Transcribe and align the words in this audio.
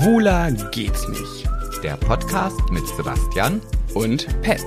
Schwuler 0.00 0.50
geht's 0.70 1.06
nicht. 1.08 1.46
Der 1.82 1.94
Podcast 1.98 2.58
mit 2.70 2.86
Sebastian 2.96 3.60
Und 3.92 4.26
Pet. 4.40 4.64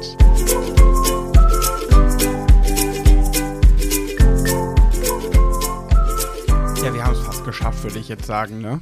Ja, 6.84 6.93
wir 6.93 7.04
haben 7.04 7.14
es 7.14 7.21
fast 7.21 7.43
geschafft, 7.46 7.82
würde 7.82 7.98
ich 7.98 8.10
jetzt 8.10 8.28
sagen, 8.28 8.61
ne? 8.61 8.82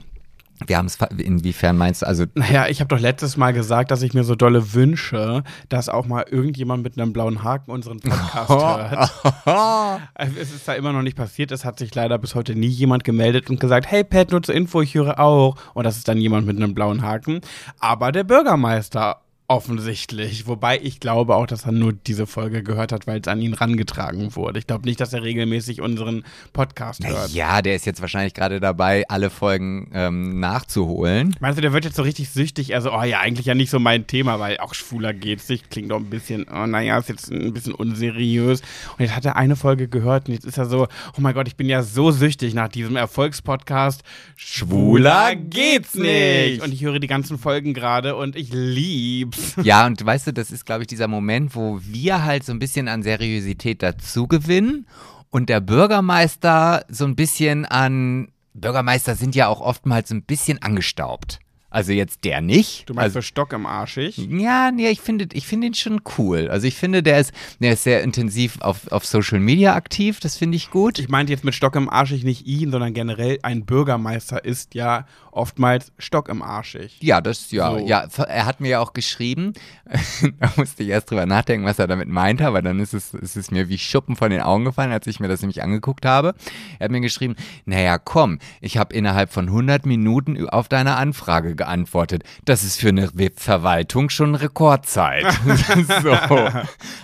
Wir 0.68 0.78
haben 0.78 0.86
es, 0.86 0.98
inwiefern 1.18 1.78
meinst 1.78 2.02
du, 2.02 2.08
also 2.08 2.26
Naja, 2.36 2.68
ich 2.68 2.80
habe 2.80 2.88
doch 2.88 3.00
letztes 3.00 3.38
Mal 3.38 3.52
gesagt, 3.54 3.92
dass 3.92 4.02
ich 4.02 4.14
mir 4.14 4.24
so 4.24 4.36
dolle 4.36 4.74
wünsche, 4.74 5.44
dass 5.70 5.90
auch 5.90 6.06
mal 6.06 6.26
irgendjemand 6.30 6.84
mit 6.84 6.98
einem 7.00 7.14
blauen 7.14 7.44
Haken 7.44 7.72
unseren 7.72 8.00
Podcast 8.00 8.50
hört. 9.46 10.12
Also, 10.14 10.40
Es 10.40 10.54
ist 10.54 10.68
da 10.68 10.74
immer 10.74 10.94
noch 10.94 11.02
nicht 11.02 11.18
passiert. 11.18 11.52
Es 11.52 11.66
hat 11.66 11.80
sich 11.80 11.94
leider 11.96 12.18
bis 12.18 12.36
heute 12.36 12.56
nie 12.56 12.68
jemand 12.68 13.04
gemeldet 13.04 13.50
und 13.50 13.60
gesagt, 13.60 13.90
hey 13.90 14.04
Pat, 14.04 14.32
nur 14.32 14.44
zur 14.44 14.56
Info, 14.56 14.82
ich 14.82 14.94
höre 14.94 15.20
auch. 15.20 15.56
Und 15.74 15.84
das 15.86 15.98
ist 15.98 16.08
dann 16.08 16.18
jemand 16.18 16.46
mit 16.46 16.58
einem 16.58 16.74
blauen 16.74 17.02
Haken. 17.02 17.42
Aber 17.80 18.12
der 18.12 18.24
Bürgermeister 18.24 19.22
offensichtlich. 19.52 20.48
Wobei 20.48 20.80
ich 20.82 21.02
glaube 21.02 21.36
auch, 21.36 21.46
dass 21.46 21.66
er 21.66 21.74
nur 21.74 21.92
diese 21.92 22.26
Folge 22.26 22.64
gehört 22.64 22.94
hat, 22.94 23.06
weil 23.06 23.20
es 23.20 23.28
an 23.28 23.42
ihn 23.42 23.54
rangetragen 23.54 24.34
wurde. 24.38 24.60
Ich 24.60 24.66
glaube 24.66 24.86
nicht, 24.86 25.02
dass 25.02 25.12
er 25.12 25.24
regelmäßig 25.24 25.82
unseren 25.82 26.24
Podcast 26.54 27.06
hört. 27.06 27.32
ja, 27.32 27.62
der 27.62 27.76
ist 27.76 27.86
jetzt 27.86 28.00
wahrscheinlich 28.00 28.34
gerade 28.34 28.62
dabei, 28.62 29.04
alle 29.10 29.30
Folgen 29.30 29.92
ähm, 29.94 30.40
nachzuholen. 30.40 31.36
Meinst 31.42 31.58
du, 31.58 31.62
der 31.62 31.74
wird 31.74 31.84
jetzt 31.84 31.98
so 31.98 32.02
richtig 32.02 32.30
süchtig? 32.30 32.74
Also, 32.74 32.94
oh 32.94 33.04
ja, 33.04 33.20
eigentlich 33.20 33.46
ja 33.46 33.54
nicht 33.54 33.70
so 33.70 33.78
mein 33.78 34.08
Thema, 34.08 34.40
weil 34.40 34.58
auch 34.60 34.74
schwuler 34.74 35.14
geht's 35.14 35.50
nicht. 35.50 35.70
Klingt 35.70 35.92
doch 35.92 35.98
ein 35.98 36.10
bisschen, 36.10 36.46
oh 36.50 36.66
naja, 36.66 36.98
ist 36.98 37.10
jetzt 37.10 37.30
ein 37.30 37.52
bisschen 37.52 37.74
unseriös. 37.74 38.62
Und 38.98 39.02
jetzt 39.02 39.18
hat 39.18 39.26
er 39.26 39.36
eine 39.36 39.58
Folge 39.58 39.90
gehört 39.90 40.30
und 40.30 40.34
jetzt 40.34 40.46
ist 40.46 40.58
er 40.60 40.66
so, 40.66 40.88
oh 41.18 41.22
mein 41.22 41.34
Gott, 41.34 41.50
ich 41.50 41.58
bin 41.58 41.68
ja 41.68 41.84
so 41.84 42.12
süchtig 42.12 42.54
nach 42.54 42.70
diesem 42.70 42.96
Erfolgspodcast. 42.96 44.04
Schwuler 44.38 45.36
geht's 45.36 45.96
nicht! 45.96 46.64
Und 46.64 46.74
ich 46.74 46.84
höre 46.84 47.00
die 47.00 47.08
ganzen 47.08 47.38
Folgen 47.38 47.74
gerade 47.74 48.16
und 48.16 48.38
ich 48.38 48.54
lieb's. 48.54 49.41
Ja, 49.64 49.86
und 49.86 50.04
weißt 50.04 50.28
du, 50.28 50.34
das 50.34 50.52
ist, 50.52 50.66
glaube 50.66 50.84
ich, 50.84 50.88
dieser 50.88 51.08
Moment, 51.08 51.56
wo 51.56 51.80
wir 51.84 52.24
halt 52.24 52.44
so 52.44 52.52
ein 52.52 52.60
bisschen 52.60 52.88
an 52.88 53.04
Seriosität 53.04 53.84
dazu 53.84 54.28
gewinnen 54.28 54.88
und 55.30 55.50
der 55.50 55.62
Bürgermeister 55.62 56.86
so 56.90 57.06
ein 57.06 57.16
bisschen 57.16 57.66
an. 57.66 58.30
Bürgermeister 58.54 59.16
sind 59.16 59.34
ja 59.34 59.48
auch 59.48 59.62
oftmals 59.62 60.12
ein 60.12 60.24
bisschen 60.24 60.62
angestaubt. 60.62 61.40
Also 61.72 61.94
jetzt 61.94 62.26
der 62.26 62.42
nicht. 62.42 62.90
Du 62.90 62.94
meinst 62.94 63.16
also, 63.16 63.20
für 63.20 63.24
Stock 63.24 63.54
im 63.54 63.66
Arschig? 63.66 64.18
Ja, 64.18 64.72
nee, 64.72 64.90
ich 64.90 65.00
finde 65.00 65.30
ich 65.32 65.48
finde 65.48 65.68
ihn 65.68 65.74
schon 65.74 66.02
cool. 66.18 66.50
Also 66.50 66.68
ich 66.68 66.76
finde, 66.76 67.02
der 67.02 67.22
ist, 67.22 67.32
der 67.62 67.72
ist 67.72 67.84
sehr 67.84 68.04
intensiv 68.04 68.60
auf, 68.60 68.92
auf 68.92 69.06
Social 69.06 69.40
Media 69.40 69.74
aktiv, 69.74 70.20
das 70.20 70.36
finde 70.36 70.58
ich 70.58 70.70
gut. 70.70 71.00
Ich 71.00 71.08
meinte 71.08 71.32
jetzt 71.32 71.46
mit 71.46 71.56
Stock 71.56 71.78
im 71.78 71.90
Arschig 71.90 72.26
nicht 72.26 72.46
ihn, 72.46 72.72
sondern 72.72 72.94
generell 72.94 73.40
ein 73.42 73.66
Bürgermeister 73.66 74.44
ist 74.44 74.76
ja 74.76 75.08
oftmals 75.32 75.92
Stock 75.98 76.30
im 76.30 76.42
Arschig. 76.42 76.98
Ja, 77.02 77.22
das, 77.22 77.52
ja, 77.52 77.72
So. 77.72 77.78
ja. 77.86 78.06
Er 78.28 78.46
hat 78.46 78.60
mir 78.60 78.70
ja 78.70 78.80
auch 78.80 78.94
geschrieben, 78.94 79.54
da 80.40 80.52
musste 80.56 80.84
ich 80.84 80.90
erst 80.90 81.12
drüber 81.12 81.26
nachdenken, 81.26 81.66
was 81.66 81.80
er 81.80 81.88
damit 81.88 82.08
meinte, 82.08 82.46
aber 82.46 82.62
dann 82.62 82.80
ist 82.80 82.94
es, 82.94 83.14
ist 83.14 83.36
es 83.36 83.52
mir 83.52 83.70
wie 83.70 83.78
Schuppen 83.78 84.16
von 84.16 84.30
den 84.32 84.42
Augen 84.42 84.66
gefallen, 84.66 84.92
als 84.92 85.08
ich 85.08 85.20
mir 85.20 85.28
das 85.28 85.42
nämlich 85.42 85.64
angeguckt 85.64 86.06
habe. 86.06 86.34
Er 86.80 86.86
hat 86.86 86.92
mir 86.92 87.02
geschrieben, 87.02 87.36
naja, 87.66 87.98
komm, 87.98 88.40
ich 88.60 88.78
habe 88.78 88.94
innerhalb 88.96 89.32
von 89.32 89.48
100 89.48 89.86
Minuten 89.86 90.50
auf 90.50 90.68
deine 90.68 90.96
Anfrage 90.96 91.56
geantwortet. 91.56 92.24
Das 92.46 92.64
ist 92.64 92.80
für 92.80 92.90
eine 92.90 93.10
Verwaltung 93.36 94.10
schon 94.10 94.36
Rekordzeit. 94.36 95.26
so. 96.04 96.18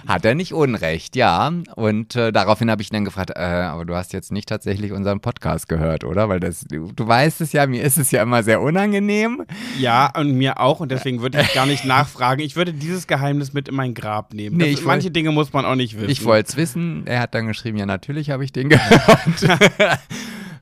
Hat 0.07 0.25
er 0.25 0.35
nicht 0.35 0.53
unrecht, 0.53 1.15
ja. 1.15 1.51
Und 1.75 2.15
äh, 2.15 2.31
daraufhin 2.31 2.69
habe 2.71 2.81
ich 2.81 2.89
dann 2.89 3.05
gefragt, 3.05 3.31
äh, 3.35 3.39
aber 3.41 3.85
du 3.85 3.95
hast 3.95 4.13
jetzt 4.13 4.31
nicht 4.31 4.49
tatsächlich 4.49 4.91
unseren 4.91 5.19
Podcast 5.19 5.67
gehört, 5.69 6.03
oder? 6.03 6.29
Weil 6.29 6.39
das, 6.39 6.61
du, 6.61 6.91
du 6.91 7.07
weißt 7.07 7.41
es 7.41 7.51
ja, 7.53 7.65
mir 7.67 7.83
ist 7.83 7.97
es 7.97 8.11
ja 8.11 8.16
immer 8.21 8.43
sehr 8.43 8.61
unangenehm. 8.61 9.43
Ja, 9.79 10.11
und 10.17 10.33
mir 10.33 10.59
auch. 10.59 10.79
Und 10.79 10.91
deswegen 10.91 11.21
würde 11.21 11.39
ich 11.41 11.53
gar 11.53 11.65
nicht 11.65 11.85
nachfragen. 11.85 12.41
Ich 12.41 12.55
würde 12.55 12.73
dieses 12.73 13.07
Geheimnis 13.07 13.53
mit 13.53 13.67
in 13.69 13.75
mein 13.75 13.93
Grab 13.93 14.33
nehmen. 14.33 14.57
Nee, 14.57 14.73
Das, 14.73 14.83
manche 14.83 15.05
wollt- 15.05 15.15
Dinge 15.15 15.31
muss 15.31 15.53
man 15.53 15.65
auch 15.65 15.75
nicht 15.75 15.95
wissen. 15.97 16.09
Ich 16.09 16.23
wollte 16.25 16.49
es 16.49 16.57
wissen. 16.57 17.03
Er 17.05 17.19
hat 17.21 17.33
dann 17.35 17.47
geschrieben, 17.47 17.77
ja, 17.77 17.85
natürlich 17.85 18.29
habe 18.29 18.43
ich 18.43 18.51
den 18.51 18.69
gehört. 18.69 18.99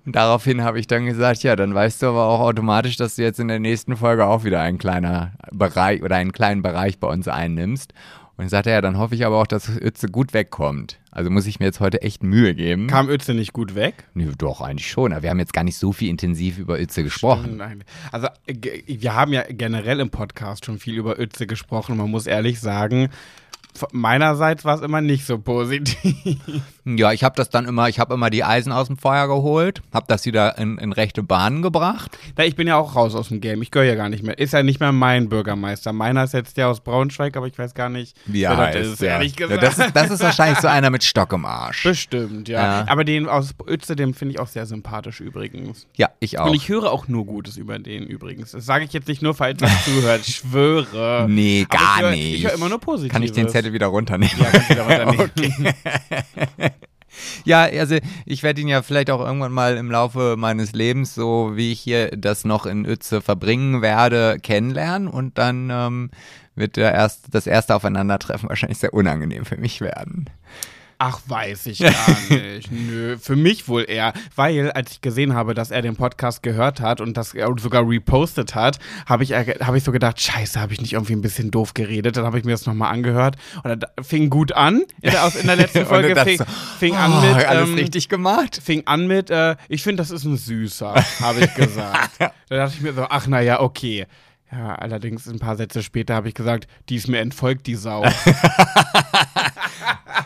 Und 0.06 0.16
Daraufhin 0.16 0.64
habe 0.64 0.80
ich 0.80 0.86
dann 0.86 1.06
gesagt, 1.08 1.42
ja, 1.42 1.56
dann 1.56 1.74
weißt 1.74 2.04
du 2.04 2.08
aber 2.08 2.26
auch 2.28 2.40
automatisch, 2.40 2.96
dass 2.96 3.16
du 3.16 3.24
jetzt 3.24 3.40
in 3.40 3.48
der 3.48 3.60
nächsten 3.60 3.98
Folge 3.98 4.26
auch 4.26 4.44
wieder 4.44 4.62
einen 4.62 4.78
kleiner 4.78 5.32
Bereich 5.52 6.04
oder 6.04 6.16
einen 6.18 6.32
kleinen 6.32 6.62
Bereich 6.62 7.00
bei 7.00 7.08
uns 7.08 7.28
einnimmst. 7.28 7.92
Und 8.38 8.44
dann 8.44 8.50
sagte 8.50 8.70
er, 8.70 8.78
ja, 8.78 8.82
dann 8.82 8.98
hoffe 8.98 9.16
ich 9.16 9.26
aber 9.26 9.40
auch, 9.40 9.48
dass 9.48 9.70
Ötze 9.70 10.10
gut 10.10 10.34
wegkommt. 10.34 11.00
Also 11.10 11.30
muss 11.30 11.48
ich 11.48 11.62
mir 11.62 11.68
jetzt 11.68 11.80
heute 11.80 12.02
echt 12.02 12.22
Mühe 12.22 12.54
geben. 12.54 12.88
Kam 12.88 13.08
Ötze 13.08 13.34
nicht 13.34 13.54
gut 13.54 13.76
weg? 13.76 14.04
Nee, 14.14 14.28
doch, 14.38 14.60
eigentlich 14.60 14.90
schon. 14.92 15.14
Aber 15.14 15.24
wir 15.24 15.30
haben 15.30 15.40
jetzt 15.40 15.54
gar 15.54 15.64
nicht 15.64 15.78
so 15.78 15.94
viel 15.94 16.10
intensiv 16.10 16.58
über 16.58 16.78
Ötze 16.78 17.04
gesprochen. 17.04 17.56
Nein. 17.56 17.86
Also, 18.12 18.28
äh, 18.46 18.82
wir 18.88 19.16
haben 19.16 19.32
ja 19.32 19.44
generell 19.48 20.02
im 20.02 20.10
Podcast 20.10 20.66
schon 20.66 20.80
viel 20.80 20.96
über 20.96 21.18
Ötze 21.18 21.48
gesprochen. 21.48 21.94
Und 21.94 22.00
man 22.00 22.12
muss 22.12 22.28
ehrlich 22.28 22.60
sagen, 22.60 23.08
meinerseits 23.92 24.66
war 24.66 24.76
es 24.76 24.82
immer 24.82 25.02
nicht 25.02 25.26
so 25.26 25.38
positiv. 25.40 26.38
Ja, 26.86 27.12
ich 27.12 27.24
habe 27.24 27.36
das 27.36 27.50
dann 27.50 27.66
immer, 27.66 27.90
ich 27.90 28.00
habe 28.00 28.14
immer 28.14 28.30
die 28.30 28.44
Eisen 28.44 28.72
aus 28.72 28.88
dem 28.88 28.98
Feuer 28.98 29.28
geholt, 29.28 29.82
habe 29.94 30.06
das 30.08 30.26
wieder 30.26 30.58
in, 30.58 30.78
in 30.78 30.94
rechte 30.94 31.24
Bahnen 31.24 31.62
gebracht. 31.62 32.18
Na, 32.38 32.46
ich 32.46 32.56
bin 32.56 32.68
ja 32.68 32.78
auch 32.78 32.96
raus 32.96 33.16
aus 33.16 33.30
dem 33.30 33.42
Game. 33.42 33.62
Ich 33.64 33.72
gehöre 33.72 33.88
ja 33.88 33.96
gar 33.96 34.10
nicht 34.10 34.24
mehr. 34.24 34.38
Ist 34.38 34.54
ja 34.54 34.62
nicht 34.62 34.80
mehr 34.80 34.92
mein 34.92 35.28
Bürgermeister. 35.30 35.94
Meiner 35.94 36.24
ist 36.24 36.34
jetzt 36.34 36.58
der 36.58 36.68
aus 36.68 36.82
Braunschweig, 36.82 37.36
aber 37.38 37.48
ich 37.48 37.58
weiß 37.58 37.74
gar 37.74 37.90
nicht, 37.90 38.16
Wie 38.28 38.44
er 38.44 38.52
das 38.56 38.60
heißt, 38.60 38.78
ist, 38.94 39.02
ja. 39.02 39.08
ehrlich 39.14 39.40
Ja, 39.40 39.48
gesagt. 39.48 39.64
das, 39.64 39.80
ist, 39.80 39.96
das 39.96 40.12
ist 40.12 40.22
wahrscheinlich 40.22 40.60
so 40.60 40.68
einer 40.68 40.90
mit 40.92 41.04
Stock 41.04 41.34
im 41.34 41.46
Arsch. 41.46 41.84
Bestimmt, 41.84 42.48
ja. 42.50 42.82
Ja. 42.82 42.86
Aber 42.88 43.04
den 43.04 43.28
aus 43.28 43.56
Ötze, 43.68 43.96
den 43.96 44.14
finde 44.14 44.34
ich 44.36 44.40
auch 44.40 44.48
sehr 44.48 44.66
sympathisch 44.68 45.22
übrigens. 45.22 45.88
Ja, 45.96 46.10
ich 46.20 46.38
auch. 46.40 46.48
Und 46.48 46.54
ich 46.54 46.70
höre 46.70 46.92
auch 46.92 47.08
nur 47.08 47.26
Gutes 47.26 47.58
über 47.58 47.80
den 47.80 48.04
übrigens. 48.04 48.52
Das 48.52 48.66
sage 48.66 48.86
ich 48.86 48.94
jetzt 48.94 49.08
nicht 49.08 49.22
nur, 49.24 49.34
falls 49.34 49.62
er 49.62 49.70
zuhört. 49.86 50.22
Ich 50.28 50.36
schwöre. 50.36 51.26
Nee, 51.28 51.66
Aber 51.70 51.78
gar 51.80 51.96
ich 51.98 52.02
höre, 52.04 52.12
nicht. 52.12 52.34
Ich 52.36 52.44
höre 52.46 52.54
immer 52.54 52.70
nur 52.70 52.80
Positives. 52.80 53.12
Kann 53.12 53.24
ich 53.24 53.32
den 53.32 53.50
Zettel 53.50 53.65
wieder 53.74 53.88
runternehmen? 53.88 54.38
Ja, 54.38 54.70
wieder 54.70 55.06
runternehmen. 55.06 55.74
Ja, 57.46 57.64
also 57.64 57.98
ich 58.26 58.44
werde 58.44 58.62
ihn 58.62 58.68
ja 58.68 58.82
vielleicht 58.82 59.10
auch 59.10 59.22
irgendwann 59.22 59.52
mal 59.52 59.78
im 59.78 59.90
Laufe 59.90 60.36
meines 60.38 60.74
Lebens, 60.74 61.16
so 61.16 61.52
wie 61.56 61.72
ich 61.72 61.80
hier 61.80 62.12
das 62.12 62.44
noch 62.46 62.66
in 62.66 62.86
Uetze 62.86 63.22
verbringen 63.22 63.82
werde, 63.82 64.38
kennenlernen 64.42 65.08
und 65.08 65.38
dann 65.38 65.70
ähm, 65.72 66.10
wird 66.56 66.78
der 66.78 66.94
erst, 66.94 67.34
das 67.34 67.48
erste 67.48 67.76
Aufeinandertreffen 67.76 68.50
wahrscheinlich 68.50 68.80
sehr 68.80 68.94
unangenehm 68.94 69.46
für 69.46 69.58
mich 69.58 69.82
werden. 69.82 70.30
Ach, 70.98 71.20
weiß 71.28 71.66
ich 71.68 71.80
gar 71.80 71.92
nicht. 72.30 72.72
Nö, 72.72 73.18
für 73.18 73.36
mich 73.36 73.68
wohl 73.68 73.86
eher. 73.88 74.14
Weil, 74.36 74.72
als 74.72 74.94
ich 74.94 75.02
gesehen 75.02 75.34
habe, 75.34 75.54
dass 75.54 75.70
er 75.72 75.82
den 75.82 75.96
Podcast 75.96 76.42
gehört 76.42 76.80
hat 76.80 77.02
und 77.02 77.18
das 77.18 77.34
er 77.34 77.54
sogar 77.60 77.88
repostet 77.88 78.56
hat, 78.56 78.80
habe 79.06 79.24
ich, 79.24 79.32
äh, 79.32 79.56
hab 79.60 79.76
ich 79.76 79.84
so 79.84 79.92
gedacht, 79.92 80.22
scheiße, 80.22 80.60
habe 80.60 80.72
ich 80.74 80.80
nicht 80.82 80.94
irgendwie 80.94 81.14
ein 81.14 81.22
bisschen 81.22 81.52
doof 81.52 81.74
geredet. 81.74 82.16
Dann 82.18 82.24
habe 82.26 82.40
ich 82.40 82.46
mir 82.46 82.52
das 82.52 82.66
nochmal 82.66 82.94
angehört 82.94 83.36
und 83.64 83.84
dann 83.84 83.90
fing 84.06 84.30
gut 84.30 84.54
an. 84.54 84.84
In 85.02 85.12
der, 85.12 85.26
aus- 85.26 85.36
in 85.36 85.48
der 85.48 85.58
letzten 85.58 85.86
Folge 85.86 86.16
fing, 86.24 86.38
so, 86.38 86.46
fing 86.80 86.96
an 86.96 87.12
Oh, 87.14 87.22
mit... 87.36 87.46
alles 87.46 87.70
ähm, 87.70 87.76
richtig 87.76 88.08
gemacht. 88.10 88.60
fing 88.64 88.84
an 88.86 89.06
mit, 89.08 89.30
äh, 89.30 89.56
ich 89.68 89.84
finde, 89.84 90.02
das 90.02 90.12
ist 90.12 90.24
ein 90.24 90.38
Süßer, 90.38 90.96
habe 91.20 91.40
ich 91.42 91.54
gesagt. 91.56 92.12
da 92.20 92.32
dachte 92.50 92.74
ich 92.78 92.82
mir 92.82 92.94
so, 92.94 93.06
ach 93.10 93.28
naja, 93.28 93.60
okay. 93.60 94.06
Ja, 94.52 94.76
allerdings 94.76 95.28
ein 95.28 95.40
paar 95.40 95.58
Sätze 95.58 95.82
später 95.84 96.14
habe 96.16 96.30
ich 96.30 96.36
gesagt, 96.36 96.68
die 96.88 96.96
ist 96.96 97.08
mir 97.10 97.20
entfolgt, 97.20 97.68
die 97.68 97.76
Sau. 97.76 98.06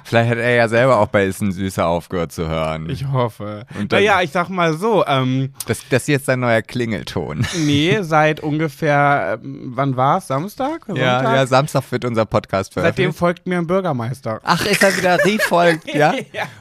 Vielleicht 0.04 0.32
hat 0.32 0.38
er 0.38 0.56
ja 0.56 0.68
selber 0.68 0.98
auch 1.00 1.08
bei 1.08 1.26
Ist 1.26 1.42
ein 1.42 1.52
Süßer 1.52 1.86
aufgehört 1.88 2.32
zu 2.32 2.48
hören. 2.48 2.90
Ich 2.90 3.08
hoffe. 3.08 3.66
Und 3.78 3.92
dann- 3.92 4.00
naja, 4.00 4.22
ich 4.22 4.32
sag 4.32 4.50
mal 4.50 4.74
so, 4.74 5.06
ähm, 5.06 5.54
das, 5.68 5.80
das 5.90 6.04
ist 6.04 6.08
jetzt 6.08 6.26
sein 6.26 6.40
neuer 6.40 6.62
Klingelton. 6.62 7.46
nee, 7.66 7.98
seit 8.02 8.40
ungefähr, 8.40 9.40
ähm, 9.44 9.72
wann 9.76 9.96
war's? 9.98 10.28
Samstag? 10.28 10.86
Ja, 10.88 11.18
Sonntag? 11.20 11.36
ja, 11.36 11.46
Samstag 11.48 11.84
wird 11.92 12.06
unser 12.06 12.26
Podcast 12.26 12.74
Seitdem 12.74 12.82
veröffentlicht. 12.84 13.18
folgt 13.20 13.48
mir 13.48 13.58
ein 13.58 13.68
Bürgermeister. 13.68 14.40
Ach, 14.44 14.66
ist 14.66 14.84
er 14.84 14.96
wieder 14.98 15.18
refolgt, 15.26 15.88
ja? 15.94 16.14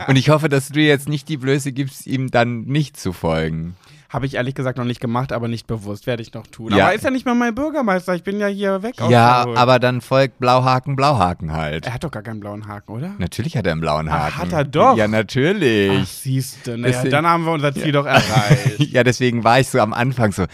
Und 0.07 0.17
ich 0.17 0.31
hoffe, 0.31 0.49
dass 0.49 0.69
du 0.69 0.81
jetzt 0.81 1.09
nicht 1.09 1.29
die 1.29 1.37
Blöße 1.37 1.73
gibst, 1.73 2.07
ihm 2.07 2.31
dann 2.31 2.63
nicht 2.63 2.97
zu 2.99 3.13
folgen. 3.13 3.77
Habe 4.09 4.25
ich 4.25 4.35
ehrlich 4.37 4.55
gesagt 4.55 4.79
noch 4.79 4.87
nicht 4.87 5.01
gemacht, 5.01 5.33
aber 5.33 5.49
nicht 5.49 5.67
bewusst. 5.67 6.07
Werde 6.07 6.23
ich 6.23 6.33
noch 6.33 6.47
tun. 6.47 6.75
Ja. 6.75 6.87
Aber 6.87 6.95
ist 6.95 7.05
ja 7.05 7.11
nicht 7.11 7.27
mal 7.27 7.35
mein 7.35 7.55
Bürgermeister. 7.55 8.15
Ich 8.15 8.23
bin 8.23 8.41
ja 8.41 8.47
hier 8.47 8.83
weg. 8.83 8.95
Ja, 9.11 9.47
aber 9.55 9.79
dann 9.79 10.01
folgt 10.01 10.39
Blauhaken, 10.39 10.97
Blauhaken 10.97 11.53
halt. 11.53 11.87
Er 11.87 11.93
hat 11.95 12.05
doch 12.05 12.11
gar 12.11 12.23
keinen 12.23 12.41
blauen 12.41 12.67
Haken, 12.67 12.93
oder? 12.93 13.11
Natürlich 13.19 13.57
hat 13.57 13.67
er 13.67 13.73
einen 13.73 13.83
blauen 13.83 14.09
Ach, 14.09 14.37
Haken. 14.37 14.39
hat 14.39 14.53
er 14.53 14.65
doch? 14.65 14.97
Ja, 14.97 15.05
Ach, 15.05 15.09
natürlich. 15.09 16.09
siehste. 16.09 16.79
Naja, 16.79 17.05
dann 17.05 17.27
haben 17.27 17.45
wir 17.45 17.53
unser 17.53 17.75
Ziel 17.75 17.93
doch 17.93 18.07
erreicht. 18.07 18.79
ja, 18.81 19.05
deswegen 19.05 19.45
war 19.45 19.61
ich 19.61 19.69
so 19.69 19.79
am 19.79 19.93
Anfang 19.93 20.33
so, 20.33 20.47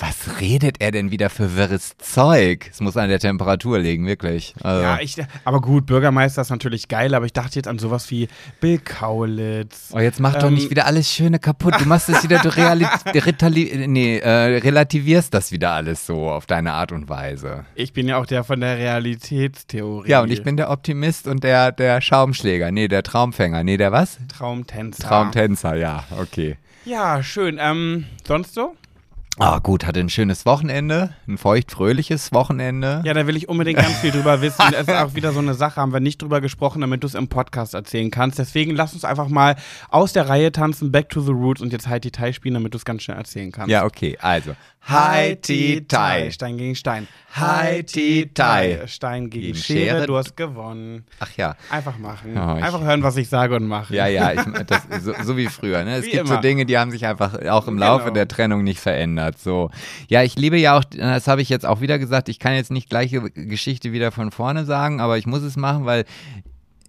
was 0.00 0.40
redet 0.40 0.76
er 0.80 0.92
denn 0.92 1.10
wieder 1.10 1.28
für 1.28 1.56
wirres 1.56 1.96
Zeug? 1.98 2.68
Es 2.70 2.80
muss 2.80 2.96
an 2.96 3.08
der 3.08 3.18
Temperatur 3.18 3.78
liegen, 3.80 4.06
wirklich. 4.06 4.54
Also, 4.62 4.82
Ja, 4.82 5.00
ich, 5.00 5.16
aber 5.44 5.60
gut, 5.60 5.86
Bürgermeister 5.86 6.42
ist 6.42 6.50
natürlich 6.50 6.86
geil, 6.86 7.14
aber 7.14 7.26
ich 7.26 7.32
dachte 7.32 7.56
jetzt 7.56 7.66
an 7.66 7.78
sowas 7.80 8.08
wie 8.10 8.28
Bill 8.60 8.78
Kaulitz. 8.78 9.88
Oh, 9.92 9.98
jetzt 9.98 10.20
mach 10.20 10.34
doch 10.36 10.48
Ähm, 10.48 10.54
nicht 10.54 10.70
wieder 10.70 10.86
alles 10.86 11.10
Schöne 11.10 11.38
kaputt. 11.40 11.74
Du 11.80 11.84
machst 11.86 12.08
es 12.10 12.22
wieder, 12.22 12.38
du 12.38 12.48
reali 12.56 12.86
retali 13.06 13.86
nee, 13.86 14.18
äh, 14.18 14.58
relativierst 14.58 15.32
das 15.34 15.52
wieder 15.52 15.70
alles 15.72 16.06
so 16.06 16.30
auf 16.30 16.46
deine 16.46 16.72
Art 16.72 16.92
und 16.92 17.08
Weise. 17.08 17.64
Ich 17.74 17.92
bin 17.92 18.08
ja 18.08 18.18
auch 18.18 18.26
der 18.26 18.44
von 18.44 18.60
der 18.60 18.78
Realitätstheorie. 18.78 20.08
Ja, 20.08 20.22
und 20.22 20.30
ich 20.30 20.42
bin 20.42 20.56
der 20.56 20.70
Optimist 20.70 21.26
und 21.26 21.44
der, 21.44 21.72
der 21.72 22.00
Schaumschläger. 22.00 22.70
Nee, 22.70 22.88
der 22.88 23.02
Traumfänger. 23.02 23.64
Nee, 23.64 23.76
der 23.76 23.92
was? 23.92 24.18
Traumtänzer. 24.28 25.08
Traumtänzer, 25.08 25.74
ja, 25.74 26.04
okay. 26.18 26.56
Ja, 26.84 27.22
schön. 27.22 27.58
Ähm, 27.60 28.06
sonst 28.26 28.54
so? 28.54 28.74
Ah, 29.40 29.60
gut, 29.60 29.86
hatte 29.86 30.00
ein 30.00 30.08
schönes 30.08 30.46
Wochenende, 30.46 31.14
ein 31.28 31.38
feucht-fröhliches 31.38 32.32
Wochenende. 32.32 33.02
Ja, 33.04 33.14
da 33.14 33.28
will 33.28 33.36
ich 33.36 33.48
unbedingt 33.48 33.78
ganz 33.78 33.96
viel 33.98 34.10
drüber 34.10 34.40
wissen. 34.40 34.64
Das 34.72 34.88
ist 34.88 34.90
auch 34.90 35.14
wieder 35.14 35.32
so 35.32 35.38
eine 35.38 35.54
Sache, 35.54 35.80
haben 35.80 35.92
wir 35.92 36.00
nicht 36.00 36.20
drüber 36.20 36.40
gesprochen, 36.40 36.80
damit 36.80 37.04
du 37.04 37.06
es 37.06 37.14
im 37.14 37.28
Podcast 37.28 37.74
erzählen 37.74 38.10
kannst. 38.10 38.40
Deswegen 38.40 38.74
lass 38.74 38.94
uns 38.94 39.04
einfach 39.04 39.28
mal 39.28 39.54
aus 39.90 40.12
der 40.12 40.28
Reihe 40.28 40.50
tanzen, 40.50 40.90
back 40.90 41.08
to 41.08 41.20
the 41.20 41.30
roots 41.30 41.62
und 41.62 41.72
jetzt 41.72 41.86
halt 41.86 42.02
die 42.02 42.10
Tai 42.10 42.32
spielen, 42.32 42.54
damit 42.54 42.74
du 42.74 42.78
es 42.78 42.84
ganz 42.84 43.04
schnell 43.04 43.16
erzählen 43.16 43.52
kannst. 43.52 43.70
Ja, 43.70 43.84
okay, 43.84 44.18
also. 44.20 44.56
Hi, 44.88 45.36
Ti, 45.36 45.84
Tai. 45.86 46.30
Stein 46.30 46.56
gegen 46.56 46.74
Stein. 46.74 47.06
Hi, 47.34 47.82
Ti, 47.82 48.30
Tai. 48.32 48.84
Stein 48.86 49.28
gegen, 49.28 49.46
Gegen 49.48 49.58
Schere, 49.58 49.96
Schere. 49.96 50.06
du 50.06 50.16
hast 50.16 50.34
gewonnen. 50.34 51.04
Ach 51.20 51.30
ja. 51.36 51.56
Einfach 51.68 51.98
machen. 51.98 52.32
Oh, 52.34 52.40
Einfach 52.40 52.80
hören, 52.80 53.02
was 53.02 53.18
ich 53.18 53.28
sage 53.28 53.54
und 53.56 53.66
machen. 53.66 53.94
Ja, 53.94 54.06
ja, 54.06 54.32
ich, 54.32 54.40
das, 54.66 54.82
so, 55.02 55.12
so 55.22 55.36
wie 55.36 55.46
früher. 55.48 55.84
Ne? 55.84 55.96
Es 55.96 56.06
Wie 56.06 56.12
gibt 56.12 56.26
so 56.26 56.32
immer. 56.32 56.40
Dinge, 56.40 56.64
die 56.64 56.78
haben 56.78 56.90
sich 56.90 57.04
einfach 57.04 57.34
auch 57.48 57.68
im 57.68 57.76
Laufe 57.76 58.04
Genau. 58.04 58.14
der 58.14 58.28
Trennung 58.28 58.64
nicht 58.64 58.80
verändert. 58.80 59.38
So, 59.38 59.70
ja, 60.08 60.22
ich 60.22 60.36
liebe 60.36 60.56
ja 60.56 60.78
auch, 60.78 60.84
das 60.84 61.28
habe 61.28 61.42
ich 61.42 61.50
jetzt 61.50 61.66
auch 61.66 61.82
wieder 61.82 61.98
gesagt. 61.98 62.30
Ich 62.30 62.38
kann 62.38 62.54
jetzt 62.54 62.70
nicht 62.70 62.88
gleiche 62.88 63.20
Geschichte 63.30 63.92
wieder 63.92 64.10
von 64.10 64.30
vorne 64.30 64.64
sagen, 64.64 65.02
aber 65.02 65.18
ich 65.18 65.26
muss 65.26 65.42
es 65.42 65.56
machen, 65.58 65.84
weil 65.84 66.06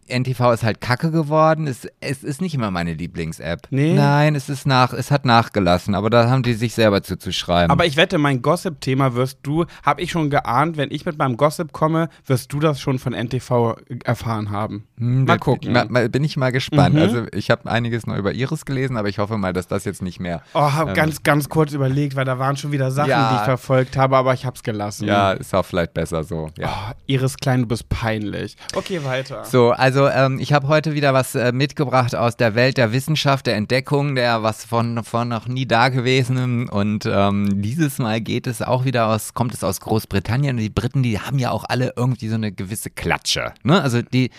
NTV 0.09 0.51
ist 0.53 0.63
halt 0.63 0.81
Kacke 0.81 1.11
geworden. 1.11 1.67
Es, 1.67 1.87
es 1.99 2.23
ist 2.23 2.41
nicht 2.41 2.53
immer 2.55 2.71
meine 2.71 2.93
Lieblings-App. 2.93 3.67
Nee? 3.69 3.93
Nein, 3.93 4.35
es 4.35 4.49
ist 4.49 4.65
nach, 4.67 4.93
es 4.93 5.11
hat 5.11 5.25
nachgelassen, 5.25 5.95
aber 5.95 6.09
da 6.09 6.29
haben 6.29 6.43
die 6.43 6.53
sich 6.53 6.73
selber 6.73 7.01
zuzuschreiben. 7.03 7.71
Aber 7.71 7.85
ich 7.85 7.97
wette, 7.97 8.17
mein 8.17 8.41
Gossip-Thema 8.41 9.13
wirst 9.15 9.39
du, 9.43 9.65
habe 9.83 10.01
ich 10.01 10.11
schon 10.11 10.29
geahnt, 10.29 10.77
wenn 10.77 10.91
ich 10.91 11.05
mit 11.05 11.17
meinem 11.17 11.37
Gossip 11.37 11.71
komme, 11.71 12.09
wirst 12.25 12.51
du 12.53 12.59
das 12.59 12.79
schon 12.81 12.99
von 12.99 13.13
NTV 13.13 13.75
erfahren 14.03 14.51
haben. 14.51 14.87
Hm, 14.97 15.25
mal 15.25 15.37
gucken. 15.39 15.73
Ma, 15.73 15.85
ma, 15.87 16.07
bin 16.07 16.23
ich 16.23 16.37
mal 16.37 16.51
gespannt. 16.51 16.95
Mhm. 16.95 17.01
Also 17.01 17.25
ich 17.33 17.49
habe 17.51 17.69
einiges 17.69 18.05
noch 18.07 18.17
über 18.17 18.33
Iris 18.33 18.65
gelesen, 18.65 18.97
aber 18.97 19.09
ich 19.09 19.19
hoffe 19.19 19.37
mal, 19.37 19.53
dass 19.53 19.67
das 19.67 19.85
jetzt 19.85 20.01
nicht 20.01 20.19
mehr. 20.19 20.41
Oh, 20.53 20.61
hab 20.73 20.89
Ähm. 20.89 20.93
ganz, 20.95 21.23
ganz 21.23 21.49
kurz 21.49 21.73
überlegt, 21.73 22.15
weil 22.15 22.25
da 22.25 22.39
waren 22.39 22.57
schon 22.57 22.71
wieder 22.71 22.91
Sachen, 22.91 23.09
Ja. 23.09 23.29
die 23.31 23.35
ich 23.37 23.41
verfolgt 23.43 23.97
habe, 23.97 24.17
aber 24.17 24.33
ich 24.33 24.45
hab's 24.45 24.63
gelassen. 24.63 25.07
Ja, 25.07 25.31
ist 25.31 25.53
auch 25.55 25.65
vielleicht 25.65 25.93
besser 25.93 26.23
so. 26.23 26.49
Ja. 26.57 26.67
Oh, 26.91 26.93
Iris 27.07 27.37
Klein, 27.37 27.61
du 27.61 27.67
bist 27.67 27.87
peinlich. 27.89 28.55
Okay, 28.75 29.01
weiter. 29.03 29.43
So, 29.45 29.71
also 29.71 29.98
ähm, 30.07 30.39
ich 30.39 30.53
habe 30.53 30.67
heute 30.67 30.93
wieder 30.93 31.13
was 31.13 31.35
äh, 31.35 31.51
mitgebracht 31.51 32.15
aus 32.15 32.37
der 32.37 32.55
Welt 32.55 32.77
der 32.77 32.91
Wissenschaft, 32.91 33.47
der 33.47 33.55
Entdeckung, 33.55 34.15
der 34.15 34.43
was 34.43 34.63
von, 34.63 35.03
von 35.03 35.27
noch 35.27 35.47
nie 35.47 35.65
dagewesenem. 35.65 36.69
Und 36.69 37.05
ähm, 37.05 37.61
dieses 37.61 37.97
Mal 37.97 38.21
geht 38.21 38.47
es 38.47 38.61
auch 38.61 38.85
wieder 38.85 39.07
aus, 39.07 39.33
kommt 39.33 39.53
es 39.53 39.63
aus 39.63 39.79
Großbritannien. 39.81 40.57
Und 40.57 40.61
die 40.61 40.69
Briten, 40.69 41.03
die 41.03 41.19
haben 41.19 41.39
ja 41.39 41.51
auch 41.51 41.65
alle 41.67 41.93
irgendwie 41.95 42.27
so 42.27 42.35
eine 42.35 42.51
gewisse 42.51 42.89
Klatsche. 42.89 43.53
Ne? 43.63 43.81
Also 43.81 44.01
die, 44.01 44.29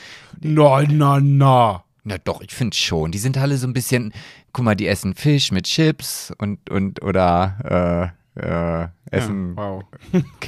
Na, 0.40 0.82
na, 0.88 1.20
na. 1.20 1.84
na 2.04 2.18
doch, 2.18 2.40
ich 2.40 2.52
finde 2.52 2.76
schon. 2.76 3.10
Die 3.10 3.18
sind 3.18 3.36
alle 3.36 3.56
so 3.56 3.66
ein 3.66 3.72
bisschen, 3.72 4.12
guck 4.52 4.64
mal, 4.64 4.76
die 4.76 4.86
essen 4.86 5.14
Fisch 5.14 5.52
mit 5.52 5.64
Chips 5.64 6.32
und, 6.38 6.70
und 6.70 7.02
oder 7.02 8.12
äh, 8.14 8.19
äh, 8.36 8.86
essen. 9.10 9.54
Ja, 9.56 9.62
wow. 9.62 9.84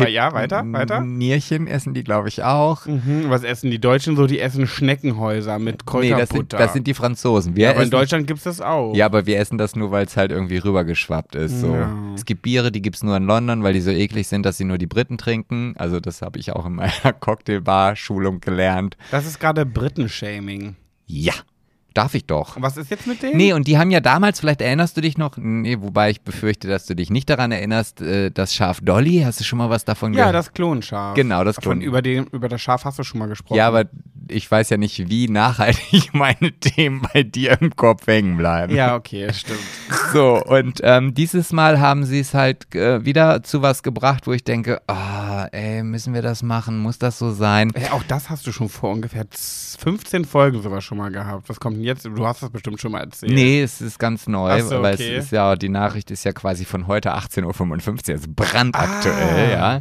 ja, 0.08 0.32
weiter, 0.32 0.62
weiter. 0.66 1.00
Nierchen 1.00 1.66
essen 1.66 1.94
die, 1.94 2.04
glaube 2.04 2.28
ich, 2.28 2.42
auch. 2.42 2.86
Mhm, 2.86 3.24
was 3.28 3.42
essen 3.42 3.70
die 3.70 3.80
Deutschen 3.80 4.16
so? 4.16 4.26
Die 4.26 4.38
essen 4.38 4.66
Schneckenhäuser 4.66 5.58
mit 5.58 5.82
Nee, 5.94 6.10
das 6.10 6.28
sind, 6.28 6.38
Kräuterbutter. 6.38 6.58
das 6.58 6.72
sind 6.72 6.86
die 6.86 6.94
Franzosen. 6.94 7.56
Wir 7.56 7.64
ja, 7.64 7.70
aber 7.72 7.82
in 7.82 7.90
Deutschland 7.90 8.26
gibt's 8.26 8.44
das 8.44 8.60
auch. 8.60 8.94
Ja, 8.94 9.06
aber 9.06 9.26
wir 9.26 9.38
essen 9.38 9.58
das 9.58 9.74
nur, 9.74 9.90
weil 9.90 10.06
es 10.06 10.16
halt 10.16 10.30
irgendwie 10.30 10.58
rübergeschwappt 10.58 11.34
ist. 11.34 11.60
So. 11.60 11.74
Ja. 11.74 11.92
Es 12.14 12.24
gibt 12.24 12.42
Biere, 12.42 12.70
die 12.70 12.82
gibt's 12.82 13.02
nur 13.02 13.16
in 13.16 13.24
London, 13.24 13.62
weil 13.62 13.72
die 13.72 13.80
so 13.80 13.90
eklig 13.90 14.28
sind, 14.28 14.46
dass 14.46 14.56
sie 14.58 14.64
nur 14.64 14.78
die 14.78 14.86
Briten 14.86 15.18
trinken. 15.18 15.74
Also 15.76 15.98
das 15.98 16.22
habe 16.22 16.38
ich 16.38 16.52
auch 16.52 16.66
in 16.66 16.74
meiner 16.74 17.12
Cocktailbar-Schulung 17.20 18.40
gelernt. 18.40 18.96
Das 19.10 19.26
ist 19.26 19.40
gerade 19.40 19.66
Briten-Shaming. 19.66 20.76
Ja, 21.06 21.34
darf 21.94 22.14
ich 22.14 22.26
doch. 22.26 22.56
Was 22.60 22.76
ist 22.76 22.90
jetzt 22.90 23.06
mit 23.06 23.22
denen? 23.22 23.36
Nee, 23.36 23.52
und 23.52 23.66
die 23.66 23.78
haben 23.78 23.90
ja 23.90 24.00
damals, 24.00 24.40
vielleicht 24.40 24.60
erinnerst 24.60 24.96
du 24.96 25.00
dich 25.00 25.18
noch, 25.18 25.36
nee, 25.36 25.76
wobei 25.80 26.10
ich 26.10 26.22
befürchte, 26.22 26.68
dass 26.68 26.86
du 26.86 26.94
dich 26.94 27.10
nicht 27.10 27.28
daran 27.30 27.52
erinnerst, 27.52 28.00
äh, 28.00 28.30
das 28.30 28.54
Schaf 28.54 28.80
Dolly, 28.82 29.22
hast 29.24 29.40
du 29.40 29.44
schon 29.44 29.58
mal 29.58 29.70
was 29.70 29.84
davon 29.84 30.12
ja, 30.14 30.18
gehört? 30.20 30.34
das 30.34 30.52
Klonschaf. 30.52 31.14
Genau, 31.14 31.44
das 31.44 31.56
Von 31.56 31.80
Klon- 31.80 31.84
über, 31.84 32.02
den, 32.02 32.26
über 32.26 32.48
das 32.48 32.60
Schaf 32.60 32.84
hast 32.84 32.98
du 32.98 33.02
schon 33.04 33.18
mal 33.20 33.28
gesprochen. 33.28 33.56
Ja, 33.58 33.68
aber 33.68 33.84
ich 34.28 34.48
weiß 34.50 34.70
ja 34.70 34.76
nicht, 34.76 35.08
wie 35.10 35.28
nachhaltig 35.28 36.10
meine 36.14 36.52
Themen 36.60 37.02
bei 37.12 37.22
dir 37.22 37.60
im 37.60 37.74
Kopf 37.76 38.06
hängen 38.06 38.36
bleiben. 38.36 38.74
Ja, 38.74 38.94
okay, 38.96 39.32
stimmt. 39.32 39.60
So, 40.12 40.42
und 40.44 40.80
ähm, 40.82 41.14
dieses 41.14 41.52
Mal 41.52 41.80
haben 41.80 42.04
sie 42.04 42.20
es 42.20 42.34
halt 42.34 42.74
äh, 42.74 43.02
wieder 43.04 43.42
zu 43.42 43.62
was 43.62 43.82
gebracht, 43.82 44.26
wo 44.26 44.32
ich 44.32 44.44
denke, 44.44 44.82
ah, 44.86 45.46
ey, 45.52 45.82
müssen 45.82 46.12
wir 46.12 46.20
das 46.20 46.42
machen? 46.42 46.78
Muss 46.78 46.98
das 46.98 47.18
so 47.18 47.30
sein? 47.30 47.70
Ey, 47.74 47.88
auch 47.90 48.02
das 48.02 48.28
hast 48.28 48.46
du 48.46 48.52
schon 48.52 48.68
vor 48.68 48.90
ungefähr 48.90 49.30
z- 49.30 49.80
15 49.80 50.26
Folgen 50.26 50.60
sowas 50.60 50.84
schon 50.84 50.98
mal 50.98 51.10
gehabt. 51.10 51.48
Was 51.48 51.60
kommt 51.60 51.78
denn 51.82 51.88
jetzt? 51.88 52.04
Du 52.06 52.26
hast 52.26 52.42
das 52.42 52.50
bestimmt 52.50 52.80
schon 52.80 52.92
mal 52.92 53.00
erzählt. 53.00 53.32
Nee, 53.32 53.62
es 53.62 53.80
ist 53.80 53.98
ganz 53.98 54.26
neu, 54.26 54.60
so, 54.62 54.82
weil 54.82 54.94
okay. 54.94 55.16
es 55.16 55.24
ist 55.26 55.30
ja, 55.32 55.56
die 55.56 55.68
Nachricht 55.68 56.10
ist 56.10 56.24
ja 56.24 56.32
quasi 56.32 56.64
von 56.64 56.86
heute 56.86 57.14
18.55 57.14 58.08
Uhr, 58.08 58.14
also 58.14 58.26
brandaktuell, 58.34 59.56
Ah. 59.56 59.74
ja. 59.74 59.80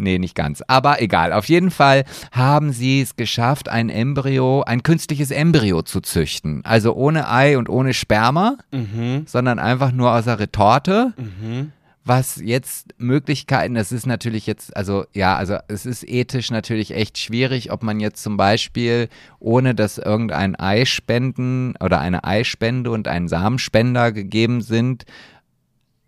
Nee, 0.00 0.18
nicht 0.20 0.36
ganz. 0.36 0.62
Aber 0.68 1.02
egal. 1.02 1.32
Auf 1.32 1.46
jeden 1.46 1.72
Fall 1.72 2.04
haben 2.30 2.70
sie 2.72 3.00
es 3.00 3.16
geschafft, 3.16 3.68
ein 3.68 3.88
Embryo, 3.88 4.62
ein 4.62 4.84
künstliches 4.84 5.32
Embryo 5.32 5.82
zu 5.82 6.00
züchten. 6.00 6.64
Also 6.64 6.94
ohne 6.94 7.28
Ei 7.28 7.58
und 7.58 7.68
ohne 7.68 7.92
Sperma, 7.94 8.58
Mhm. 8.70 9.24
sondern 9.26 9.58
einfach 9.58 9.90
nur 9.90 10.12
aus 10.12 10.26
der 10.26 10.38
Retorte. 10.38 11.14
Mhm. 11.16 11.72
Was 12.08 12.36
jetzt 12.42 12.94
Möglichkeiten, 12.98 13.74
das 13.74 13.92
ist 13.92 14.06
natürlich 14.06 14.46
jetzt, 14.46 14.76
also 14.76 15.04
ja, 15.12 15.36
also 15.36 15.58
es 15.68 15.86
ist 15.86 16.02
ethisch 16.08 16.50
natürlich 16.50 16.92
echt 16.94 17.18
schwierig, 17.18 17.70
ob 17.70 17.82
man 17.82 18.00
jetzt 18.00 18.22
zum 18.22 18.36
Beispiel, 18.36 19.08
ohne 19.38 19.74
dass 19.74 19.98
irgendein 19.98 20.56
Eispenden 20.56 21.74
oder 21.80 22.00
eine 22.00 22.24
Eispende 22.24 22.90
und 22.90 23.06
ein 23.08 23.28
Samenspender 23.28 24.10
gegeben 24.12 24.62
sind, 24.62 25.04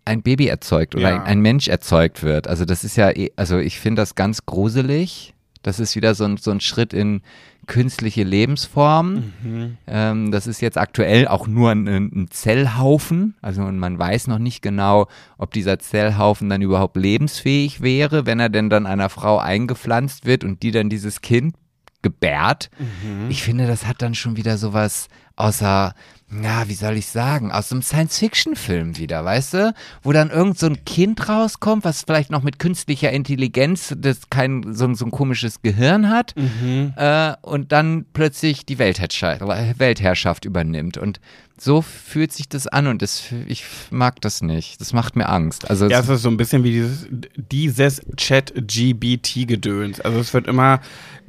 ein 0.03 0.23
Baby 0.23 0.47
erzeugt 0.47 0.95
oder 0.95 1.09
Ja. 1.09 1.15
ein, 1.15 1.25
ein 1.27 1.39
Mensch 1.41 1.67
erzeugt 1.67 2.23
wird. 2.23 2.47
Also 2.47 2.65
das 2.65 2.83
ist 2.83 2.95
ja, 2.97 3.11
eh- 3.11 3.31
also 3.35 3.59
ich 3.59 3.79
finde 3.79 4.01
das 4.01 4.15
ganz 4.15 4.45
gruselig. 4.45 5.33
Das 5.61 5.79
ist 5.79 5.95
wieder 5.95 6.15
so 6.15 6.25
ein, 6.25 6.37
so 6.37 6.51
ein 6.51 6.59
Schritt 6.59 6.93
in 6.93 7.21
künstliche 7.67 8.23
Lebensformen. 8.23 9.33
Mhm. 9.43 9.77
Ähm, 9.87 10.31
das 10.31 10.47
ist 10.47 10.61
jetzt 10.61 10.77
aktuell 10.77 11.27
auch 11.27 11.47
nur 11.47 11.71
ein, 11.71 11.87
ein 11.87 12.27
Zellhaufen. 12.29 13.35
Also 13.41 13.61
man 13.61 13.99
weiß 13.99 14.27
noch 14.27 14.39
nicht 14.39 14.61
genau, 14.61 15.07
ob 15.37 15.51
dieser 15.51 15.79
Zellhaufen 15.79 16.49
dann 16.49 16.61
überhaupt 16.61 16.97
lebensfähig 16.97 17.81
wäre, 17.81 18.25
wenn 18.25 18.39
er 18.39 18.49
denn 18.49 18.69
dann 18.69 18.85
einer 18.87 19.09
Frau 19.09 19.37
eingepflanzt 19.37 20.25
wird 20.25 20.43
und 20.43 20.63
die 20.63 20.71
dann 20.71 20.89
dieses 20.89 21.21
Kind 21.21 21.55
gebärt. 22.01 22.71
Mhm. 22.79 23.29
Ich 23.29 23.43
finde, 23.43 23.67
das 23.67 23.85
hat 23.85 24.01
dann 24.01 24.15
schon 24.15 24.37
wieder 24.37 24.57
sowas 24.57 25.07
außer, 25.35 25.93
na, 26.33 26.67
wie 26.69 26.73
soll 26.73 26.95
ich 26.97 27.07
sagen, 27.07 27.51
aus 27.51 27.71
einem 27.71 27.81
Science-Fiction-Film 27.81 28.97
wieder, 28.97 29.23
weißt 29.25 29.53
du? 29.53 29.73
Wo 30.01 30.11
dann 30.13 30.29
irgend 30.29 30.57
so 30.57 30.65
ein 30.67 30.85
Kind 30.85 31.27
rauskommt, 31.27 31.83
was 31.83 32.03
vielleicht 32.03 32.29
noch 32.31 32.41
mit 32.41 32.57
künstlicher 32.57 33.11
Intelligenz, 33.11 33.93
das 33.97 34.29
kein, 34.29 34.73
so, 34.73 34.85
ein- 34.85 34.95
so 34.95 35.05
ein 35.05 35.11
komisches 35.11 35.61
Gehirn 35.61 36.09
hat 36.09 36.33
Mhm. 36.37 36.93
äh, 36.95 37.33
und 37.41 37.71
dann 37.73 38.05
plötzlich 38.13 38.65
die 38.65 38.79
Weltherrschaft, 38.79 39.41
Weltherrschaft 39.77 40.45
übernimmt. 40.45 40.97
Und 40.97 41.19
so 41.57 41.81
fühlt 41.83 42.31
sich 42.33 42.49
das 42.49 42.65
an 42.65 42.87
und 42.87 43.01
das, 43.03 43.23
ich 43.47 43.65
mag 43.91 44.19
das 44.21 44.41
nicht. 44.41 44.81
Das 44.81 44.93
macht 44.93 45.15
mir 45.15 45.29
Angst. 45.29 45.69
Also 45.69 45.87
Ja, 45.87 45.99
es 45.99 46.09
ist 46.09 46.21
so 46.23 46.29
ein 46.29 46.37
bisschen 46.37 46.63
wie 46.63 46.71
dieses, 46.71 47.07
dieses 47.35 48.01
Chat-GBT-Gedöns. 48.15 50.01
Also 50.01 50.19
es 50.19 50.33
wird 50.33 50.47
immer 50.47 50.79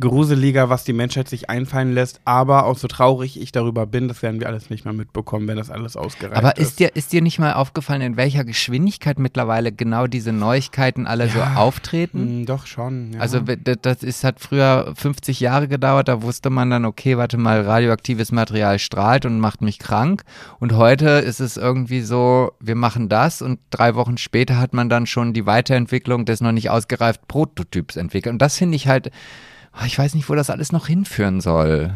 gruseliger, 0.01 0.71
was 0.71 0.85
die 0.85 0.95
Menschheit 0.95 1.29
sich 1.29 1.51
einfallen 1.51 1.93
lässt, 1.93 2.21
aber 2.25 2.65
auch 2.65 2.79
so 2.79 2.89
traurig 2.89 3.39
ich 3.41 3.53
darüber 3.53 3.87
bin, 3.87 4.09
das 4.09 4.23
werden 4.23 4.41
wir 4.41 4.47
alles 4.49 4.71
nicht 4.71 4.85
mehr 4.85 4.92
mitbekommen, 4.93 5.49
wenn 5.49 5.57
das 5.57 5.71
alles 5.71 5.97
ausgereift 5.97 6.37
aber 6.37 6.57
ist. 6.57 6.63
ist 6.69 6.81
dir, 6.81 6.95
ist 6.97 7.13
dir 7.13 7.23
nicht 7.23 7.39
mal 7.39 7.53
aufgefallen, 7.55 8.01
in 8.03 8.17
welcher 8.17 8.45
Geschwindigkeit 8.45 9.19
mittlerweile 9.19 9.73
genau 9.73 10.07
diese 10.07 10.33
Neuigkeiten 10.33 11.07
alle 11.07 11.29
so 11.29 11.39
Ja. 11.39 11.55
auftreten? 11.57 12.43
Mm, 12.43 12.47
doch 12.47 12.67
schon, 12.67 13.13
ja. 13.15 13.21
Also 13.21 13.41
das 13.41 14.03
ist, 14.03 14.25
hat 14.25 14.41
früher 14.41 14.93
50 14.97 15.41
Jahre 15.41 15.69
gedauert, 15.69 16.09
da 16.09 16.23
wusste 16.23 16.51
man 16.51 16.71
dann, 16.71 16.85
okay, 16.85 17.17
warte 17.19 17.39
mal, 17.39 17.61
radioaktives 17.63 18.33
Material 18.33 18.79
strahlt 18.79 19.25
und 19.27 19.41
macht 19.41 19.63
mich 19.63 19.79
krank. 19.79 20.23
Und 20.61 20.73
heute 20.75 21.09
ist 21.09 21.41
es 21.41 21.57
irgendwie 21.57 22.01
so, 22.03 22.53
wir 22.61 22.75
machen 22.77 23.09
das 23.09 23.43
und 23.43 23.59
drei 23.71 23.95
Wochen 23.95 24.19
später 24.19 24.59
hat 24.59 24.73
man 24.75 24.89
dann 24.89 25.07
schon 25.07 25.33
die 25.33 25.47
Weiterentwicklung 25.47 26.25
des 26.25 26.41
noch 26.41 26.53
nicht 26.53 26.71
ausgereiften 26.71 27.27
Prototyps 27.29 27.97
entwickelt. 27.97 28.33
Und 28.33 28.41
das 28.43 28.57
finde 28.57 28.77
ich 28.77 28.89
halt, 28.89 29.11
ich 29.87 29.99
weiß 29.99 30.15
nicht, 30.15 30.29
wo 30.29 30.35
das 30.35 30.51
alles 30.51 30.73
noch 30.73 30.87
hinführen 30.87 31.41
soll. 31.41 31.95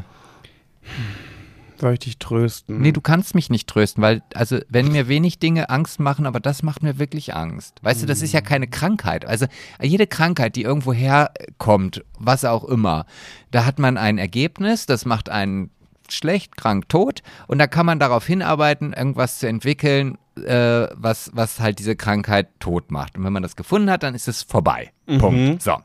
Soll 1.79 1.95
ich 1.95 1.99
dich 2.01 2.19
trösten? 2.19 2.81
Nee, 2.81 2.93
du 2.93 3.01
kannst 3.01 3.35
mich 3.35 3.51
nicht 3.51 3.69
trösten, 3.69 4.03
weil, 4.03 4.23
also, 4.35 4.59
wenn 4.69 4.93
mir 4.93 5.09
wenig 5.09 5.39
Dinge 5.39 5.71
Angst 5.71 6.01
machen, 6.01 6.27
aber 6.27 6.41
das 6.41 6.63
macht 6.63 6.83
mir 6.83 6.99
wirklich 6.99 7.35
Angst. 7.35 7.79
Weißt 7.83 8.03
du, 8.03 8.07
das 8.07 8.23
ist 8.23 8.33
ja 8.33 8.41
keine 8.41 8.67
Krankheit. 8.67 9.25
Also, 9.25 9.47
jede 9.81 10.07
Krankheit, 10.07 10.57
die 10.57 10.63
irgendwo 10.63 10.93
herkommt, 10.93 12.05
was 12.19 12.45
auch 12.45 12.65
immer, 12.65 13.07
da 13.51 13.65
hat 13.65 13.79
man 13.79 13.97
ein 13.97 14.19
Ergebnis, 14.19 14.87
das 14.87 15.05
macht 15.05 15.29
einen 15.29 15.71
schlecht, 16.09 16.57
krank, 16.57 16.89
tot 16.89 17.23
und 17.49 17.59
da 17.59 17.67
kann 17.67 17.87
man 17.87 17.99
darauf 17.99 18.27
hinarbeiten, 18.27 18.93
irgendwas 18.93 19.39
zu 19.39 19.49
entwickeln, 19.49 20.19
äh, 20.37 20.87
was, 20.95 21.31
was 21.35 21.61
halt 21.61 21.79
diese 21.79 21.97
Krankheit 21.97 22.49
tot 22.61 22.91
macht. 22.91 23.17
Und 23.17 23.25
wenn 23.25 23.33
man 23.33 23.43
das 23.43 23.57
gefunden 23.57 23.91
hat, 23.91 24.03
dann 24.03 24.15
ist 24.15 24.29
es 24.29 24.43
vorbei. 24.43 24.93
Punkt. 25.19 25.63
So. 25.63 25.77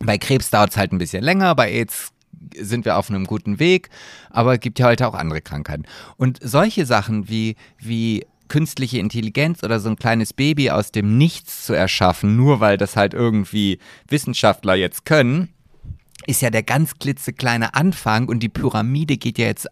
Bei 0.00 0.18
Krebs 0.18 0.50
dauert 0.50 0.70
es 0.70 0.76
halt 0.76 0.92
ein 0.92 0.98
bisschen 0.98 1.22
länger, 1.22 1.54
bei 1.54 1.70
AIDS 1.70 2.10
sind 2.58 2.84
wir 2.84 2.96
auf 2.96 3.10
einem 3.10 3.24
guten 3.24 3.58
Weg, 3.58 3.90
aber 4.30 4.54
es 4.54 4.60
gibt 4.60 4.78
ja 4.78 4.86
heute 4.86 5.06
auch 5.06 5.14
andere 5.14 5.40
Krankheiten. 5.40 5.84
Und 6.16 6.38
solche 6.42 6.86
Sachen 6.86 7.28
wie, 7.28 7.56
wie 7.78 8.26
künstliche 8.48 8.98
Intelligenz 8.98 9.62
oder 9.62 9.80
so 9.80 9.88
ein 9.88 9.96
kleines 9.96 10.32
Baby 10.32 10.70
aus 10.70 10.92
dem 10.92 11.18
Nichts 11.18 11.64
zu 11.64 11.72
erschaffen, 11.72 12.36
nur 12.36 12.60
weil 12.60 12.76
das 12.76 12.96
halt 12.96 13.14
irgendwie 13.14 13.78
Wissenschaftler 14.08 14.74
jetzt 14.74 15.04
können, 15.04 15.48
ist 16.26 16.42
ja 16.42 16.50
der 16.50 16.62
ganz 16.62 16.98
klitzekleine 16.98 17.74
Anfang 17.74 18.28
und 18.28 18.40
die 18.40 18.48
Pyramide 18.48 19.16
geht 19.16 19.38
ja 19.38 19.46
jetzt 19.46 19.68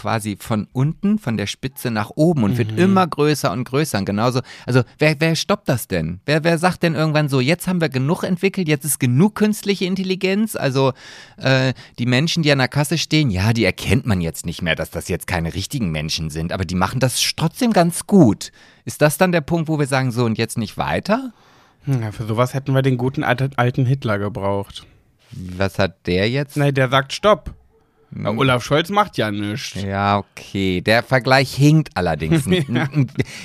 quasi 0.00 0.38
von 0.40 0.66
unten, 0.72 1.18
von 1.18 1.36
der 1.36 1.46
Spitze 1.46 1.90
nach 1.90 2.10
oben 2.14 2.42
und 2.42 2.56
wird 2.56 2.72
immer 2.78 3.06
größer 3.06 3.52
und 3.52 3.64
größer. 3.64 3.98
Und 3.98 4.06
genauso, 4.06 4.40
also 4.64 4.82
wer, 4.98 5.14
wer 5.18 5.36
stoppt 5.36 5.68
das 5.68 5.88
denn? 5.88 6.20
Wer, 6.24 6.42
wer 6.42 6.56
sagt 6.56 6.82
denn 6.82 6.94
irgendwann 6.94 7.28
so, 7.28 7.38
jetzt 7.38 7.68
haben 7.68 7.82
wir 7.82 7.90
genug 7.90 8.22
entwickelt, 8.22 8.66
jetzt 8.66 8.86
ist 8.86 8.98
genug 8.98 9.34
künstliche 9.34 9.84
Intelligenz? 9.84 10.56
Also 10.56 10.94
äh, 11.36 11.74
die 11.98 12.06
Menschen, 12.06 12.42
die 12.42 12.50
an 12.50 12.58
der 12.58 12.68
Kasse 12.68 12.96
stehen, 12.96 13.28
ja, 13.28 13.52
die 13.52 13.64
erkennt 13.64 14.06
man 14.06 14.22
jetzt 14.22 14.46
nicht 14.46 14.62
mehr, 14.62 14.74
dass 14.74 14.90
das 14.90 15.08
jetzt 15.08 15.26
keine 15.26 15.52
richtigen 15.52 15.90
Menschen 15.90 16.30
sind, 16.30 16.50
aber 16.50 16.64
die 16.64 16.76
machen 16.76 16.98
das 16.98 17.20
trotzdem 17.36 17.74
ganz 17.74 18.06
gut. 18.06 18.52
Ist 18.86 19.02
das 19.02 19.18
dann 19.18 19.32
der 19.32 19.42
Punkt, 19.42 19.68
wo 19.68 19.78
wir 19.78 19.86
sagen, 19.86 20.12
so 20.12 20.24
und 20.24 20.38
jetzt 20.38 20.56
nicht 20.56 20.78
weiter? 20.78 21.34
Hm, 21.84 22.00
Ja, 22.00 22.12
für 22.12 22.24
sowas 22.24 22.54
hätten 22.54 22.72
wir 22.74 22.80
den 22.80 22.96
guten 22.96 23.22
alten 23.22 23.84
Hitler 23.84 24.18
gebraucht. 24.18 24.86
Was 25.32 25.78
hat 25.78 26.06
der 26.06 26.30
jetzt? 26.30 26.56
Nein, 26.56 26.72
der 26.74 26.88
sagt 26.88 27.12
Stopp. 27.12 27.54
Hm. 28.12 28.24
Ja, 28.24 28.30
Olaf 28.30 28.64
Scholz 28.64 28.90
macht 28.90 29.16
ja 29.18 29.30
nichts. 29.30 29.74
Ja, 29.80 30.18
okay. 30.18 30.80
Der 30.80 31.02
Vergleich 31.02 31.54
hinkt 31.54 31.90
allerdings. 31.96 32.44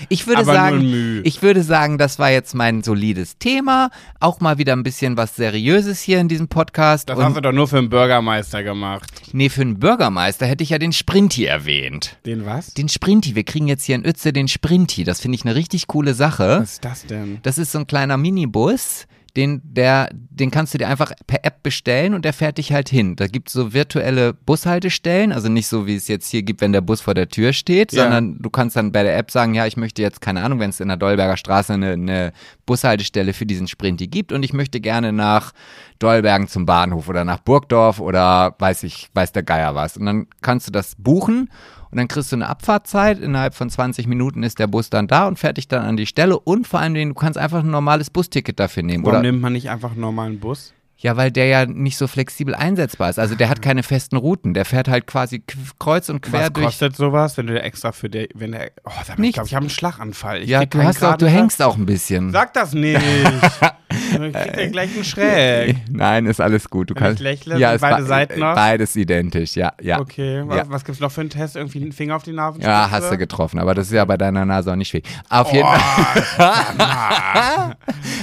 Ich 0.10 0.28
würde 0.28 0.42
Aber 0.42 0.54
sagen, 0.54 1.22
ich 1.24 1.42
würde 1.42 1.64
sagen, 1.64 1.98
das 1.98 2.20
war 2.20 2.30
jetzt 2.32 2.54
mein 2.56 2.84
solides 2.84 3.38
Thema. 3.38 3.90
Auch 4.20 4.40
mal 4.40 4.58
wieder 4.58 4.74
ein 4.74 4.84
bisschen 4.84 5.18
was 5.18 5.36
Seriöses 5.36 6.02
hier 6.02 6.20
in 6.20 6.28
diesem 6.28 6.48
Podcast. 6.48 7.10
Das 7.10 7.18
Und 7.18 7.26
hast 7.26 7.38
du 7.38 7.42
doch 7.42 7.52
nur 7.52 7.68
für 7.68 7.78
einen 7.78 7.90
Bürgermeister 7.90 8.64
gemacht. 8.64 9.10
nee, 9.34 9.50
für 9.50 9.62
einen 9.62 9.80
Bürgermeister 9.80 10.46
hätte 10.46 10.64
ich 10.64 10.70
ja 10.72 10.78
den 10.78 10.94
Sprinti 10.94 11.46
erwähnt. 11.46 12.18
Den 12.26 12.46
was? 12.46 12.74
Den 12.74 12.90
Sprinti. 12.90 13.36
Wir 13.36 13.44
kriegen 13.44 13.68
jetzt 13.68 13.86
hier 13.86 13.96
in 13.96 14.06
Uetze 14.06 14.34
den 14.34 14.48
Sprinti. 14.48 15.04
Das 15.04 15.22
finde 15.22 15.36
ich 15.38 15.46
eine 15.46 15.56
richtig 15.56 15.88
coole 15.88 16.14
Sache. 16.14 16.60
Was 16.62 16.74
ist 16.74 16.86
das 16.86 17.06
denn? 17.06 17.40
Das 17.44 17.58
ist 17.58 17.72
so 17.72 17.80
ein 17.80 17.88
kleiner 17.88 18.18
Minibus, 18.18 19.06
den, 19.36 19.62
der, 19.64 20.10
den 20.12 20.50
kannst 20.50 20.74
du 20.74 20.78
dir 20.78 20.88
einfach 20.88 21.12
per 21.28 21.44
App 21.44 21.62
bestellen 21.62 22.14
und 22.14 22.24
der 22.24 22.32
fährt 22.34 22.58
dich 22.58 22.72
halt 22.72 22.88
hin. 22.90 23.16
Da 23.16 23.28
gibt 23.28 23.50
es 23.50 23.54
so 23.54 23.74
virtuelle 23.74 24.34
Bushaltestellen, 24.34 25.32
also 25.34 25.50
nicht 25.50 25.68
so, 25.68 25.86
wie 25.88 25.96
es 25.96 26.08
jetzt 26.08 26.30
hier 26.30 26.44
gibt, 26.44 26.62
wenn 26.62 26.72
der 26.72 26.82
Bus 26.82 27.02
vor 27.02 27.14
der 27.14 27.28
Tür 27.28 27.52
steht, 27.54 27.92
Ja. 27.92 28.04
sondern 28.04 28.38
du 28.40 28.50
kannst 28.50 28.76
dann 28.76 28.92
bei 28.92 29.04
der 29.04 29.18
App 29.18 29.32
sagen, 29.32 29.54
ja, 29.54 29.66
ich 29.66 29.76
möchte 29.78 30.02
jetzt, 30.02 30.22
keine 30.22 30.42
Ahnung, 30.44 30.60
wenn 30.60 30.70
es 30.70 30.80
in 30.80 30.88
der 30.88 30.98
Dolberger 30.98 31.38
Straße 31.38 31.74
eine, 31.74 31.92
eine 31.92 32.34
Bushaltestelle 32.66 33.34
für 33.34 33.46
diesen 33.46 33.68
Sprinti 33.68 34.08
gibt 34.08 34.32
und 34.32 34.44
ich 34.44 34.54
möchte 34.54 34.80
gerne 34.80 35.12
nach 35.12 35.52
Dolbergen 36.00 36.48
zum 36.48 36.66
Bahnhof 36.66 37.10
oder 37.10 37.24
nach 37.26 37.40
Burgdorf 37.40 38.00
oder 38.00 38.56
weiß 38.60 38.84
ich, 38.84 39.10
weiß 39.14 39.32
der 39.34 39.44
Geier 39.44 39.76
was. 39.76 39.98
Und 39.98 40.06
dann 40.06 40.28
kannst 40.42 40.68
du 40.68 40.72
das 40.72 40.96
buchen 40.98 41.50
und 41.96 42.00
dann 42.00 42.08
kriegst 42.10 42.30
du 42.34 42.36
eine 42.36 42.50
Abfahrtzeit. 42.50 43.20
Innerhalb 43.20 43.56
von 43.56 43.70
20 43.70 44.06
Minuten 44.06 44.44
ist 44.44 44.60
der 44.60 44.68
Bus 44.68 44.90
dann 44.90 45.08
da 45.08 45.30
und 45.30 45.40
fährt 45.40 45.56
dich 45.56 45.70
dann 45.70 45.86
an 45.86 45.96
die 45.96 46.06
Stelle. 46.06 46.38
Und 46.38 46.68
vor 46.68 46.82
allem, 46.82 46.94
du 46.94 47.14
kannst 47.14 47.38
einfach 47.40 47.60
ein 47.64 47.72
normales 47.72 48.10
Busticket 48.10 48.60
dafür 48.60 48.84
nehmen. 48.84 49.06
Warum 49.06 49.20
Oder, 49.20 49.32
nimmt 49.32 49.42
man 49.42 49.54
nicht 49.54 49.70
einfach 49.70 49.92
einen 49.92 50.02
normalen 50.02 50.42
Bus? 50.42 50.74
ja, 50.98 51.18
weil 51.18 51.32
der 51.32 51.46
ja 51.46 51.66
nicht 51.66 51.98
so 51.98 52.08
flexibel 52.08 52.56
einsetzbar 52.56 53.10
ist. 53.10 53.20
Also 53.20 53.36
der 53.36 53.50
hat 53.50 53.62
keine 53.62 53.84
festen 53.84 54.18
Routen. 54.18 54.54
Der 54.54 54.66
fährt 54.66 54.88
halt 54.88 55.08
quasi 55.08 55.44
kreuz 55.78 56.10
und 56.10 56.22
quer 56.22 56.46
Was 56.46 56.54
durch. 56.54 56.66
kostet 56.66 56.96
sowas, 56.96 57.38
wenn 57.38 57.48
du 57.48 57.62
extra 57.62 57.92
für 57.92 58.10
der, 58.10 58.28
wenn 58.34 58.54
der, 58.54 58.72
oh, 58.86 58.90
mal, 58.90 59.26
ich 59.26 59.34
glaube, 59.34 59.48
ich 59.48 59.56
habe 59.56 59.64
einen 59.64 59.70
Schlaganfall. 59.70 60.42
Ich 60.44 60.50
Ja, 60.50 60.66
du 60.66 60.82
hast 60.82 61.04
auch, 61.04 61.18
du 61.18 61.28
hängst 61.28 61.62
auch 61.62 61.78
ein 61.78 61.86
bisschen. 61.86 62.32
Sag 62.32 62.54
das 62.54 62.74
nicht. 62.74 63.00
Kriegt 64.20 64.58
er 64.58 64.68
gleich 64.70 64.94
einen 64.96 65.04
Schräg. 65.04 65.76
Nein, 65.92 66.26
ist 66.26 66.42
alles 66.42 66.70
gut. 66.70 66.90
Du 66.90 66.96
Wenn 66.96 67.04
kannst. 67.04 67.22
lächle, 67.22 67.58
ja, 67.60 67.78
beide 67.78 68.02
be- 68.04 68.08
Seiten 68.08 68.40
noch? 68.40 68.56
Beides 68.56 68.96
identisch, 68.96 69.56
ja, 69.56 69.74
ja. 69.82 70.00
Okay, 70.00 70.42
was, 70.46 70.58
Ja. 70.58 70.64
was 70.68 70.86
gibt's 70.86 71.02
noch 71.02 71.12
für 71.12 71.22
einen 71.22 71.30
Test? 71.30 71.56
Irgendwie 71.56 71.82
einen 71.82 71.92
Finger 71.92 72.16
auf 72.16 72.24
die 72.24 72.34
Nase? 72.34 72.60
Ja, 72.62 72.90
hast 72.92 73.12
du 73.12 73.18
getroffen, 73.18 73.60
aber 73.60 73.74
das 73.76 73.88
ist 73.88 73.94
ja 73.94 74.06
bei 74.06 74.18
deiner 74.18 74.46
Nase 74.46 74.72
auch 74.72 74.76
nicht 74.76 74.90
schwierig. 74.90 75.06
Auf 75.30 75.52
jeden 75.52 75.68
Oh, 75.68 75.72
Fall. 75.72 76.76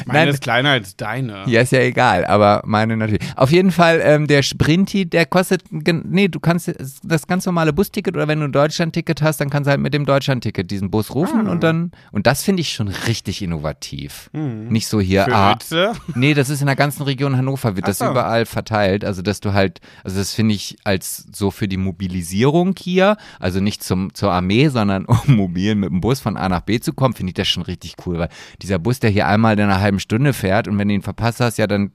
Meine 0.07 0.19
Nein. 0.19 0.29
ist 0.29 0.43
kleiner 0.43 0.71
als 0.71 0.97
deine. 0.97 1.45
Ja, 1.47 1.61
ist 1.61 1.73
ja 1.73 1.81
egal, 1.81 2.25
aber 2.25 2.63
meine 2.65 2.97
natürlich. 2.97 3.23
Auf 3.37 3.51
jeden 3.51 3.71
Fall, 3.71 4.01
ähm, 4.03 4.27
der 4.27 4.43
Sprinti, 4.43 5.07
der 5.07 5.27
kostet, 5.27 5.63
nee, 5.71 6.29
du 6.29 6.41
kannst 6.41 6.73
das 7.05 7.27
ganz 7.27 7.47
normale 7.47 7.73
Busticket 7.73 8.15
oder 8.17 8.27
wenn 8.29 8.41
du 8.41 8.47
ein 8.47 8.53
Deutschlandticket 8.53 9.23
hast, 9.23 9.41
dann 9.41 9.51
kannst 9.51 9.69
du 9.69 9.71
halt 9.71 9.81
mit 9.81 9.95
dem 9.95 10.05
Deutschlandticket 10.05 10.71
diesen 10.71 10.91
Bus 10.91 11.15
rufen 11.15 11.47
Ah. 11.47 11.51
und 11.53 11.63
dann, 11.63 11.93
und 12.11 12.27
das 12.27 12.43
finde 12.43 12.63
ich 12.63 12.73
schon 12.73 12.89
richtig 12.89 13.43
innovativ. 13.43 14.31
Nicht 14.33 14.87
so 14.89 15.01
hier, 15.01 15.27
Hm. 15.27 15.33
Für 15.33 15.37
ah, 15.37 15.53
Witze? 15.91 16.01
Nee, 16.15 16.35
das 16.35 16.51
ist 16.51 16.61
in 16.61 16.67
der 16.67 16.77
ganzen 16.77 17.03
Region 17.03 17.37
Hannover, 17.37 17.77
wird 17.77 17.85
Ach 17.85 17.89
das 17.89 17.99
so. 17.99 18.11
überall 18.11 18.47
verteilt. 18.47 19.05
Also, 19.05 19.23
dass 19.23 19.41
du 19.41 19.53
halt, 19.53 19.81
also 20.05 20.19
das 20.19 20.33
finde 20.35 20.55
ich 20.55 20.77
als 20.85 21.27
so 21.33 21.51
für 21.51 21.69
die 21.69 21.77
Mobilisierung 21.77 22.75
hier, 22.79 23.17
also 23.39 23.61
nicht 23.61 23.83
zum, 23.83 24.15
zur 24.15 24.33
Armee, 24.33 24.69
sondern 24.69 25.05
um 25.07 25.37
mobil 25.37 25.75
mit 25.75 25.91
dem 25.91 26.01
Bus 26.01 26.21
von 26.21 26.37
A 26.37 26.49
nach 26.49 26.63
B 26.63 26.81
zu 26.81 26.93
kommen, 26.93 27.15
finde 27.15 27.31
ich 27.31 27.35
das 27.35 27.49
schon 27.49 27.63
richtig 27.63 27.97
cool, 28.07 28.19
weil 28.19 28.29
dieser 28.61 28.79
Bus, 28.79 29.01
der 29.01 29.11
hier 29.11 29.27
einmal 29.27 29.55
in 29.55 29.61
einer 29.61 29.81
halben 29.81 30.01
Stunde 30.01 30.33
fährt 30.33 30.69
und 30.69 30.79
wenn 30.79 30.89
du 30.89 30.95
ihn 30.95 31.03
verpasst 31.03 31.41
hast, 31.41 31.59
ja, 31.59 31.67
dann 31.67 31.93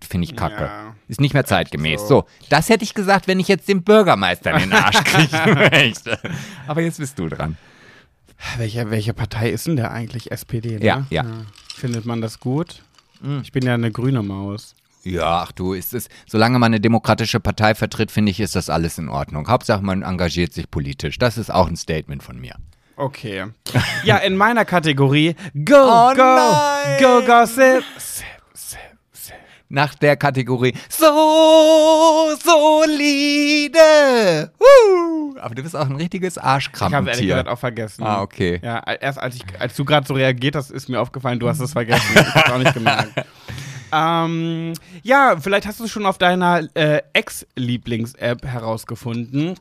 finde 0.00 0.24
ich 0.24 0.36
kacke. 0.36 0.64
Ja. 0.64 0.94
Ist 1.06 1.20
nicht 1.20 1.34
mehr 1.34 1.44
zeitgemäß. 1.44 2.00
so. 2.02 2.08
So. 2.08 2.26
das 2.48 2.68
hätte 2.68 2.84
ich 2.84 2.94
gesagt, 2.94 3.28
wenn 3.28 3.38
ich 3.38 3.48
jetzt 3.48 3.68
den 3.68 3.82
Bürgermeister 3.82 4.52
in 4.52 4.70
den 4.70 4.72
Arsch 4.72 5.02
kriegen 5.04 5.54
möchte. 5.72 6.18
Aber 6.66 6.80
jetzt 6.80 6.98
bist 6.98 7.18
du 7.18 7.28
dran. 7.28 7.56
Welche, 8.56 8.90
welche 8.90 9.14
Partei 9.14 9.50
ist 9.50 9.66
denn 9.66 9.76
der 9.76 9.90
eigentlich? 9.90 10.30
SPD, 10.30 10.78
ne? 10.78 10.84
Ja, 10.84 11.06
ja. 11.10 11.24
Findet 11.74 12.06
man 12.06 12.20
das 12.20 12.40
gut? 12.40 12.82
Ich 13.42 13.52
bin 13.52 13.64
ja 13.64 13.74
eine 13.74 13.90
grüne 13.90 14.22
Maus. 14.22 14.74
Ja, 15.04 15.42
ach 15.42 15.52
du, 15.52 15.72
ist 15.72 15.94
es, 15.94 16.08
solange 16.26 16.58
man 16.58 16.72
eine 16.72 16.80
demokratische 16.80 17.40
Partei 17.40 17.74
vertritt, 17.74 18.10
finde 18.10 18.30
ich, 18.30 18.40
ist 18.40 18.56
das 18.56 18.68
alles 18.68 18.98
in 18.98 19.08
Ordnung. 19.08 19.48
Hauptsache, 19.48 19.82
man 19.82 20.02
engagiert 20.02 20.52
sich 20.52 20.70
politisch. 20.70 21.18
Das 21.18 21.38
ist 21.38 21.50
auch 21.50 21.68
ein 21.68 21.76
Statement 21.76 22.22
von 22.22 22.38
mir. 22.38 22.56
Okay. 22.96 23.46
Ja, 24.04 24.16
in 24.16 24.36
meiner 24.36 24.64
Kategorie 24.64 25.36
Go, 25.54 25.76
Oh 25.76 26.12
Go, 26.14 26.22
nein! 26.22 27.00
Go, 27.00 27.22
Gossip. 27.24 27.84
Nach 29.70 29.94
der 29.94 30.16
Kategorie 30.16 30.72
so 30.88 31.04
solide. 32.42 33.78
Woo! 34.58 35.36
Aber 35.40 35.54
du 35.54 35.62
bist 35.62 35.76
auch 35.76 35.88
ein 35.88 35.96
richtiges 35.96 36.38
Ich 36.90 36.96
habe 36.96 37.10
ehrlich 37.10 37.26
gesagt 37.26 37.48
auch 37.48 37.58
vergessen. 37.58 38.02
Ah, 38.02 38.22
okay. 38.22 38.60
Ja, 38.62 38.82
erst 39.00 39.18
als, 39.18 39.36
ich, 39.36 39.44
als 39.58 39.76
du 39.76 39.84
gerade 39.84 40.06
so 40.06 40.14
reagiert 40.14 40.56
hast, 40.56 40.70
ist 40.70 40.88
mir 40.88 41.00
aufgefallen, 41.00 41.38
du 41.38 41.48
hast 41.48 41.60
es 41.60 41.72
vergessen. 41.72 42.02
Ich 42.14 42.34
hab's 42.34 42.50
auch 42.50 42.58
nicht 42.58 42.72
gemerkt. 42.74 43.12
ähm, 43.92 44.72
ja, 45.02 45.36
vielleicht 45.38 45.66
hast 45.66 45.80
du 45.80 45.84
es 45.84 45.90
schon 45.90 46.06
auf 46.06 46.16
deiner 46.18 46.62
äh, 46.74 47.02
Ex-Lieblings-App 47.12 48.46
herausgefunden. 48.46 49.54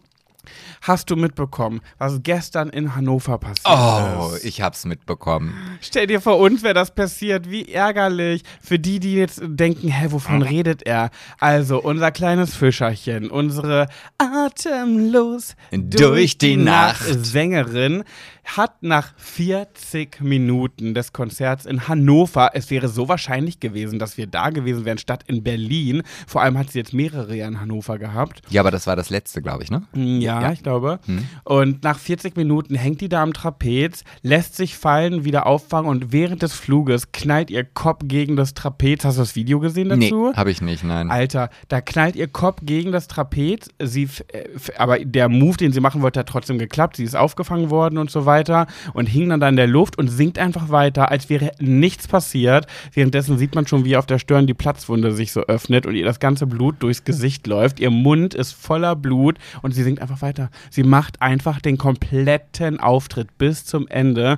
Hast 0.81 1.09
du 1.09 1.15
mitbekommen, 1.15 1.81
was 1.97 2.19
gestern 2.23 2.69
in 2.69 2.95
Hannover 2.95 3.37
passiert 3.37 3.65
Oh, 3.67 4.31
ist? 4.35 4.45
ich 4.45 4.61
hab's 4.61 4.85
mitbekommen. 4.85 5.53
Stell 5.81 6.07
dir 6.07 6.21
vor, 6.21 6.37
uns 6.39 6.63
wäre 6.63 6.73
das 6.73 6.93
passiert. 6.93 7.49
Wie 7.49 7.71
ärgerlich. 7.71 8.43
Für 8.61 8.79
die, 8.79 8.99
die 8.99 9.15
jetzt 9.15 9.41
denken, 9.43 9.89
hä, 9.89 10.07
wovon 10.11 10.41
redet 10.41 10.83
er? 10.83 11.09
Also, 11.39 11.81
unser 11.81 12.11
kleines 12.11 12.55
Fischerchen, 12.55 13.29
unsere 13.29 13.87
atemlos 14.17 15.55
Durch 15.71 16.37
die 16.37 16.57
Nacht. 16.57 17.01
Sängerin 17.25 18.03
hat 18.55 18.81
nach 18.81 19.13
40 19.17 20.21
Minuten 20.21 20.93
des 20.93 21.11
Konzerts 21.13 21.65
in 21.65 21.87
Hannover, 21.87 22.51
es 22.53 22.71
wäre 22.71 22.87
so 22.87 23.07
wahrscheinlich 23.09 23.59
gewesen, 23.59 23.99
dass 23.99 24.17
wir 24.17 24.25
da 24.25 24.49
gewesen 24.49 24.85
wären, 24.85 24.97
statt 24.97 25.23
in 25.27 25.43
Berlin. 25.43 26.01
Vor 26.25 26.41
allem 26.41 26.57
hat 26.57 26.71
sie 26.71 26.79
jetzt 26.79 26.93
mehrere 26.93 27.35
ja 27.35 27.47
in 27.47 27.59
Hannover 27.59 27.97
gehabt. 27.99 28.41
Ja, 28.49 28.61
aber 28.61 28.71
das 28.71 28.87
war 28.87 28.95
das 28.95 29.09
letzte, 29.09 29.41
glaube 29.41 29.63
ich, 29.63 29.69
ne? 29.71 29.83
Ja, 29.93 30.41
Ja. 30.41 30.51
ich 30.53 30.63
glaube. 30.63 30.99
Und 31.43 31.83
nach 31.83 31.99
40 31.99 32.35
Minuten 32.37 32.75
hängt 32.75 33.01
die 33.01 33.09
da 33.09 33.21
am 33.21 33.33
Trapez, 33.33 34.03
lässt 34.21 34.55
sich 34.55 34.77
fallen, 34.77 35.25
wieder 35.25 35.45
auffangen 35.45 35.89
und 35.89 36.11
während 36.13 36.41
des 36.41 36.53
Fluges 36.53 37.11
knallt 37.11 37.49
ihr 37.51 37.65
Kopf 37.65 38.01
gegen 38.05 38.37
das 38.37 38.53
Trapez. 38.53 39.03
Hast 39.03 39.17
du 39.17 39.21
das 39.21 39.35
Video 39.35 39.59
gesehen 39.59 39.89
Nee, 39.89 40.09
dazu? 40.09 40.33
habe 40.35 40.51
ich 40.51 40.61
nicht, 40.61 40.83
nein. 40.83 41.11
Alter, 41.11 41.49
da 41.67 41.81
knallt 41.81 42.15
ihr 42.15 42.27
Kopf 42.27 42.59
gegen 42.63 42.91
das 42.91 43.07
Trapez. 43.07 43.69
Sie, 43.83 44.07
äh, 44.31 44.45
aber 44.77 44.99
der 44.99 45.27
Move, 45.29 45.57
den 45.57 45.73
sie 45.73 45.81
machen 45.81 46.01
wollte, 46.01 46.21
hat 46.21 46.29
trotzdem 46.29 46.57
geklappt. 46.57 46.95
Sie 46.95 47.03
ist 47.03 47.15
aufgefangen 47.15 47.69
worden 47.69 47.97
und 47.97 48.09
so 48.09 48.25
weiter 48.25 48.36
und 48.93 49.07
hing 49.07 49.29
dann 49.29 49.39
da 49.39 49.49
in 49.49 49.55
der 49.55 49.67
Luft 49.67 49.97
und 49.97 50.07
sinkt 50.07 50.39
einfach 50.39 50.69
weiter, 50.69 51.11
als 51.11 51.29
wäre 51.29 51.51
nichts 51.59 52.07
passiert. 52.07 52.67
Währenddessen 52.93 53.37
sieht 53.37 53.55
man 53.55 53.67
schon, 53.67 53.85
wie 53.85 53.97
auf 53.97 54.05
der 54.05 54.19
Stirn 54.19 54.47
die 54.47 54.53
Platzwunde 54.53 55.11
sich 55.11 55.31
so 55.31 55.41
öffnet 55.41 55.85
und 55.85 55.95
ihr 55.95 56.05
das 56.05 56.19
ganze 56.19 56.47
Blut 56.47 56.75
durchs 56.79 57.03
Gesicht 57.03 57.47
läuft. 57.47 57.79
Ihr 57.79 57.91
Mund 57.91 58.33
ist 58.33 58.53
voller 58.53 58.95
Blut 58.95 59.37
und 59.61 59.73
sie 59.73 59.83
singt 59.83 60.01
einfach 60.01 60.21
weiter. 60.21 60.49
Sie 60.69 60.83
macht 60.83 61.21
einfach 61.21 61.59
den 61.61 61.77
kompletten 61.77 62.79
Auftritt 62.79 63.37
bis 63.37 63.65
zum 63.65 63.87
Ende. 63.87 64.37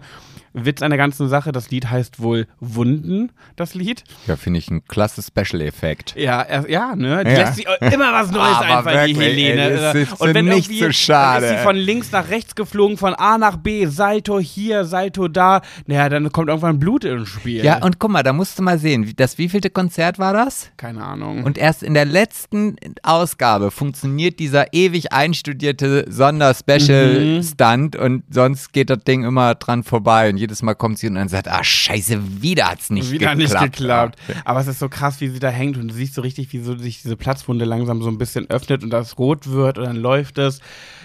Witz 0.54 0.82
an 0.82 0.90
der 0.92 0.98
ganzen 0.98 1.30
Sache, 1.30 1.52
das 1.52 1.70
Lied 1.72 1.90
heißt 1.90 2.20
wohl 2.22 2.48
Wunden, 2.60 3.32
das 3.56 3.74
Lied. 3.76 4.04
Ja, 4.28 4.36
finde 4.36 4.60
ich 4.60 4.70
ein 4.72 4.84
klasse 4.88 5.22
Special-Effekt. 5.22 6.16
Ja, 6.18 6.42
er, 6.42 6.70
ja, 6.70 6.96
ne? 6.96 7.24
Die 7.24 7.32
Ja. 7.32 7.38
lässt 7.40 7.56
sich 7.56 7.66
immer 7.82 8.12
was 8.14 8.32
Neues 8.32 8.58
Aber 8.58 8.78
einfallen, 8.78 9.08
die 9.14 9.20
Helene. 9.20 9.62
ey, 9.70 9.78
das 9.78 9.96
ist 9.96 10.20
Und 10.22 10.34
wenn 10.34 10.46
nicht 10.46 10.72
so 10.80 10.92
schade. 10.92 11.46
Dann 11.46 11.54
ist 11.56 11.60
sie 11.60 11.64
von 11.66 11.76
links 11.76 12.12
nach 12.12 12.30
rechts 12.30 12.56
geflogen, 12.56 12.98
von 12.98 13.14
A 13.14 13.38
nach 13.38 13.58
B, 13.58 13.86
Salto 13.86 14.40
hier, 14.40 14.86
Salto 14.86 15.28
da. 15.28 15.62
Naja, 15.86 16.10
dann 16.10 16.32
kommt 16.32 16.50
irgendwann 16.50 16.80
Blut 16.80 17.04
ins 17.04 17.30
Spiel. 17.30 17.64
Ja, 17.64 17.84
und 17.84 18.00
guck 18.00 18.10
mal, 18.12 18.24
da 18.24 18.34
musst 18.34 18.58
du 18.58 18.64
mal 18.64 18.80
sehen, 18.80 19.08
wie- 19.08 19.14
das 19.14 19.38
wievielte 19.38 19.70
Konzert 19.70 20.20
war 20.20 20.34
das? 20.34 20.72
Keine 20.78 21.04
Ahnung. 21.04 21.44
Und 21.44 21.58
erst 21.58 21.84
in 21.84 21.94
der 21.94 22.06
letzten 22.06 22.76
Ausgabe 23.04 23.72
funktioniert 23.72 24.40
dieser 24.40 24.74
ewig 24.74 25.14
einstudierte 25.14 26.06
Sonder-Special-Stunt 26.10 27.96
und 27.96 28.24
sonst 28.30 28.74
geht 28.74 28.90
das 28.90 29.04
Ding 29.04 29.24
immer 29.24 29.56
dran 29.56 29.84
vorbei 29.84 30.30
und 30.30 30.38
jedes 30.40 30.62
Mal 30.62 30.74
kommt 30.74 30.98
sie 30.98 31.08
und 31.08 31.16
dann 31.16 31.30
sagt, 31.30 31.48
ah 31.48 31.64
scheiße, 31.64 32.42
wieder 32.42 32.68
hat's 32.68 32.90
nicht 32.90 33.12
wieder 33.12 33.36
geklappt. 33.36 33.62
nicht 33.62 33.74
geklappt. 33.78 34.20
Aber 34.46 34.60
es 34.60 34.68
ist 34.68 34.80
so 34.80 34.90
krass, 34.90 35.22
wie 35.22 35.30
sie 35.30 35.40
da 35.40 35.50
hängt 35.50 35.78
und 35.78 35.90
du 35.90 35.94
siehst 35.94 36.14
so 36.14 36.22
richtig, 36.22 36.52
wie 36.54 36.60
so 36.60 36.78
sich 36.78 37.02
diese 37.02 37.16
Platzwunde 37.16 37.66
langsam 37.66 38.02
so 38.02 38.10
ein 38.10 38.18
bisschen 38.18 38.50
öffnet 38.50 38.84
und 38.84 38.90
das 38.90 39.18
rot 39.18 39.48
wird 39.48 39.78
und 39.78 39.86
dann 39.86 39.98
läuft 39.98 40.38
es. 40.38 40.60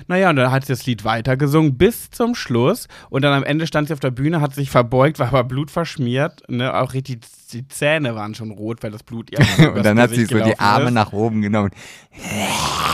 Naja, 0.06 0.30
und 0.30 0.36
dann 0.36 0.50
hat 0.50 0.66
sie 0.66 0.72
das 0.72 0.86
Lied 0.86 1.04
weitergesungen 1.04 1.76
bis 1.76 2.10
zum 2.10 2.34
Schluss 2.34 2.88
und 3.10 3.22
dann 3.22 3.32
am 3.32 3.44
Ende 3.44 3.66
stand 3.66 3.88
sie 3.88 3.94
auf 3.94 4.00
der 4.00 4.10
Bühne, 4.10 4.40
hat 4.40 4.54
sich 4.54 4.70
verbeugt, 4.70 5.18
war 5.18 5.28
aber 5.28 5.44
Blut 5.44 5.70
verschmiert, 5.70 6.48
ne? 6.48 6.74
Auch 6.74 6.94
richtig, 6.94 7.20
die 7.54 7.68
Zähne 7.68 8.14
waren 8.14 8.34
schon 8.34 8.50
rot, 8.50 8.82
weil 8.82 8.90
das 8.90 9.02
Blut 9.02 9.30
ihr 9.30 9.38
Und 9.74 9.84
dann 9.84 9.98
hat 9.98 10.10
sie 10.10 10.24
so 10.26 10.38
die 10.38 10.58
Arme 10.58 10.86
ist. 10.86 10.92
nach 10.92 11.12
oben 11.12 11.40
genommen. 11.42 11.70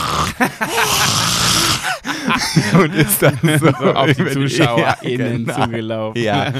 und 2.73 2.95
ist 2.95 3.21
dann 3.21 3.39
so, 3.59 3.71
so 3.79 3.93
auf 3.93 4.11
die 4.13 4.25
ZuschauerInnen 4.25 5.45
Ja, 5.47 5.53
genau. 5.53 5.65
zugelaufen. 5.65 6.21
Ja. 6.21 6.53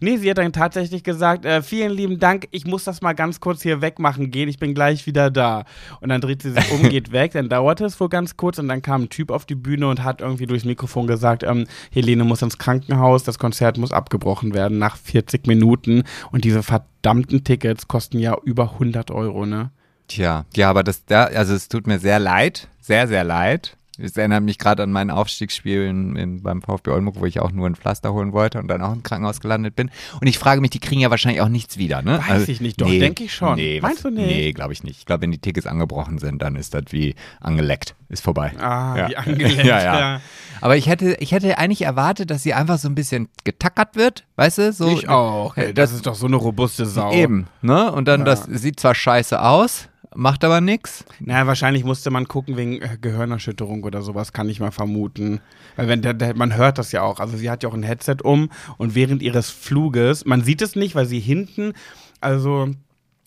Nee, 0.00 0.16
sie 0.16 0.30
hat 0.30 0.38
dann 0.38 0.52
tatsächlich 0.52 1.02
gesagt, 1.02 1.44
äh, 1.44 1.62
vielen 1.62 1.92
lieben 1.92 2.18
Dank, 2.18 2.48
ich 2.50 2.66
muss 2.66 2.84
das 2.84 3.02
mal 3.02 3.12
ganz 3.12 3.40
kurz 3.40 3.62
hier 3.62 3.80
wegmachen 3.80 4.30
gehen, 4.30 4.48
ich 4.48 4.58
bin 4.58 4.74
gleich 4.74 5.06
wieder 5.06 5.30
da. 5.30 5.64
Und 6.00 6.08
dann 6.08 6.20
dreht 6.20 6.42
sie 6.42 6.52
sich 6.52 6.70
um, 6.70 6.82
geht 6.88 7.12
weg, 7.12 7.32
dann 7.32 7.48
dauerte 7.48 7.84
es 7.84 7.98
wohl 8.00 8.08
ganz 8.08 8.36
kurz 8.36 8.58
und 8.58 8.68
dann 8.68 8.82
kam 8.82 9.02
ein 9.02 9.08
Typ 9.08 9.30
auf 9.30 9.44
die 9.44 9.54
Bühne 9.54 9.88
und 9.88 10.02
hat 10.02 10.20
irgendwie 10.20 10.46
durchs 10.46 10.64
Mikrofon 10.64 11.06
gesagt, 11.06 11.42
ähm, 11.42 11.66
Helene 11.90 12.24
muss 12.24 12.42
ins 12.42 12.58
Krankenhaus, 12.58 13.24
das 13.24 13.38
Konzert 13.38 13.78
muss 13.78 13.92
abgebrochen 13.92 14.54
werden 14.54 14.78
nach 14.78 14.96
40 14.96 15.46
Minuten 15.46 16.04
und 16.30 16.44
diese 16.44 16.62
verdammten 16.62 17.44
Tickets 17.44 17.88
kosten 17.88 18.18
ja 18.18 18.36
über 18.44 18.72
100 18.72 19.10
Euro, 19.10 19.46
ne? 19.46 19.70
Tja, 20.08 20.44
ja, 20.54 20.68
aber 20.68 20.82
das, 20.82 21.04
da, 21.06 21.24
also 21.24 21.54
es 21.54 21.68
tut 21.68 21.86
mir 21.86 21.98
sehr 21.98 22.18
leid, 22.18 22.68
sehr, 22.80 23.08
sehr 23.08 23.24
leid. 23.24 23.76
Es 23.98 24.16
erinnert 24.16 24.42
mich 24.42 24.58
gerade 24.58 24.82
an 24.82 24.90
mein 24.92 25.10
Aufstiegsspiel 25.10 25.82
in, 25.86 26.16
in, 26.16 26.42
beim 26.42 26.62
VfB 26.62 26.90
Oldenburg, 26.90 27.20
wo 27.20 27.26
ich 27.26 27.40
auch 27.40 27.52
nur 27.52 27.66
ein 27.68 27.76
Pflaster 27.76 28.12
holen 28.12 28.32
wollte 28.32 28.58
und 28.58 28.68
dann 28.68 28.82
auch 28.82 28.92
im 28.92 29.02
Krankenhaus 29.02 29.40
gelandet 29.40 29.76
bin. 29.76 29.90
Und 30.20 30.26
ich 30.26 30.38
frage 30.38 30.60
mich, 30.60 30.70
die 30.70 30.80
kriegen 30.80 31.00
ja 31.00 31.10
wahrscheinlich 31.10 31.40
auch 31.40 31.48
nichts 31.48 31.78
wieder, 31.78 32.02
ne? 32.02 32.20
Weiß 32.26 32.48
ich 32.48 32.60
nicht, 32.60 32.80
doch, 32.80 32.88
denk 32.88 33.20
ich 33.20 33.32
schon. 33.34 33.56
Nee, 33.56 33.80
Meinst 33.80 34.04
was, 34.04 34.10
du 34.12 34.16
nicht? 34.18 34.26
Nee, 34.26 34.52
glaube 34.52 34.72
ich 34.72 34.82
nicht. 34.82 34.98
Ich 34.98 35.06
glaube, 35.06 35.22
wenn 35.22 35.30
die 35.32 35.38
Tickets 35.38 35.66
angebrochen 35.66 36.18
sind, 36.18 36.42
dann 36.42 36.56
ist 36.56 36.74
das 36.74 36.84
wie 36.90 37.14
angeleckt. 37.40 37.94
Ist 38.08 38.22
vorbei. 38.22 38.52
Ah, 38.60 38.96
Ja. 38.96 39.08
wie 39.08 39.16
angelenkt. 39.16 39.64
Ja, 39.64 39.82
ja. 39.82 40.20
Aber 40.60 40.76
ich 40.76 40.86
hätte, 40.88 41.16
ich 41.20 41.32
hätte 41.32 41.58
eigentlich 41.58 41.82
erwartet, 41.82 42.30
dass 42.30 42.42
sie 42.42 42.54
einfach 42.54 42.78
so 42.78 42.88
ein 42.88 42.94
bisschen 42.94 43.28
getackert 43.44 43.96
wird, 43.96 44.24
weißt 44.36 44.58
du? 44.58 44.72
So, 44.72 44.88
Ich 44.88 45.08
auch. 45.08 45.56
Äh, 45.56 45.66
Ey, 45.66 45.74
das 45.74 45.92
ist 45.92 46.06
doch 46.06 46.14
so 46.14 46.26
eine 46.26 46.36
robuste 46.36 46.86
Sau. 46.86 47.12
Eben, 47.12 47.46
ne? 47.62 47.90
Und 47.92 48.06
dann, 48.06 48.24
das 48.24 48.44
sieht 48.44 48.80
zwar 48.80 48.94
scheiße 48.94 49.40
aus, 49.40 49.88
macht 50.14 50.44
aber 50.44 50.60
nix. 50.60 51.04
Naja, 51.20 51.46
wahrscheinlich 51.46 51.84
musste 51.84 52.10
man 52.10 52.26
gucken 52.28 52.56
wegen 52.56 52.80
äh, 52.80 52.98
Gehirnerschütterung 53.00 53.84
oder 53.84 54.02
sowas, 54.02 54.32
kann 54.32 54.48
ich 54.48 54.60
mal 54.60 54.70
vermuten. 54.70 55.40
Weil 55.76 55.88
wenn 55.88 56.02
der, 56.02 56.14
der, 56.14 56.36
man 56.36 56.56
hört 56.56 56.78
das 56.78 56.92
ja 56.92 57.02
auch. 57.02 57.20
Also 57.20 57.36
sie 57.36 57.50
hat 57.50 57.62
ja 57.62 57.68
auch 57.68 57.74
ein 57.74 57.82
Headset 57.82 58.16
um 58.22 58.50
und 58.78 58.94
während 58.94 59.22
ihres 59.22 59.50
Fluges, 59.50 60.24
man 60.24 60.42
sieht 60.42 60.62
es 60.62 60.76
nicht, 60.76 60.94
weil 60.94 61.06
sie 61.06 61.20
hinten, 61.20 61.72
also 62.20 62.70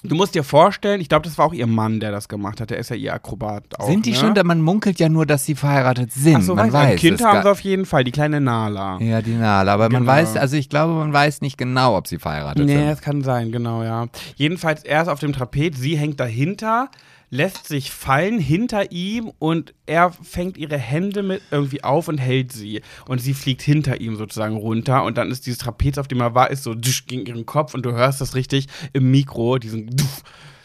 du 0.04 0.16
musst 0.16 0.36
dir 0.36 0.44
vorstellen, 0.44 1.02
ich 1.02 1.10
glaube, 1.10 1.24
das 1.26 1.38
war 1.38 1.46
auch 1.46 1.54
ihr 1.54 1.68
Mann, 1.68 2.00
der 2.00 2.12
das 2.12 2.28
gemacht 2.30 2.62
hat. 2.62 2.70
Der 2.70 2.78
ist 2.78 2.90
ja 2.90 2.96
ihr 2.96 3.14
Akrobat 3.14 3.64
auch. 3.80 3.88
sind 3.88 4.06
die 4.06 4.12
ne? 4.12 4.16
schon 4.18 4.34
da? 4.36 4.44
Man 4.44 4.62
munkelt 4.62 5.00
ja 5.00 5.10
nur, 5.10 5.26
dass 5.26 5.46
sie 5.46 5.56
verheiratet 5.56 6.12
sind. 6.12 6.38
Ach 6.38 6.42
so, 6.42 6.56
man 6.56 6.72
weiß, 6.72 6.92
ein 6.92 6.96
Kind 6.98 7.24
haben 7.24 7.42
sie 7.42 7.50
auf 7.50 7.60
jeden 7.62 7.86
Fall, 7.86 8.04
die 8.04 8.12
kleine 8.12 8.40
Nala. 8.42 9.00
Ja, 9.00 9.22
die 9.22 9.34
Nala. 9.36 9.74
Aber 9.74 9.90
man 9.90 10.04
Genau. 10.04 10.12
weiß, 10.12 10.38
also 10.38 10.56
ich 10.56 10.70
glaube, 10.70 10.94
man 10.94 11.12
weiß 11.14 11.42
nicht 11.42 11.58
genau, 11.58 11.98
ob 11.98 12.08
sie 12.08 12.20
verheiratet 12.20 12.66
Nee, 12.66 12.76
sind. 12.78 12.88
das 12.88 13.02
kann 13.02 13.22
sein, 13.24 13.52
genau, 13.52 13.84
ja. 13.84 14.08
Jedenfalls, 14.36 14.84
er 14.84 15.02
ist 15.02 15.08
auf 15.08 15.20
dem 15.20 15.34
Trapez, 15.34 15.78
sie 15.80 15.98
hängt 15.98 16.20
dahinter, 16.20 16.90
lässt 17.30 17.68
sich 17.68 17.92
fallen 17.92 18.40
hinter 18.40 18.92
ihm 18.92 19.32
und 19.40 19.74
er 19.86 20.12
fängt 20.12 20.56
ihre 20.58 20.78
Hände 20.78 21.24
mit 21.24 21.42
irgendwie 21.52 21.84
auf 21.84 22.08
und 22.08 22.18
hält 22.20 22.52
sie. 22.54 22.82
Und 23.08 23.20
sie 23.20 23.34
fliegt 23.34 23.62
hinter 23.62 24.00
ihm 24.00 24.16
sozusagen 24.16 24.56
runter 24.56 25.04
und 25.04 25.18
dann 25.18 25.30
ist 25.30 25.46
dieses 25.46 25.60
Trapez, 25.60 25.98
auf 25.98 26.08
dem 26.08 26.22
er 26.22 26.36
war, 26.36 26.50
ist 26.52 26.64
so 26.64 26.74
gegen 27.08 27.26
ihren 27.26 27.46
Kopf 27.46 27.74
und 27.74 27.86
du 27.86 27.92
hörst 27.92 28.22
das 28.22 28.34
richtig 28.36 28.68
im 28.94 29.12
Mikro, 29.12 29.58
diesen 29.58 29.94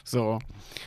so. 0.05 0.38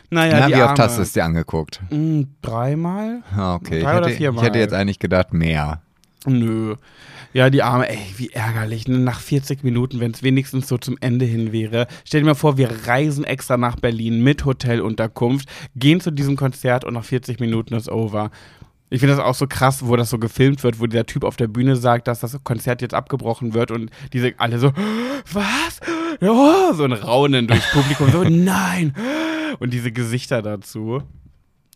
Naja, 0.10 0.40
Na, 0.42 0.48
die 0.48 0.54
wie 0.54 0.62
oft 0.62 0.72
Arme. 0.72 0.84
hast 0.84 0.98
du 0.98 1.02
es 1.02 1.14
dir 1.14 1.26
angeguckt? 1.26 1.82
Mm, 1.90 2.22
Dreimal? 2.42 3.24
Ah, 3.36 3.56
Okay, 3.56 3.78
ich 3.80 3.84
Drei 3.84 3.92
oder 3.98 4.02
hätte, 4.06 4.12
ich 4.12 4.18
viermal. 4.18 4.44
hätte 4.46 4.60
jetzt 4.60 4.74
eigentlich 4.74 5.00
gedacht, 5.00 5.34
mehr. 5.34 5.82
Nö. 6.26 6.76
Ja, 7.36 7.50
die 7.50 7.64
Arme, 7.64 7.90
ey, 7.90 8.00
wie 8.16 8.30
ärgerlich. 8.30 8.88
Ne? 8.88 8.98
Nach 8.98 9.20
40 9.20 9.62
Minuten, 9.62 10.00
wenn 10.00 10.12
es 10.12 10.24
wenigstens 10.24 10.70
so 10.70 10.78
zum 10.78 10.96
Ende 11.02 11.26
hin 11.26 11.52
wäre. 11.52 11.86
Stell 12.06 12.22
dir 12.22 12.28
mal 12.28 12.34
vor, 12.34 12.56
wir 12.56 12.88
reisen 12.88 13.26
extra 13.26 13.58
nach 13.58 13.76
Berlin 13.76 14.24
mit 14.24 14.46
Hotelunterkunft, 14.46 15.50
gehen 15.76 16.00
zu 16.00 16.12
diesem 16.12 16.38
Konzert 16.38 16.86
und 16.86 16.94
nach 16.94 17.04
40 17.04 17.42
Minuten 17.42 17.74
ist 17.74 17.90
over. 17.90 18.32
Ich 18.90 19.02
finde 19.02 19.18
das 19.18 19.26
auch 19.26 19.36
so 19.36 19.48
krass, 19.48 19.86
wo 19.86 19.98
das 19.98 20.12
so 20.12 20.18
gefilmt 20.18 20.64
wird, 20.64 20.80
wo 20.80 20.88
der 20.88 21.08
Typ 21.08 21.26
auf 21.26 21.36
der 21.36 21.50
Bühne 21.50 21.76
sagt, 21.76 22.08
dass 22.08 22.22
das 22.22 22.42
Konzert 22.46 22.82
jetzt 22.82 22.94
abgebrochen 22.94 23.54
wird 23.54 23.70
und 23.70 23.92
diese 24.14 24.34
alle 24.38 24.58
so, 24.58 24.72
was? 25.34 25.82
Oh, 26.22 26.72
so 26.72 26.86
ein 26.86 26.94
Raunen 26.94 27.48
durchs 27.48 27.70
Publikum, 27.74 28.12
so, 28.14 28.24
nein. 28.24 28.96
Und 29.60 29.74
diese 29.74 29.92
Gesichter 29.92 30.42
dazu. 30.42 31.04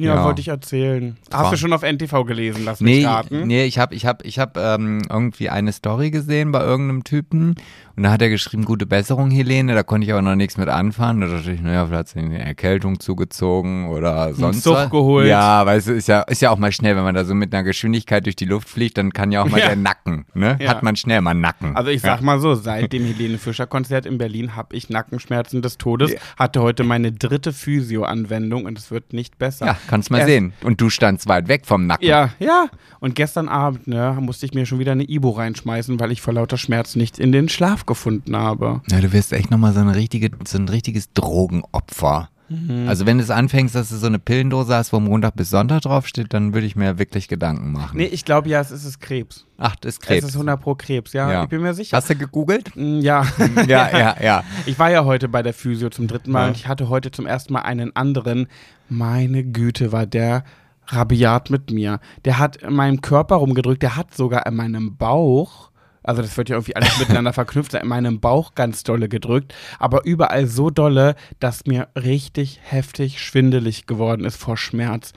Ja, 0.02 0.16
Ja. 0.16 0.24
wollte 0.24 0.40
ich 0.40 0.48
erzählen. 0.48 1.18
Hast 1.30 1.44
War- 1.44 1.52
du 1.52 1.58
schon 1.58 1.74
auf 1.74 1.84
NTV 1.84 2.24
gelesen, 2.24 2.64
lass 2.64 2.80
mich 2.80 3.00
Nee, 3.00 3.06
raten? 3.06 3.48
nee, 3.48 3.66
ich 3.66 3.78
habe 3.80 3.94
ich 3.94 4.06
hab, 4.06 4.24
ich 4.26 4.40
hab, 4.40 4.56
ähm, 4.58 5.02
irgendwie 5.10 5.50
eine 5.50 5.74
Story 5.74 6.10
gesehen 6.10 6.54
bei 6.54 6.62
irgendeinem 6.62 7.04
Typen 7.04 7.56
und 8.00 8.04
da 8.04 8.12
hat 8.12 8.22
er 8.22 8.30
geschrieben, 8.30 8.64
gute 8.64 8.86
Besserung, 8.86 9.30
Helene, 9.30 9.76
da 9.76 9.84
konnte 9.84 10.06
ich 10.08 10.14
aber 10.14 10.22
noch 10.22 10.36
nichts 10.36 10.56
mit 10.56 10.70
anfangen. 10.70 11.20
Da 11.20 11.28
dachte 11.28 11.52
ich, 11.52 11.60
naja, 11.60 11.86
vielleicht 11.86 12.00
hat 12.00 12.08
sie 12.08 12.20
eine 12.20 12.40
Erkältung 12.40 13.02
zugezogen 13.02 13.90
oder 13.90 14.34
sonst 14.34 14.66
was. 14.68 14.90
geholt. 14.90 15.28
Ja, 15.28 15.66
weißt 15.66 15.90
du, 15.90 15.92
ist 15.96 16.08
ja, 16.08 16.22
ist 16.22 16.42
ja 16.42 16.50
auch 16.50 16.58
mal 16.58 16.72
schnell, 16.72 16.96
wenn 16.96 17.04
man 17.04 17.14
da 17.14 17.26
so 17.26 17.36
mit 17.36 17.54
einer 17.54 17.64
Geschwindigkeit 17.64 18.26
durch 18.26 18.38
die 18.38 18.46
Luft 18.46 18.70
fliegt, 18.70 18.98
dann 18.98 19.12
kann 19.12 19.34
ja 19.34 19.42
auch 19.42 19.50
mal 19.50 19.60
Ja. 19.60 19.68
der 19.68 19.76
Nacken, 19.76 20.26
ne? 20.34 20.58
Ja. 20.62 20.70
Hat 20.70 20.82
man 20.82 20.96
schnell 20.96 21.20
mal 21.20 21.34
Nacken. 21.34 21.76
Also 21.76 21.90
ich 21.92 22.00
sag 22.00 22.22
ja. 22.22 22.26
mal 22.26 22.40
so, 22.40 22.56
seit 22.56 22.94
dem 22.94 23.04
Helene 23.04 23.38
Fischer 23.38 23.68
Konzert 23.68 24.06
in 24.06 24.18
Berlin 24.18 24.56
habe 24.56 24.78
ich 24.78 24.90
Nackenschmerzen 24.90 25.62
des 25.62 25.78
Todes, 25.78 26.16
hatte 26.38 26.62
heute 26.62 26.86
meine 26.86 27.12
dritte 27.12 27.52
Physio-Anwendung 27.52 28.64
und 28.64 28.78
es 28.78 28.92
wird 28.92 29.12
nicht 29.12 29.38
besser. 29.38 29.66
Ja, 29.66 29.78
kannst 29.88 30.10
mal 30.10 30.20
Erst- 30.20 30.30
sehen. 30.30 30.54
Und 30.64 30.80
du 30.80 30.90
standst 30.90 31.28
weit 31.28 31.50
weg 31.50 31.66
vom 31.66 31.86
Nacken. 31.86 32.08
Ja, 32.08 32.30
ja. 32.40 32.68
Und 33.02 33.16
gestern 33.16 33.50
Abend, 33.50 33.88
ne, 33.88 34.16
musste 34.22 34.46
ich 34.46 34.54
mir 34.54 34.66
schon 34.66 34.80
wieder 34.80 34.92
eine 34.94 35.04
Ibo 35.10 35.32
reinschmeißen, 35.32 36.00
weil 36.00 36.12
ich 36.14 36.22
vor 36.22 36.34
lauter 36.34 36.58
Schmerz 36.58 36.96
nicht 36.96 37.20
in 37.20 37.32
den 37.32 37.50
Schlaf 37.50 37.86
gefunden 37.90 38.36
habe. 38.38 38.82
Ja, 38.90 39.02
du 39.02 39.12
wirst 39.12 39.34
echt 39.34 39.52
nochmal 39.52 39.74
so, 39.74 39.82
eine 39.82 39.96
richtige, 39.96 40.30
so 40.48 40.58
ein 40.58 40.70
richtiges 40.70 41.12
Drogenopfer. 41.14 42.30
Mhm. 42.50 42.88
Also 42.88 43.06
wenn 43.06 43.18
du 43.18 43.24
es 43.24 43.30
anfängst, 43.30 43.76
dass 43.76 43.90
du 43.90 43.98
so 43.98 44.08
eine 44.08 44.18
Pillendose 44.18 44.74
hast, 44.74 44.92
wo 44.94 45.00
Montag 45.00 45.36
bis 45.36 45.50
Sonntag 45.52 45.82
draufsteht, 45.82 46.34
dann 46.34 46.54
würde 46.54 46.66
ich 46.66 46.76
mir 46.76 46.98
wirklich 46.98 47.28
Gedanken 47.28 47.72
machen. 47.72 47.98
Nee, 47.98 48.06
ich 48.06 48.26
glaube 48.26 48.50
ja, 48.50 48.60
es 48.60 48.72
ist 48.72 48.86
es 48.86 49.00
Krebs. 49.00 49.46
Ach, 49.58 49.76
das 49.76 49.96
ist 49.96 50.02
Krebs. 50.02 50.24
Es 50.24 50.30
ist 50.32 50.36
100 50.36 50.60
pro 50.60 50.74
Krebs, 50.74 51.14
ja, 51.14 51.32
Ja. 51.32 51.44
ich 51.44 51.50
bin 51.50 51.62
mir 51.62 51.74
sicher. 51.76 51.96
Hast 51.98 52.10
du 52.10 52.16
gegoogelt? 52.16 52.76
Mm, 52.76 53.00
Ja. 53.02 53.24
ja, 53.68 53.90
ja, 53.98 54.16
ja. 54.22 54.44
Ich 54.66 54.80
war 54.80 54.90
ja 54.90 55.06
heute 55.06 55.28
bei 55.28 55.44
der 55.44 55.54
Physio 55.54 55.90
zum 55.90 56.08
dritten 56.08 56.32
Mal 56.32 56.42
Ja. 56.44 56.48
und 56.48 56.58
ich 56.58 56.68
hatte 56.68 56.90
heute 56.90 57.12
zum 57.12 57.28
ersten 57.28 57.54
Mal 57.54 57.62
einen 57.62 57.96
anderen. 57.96 58.48
Meine 58.90 59.44
Güte, 59.44 59.92
war 59.92 60.08
der 60.08 60.44
rabiat 60.88 61.52
mit 61.52 61.70
mir. 61.70 62.00
Der 62.26 62.40
hat 62.40 62.56
in 62.58 62.74
meinem 62.74 63.02
Körper 63.02 63.36
rumgedrückt, 63.36 63.84
der 63.84 63.96
hat 63.96 64.16
sogar 64.16 64.48
in 64.48 64.56
meinem 64.56 64.98
Bauch, 64.98 65.69
also 66.10 66.24
das 66.24 66.36
wird 66.38 66.50
ja 66.50 66.56
irgendwie 66.56 66.76
alles 66.76 66.98
miteinander 66.98 67.34
verknüpft, 67.34 67.76
in 67.76 67.88
meinem 67.88 68.20
Bauch 68.20 68.56
ganz 68.56 68.84
dolle 68.84 69.08
gedrückt, 69.08 69.54
aber 69.78 70.06
überall 70.06 70.48
so 70.48 70.70
dolle, 70.72 71.16
dass 71.40 71.66
mir 71.68 71.88
richtig 71.96 72.60
heftig 72.64 73.22
schwindelig 73.24 73.86
geworden 73.86 74.26
ist 74.26 74.36
vor 74.38 74.58
Schmerz. 74.58 75.14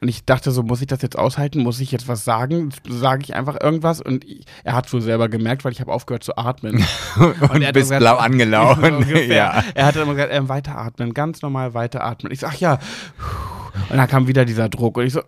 Und 0.00 0.08
ich 0.08 0.24
dachte 0.26 0.50
so, 0.50 0.62
muss 0.62 0.82
ich 0.82 0.86
das 0.88 1.00
jetzt 1.00 1.16
aushalten? 1.16 1.62
Muss 1.62 1.80
ich 1.80 1.90
jetzt 1.92 2.08
was 2.08 2.24
sagen? 2.24 2.70
Sage 2.86 3.22
ich 3.22 3.34
einfach 3.34 3.58
irgendwas? 3.62 4.02
Und 4.02 4.24
ich, 4.24 4.44
er 4.62 4.74
hat 4.74 4.92
wohl 4.92 5.00
selber 5.00 5.28
gemerkt, 5.30 5.64
weil 5.64 5.72
ich 5.72 5.80
habe 5.80 5.92
aufgehört 5.92 6.24
zu 6.24 6.36
atmen. 6.36 6.84
Und, 7.16 7.62
er 7.62 7.68
hat 7.68 7.72
bist 7.74 7.86
gesagt- 7.88 8.00
blau 8.00 8.16
angelaufen. 8.16 9.06
Ja. 9.28 9.62
Er 9.74 9.86
hat 9.86 9.96
immer 9.96 10.14
gesagt, 10.14 10.32
ähm, 10.34 10.48
weiteratmen, 10.50 11.14
ganz 11.14 11.40
normal 11.40 11.72
weiteratmen. 11.72 12.32
Ich 12.32 12.40
sag 12.40 12.60
ja. 12.60 12.80
Und 13.88 13.96
dann 13.96 14.08
kam 14.08 14.26
wieder 14.26 14.44
dieser 14.44 14.68
Druck 14.68 14.98
und 14.98 15.06
ich 15.06 15.12
so. 15.14 15.22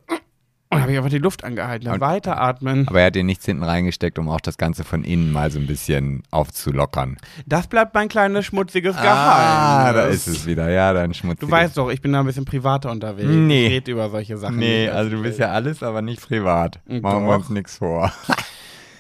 Und 0.68 0.80
habe 0.82 0.90
ich 0.90 0.98
einfach 0.98 1.10
die 1.10 1.18
Luft 1.18 1.44
angehalten. 1.44 1.84
Dann 1.84 1.94
Und- 1.94 2.00
weiteratmen. 2.00 2.88
Aber 2.88 3.00
er 3.00 3.06
hat 3.06 3.14
dir 3.14 3.22
nichts 3.22 3.44
hinten 3.46 3.62
reingesteckt, 3.62 4.18
um 4.18 4.28
auch 4.28 4.40
das 4.40 4.58
Ganze 4.58 4.82
von 4.82 5.04
innen 5.04 5.30
mal 5.32 5.50
so 5.50 5.60
ein 5.60 5.66
bisschen 5.66 6.22
aufzulockern. 6.32 7.18
Das 7.46 7.68
bleibt 7.68 7.94
mein 7.94 8.08
kleines 8.08 8.46
schmutziges 8.46 8.96
Geheimnis. 8.96 9.16
Ah, 9.16 9.92
da 9.92 10.02
ist 10.06 10.26
es 10.26 10.44
wieder. 10.44 10.68
Ja, 10.70 10.92
dann 10.92 11.14
schmutzig. 11.14 11.40
Du 11.40 11.50
weißt 11.50 11.76
doch, 11.76 11.88
ich 11.90 12.00
bin 12.00 12.12
da 12.12 12.20
ein 12.20 12.26
bisschen 12.26 12.44
privater 12.44 12.90
unterwegs. 12.90 13.28
Nee. 13.28 13.66
Ich 13.66 13.72
rede 13.74 13.92
über 13.92 14.10
solche 14.10 14.36
Sachen. 14.38 14.56
Nee, 14.56 14.88
also 14.88 15.10
du 15.10 15.22
bist 15.22 15.38
ja 15.38 15.50
alles, 15.52 15.82
aber 15.84 16.02
nicht 16.02 16.20
privat. 16.20 16.80
Machen 16.86 17.26
wir 17.26 17.36
uns 17.36 17.48
nichts 17.48 17.78
vor. 17.78 18.12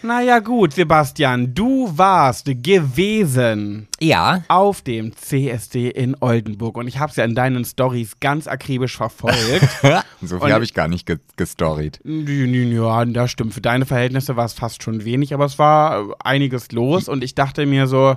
Naja, 0.06 0.38
gut, 0.38 0.72
Sebastian, 0.72 1.52
du 1.52 1.90
warst 1.98 2.46
gewesen 2.46 3.88
Ja. 3.98 4.44
auf 4.46 4.80
dem 4.80 5.16
CSD 5.16 5.88
in 5.90 6.14
Oldenburg 6.20 6.76
und 6.76 6.86
ich 6.86 7.00
habe 7.00 7.10
es 7.10 7.16
ja 7.16 7.24
in 7.24 7.34
deinen 7.34 7.64
Stories 7.64 8.20
ganz 8.20 8.46
akribisch 8.46 8.96
verfolgt. 8.96 9.68
so 10.22 10.38
viel 10.38 10.52
habe 10.52 10.62
ich 10.62 10.74
gar 10.74 10.86
nicht 10.86 11.06
ge 11.06 11.18
gestoried. 11.36 11.98
ja, 12.04 13.04
das 13.04 13.32
stimmt. 13.32 13.52
Für 13.52 13.60
deine 13.60 13.84
Verhältnisse 13.84 14.36
war 14.36 14.44
es 14.44 14.52
fast 14.52 14.84
schon 14.84 15.04
wenig, 15.04 15.34
aber 15.34 15.44
es 15.44 15.58
war 15.58 15.98
äh, 16.00 16.12
einiges 16.20 16.70
los 16.70 17.08
und 17.08 17.24
ich 17.24 17.34
dachte 17.34 17.66
mir 17.66 17.88
so, 17.88 18.16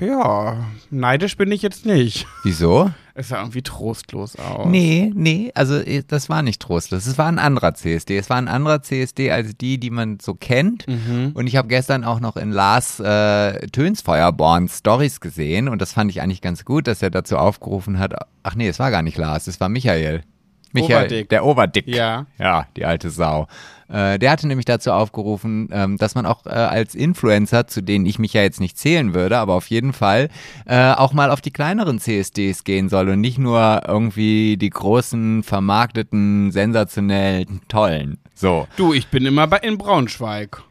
ja, 0.00 0.66
neidisch 0.90 1.36
bin 1.36 1.50
ich 1.52 1.62
jetzt 1.62 1.86
nicht. 1.86 2.26
Wieso? 2.44 2.90
Es 3.14 3.30
sah 3.30 3.40
irgendwie 3.40 3.62
trostlos 3.62 4.36
aus. 4.36 4.66
Nee, 4.68 5.10
nee, 5.12 5.50
also 5.54 5.76
eh, 5.76 6.04
das 6.06 6.28
war 6.28 6.42
nicht 6.42 6.62
trostlos. 6.62 7.06
Es 7.06 7.18
war 7.18 7.26
ein 7.26 7.40
anderer 7.40 7.74
CSD. 7.74 8.16
Es 8.16 8.30
war 8.30 8.36
ein 8.36 8.46
anderer 8.46 8.80
CSD 8.80 9.32
als 9.32 9.56
die, 9.56 9.78
die 9.78 9.90
man 9.90 10.18
so 10.20 10.34
kennt. 10.34 10.86
Und 11.34 11.46
ich 11.48 11.56
habe 11.56 11.66
gestern 11.66 12.04
auch 12.04 12.20
noch 12.20 12.36
in 12.36 12.52
Lars 12.52 13.00
äh, 13.00 13.66
Tönsfeuerborn 13.68 14.68
Stories 14.68 15.20
gesehen 15.20 15.68
und 15.68 15.82
das 15.82 15.92
fand 15.92 16.10
ich 16.12 16.22
eigentlich 16.22 16.42
ganz 16.42 16.64
gut, 16.64 16.86
dass 16.86 17.02
er 17.02 17.10
dazu 17.10 17.36
aufgerufen 17.36 17.98
hat. 17.98 18.14
Ach 18.44 18.54
nee, 18.54 18.68
es 18.68 18.78
war 18.78 18.92
gar 18.92 19.02
nicht 19.02 19.18
Lars, 19.18 19.48
es 19.48 19.58
war 19.58 19.68
Michael. 19.68 20.22
Michael, 20.72 20.96
Overdick. 20.96 21.28
der 21.28 21.44
Overdick. 21.44 21.88
Ja. 21.88 22.26
Ja, 22.38 22.66
die 22.76 22.84
alte 22.84 23.10
Sau. 23.10 23.46
Äh, 23.88 24.18
der 24.18 24.30
hatte 24.30 24.46
nämlich 24.46 24.66
dazu 24.66 24.92
aufgerufen, 24.92 25.70
ähm, 25.72 25.96
dass 25.96 26.14
man 26.14 26.26
auch 26.26 26.44
äh, 26.44 26.50
als 26.50 26.94
Influencer, 26.94 27.66
zu 27.66 27.82
denen 27.82 28.04
ich 28.04 28.18
mich 28.18 28.34
ja 28.34 28.42
jetzt 28.42 28.60
nicht 28.60 28.76
zählen 28.76 29.14
würde, 29.14 29.38
aber 29.38 29.54
auf 29.54 29.68
jeden 29.68 29.94
Fall 29.94 30.28
äh, 30.66 30.92
auch 30.92 31.14
mal 31.14 31.30
auf 31.30 31.40
die 31.40 31.50
kleineren 31.50 31.98
CSDs 31.98 32.64
gehen 32.64 32.88
soll 32.90 33.08
und 33.08 33.20
nicht 33.20 33.38
nur 33.38 33.82
irgendwie 33.86 34.58
die 34.58 34.70
großen, 34.70 35.42
vermarkteten, 35.42 36.52
sensationellen, 36.52 37.62
tollen. 37.68 38.18
So. 38.34 38.68
Du, 38.76 38.92
ich 38.92 39.08
bin 39.08 39.24
immer 39.24 39.46
bei, 39.46 39.58
in 39.58 39.78
Braunschweig. 39.78 40.62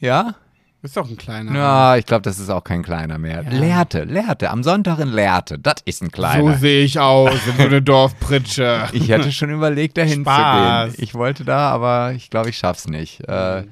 Ja? 0.00 0.34
Ist 0.84 0.98
doch 0.98 1.08
ein 1.08 1.16
kleiner. 1.16 1.54
Ja, 1.54 1.96
ich 1.96 2.04
glaube, 2.04 2.20
das 2.20 2.38
ist 2.38 2.50
auch 2.50 2.62
kein 2.62 2.82
kleiner 2.82 3.16
mehr. 3.16 3.42
Lehrte, 3.42 4.04
Lehrte, 4.04 4.50
am 4.50 4.62
Sonntag 4.62 4.98
in 4.98 5.08
Lehrte, 5.08 5.58
das 5.58 5.76
ist 5.86 6.02
ein 6.02 6.06
So 6.08 6.12
kleiner. 6.12 6.58
sehe 6.58 6.84
ich 6.84 6.98
aus, 7.00 7.32
so 7.56 7.62
eine 7.62 7.80
Dorfpritsche. 7.80 8.88
Ich 8.92 9.08
hätte 9.08 9.32
schon 9.32 9.48
überlegt, 9.48 9.96
dahin 9.96 10.20
Spaß. 10.20 10.90
zu 10.90 10.96
gehen. 10.96 11.04
Ich 11.04 11.14
wollte 11.14 11.46
da, 11.46 11.70
aber 11.70 12.12
ich 12.12 12.28
glaube, 12.28 12.50
ich 12.50 12.58
schaff's 12.58 12.86
nicht. 12.86 13.26
Äh, 13.26 13.64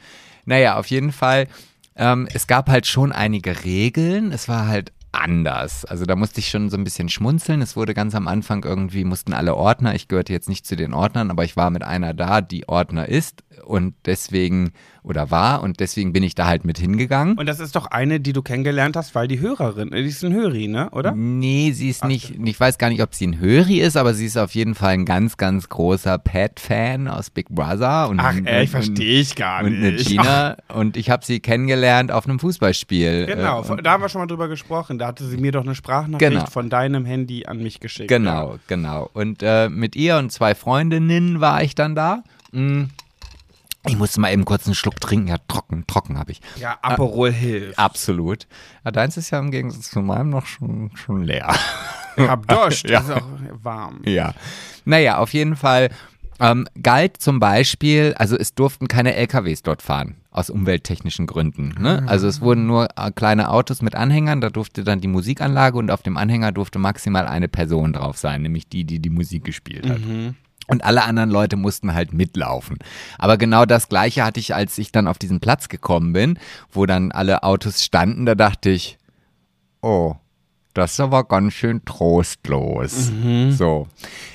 naja, 0.46 0.78
auf 0.78 0.86
jeden 0.86 1.12
Fall. 1.12 1.48
Ähm, 1.96 2.26
es 2.32 2.46
gab 2.46 2.70
halt 2.70 2.86
schon 2.86 3.12
einige 3.12 3.62
Regeln. 3.62 4.32
Es 4.32 4.48
war 4.48 4.66
halt 4.66 4.90
anders. 5.12 5.84
Also 5.84 6.06
da 6.06 6.16
musste 6.16 6.40
ich 6.40 6.48
schon 6.48 6.70
so 6.70 6.78
ein 6.78 6.84
bisschen 6.84 7.10
schmunzeln. 7.10 7.60
Es 7.60 7.76
wurde 7.76 7.92
ganz 7.92 8.14
am 8.14 8.26
Anfang 8.26 8.64
irgendwie, 8.64 9.04
mussten 9.04 9.34
alle 9.34 9.54
Ordner, 9.54 9.94
ich 9.94 10.08
gehörte 10.08 10.32
jetzt 10.32 10.48
nicht 10.48 10.66
zu 10.66 10.74
den 10.74 10.94
Ordnern, 10.94 11.30
aber 11.30 11.44
ich 11.44 11.54
war 11.54 11.68
mit 11.68 11.82
einer 11.84 12.14
da, 12.14 12.40
die 12.40 12.66
Ordner 12.66 13.06
ist 13.10 13.42
und 13.64 13.94
deswegen, 14.06 14.72
oder 15.04 15.30
war, 15.30 15.62
und 15.62 15.80
deswegen 15.80 16.12
bin 16.12 16.22
ich 16.22 16.34
da 16.34 16.46
halt 16.46 16.64
mit 16.64 16.78
hingegangen. 16.78 17.36
Und 17.36 17.46
das 17.46 17.58
ist 17.60 17.74
doch 17.74 17.86
eine, 17.86 18.20
die 18.20 18.32
du 18.32 18.40
kennengelernt 18.42 18.96
hast, 18.96 19.14
weil 19.14 19.26
die 19.26 19.40
Hörerin, 19.40 19.90
die 19.90 19.98
ist 20.02 20.24
ein 20.24 20.32
Höri, 20.32 20.68
ne? 20.68 20.90
Oder? 20.90 21.12
Nee, 21.16 21.72
sie 21.72 21.88
ist 21.88 22.04
nicht, 22.04 22.34
ich 22.44 22.60
weiß 22.60 22.78
gar 22.78 22.88
nicht, 22.88 23.02
ob 23.02 23.12
sie 23.14 23.26
ein 23.26 23.40
Höri 23.40 23.80
ist, 23.80 23.96
aber 23.96 24.14
sie 24.14 24.26
ist 24.26 24.36
auf 24.38 24.54
jeden 24.54 24.74
Fall 24.76 24.92
ein 24.92 25.04
ganz, 25.04 25.36
ganz 25.36 25.68
großer 25.68 26.18
Pat-Fan 26.18 27.08
aus 27.08 27.30
Big 27.30 27.48
Brother. 27.48 28.08
Und, 28.08 28.20
Ach, 28.20 28.34
ey, 28.44 28.66
verstehe 28.66 29.20
ich 29.20 29.34
gar 29.34 29.64
Und 29.64 29.74
eine 29.74 29.92
nicht. 29.92 30.06
Gina. 30.08 30.56
Und 30.72 30.96
ich 30.96 31.10
habe 31.10 31.24
sie 31.24 31.40
kennengelernt 31.40 32.12
auf 32.12 32.26
einem 32.28 32.38
Fußballspiel. 32.38 33.26
Genau, 33.26 33.60
Äh, 33.60 33.64
von- 33.64 33.78
und- 33.78 33.84
da 33.84 33.92
haben 33.92 34.02
wir 34.02 34.08
schon 34.08 34.20
mal 34.20 34.26
drüber 34.26 34.48
gesprochen. 34.48 34.98
Da 34.98 35.08
hatte 35.08 35.24
sie 35.24 35.36
mir 35.36 35.52
doch 35.52 35.64
eine 35.64 35.74
Sprachnachricht 35.74 36.30
Genau. 36.32 36.46
von 36.46 36.70
deinem 36.70 37.04
Handy 37.04 37.46
an 37.46 37.58
mich 37.62 37.80
geschickt. 37.80 38.08
Genau, 38.08 38.56
genau. 38.68 39.10
Und 39.14 39.42
äh, 39.42 39.68
mit 39.68 39.96
ihr 39.96 40.16
und 40.18 40.30
zwei 40.30 40.54
Freundinnen 40.54 41.40
war 41.40 41.62
ich 41.62 41.74
dann 41.74 41.94
da. 41.94 42.22
Mm. 42.52 42.84
Ich 43.86 43.96
musste 43.96 44.20
mal 44.20 44.32
eben 44.32 44.44
kurz 44.44 44.66
einen 44.66 44.74
Schluck 44.74 45.00
trinken. 45.00 45.26
Ja, 45.28 45.38
trocken, 45.48 45.84
trocken 45.86 46.18
habe 46.18 46.30
ich. 46.32 46.40
Ja, 46.56 46.78
Aperol 46.82 47.32
hilft. 47.32 47.78
Absolut. 47.78 48.46
Ja, 48.84 48.90
deins 48.92 49.16
ist 49.16 49.30
ja 49.30 49.38
im 49.40 49.50
Gegensatz 49.50 49.90
zu 49.90 50.00
meinem 50.00 50.30
noch 50.30 50.46
schon, 50.46 50.90
schon 50.94 51.24
leer. 51.24 51.52
Ich 52.16 52.28
hab 52.28 52.46
Durst, 52.46 52.84
Ja. 52.88 53.00
ist 53.00 53.10
auch 53.10 53.26
warm. 53.62 54.00
Ja. 54.04 54.34
Naja, 54.84 55.18
auf 55.18 55.32
jeden 55.32 55.56
Fall 55.56 55.90
ähm, 56.38 56.66
galt 56.80 57.16
zum 57.18 57.40
Beispiel, 57.40 58.14
also 58.16 58.36
es 58.36 58.54
durften 58.54 58.86
keine 58.88 59.14
LKWs 59.14 59.62
dort 59.62 59.82
fahren, 59.82 60.16
aus 60.30 60.48
umwelttechnischen 60.50 61.26
Gründen. 61.26 61.74
Ne? 61.80 62.04
Also 62.06 62.26
es 62.28 62.40
wurden 62.40 62.66
nur 62.66 62.88
äh, 62.96 63.10
kleine 63.12 63.48
Autos 63.50 63.82
mit 63.82 63.94
Anhängern, 63.96 64.40
da 64.40 64.50
durfte 64.50 64.84
dann 64.84 65.00
die 65.00 65.08
Musikanlage 65.08 65.76
und 65.78 65.90
auf 65.90 66.02
dem 66.02 66.16
Anhänger 66.16 66.52
durfte 66.52 66.78
maximal 66.78 67.26
eine 67.26 67.48
Person 67.48 67.92
drauf 67.92 68.16
sein, 68.16 68.42
nämlich 68.42 68.68
die, 68.68 68.84
die 68.84 68.98
die 69.00 69.10
Musik 69.10 69.44
gespielt 69.44 69.88
hat. 69.88 69.98
Und 70.72 70.84
alle 70.84 71.04
anderen 71.04 71.28
Leute 71.28 71.56
mussten 71.56 71.92
halt 71.92 72.14
mitlaufen. 72.14 72.78
Aber 73.18 73.36
genau 73.36 73.66
das 73.66 73.90
Gleiche 73.90 74.24
hatte 74.24 74.40
ich, 74.40 74.54
als 74.54 74.78
ich 74.78 74.90
dann 74.90 75.06
auf 75.06 75.18
diesen 75.18 75.38
Platz 75.38 75.68
gekommen 75.68 76.14
bin, 76.14 76.38
wo 76.70 76.86
dann 76.86 77.12
alle 77.12 77.42
Autos 77.42 77.84
standen, 77.84 78.24
da 78.24 78.34
dachte 78.34 78.70
ich, 78.70 78.96
oh, 79.82 80.14
das 80.74 80.92
ist 80.92 81.00
aber 81.00 81.24
ganz 81.24 81.52
schön 81.54 81.84
trostlos. 81.84 83.10
Mhm. 83.10 83.52
So. 83.52 83.86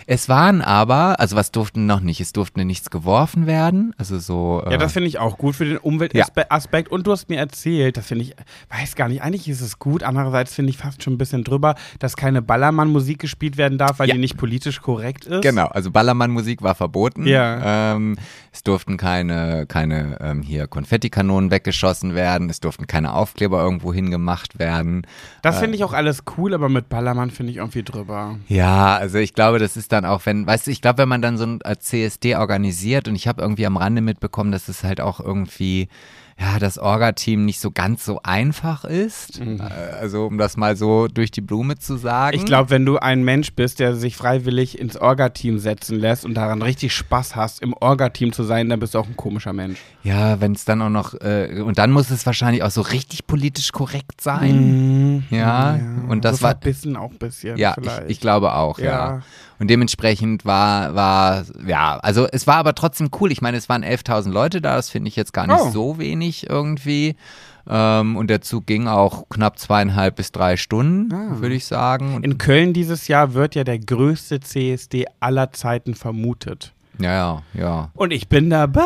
Es 0.09 0.29
waren 0.29 0.61
aber, 0.61 1.19
also 1.19 1.35
was 1.35 1.51
durften 1.51 1.85
noch 1.85 1.99
nicht? 1.99 2.21
Es 2.21 2.31
durfte 2.31 2.63
nichts 2.63 2.89
geworfen 2.89 3.45
werden. 3.45 3.93
Also 3.97 4.19
so. 4.19 4.61
Ja, 4.65 4.71
äh, 4.73 4.77
das 4.77 4.93
finde 4.93 5.09
ich 5.09 5.19
auch 5.19 5.37
gut 5.37 5.55
für 5.55 5.65
den 5.65 5.77
Umweltaspekt. 5.77 6.89
Und 6.89 7.07
du 7.07 7.11
hast 7.11 7.27
mir 7.29 7.37
erzählt, 7.39 7.97
das 7.97 8.05
finde 8.07 8.23
ich, 8.23 8.35
weiß 8.69 8.95
gar 8.95 9.09
nicht, 9.09 9.21
eigentlich 9.21 9.49
ist 9.49 9.59
es 9.61 9.79
gut. 9.79 10.03
Andererseits 10.03 10.53
finde 10.53 10.69
ich 10.69 10.77
fast 10.77 11.03
schon 11.03 11.13
ein 11.13 11.17
bisschen 11.17 11.43
drüber, 11.43 11.75
dass 11.99 12.15
keine 12.15 12.41
Ballermann-Musik 12.41 13.19
gespielt 13.19 13.57
werden 13.57 13.77
darf, 13.77 13.99
weil 13.99 14.07
Ja. 14.07 14.13
die 14.15 14.21
nicht 14.21 14.37
politisch 14.37 14.81
korrekt 14.81 15.25
ist. 15.25 15.41
Genau, 15.41 15.65
also 15.67 15.91
Ballermann-Musik 15.91 16.61
war 16.61 16.75
verboten. 16.75 17.25
Ja. 17.27 17.93
Ähm, 17.95 18.17
es 18.53 18.63
durften 18.63 18.95
keine, 18.97 19.65
keine 19.67 20.17
ähm, 20.21 20.41
hier 20.41 20.67
Konfettikanonen 20.67 21.51
weggeschossen 21.51 22.15
werden. 22.15 22.49
Es 22.49 22.59
durften 22.61 22.87
keine 22.87 23.13
Aufkleber 23.13 23.61
irgendwo 23.61 23.93
hingemacht 23.93 24.57
werden. 24.57 25.05
Das 25.41 25.59
finde 25.59 25.75
ich 25.75 25.83
auch 25.83 25.93
alles 25.93 26.23
cool, 26.37 26.53
aber 26.53 26.69
mit 26.69 26.89
Ballermann 26.89 27.31
finde 27.31 27.51
ich 27.51 27.57
irgendwie 27.57 27.83
drüber. 27.83 28.37
Ja, 28.47 28.97
also 28.97 29.17
ich 29.17 29.33
glaube, 29.33 29.59
das 29.59 29.77
ist 29.77 29.91
dann 29.91 30.05
auch, 30.05 30.25
wenn, 30.25 30.47
weißt 30.47 30.67
du, 30.67 30.71
ich 30.71 30.81
glaube, 30.81 30.99
wenn 30.99 31.09
man 31.09 31.21
dann 31.21 31.37
so 31.37 31.45
ein 31.45 31.59
äh, 31.63 31.77
CSD 31.77 32.35
organisiert 32.35 33.07
und 33.07 33.15
ich 33.15 33.27
habe 33.27 33.41
irgendwie 33.41 33.65
am 33.65 33.77
Rande 33.77 34.01
mitbekommen, 34.01 34.51
dass 34.51 34.67
es 34.67 34.83
halt 34.83 35.01
auch 35.01 35.19
irgendwie, 35.19 35.87
ja, 36.39 36.59
das 36.59 36.77
Orga-Team 36.77 37.45
nicht 37.45 37.59
so 37.59 37.71
ganz 37.71 38.05
so 38.05 38.19
einfach 38.23 38.85
ist. 38.85 39.39
Äh, 39.41 39.57
Also 39.99 40.25
um 40.27 40.37
das 40.37 40.55
mal 40.55 40.75
so 40.75 41.07
durch 41.07 41.31
die 41.31 41.41
Blume 41.41 41.77
zu 41.79 41.97
sagen. 41.97 42.37
Ich 42.37 42.45
glaube, 42.45 42.69
wenn 42.69 42.85
du 42.85 42.97
ein 42.97 43.23
Mensch 43.23 43.53
bist, 43.53 43.79
der 43.79 43.95
sich 43.95 44.15
freiwillig 44.15 44.77
ins 44.77 44.97
Orga-Team 44.97 45.57
setzen 45.57 45.97
lässt 45.99 46.25
und 46.25 46.35
daran 46.35 46.61
richtig 46.61 46.93
Spaß 46.93 47.35
hast, 47.35 47.61
im 47.63 47.73
Orga-Team 47.73 48.33
zu 48.33 48.43
sein, 48.43 48.69
dann 48.69 48.79
bist 48.79 48.93
du 48.93 48.99
auch 48.99 49.07
ein 49.07 49.17
komischer 49.17 49.51
Mensch. 49.53 49.79
Ja, 50.03 50.39
wenn 50.39 50.51
es 50.51 50.63
dann 50.63 50.81
auch 50.83 50.89
noch, 50.89 51.15
äh, 51.15 51.59
und 51.65 51.79
dann 51.79 51.91
muss 51.91 52.11
es 52.11 52.25
wahrscheinlich 52.25 52.61
auch 52.61 52.71
so 52.71 52.81
richtig 52.81 53.25
politisch 53.25 53.71
korrekt 53.71 54.21
sein. 54.21 55.25
Ja, 55.31 55.79
und 56.07 56.23
das 56.23 56.37
so 56.37 56.43
war- 56.43 56.51
verbissen 56.51 56.95
auch 56.97 57.11
ein 57.11 57.17
bisschen 57.17 57.57
Ja, 57.57 57.73
vielleicht. 57.73 58.03
ich, 58.05 58.09
ich 58.11 58.19
glaube 58.19 58.53
auch, 58.53 58.77
ja. 58.79 58.85
Ja. 58.85 59.21
Und 59.59 59.69
dementsprechend 59.69 60.45
war, 60.45 60.93
war, 60.95 61.43
ja, 61.65 61.97
also 61.97 62.27
es 62.31 62.45
war 62.47 62.57
aber 62.57 62.75
trotzdem 62.75 63.09
cool. 63.19 63.31
Ich 63.31 63.41
meine, 63.41 63.57
es 63.57 63.69
waren 63.69 63.83
11.000 63.83 64.29
Leute 64.31 64.61
da, 64.61 64.75
das 64.75 64.89
finde 64.89 65.07
ich 65.09 65.15
jetzt 65.15 65.33
gar 65.33 65.47
nicht 65.47 65.59
Oh. 65.59 65.69
so 65.71 65.97
wenig 65.99 66.49
irgendwie. 66.49 67.15
Ähm, 67.69 68.15
und 68.15 68.29
der 68.29 68.41
Zug 68.41 68.65
ging 68.65 68.87
auch 68.87 69.27
knapp 69.29 69.59
zweieinhalb 69.59 70.15
bis 70.15 70.31
drei 70.31 70.55
Stunden, 70.57 71.13
Ah. 71.13 71.39
würde 71.41 71.55
ich 71.55 71.65
sagen. 71.65 72.15
Und, 72.15 72.23
In 72.23 72.37
Köln 72.37 72.71
dieses 72.73 73.07
Jahr 73.07 73.33
wird 73.33 73.55
ja 73.55 73.63
der 73.63 73.79
größte 73.79 74.39
CSD 74.39 75.05
aller 75.19 75.51
Zeiten 75.51 75.93
vermutet. 75.95 76.73
Ja, 76.99 77.11
ja, 77.13 77.41
ja. 77.53 77.89
Und 77.93 78.11
ich 78.11 78.27
bin 78.29 78.49
dabei. 78.49 78.81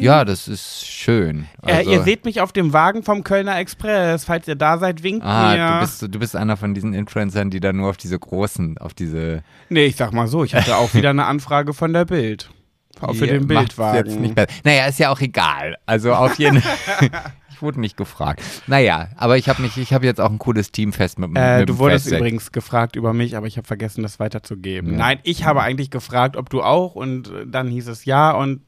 Ja, 0.00 0.24
das 0.24 0.48
ist 0.48 0.86
schön. 0.86 1.46
Also, 1.62 1.90
äh, 1.90 1.94
ihr 1.94 2.02
seht 2.02 2.24
mich 2.24 2.40
auf 2.40 2.52
dem 2.52 2.72
Wagen 2.72 3.02
vom 3.02 3.24
Kölner 3.24 3.58
Express. 3.58 4.24
Falls 4.24 4.46
ihr 4.48 4.56
da 4.56 4.78
seid, 4.78 5.02
winkt 5.02 5.24
Ah, 5.24 5.54
mir. 5.54 5.74
du 5.74 5.80
bist, 5.80 6.02
du 6.02 6.18
bist 6.18 6.36
einer 6.36 6.56
von 6.56 6.74
diesen 6.74 6.94
Influencern, 6.94 7.50
die 7.50 7.60
da 7.60 7.72
nur 7.72 7.90
auf 7.90 7.96
diese 7.96 8.18
großen, 8.18 8.78
auf 8.78 8.94
diese 8.94 9.42
nee, 9.68 9.86
ich 9.86 9.96
sag 9.96 10.12
mal 10.12 10.26
so, 10.28 10.44
ich 10.44 10.54
hatte 10.54 10.76
auch 10.76 10.94
wieder 10.94 11.10
eine 11.10 11.26
Anfrage 11.26 11.74
von 11.74 11.92
der 11.92 12.04
Bild. 12.04 12.50
Für 13.12 13.26
den 13.26 13.46
Bildwagen. 13.46 14.06
Jetzt 14.06 14.18
nicht 14.18 14.34
besser. 14.34 14.48
Naja, 14.64 14.86
ist 14.86 14.98
ja 14.98 15.10
auch 15.10 15.20
egal. 15.20 15.76
Also 15.84 16.14
auf 16.14 16.38
jeden 16.38 16.62
Ich 17.56 17.62
wurde 17.62 17.80
nicht 17.80 17.96
gefragt. 17.96 18.42
Naja, 18.66 19.08
aber 19.16 19.38
ich 19.38 19.48
habe 19.48 19.62
mich, 19.62 19.78
ich 19.78 19.94
habe 19.94 20.04
jetzt 20.04 20.20
auch 20.20 20.28
ein 20.30 20.38
cooles 20.38 20.72
Teamfest 20.72 21.18
mit, 21.18 21.30
Äh, 21.34 21.60
mit 21.60 21.68
du 21.70 21.78
wurdest 21.78 22.04
Festsekt. 22.04 22.20
übrigens 22.20 22.52
gefragt 22.52 22.96
über 22.96 23.14
mich, 23.14 23.34
aber 23.34 23.46
ich 23.46 23.56
habe 23.56 23.66
vergessen, 23.66 24.02
das 24.02 24.20
weiterzugeben. 24.20 24.92
Ja. 24.92 24.98
Nein, 24.98 25.18
ich 25.22 25.44
habe 25.44 25.62
eigentlich 25.62 25.90
gefragt, 25.90 26.36
ob 26.36 26.50
du 26.50 26.62
auch 26.62 26.94
und 26.94 27.28
äh, 27.28 27.46
dann 27.46 27.68
hieß 27.68 27.88
es 27.88 28.04
ja 28.04 28.32
und 28.32 28.60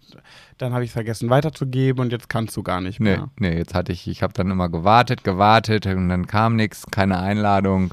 dann 0.57 0.73
habe 0.73 0.85
ich 0.85 0.91
vergessen 0.91 1.29
weiterzugeben 1.29 2.01
und 2.01 2.13
jetzt 2.13 2.31
kannst 2.31 2.57
du 2.57 2.63
gar 2.63 2.81
nicht 2.81 2.99
Nee, 2.99 3.11
mehr. 3.19 3.31
nee, 3.39 3.57
jetzt 3.59 3.75
hatte 3.75 3.93
ich, 3.93 4.09
ich 4.09 4.23
habe 4.23 4.33
dann 4.33 4.51
immer 4.51 4.71
gewartet, 4.71 5.23
gewartet 5.23 5.85
und 5.87 6.09
dann 6.09 6.27
kam 6.27 6.57
nichts, 6.57 6.85
keine 6.91 7.19
Einladung. 7.19 7.91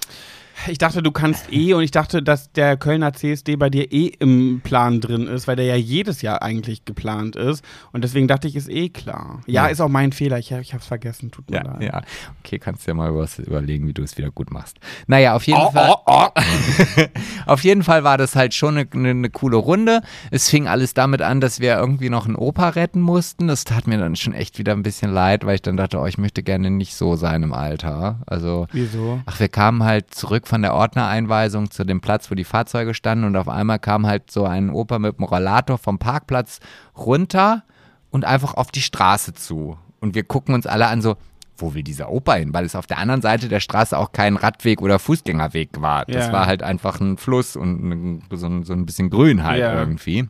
Ich 0.67 0.77
dachte, 0.77 1.03
du 1.03 1.11
kannst 1.11 1.51
eh 1.51 1.73
und 1.73 1.83
ich 1.83 1.91
dachte, 1.91 2.23
dass 2.23 2.51
der 2.53 2.77
Kölner 2.77 3.13
CSD 3.13 3.55
bei 3.57 3.69
dir 3.69 3.91
eh 3.91 4.07
im 4.07 4.61
Plan 4.63 5.01
drin 5.01 5.27
ist, 5.27 5.47
weil 5.47 5.55
der 5.57 5.65
ja 5.65 5.75
jedes 5.75 6.21
Jahr 6.21 6.41
eigentlich 6.41 6.85
geplant 6.85 7.35
ist. 7.35 7.63
Und 7.91 8.03
deswegen 8.03 8.27
dachte 8.27 8.47
ich, 8.47 8.55
ist 8.55 8.69
eh 8.69 8.89
klar. 8.89 9.41
Ja, 9.47 9.65
Ja. 9.65 9.67
ist 9.67 9.81
auch 9.81 9.89
mein 9.89 10.11
Fehler. 10.11 10.39
Ich, 10.39 10.51
ich 10.51 10.73
hab's 10.73 10.87
vergessen. 10.87 11.29
Tut 11.31 11.49
mir 11.49 11.57
Ja, 11.57 11.63
leid. 11.63 11.81
ja. 11.83 12.01
Okay, 12.43 12.57
kannst 12.59 12.87
dir 12.87 12.93
mal 12.93 13.13
was 13.15 13.37
überlegen, 13.39 13.85
wie 13.87 13.93
du 13.93 14.01
es 14.01 14.17
wieder 14.17 14.31
gut 14.31 14.49
machst. 14.51 14.77
Naja, 15.07 15.35
auf 15.35 15.45
jeden 15.45 15.59
Oh, 15.59 15.71
Fall. 15.71 15.93
oh, 15.93 16.01
oh. 16.05 16.27
Auf 17.45 17.63
jeden 17.63 17.83
Fall 17.83 18.03
war 18.03 18.17
das 18.17 18.35
halt 18.35 18.53
schon 18.53 18.77
eine, 18.77 18.87
eine, 18.93 19.09
eine 19.09 19.29
coole 19.29 19.57
Runde. 19.57 20.01
Es 20.31 20.49
fing 20.49 20.67
alles 20.67 20.93
damit 20.93 21.21
an, 21.21 21.41
dass 21.41 21.59
wir 21.59 21.75
irgendwie 21.77 22.09
noch 22.09 22.25
einen 22.25 22.35
Opa 22.35 22.69
retten 22.69 23.01
mussten. 23.01 23.47
Das 23.47 23.63
tat 23.65 23.87
mir 23.87 23.97
dann 23.97 24.15
schon 24.15 24.33
echt 24.33 24.57
wieder 24.57 24.73
ein 24.73 24.83
bisschen 24.83 25.11
leid, 25.13 25.45
weil 25.45 25.55
ich 25.55 25.61
dann 25.61 25.77
dachte, 25.77 25.99
oh, 25.99 26.05
ich 26.07 26.17
möchte 26.17 26.43
gerne 26.43 26.71
nicht 26.71 26.95
so 26.95 27.15
sein 27.15 27.43
im 27.43 27.53
Alter. 27.53 28.19
Also, 28.25 28.67
Wieso? 28.71 29.21
ach, 29.25 29.39
wir 29.39 29.49
kamen 29.49 29.83
halt 29.83 30.13
zurück 30.13 30.44
von 30.47 30.61
der 30.61 30.73
Ordnereinweisung 30.73 31.71
zu 31.71 31.83
dem 31.83 32.01
Platz, 32.01 32.29
wo 32.31 32.35
die 32.35 32.43
Fahrzeuge 32.43 32.93
standen 32.93 33.25
und 33.25 33.35
auf 33.35 33.49
einmal 33.49 33.79
kam 33.79 34.05
halt 34.07 34.31
so 34.31 34.45
ein 34.45 34.69
Opa 34.69 34.99
mit 34.99 35.17
dem 35.17 35.25
Rollator 35.25 35.77
vom 35.77 35.99
Parkplatz 35.99 36.59
runter 36.97 37.63
und 38.11 38.25
einfach 38.25 38.53
auf 38.55 38.71
die 38.71 38.81
Straße 38.81 39.33
zu. 39.33 39.77
Und 39.99 40.15
wir 40.15 40.23
gucken 40.23 40.53
uns 40.55 40.67
alle 40.67 40.87
an 40.87 41.01
so, 41.01 41.15
wo 41.57 41.73
will 41.73 41.83
dieser 41.83 42.09
Opa 42.09 42.33
hin? 42.35 42.53
Weil 42.53 42.65
es 42.65 42.75
auf 42.75 42.85
der 42.85 42.97
anderen 42.97 43.21
Seite 43.21 43.47
der 43.47 43.59
Straße 43.61 43.97
auch 43.97 44.11
kein 44.11 44.35
Radweg 44.35 44.81
oder 44.81 44.99
Fußgängerweg 44.99 45.81
war. 45.81 46.05
Das 46.05 46.27
Ja. 46.27 46.33
war 46.33 46.45
halt 46.47 46.61
einfach 46.63 46.99
ein 46.99 47.17
Fluss 47.17 47.55
und 47.55 48.21
so, 48.31 48.45
ein, 48.47 48.63
so 48.63 48.73
ein 48.73 48.85
bisschen 48.85 49.09
grün 49.09 49.43
halt 49.43 49.61
Ja. 49.61 49.73
irgendwie. 49.73 50.27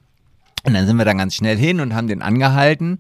Und 0.66 0.74
dann 0.74 0.86
sind 0.88 0.98
wir 0.98 1.06
dann 1.06 1.18
ganz 1.18 1.36
schnell 1.36 1.58
hin 1.58 1.80
und 1.80 1.94
haben 1.96 2.08
den 2.08 2.22
angehalten 2.22 3.00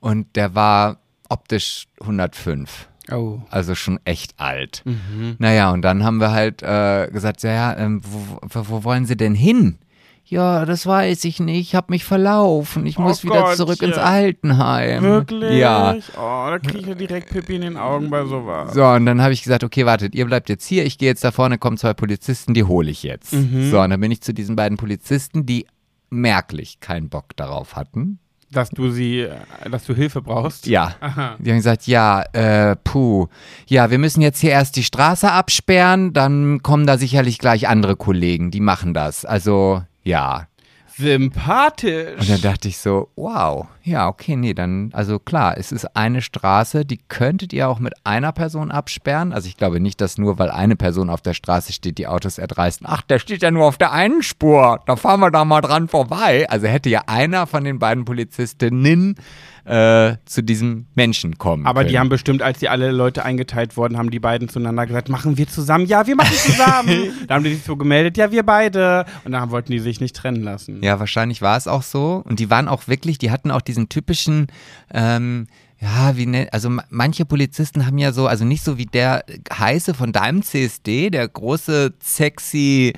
und 0.00 0.36
der 0.36 0.54
war 0.54 0.98
optisch 1.28 1.86
105. 2.00 2.88
Oh. 3.10 3.40
Also 3.50 3.74
schon 3.74 3.98
echt 4.04 4.34
alt. 4.38 4.82
Mhm. 4.84 5.36
Naja, 5.38 5.70
und 5.70 5.82
dann 5.82 6.04
haben 6.04 6.18
wir 6.18 6.32
halt 6.32 6.62
äh, 6.62 7.08
gesagt, 7.12 7.42
ja, 7.42 7.52
ja 7.52 7.76
ähm, 7.76 8.00
wo, 8.04 8.38
wo, 8.42 8.68
wo 8.68 8.84
wollen 8.84 9.06
Sie 9.06 9.16
denn 9.16 9.34
hin? 9.34 9.78
Ja, 10.26 10.64
das 10.64 10.86
weiß 10.86 11.24
ich 11.24 11.38
nicht. 11.38 11.60
Ich 11.60 11.74
habe 11.74 11.92
mich 11.92 12.04
verlaufen. 12.04 12.86
Ich 12.86 12.98
Oh 12.98 13.02
muss 13.02 13.24
wieder 13.24 13.42
Gott, 13.42 13.56
zurück 13.56 13.82
ins 13.82 13.96
ja. 13.96 14.04
Altenheim. 14.04 15.02
Wirklich? 15.02 15.58
Ja. 15.58 15.94
Oh, 16.16 16.46
da 16.48 16.58
kriege 16.58 16.78
ich 16.78 16.86
ja 16.86 16.94
direkt 16.94 17.30
Pippi 17.30 17.56
in 17.56 17.60
den 17.60 17.76
Augen 17.76 18.08
bei 18.08 18.24
sowas. 18.24 18.72
So, 18.72 18.86
und 18.86 19.04
dann 19.04 19.20
habe 19.20 19.34
ich 19.34 19.42
gesagt, 19.42 19.64
okay, 19.64 19.84
wartet, 19.84 20.14
ihr 20.14 20.24
bleibt 20.24 20.48
jetzt 20.48 20.64
hier. 20.64 20.86
Ich 20.86 20.96
gehe 20.96 21.08
jetzt 21.08 21.22
da 21.24 21.30
vorne, 21.30 21.58
kommen 21.58 21.76
zwei 21.76 21.92
Polizisten, 21.92 22.54
die 22.54 22.64
hole 22.64 22.90
ich 22.90 23.02
jetzt. 23.02 23.34
Mhm. 23.34 23.70
So, 23.70 23.80
und 23.80 23.90
dann 23.90 24.00
bin 24.00 24.10
ich 24.10 24.22
zu 24.22 24.32
diesen 24.32 24.56
beiden 24.56 24.78
Polizisten, 24.78 25.44
die 25.44 25.66
merklich 26.08 26.80
keinen 26.80 27.10
Bock 27.10 27.36
darauf 27.36 27.76
hatten. 27.76 28.18
Dass 28.54 28.70
du 28.70 28.90
sie, 28.90 29.20
äh, 29.20 29.34
dass 29.70 29.84
du 29.84 29.94
Hilfe 29.94 30.22
brauchst. 30.22 30.66
Ja. 30.66 30.94
Aha. 31.00 31.36
Die 31.38 31.50
haben 31.50 31.58
gesagt, 31.58 31.86
ja, 31.86 32.22
äh, 32.32 32.76
puh, 32.82 33.26
ja, 33.66 33.90
wir 33.90 33.98
müssen 33.98 34.22
jetzt 34.22 34.40
hier 34.40 34.50
erst 34.50 34.76
die 34.76 34.84
Straße 34.84 35.30
absperren, 35.30 36.12
dann 36.12 36.62
kommen 36.62 36.86
da 36.86 36.96
sicherlich 36.96 37.38
gleich 37.38 37.68
andere 37.68 37.96
Kollegen, 37.96 38.50
die 38.50 38.60
machen 38.60 38.94
das. 38.94 39.24
Also, 39.24 39.82
ja. 40.02 40.46
Sympathisch. 40.96 42.20
Und 42.20 42.30
dann 42.30 42.40
dachte 42.40 42.68
ich 42.68 42.78
so, 42.78 43.08
wow, 43.16 43.66
ja, 43.82 44.06
okay, 44.08 44.36
nee, 44.36 44.54
dann, 44.54 44.90
also 44.92 45.18
klar, 45.18 45.58
es 45.58 45.72
ist 45.72 45.96
eine 45.96 46.22
Straße, 46.22 46.84
die 46.84 46.98
könntet 47.08 47.52
ihr 47.52 47.68
auch 47.68 47.80
mit 47.80 47.94
einer 48.04 48.32
Person 48.32 48.70
absperren. 48.70 49.32
Also 49.32 49.48
ich 49.48 49.56
glaube 49.56 49.80
nicht, 49.80 50.00
dass 50.00 50.18
nur 50.18 50.38
weil 50.38 50.50
eine 50.50 50.76
Person 50.76 51.10
auf 51.10 51.20
der 51.20 51.34
Straße 51.34 51.72
steht, 51.72 51.98
die 51.98 52.06
Autos 52.06 52.38
erdreisten. 52.38 52.86
Ach, 52.88 53.02
der 53.02 53.18
steht 53.18 53.42
ja 53.42 53.50
nur 53.50 53.66
auf 53.66 53.76
der 53.76 53.92
einen 53.92 54.22
Spur, 54.22 54.80
da 54.86 54.96
fahren 54.96 55.20
wir 55.20 55.30
da 55.30 55.44
mal 55.44 55.60
dran 55.60 55.88
vorbei. 55.88 56.48
Also 56.48 56.68
hätte 56.68 56.90
ja 56.90 57.02
einer 57.06 57.46
von 57.46 57.64
den 57.64 57.78
beiden 57.78 58.04
Polizistinnen 58.04 59.16
äh, 59.64 60.16
zu 60.26 60.42
diesem 60.42 60.86
Menschen 60.94 61.38
kommen 61.38 61.66
Aber 61.66 61.80
können. 61.80 61.90
die 61.90 61.98
haben 61.98 62.08
bestimmt, 62.10 62.42
als 62.42 62.58
die 62.58 62.68
alle 62.68 62.90
Leute 62.90 63.24
eingeteilt 63.24 63.76
wurden, 63.76 63.96
haben 63.96 64.10
die 64.10 64.20
beiden 64.20 64.48
zueinander 64.48 64.86
gesagt, 64.86 65.08
machen 65.08 65.38
wir 65.38 65.48
zusammen? 65.48 65.86
Ja, 65.86 66.06
wir 66.06 66.16
machen 66.16 66.34
zusammen. 66.36 67.12
da 67.28 67.34
haben 67.36 67.44
die 67.44 67.54
sich 67.54 67.64
so 67.64 67.76
gemeldet, 67.76 68.16
ja, 68.18 68.30
wir 68.30 68.42
beide. 68.42 69.06
Und 69.24 69.32
dann 69.32 69.50
wollten 69.50 69.72
die 69.72 69.78
sich 69.78 70.00
nicht 70.00 70.14
trennen 70.16 70.42
lassen. 70.42 70.82
Ja, 70.82 70.98
wahrscheinlich 71.00 71.40
war 71.42 71.56
es 71.56 71.66
auch 71.66 71.82
so. 71.82 72.22
Und 72.26 72.40
die 72.40 72.50
waren 72.50 72.68
auch 72.68 72.88
wirklich, 72.88 73.16
die 73.18 73.30
hatten 73.30 73.50
auch 73.50 73.62
diesen 73.62 73.88
typischen, 73.88 74.48
ähm, 74.92 75.46
ja, 75.80 76.16
wie 76.16 76.26
ne, 76.26 76.48
also 76.52 76.70
ma- 76.70 76.84
manche 76.90 77.24
Polizisten 77.24 77.86
haben 77.86 77.98
ja 77.98 78.12
so, 78.12 78.26
also 78.26 78.44
nicht 78.44 78.64
so 78.64 78.78
wie 78.78 78.86
der 78.86 79.24
heiße 79.52 79.94
von 79.94 80.12
deinem 80.12 80.42
CSD, 80.42 81.10
der 81.10 81.26
große, 81.28 81.94
sexy, 82.02 82.92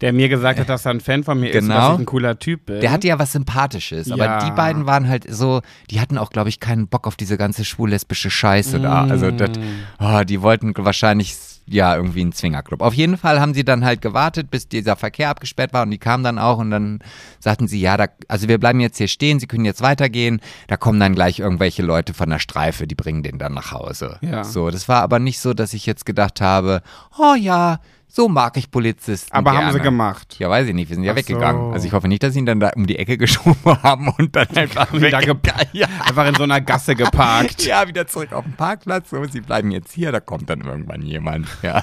Der 0.00 0.12
mir 0.12 0.28
gesagt 0.28 0.58
hat, 0.60 0.68
dass 0.68 0.84
er 0.86 0.92
ein 0.92 1.00
Fan 1.00 1.24
von 1.24 1.38
mir 1.40 1.50
ist 1.50 1.60
Genau. 1.60 1.74
dass 1.74 1.92
ich 1.94 1.98
ein 2.00 2.06
cooler 2.06 2.38
Typ 2.38 2.66
bin. 2.66 2.80
der 2.80 2.90
hatte 2.92 3.06
ja 3.08 3.18
was 3.18 3.32
Sympathisches. 3.32 4.10
Aber 4.10 4.24
Ja. 4.24 4.44
die 4.44 4.50
beiden 4.52 4.86
waren 4.86 5.08
halt 5.08 5.24
so, 5.28 5.60
die 5.90 6.00
hatten 6.00 6.18
auch, 6.18 6.30
glaube 6.30 6.48
ich, 6.48 6.60
keinen 6.60 6.88
Bock 6.88 7.06
auf 7.06 7.16
diese 7.16 7.36
ganze 7.36 7.64
schwul-lesbische 7.64 8.30
Scheiße 8.30 8.80
da. 8.80 9.04
Also 9.04 9.30
das, 9.30 9.50
oh, 9.98 10.22
die 10.24 10.42
wollten 10.42 10.72
wahrscheinlich 10.76 11.34
ja 11.70 11.94
irgendwie 11.96 12.22
einen 12.22 12.32
Zwingerclub. 12.32 12.80
Auf 12.80 12.94
jeden 12.94 13.18
Fall 13.18 13.40
haben 13.40 13.52
sie 13.52 13.62
dann 13.62 13.84
halt 13.84 14.00
gewartet, 14.00 14.50
bis 14.50 14.68
dieser 14.68 14.96
Verkehr 14.96 15.28
abgesperrt 15.28 15.74
war 15.74 15.82
und 15.82 15.90
die 15.90 15.98
kamen 15.98 16.24
dann 16.24 16.38
auch 16.38 16.56
und 16.58 16.70
dann 16.70 17.00
sagten 17.40 17.68
sie, 17.68 17.78
ja, 17.78 17.98
da, 17.98 18.06
also 18.26 18.48
wir 18.48 18.56
bleiben 18.58 18.80
jetzt 18.80 18.96
hier 18.96 19.06
stehen, 19.08 19.38
sie 19.38 19.46
können 19.46 19.66
jetzt 19.66 19.82
weitergehen. 19.82 20.40
Da 20.68 20.78
kommen 20.78 20.98
dann 20.98 21.14
gleich 21.14 21.40
irgendwelche 21.40 21.82
Leute 21.82 22.14
von 22.14 22.30
der 22.30 22.38
Streife, 22.38 22.86
die 22.86 22.94
bringen 22.94 23.22
den 23.22 23.38
dann 23.38 23.52
nach 23.52 23.72
Hause. 23.72 24.16
Ja. 24.22 24.44
So, 24.44 24.70
das 24.70 24.88
war 24.88 25.02
aber 25.02 25.18
nicht 25.18 25.40
so, 25.40 25.52
dass 25.52 25.74
ich 25.74 25.84
jetzt 25.84 26.06
gedacht 26.06 26.40
habe, 26.40 26.80
oh 27.18 27.34
ja, 27.34 27.80
so 28.08 28.28
mag 28.28 28.56
ich 28.56 28.70
Polizisten. 28.70 29.32
Aber 29.34 29.52
haben 29.52 29.58
gerne. 29.58 29.72
sie 29.74 29.80
gemacht. 29.80 30.36
Ja, 30.38 30.48
weiß 30.48 30.66
ich 30.66 30.74
nicht. 30.74 30.88
Wir 30.88 30.96
sind 30.96 31.04
ja 31.04 31.12
Ach 31.12 31.16
weggegangen. 31.16 31.68
so. 31.68 31.72
Also 31.72 31.86
ich 31.86 31.92
hoffe 31.92 32.08
nicht, 32.08 32.22
dass 32.22 32.32
sie 32.32 32.40
ihn 32.40 32.46
dann 32.46 32.58
da 32.58 32.70
um 32.74 32.86
die 32.86 32.98
Ecke 32.98 33.18
geschoben 33.18 33.82
haben 33.82 34.08
und 34.18 34.34
dann 34.34 34.48
einfach 34.56 34.92
weggegangen. 34.92 35.38
Ja. 35.72 35.86
Einfach 36.06 36.26
in 36.26 36.34
so 36.34 36.44
einer 36.44 36.60
Gasse 36.60 36.94
geparkt. 36.94 37.64
ja, 37.64 37.86
wieder 37.86 38.06
zurück 38.06 38.32
auf 38.32 38.44
den 38.44 38.54
Parkplatz. 38.54 39.10
So, 39.10 39.22
sie 39.24 39.40
bleiben 39.40 39.70
jetzt 39.70 39.92
hier, 39.92 40.12
da 40.12 40.20
kommt 40.20 40.48
dann 40.48 40.62
irgendwann 40.62 41.02
jemand. 41.02 41.46
Ja. 41.62 41.82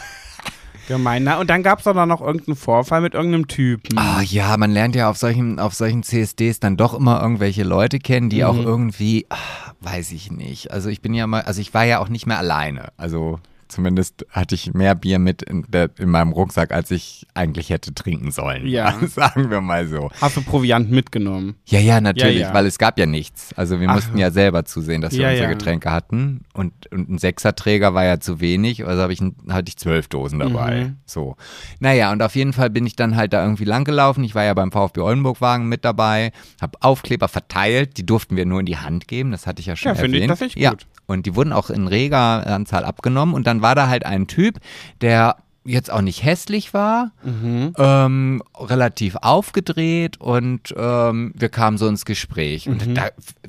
Gemein. 0.87 1.23
Na, 1.23 1.39
und 1.39 1.49
dann 1.49 1.63
gab 1.63 1.79
es 1.79 1.85
doch 1.85 1.93
noch 2.05 2.21
irgendeinen 2.21 2.55
Vorfall 2.55 3.01
mit 3.01 3.13
irgendeinem 3.13 3.47
Typen. 3.47 3.97
Ah 3.97 4.21
ja, 4.21 4.55
man 4.57 4.71
lernt 4.71 4.95
ja 4.95 5.09
auf 5.09 5.17
solchen, 5.17 5.59
auf 5.59 5.73
solchen 5.73 6.03
CSDs 6.03 6.59
dann 6.59 6.77
doch 6.77 6.93
immer 6.93 7.21
irgendwelche 7.21 7.63
Leute 7.63 7.99
kennen, 7.99 8.29
die 8.29 8.43
auch 8.45 8.57
irgendwie, 8.57 9.25
ah, 9.29 9.37
weiß 9.81 10.11
ich 10.11 10.31
nicht. 10.31 10.71
Also 10.71 10.89
ich 10.89 11.01
bin 11.01 11.13
ja 11.13 11.27
mal, 11.27 11.41
also 11.41 11.61
ich 11.61 11.73
war 11.73 11.83
ja 11.85 11.99
auch 11.99 12.09
nicht 12.09 12.27
mehr 12.27 12.37
alleine. 12.37 12.89
Also 12.97 13.39
zumindest 13.67 14.25
hatte 14.29 14.55
ich 14.55 14.73
mehr 14.73 14.95
Bier 14.95 15.19
mit 15.19 15.41
in, 15.41 15.63
der, 15.67 15.89
in 15.97 16.09
meinem 16.09 16.31
Rucksack, 16.31 16.71
als 16.71 16.91
ich 16.91 17.25
eigentlich 17.33 17.69
hätte 17.69 17.93
trinken 17.93 18.31
sollen. 18.31 18.67
Ja. 18.67 18.95
Sagen 19.07 19.49
wir 19.49 19.61
mal 19.61 19.87
so. 19.87 20.09
Hast 20.21 20.37
du 20.37 20.41
Proviant 20.41 20.91
mitgenommen? 20.91 21.55
Ja, 21.65 21.79
ja, 21.79 21.99
natürlich, 22.01 22.39
Ja, 22.41 22.47
ja. 22.49 22.53
weil 22.53 22.65
es 22.65 22.77
gab 22.77 22.97
ja 22.99 23.05
nichts. 23.05 23.53
Also 23.55 23.79
wir 23.79 23.89
Ach. 23.89 23.95
mussten 23.95 24.17
ja 24.17 24.31
selber 24.31 24.65
zusehen, 24.65 25.01
dass 25.01 25.13
wir 25.13 25.21
Ja, 25.21 25.29
unsere 25.29 25.47
ja. 25.47 25.53
Getränke 25.53 25.91
hatten. 25.91 26.41
Und, 26.53 26.73
und 26.91 27.09
ein 27.09 27.17
Sechserträger 27.17 27.93
war 27.93 28.05
ja 28.05 28.19
zu 28.19 28.39
wenig, 28.39 28.85
also 28.85 29.09
ich, 29.09 29.21
hatte 29.49 29.69
ich 29.69 29.77
zwölf 29.77 30.07
Dosen 30.07 30.39
dabei. 30.39 30.85
Mhm. 30.85 30.95
So. 31.05 31.35
Naja, 31.79 32.11
und 32.11 32.21
auf 32.21 32.35
jeden 32.35 32.53
Fall 32.53 32.69
bin 32.69 32.85
ich 32.85 32.95
dann 32.95 33.15
halt 33.15 33.33
da 33.33 33.43
irgendwie 33.43 33.65
lang 33.65 33.83
gelaufen. 33.83 34.23
Ich 34.23 34.35
war 34.35 34.43
ja 34.43 34.53
beim 34.53 34.71
VfB 34.71 35.01
Oldenburg-Wagen 35.01 35.67
mit 35.67 35.85
dabei, 35.85 36.31
habe 36.61 36.77
Aufkleber 36.81 37.27
verteilt, 37.27 37.97
die 37.97 38.05
durften 38.05 38.35
wir 38.35 38.45
nur 38.45 38.59
in 38.59 38.65
die 38.65 38.77
Hand 38.77 39.07
geben, 39.07 39.31
das 39.31 39.47
hatte 39.47 39.59
ich 39.59 39.65
ja 39.65 39.75
schon 39.75 39.89
Ja, 39.89 39.95
finde 39.95 40.17
ich- 40.17 40.23
erwähnt. 40.23 40.41
das 40.41 40.47
ich 40.47 40.55
ja. 40.55 40.71
gut. 40.71 40.85
Und 41.07 41.27
die 41.27 41.35
wurden 41.35 41.53
auch 41.53 41.69
in 41.69 41.87
reger 41.87 42.47
Anzahl 42.47 42.83
abgenommen. 42.83 43.35
Und 43.35 43.45
dann 43.45 43.54
war 43.61 43.75
da 43.75 43.87
halt 43.87 44.05
ein 44.05 44.27
Typ, 44.27 44.59
der 45.01 45.37
jetzt 45.67 45.91
auch 45.91 46.01
nicht 46.01 46.23
hässlich 46.23 46.75
war, 46.75 47.09
Mhm. 47.23 47.73
ähm, 47.79 48.43
relativ 48.59 49.15
aufgedreht 49.15 50.21
und 50.21 50.73
ähm, 50.77 51.31
wir 51.35 51.49
kamen 51.49 51.79
so 51.79 51.87
ins 51.87 52.05
Gespräch. 52.05 52.69
Und 52.69 52.95
da, 52.95 53.07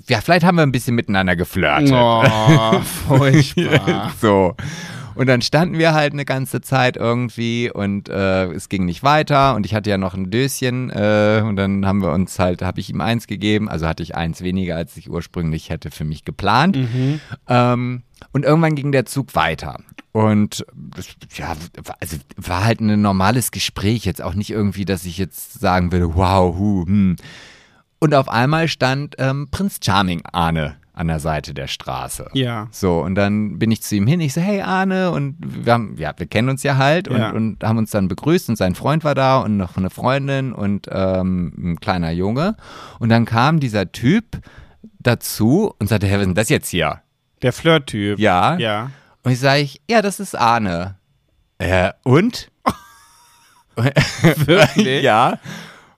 ja, 0.09 0.21
vielleicht 0.23 0.47
haben 0.47 0.57
wir 0.57 0.62
ein 0.62 0.73
bisschen 0.73 0.95
miteinander 0.95 1.37
geflirtet. 1.37 1.92
Oh, 1.92 2.81
furchtbar. 3.07 4.12
So. 4.21 4.55
Und 5.16 5.26
dann 5.26 5.40
standen 5.40 5.79
wir 5.79 5.94
halt 5.94 6.12
eine 6.12 6.24
ganze 6.24 6.61
Zeit 6.61 6.96
irgendwie 6.96 7.70
und 7.70 8.09
äh, 8.09 8.52
es 8.52 8.68
ging 8.68 8.85
nicht 8.85 9.02
weiter 9.02 9.55
und 9.55 9.64
ich 9.64 9.74
hatte 9.74 9.88
ja 9.88 9.96
noch 9.96 10.14
ein 10.14 10.31
Döschen 10.31 10.90
äh, 10.90 11.42
und 11.44 11.57
dann 11.57 11.87
haben 11.87 12.02
wir 12.02 12.12
uns 12.12 12.38
halt, 12.38 12.61
habe 12.61 12.81
ich 12.81 12.90
ihm 12.90 13.00
eins 13.00 13.26
gegeben, 13.26 13.68
also 13.68 13.87
hatte 13.87 14.02
ich 14.02 14.14
eins 14.14 14.42
weniger, 14.42 14.76
als 14.76 14.96
ich 14.96 15.11
ursprünglich 15.11 15.70
hätte 15.70 15.90
für 15.90 16.05
mich 16.05 16.24
geplant. 16.24 16.76
Ähm, 17.48 18.02
und 18.33 18.44
irgendwann 18.44 18.74
ging 18.74 18.92
der 18.92 19.07
Zug 19.07 19.35
weiter. 19.35 19.79
Und 20.12 20.64
das, 20.74 21.09
ja, 21.35 21.55
also 22.00 22.16
war 22.37 22.64
halt 22.64 22.81
ein 22.81 23.00
normales 23.00 23.50
Gespräch, 23.50 24.05
jetzt 24.05 24.22
auch 24.22 24.35
nicht 24.35 24.50
irgendwie, 24.50 24.85
dass 24.85 25.05
ich 25.05 25.18
jetzt 25.18 25.61
sagen 25.61 25.92
würde, 25.92 26.14
wow, 26.14 26.57
hu, 26.57 26.85
hm. 26.87 27.16
Und 27.98 28.14
auf 28.14 28.29
einmal 28.29 28.68
stand 28.68 29.16
ähm, 29.18 29.48
Prinz 29.50 29.79
Charming 29.83 30.22
Arne 30.31 30.76
an 30.96 31.06
der 31.09 31.20
Seite 31.20 31.54
der 31.54 31.68
Straße. 31.68 32.30
Ja. 32.32 32.66
So, 32.72 33.00
und 33.00 33.14
dann 33.14 33.59
bin 33.59 33.70
ich 33.70 33.82
zu 33.82 33.94
ihm 33.94 34.06
hin, 34.06 34.18
ich 34.20 34.32
so, 34.35 34.40
hey 34.40 34.62
Arne, 34.62 35.11
und 35.12 35.37
wir 35.40 35.72
haben, 35.72 35.94
ja, 35.98 36.12
wir 36.16 36.26
kennen 36.26 36.48
uns 36.48 36.62
ja 36.64 36.76
halt 36.78 37.06
und, 37.06 37.18
Ja. 37.18 37.30
und 37.30 37.62
haben 37.62 37.78
uns 37.78 37.90
dann 37.90 38.09
begrüßt 38.09 38.48
und 38.48 38.56
sein 38.56 38.74
Freund 38.74 39.04
war 39.04 39.14
da 39.14 39.38
und 39.38 39.56
noch 39.59 39.76
eine 39.76 39.90
Freundin 39.90 40.52
und 40.52 40.88
ähm, 40.90 41.52
ein 41.56 41.80
kleiner 41.80 42.11
Junge. 42.11 42.56
Und 42.98 43.11
dann 43.11 43.26
kam 43.26 43.61
dieser 43.61 43.92
Typ 43.92 44.40
dazu 44.98 45.72
und 45.78 45.88
sagte, 45.88 46.06
hey, 46.06 46.14
was 46.16 46.22
ist 46.22 46.26
denn 46.28 46.35
das 46.35 46.48
jetzt 46.48 46.68
hier? 46.70 47.02
Der 47.42 47.52
Flirt-Typ. 47.52 48.18
Ja. 48.18 48.56
Ja. 48.56 48.90
Und 49.22 49.32
ich 49.32 49.38
sage, 49.38 49.68
ja, 49.88 50.00
das 50.02 50.18
ist 50.18 50.35
Arne. 50.35 50.96
Äh, 51.59 51.92
und? 52.04 52.50
Wirklich? 53.76 55.02
ja. 55.02 55.38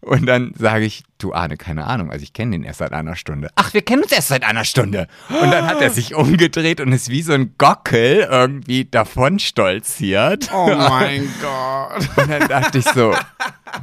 Und 0.01 0.27
dann 0.27 0.53
sage 0.57 0.85
ich, 0.85 1.03
du 1.19 1.35
Arne, 1.35 1.57
keine 1.57 1.87
Ahnung, 1.87 2.11
also 2.11 2.23
ich 2.23 2.33
kenne 2.33 2.53
den 2.53 2.63
erst 2.63 2.79
seit 2.79 2.93
einer 2.93 3.17
Stunde. 3.17 3.51
Ach, 3.57 3.75
wir 3.75 3.83
kennen 3.83 4.03
uns 4.03 4.13
erst 4.13 4.29
seit 4.29 4.45
einer 4.45 4.65
Stunde. 4.65 5.09
Und 5.29 5.51
dann 5.51 5.67
hat 5.67 5.81
er 5.81 5.91
sich 5.91 6.15
umgedreht 6.15 6.81
und 6.81 6.93
ist 6.93 7.09
wie 7.11 7.23
so 7.23 7.33
ein 7.33 7.55
Gockel 7.59 8.29
irgendwie 8.31 8.85
davon 8.85 9.39
stolziert. 9.41 10.51
Oh 10.55 10.69
mein 10.69 11.29
Gott. 11.43 12.09
Und 12.17 12.31
dann 12.31 12.49
dachte 12.49 12.79
ich 12.79 12.85
so, 12.85 13.15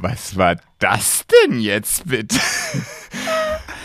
was 0.00 0.36
war 0.36 0.56
das 0.78 1.24
denn 1.26 1.60
jetzt 1.60 2.08
bitte? 2.08 2.36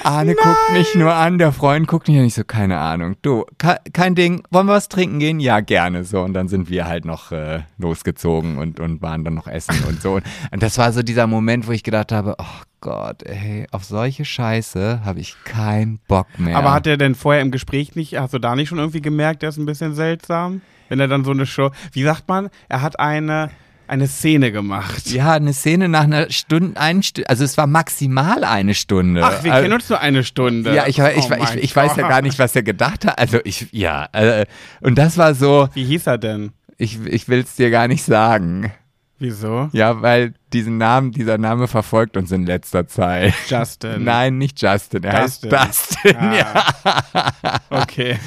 Arne 0.03 0.35
guckt 0.35 0.73
mich 0.73 0.95
nur 0.95 1.13
an, 1.13 1.37
der 1.37 1.51
Freund 1.51 1.87
guckt 1.87 2.07
mich 2.07 2.17
an, 2.17 2.25
ich 2.25 2.33
so, 2.33 2.43
keine 2.43 2.79
Ahnung. 2.79 3.15
Du, 3.21 3.45
kein 3.93 4.15
Ding, 4.15 4.43
wollen 4.49 4.67
wir 4.67 4.73
was 4.73 4.89
trinken 4.89 5.19
gehen? 5.19 5.39
Ja, 5.39 5.59
gerne. 5.59 6.03
So, 6.03 6.21
und 6.21 6.33
dann 6.33 6.47
sind 6.47 6.69
wir 6.69 6.87
halt 6.87 7.05
noch 7.05 7.31
äh, 7.31 7.61
losgezogen 7.77 8.57
und, 8.57 8.79
und 8.79 9.01
waren 9.01 9.23
dann 9.23 9.35
noch 9.35 9.47
essen 9.47 9.75
und 9.87 10.01
so. 10.01 10.13
Und, 10.15 10.23
und 10.51 10.63
das 10.63 10.77
war 10.77 10.91
so 10.91 11.03
dieser 11.03 11.27
Moment, 11.27 11.67
wo 11.67 11.71
ich 11.71 11.83
gedacht 11.83 12.11
habe, 12.11 12.35
oh 12.39 12.61
Gott, 12.81 13.23
ey, 13.23 13.67
auf 13.71 13.83
solche 13.83 14.25
Scheiße 14.25 15.01
habe 15.05 15.19
ich 15.19 15.35
keinen 15.43 15.99
Bock 16.07 16.27
mehr. 16.37 16.57
Aber 16.57 16.73
hat 16.73 16.87
er 16.87 16.97
denn 16.97 17.15
vorher 17.15 17.41
im 17.41 17.51
Gespräch 17.51 17.95
nicht, 17.95 18.17
hast 18.17 18.33
du 18.33 18.39
da 18.39 18.55
nicht 18.55 18.69
schon 18.69 18.79
irgendwie 18.79 19.01
gemerkt, 19.01 19.43
der 19.43 19.49
ist 19.49 19.57
ein 19.57 19.65
bisschen 19.65 19.93
seltsam? 19.93 20.61
Wenn 20.89 20.99
er 20.99 21.07
dann 21.07 21.23
so 21.23 21.31
eine 21.31 21.45
Show, 21.45 21.71
wie 21.93 22.03
sagt 22.03 22.27
man, 22.27 22.49
er 22.69 22.81
hat 22.81 22.99
eine 22.99 23.51
eine 23.91 24.07
Szene 24.07 24.53
gemacht. 24.53 25.11
Ja, 25.11 25.33
eine 25.33 25.51
Szene 25.51 25.89
nach 25.89 26.05
einer 26.05 26.31
Stunde, 26.31 26.79
ein 26.79 27.03
Stu 27.03 27.23
also 27.27 27.43
es 27.43 27.57
war 27.57 27.67
maximal 27.67 28.45
eine 28.45 28.73
Stunde. 28.73 29.21
Ach, 29.21 29.43
wir 29.43 29.51
also, 29.51 29.63
kennen 29.63 29.73
uns 29.73 29.89
nur 29.89 29.99
eine 29.99 30.23
Stunde. 30.23 30.73
Ja, 30.73 30.87
ich, 30.87 30.97
ich, 30.97 31.03
oh 31.03 31.33
ich, 31.43 31.55
ich, 31.55 31.63
ich 31.63 31.75
weiß 31.75 31.97
ja 31.97 32.07
gar 32.07 32.21
nicht, 32.21 32.39
was 32.39 32.55
er 32.55 32.63
gedacht 32.63 33.05
hat. 33.05 33.19
Also 33.19 33.39
ich, 33.43 33.67
ja, 33.71 34.07
äh, 34.13 34.45
und 34.79 34.97
das 34.97 35.17
war 35.17 35.35
so. 35.35 35.67
Wie 35.73 35.83
hieß 35.83 36.07
er 36.07 36.17
denn? 36.17 36.53
Ich, 36.77 37.05
ich 37.05 37.27
will 37.27 37.41
es 37.41 37.55
dir 37.55 37.69
gar 37.69 37.89
nicht 37.89 38.03
sagen. 38.03 38.71
Wieso? 39.19 39.69
Ja, 39.73 40.01
weil 40.01 40.35
diesen 40.53 40.77
Namen, 40.77 41.11
dieser 41.11 41.37
Name 41.37 41.67
verfolgt 41.67 42.15
uns 42.15 42.31
in 42.31 42.45
letzter 42.45 42.87
Zeit. 42.87 43.33
Justin. 43.49 44.03
Nein, 44.05 44.37
nicht 44.37 44.61
Justin. 44.61 45.03
Er 45.03 45.21
Dustin. 45.21 45.51
heißt 45.51 45.97
Dustin. 45.97 46.15
Ah. 46.17 46.33
Ja. 47.43 47.59
okay. 47.69 48.17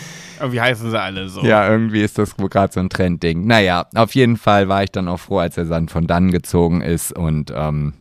Wie 0.52 0.60
heißen 0.60 0.90
sie 0.90 1.00
alle 1.00 1.28
so? 1.28 1.42
Ja, 1.42 1.68
irgendwie 1.68 2.02
ist 2.02 2.18
das 2.18 2.36
gerade 2.36 2.72
so 2.72 2.80
ein 2.80 2.90
Trendding. 2.90 3.46
Naja, 3.46 3.86
auf 3.94 4.14
jeden 4.14 4.36
Fall 4.36 4.68
war 4.68 4.82
ich 4.82 4.90
dann 4.90 5.08
auch 5.08 5.20
froh, 5.20 5.38
als 5.38 5.56
er 5.56 5.64
dann 5.64 5.88
von 5.88 6.06
dann 6.06 6.30
gezogen 6.30 6.80
ist 6.80 7.12
und 7.12 7.52
ähm, 7.54 7.94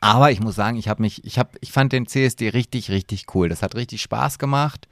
aber 0.00 0.30
ich 0.30 0.40
muss 0.40 0.54
sagen, 0.54 0.76
ich 0.76 0.88
habe 0.88 1.02
mich, 1.02 1.24
ich 1.24 1.38
habe, 1.38 1.50
ich 1.60 1.72
fand 1.72 1.92
den 1.92 2.06
CSD 2.06 2.50
richtig, 2.50 2.90
richtig 2.90 3.26
cool. 3.34 3.48
Das 3.48 3.62
hat 3.62 3.74
richtig 3.74 4.02
Spaß 4.02 4.38
gemacht. 4.38 4.86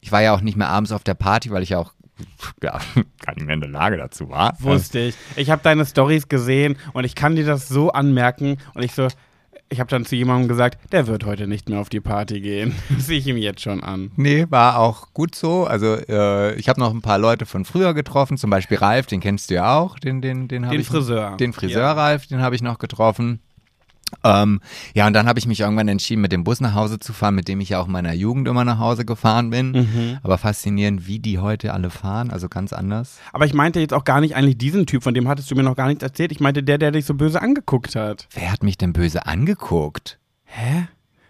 Ich 0.00 0.12
war 0.12 0.22
ja 0.22 0.34
auch 0.34 0.40
nicht 0.40 0.56
mehr 0.56 0.68
abends 0.68 0.92
auf 0.92 1.04
der 1.04 1.14
Party, 1.14 1.50
weil 1.50 1.62
ich 1.62 1.70
ja 1.70 1.78
auch 1.78 1.92
ja, 2.62 2.80
gar 3.20 3.34
nicht 3.34 3.44
mehr 3.44 3.54
in 3.54 3.60
der 3.60 3.70
Lage 3.70 3.96
dazu 3.96 4.30
war. 4.30 4.56
Wusste 4.60 5.00
ich. 5.00 5.16
Ich 5.36 5.50
habe 5.50 5.62
deine 5.62 5.84
Stories 5.84 6.28
gesehen 6.28 6.76
und 6.94 7.04
ich 7.04 7.14
kann 7.14 7.36
dir 7.36 7.44
das 7.44 7.68
so 7.68 7.90
anmerken 7.90 8.56
und 8.74 8.82
ich 8.82 8.92
so, 8.92 9.08
ich 9.68 9.80
habe 9.80 9.90
dann 9.90 10.04
zu 10.04 10.14
jemandem 10.16 10.48
gesagt, 10.48 10.78
der 10.92 11.06
wird 11.06 11.24
heute 11.24 11.46
nicht 11.46 11.68
mehr 11.68 11.80
auf 11.80 11.88
die 11.88 12.00
Party 12.00 12.40
gehen. 12.40 12.74
Sehe 12.98 13.18
ich 13.18 13.26
ihm 13.26 13.36
jetzt 13.36 13.60
schon 13.62 13.82
an. 13.82 14.12
Nee, 14.16 14.46
war 14.48 14.78
auch 14.78 15.12
gut 15.12 15.34
so. 15.34 15.64
Also 15.64 15.94
äh, 15.94 16.54
ich 16.54 16.68
habe 16.68 16.80
noch 16.80 16.92
ein 16.92 17.02
paar 17.02 17.18
Leute 17.18 17.46
von 17.46 17.64
früher 17.64 17.94
getroffen, 17.94 18.36
zum 18.36 18.50
Beispiel 18.50 18.78
Ralf, 18.78 19.06
den 19.06 19.20
kennst 19.20 19.50
du 19.50 19.54
ja 19.54 19.76
auch. 19.76 19.98
Den, 19.98 20.22
den, 20.22 20.48
den, 20.48 20.68
den 20.68 20.84
Friseur. 20.84 21.36
Den 21.36 21.52
Friseur 21.52 21.82
ja. 21.82 21.92
Ralf, 21.92 22.26
den 22.26 22.40
habe 22.40 22.54
ich 22.54 22.62
noch 22.62 22.78
getroffen. 22.78 23.40
Ähm, 24.22 24.60
ja, 24.94 25.06
und 25.06 25.12
dann 25.12 25.26
habe 25.26 25.38
ich 25.38 25.46
mich 25.46 25.60
irgendwann 25.60 25.88
entschieden, 25.88 26.20
mit 26.20 26.32
dem 26.32 26.44
Bus 26.44 26.60
nach 26.60 26.74
Hause 26.74 26.98
zu 26.98 27.12
fahren, 27.12 27.34
mit 27.34 27.48
dem 27.48 27.60
ich 27.60 27.70
ja 27.70 27.80
auch 27.80 27.86
in 27.86 27.92
meiner 27.92 28.12
Jugend 28.12 28.46
immer 28.46 28.64
nach 28.64 28.78
Hause 28.78 29.04
gefahren 29.04 29.50
bin. 29.50 29.72
Mhm. 29.72 30.18
Aber 30.22 30.38
faszinierend, 30.38 31.06
wie 31.06 31.18
die 31.18 31.38
heute 31.38 31.72
alle 31.74 31.90
fahren, 31.90 32.30
also 32.30 32.48
ganz 32.48 32.72
anders. 32.72 33.18
Aber 33.32 33.46
ich 33.46 33.54
meinte 33.54 33.80
jetzt 33.80 33.92
auch 33.92 34.04
gar 34.04 34.20
nicht 34.20 34.36
eigentlich 34.36 34.58
diesen 34.58 34.86
Typ, 34.86 35.02
von 35.02 35.14
dem 35.14 35.28
hattest 35.28 35.50
du 35.50 35.56
mir 35.56 35.64
noch 35.64 35.76
gar 35.76 35.88
nichts 35.88 36.02
erzählt. 36.02 36.32
Ich 36.32 36.40
meinte 36.40 36.62
der, 36.62 36.78
der 36.78 36.92
dich 36.92 37.04
so 37.04 37.14
böse 37.14 37.42
angeguckt 37.42 37.96
hat. 37.96 38.28
Wer 38.32 38.52
hat 38.52 38.62
mich 38.62 38.78
denn 38.78 38.92
böse 38.92 39.26
angeguckt? 39.26 40.18
Hä? 40.44 40.88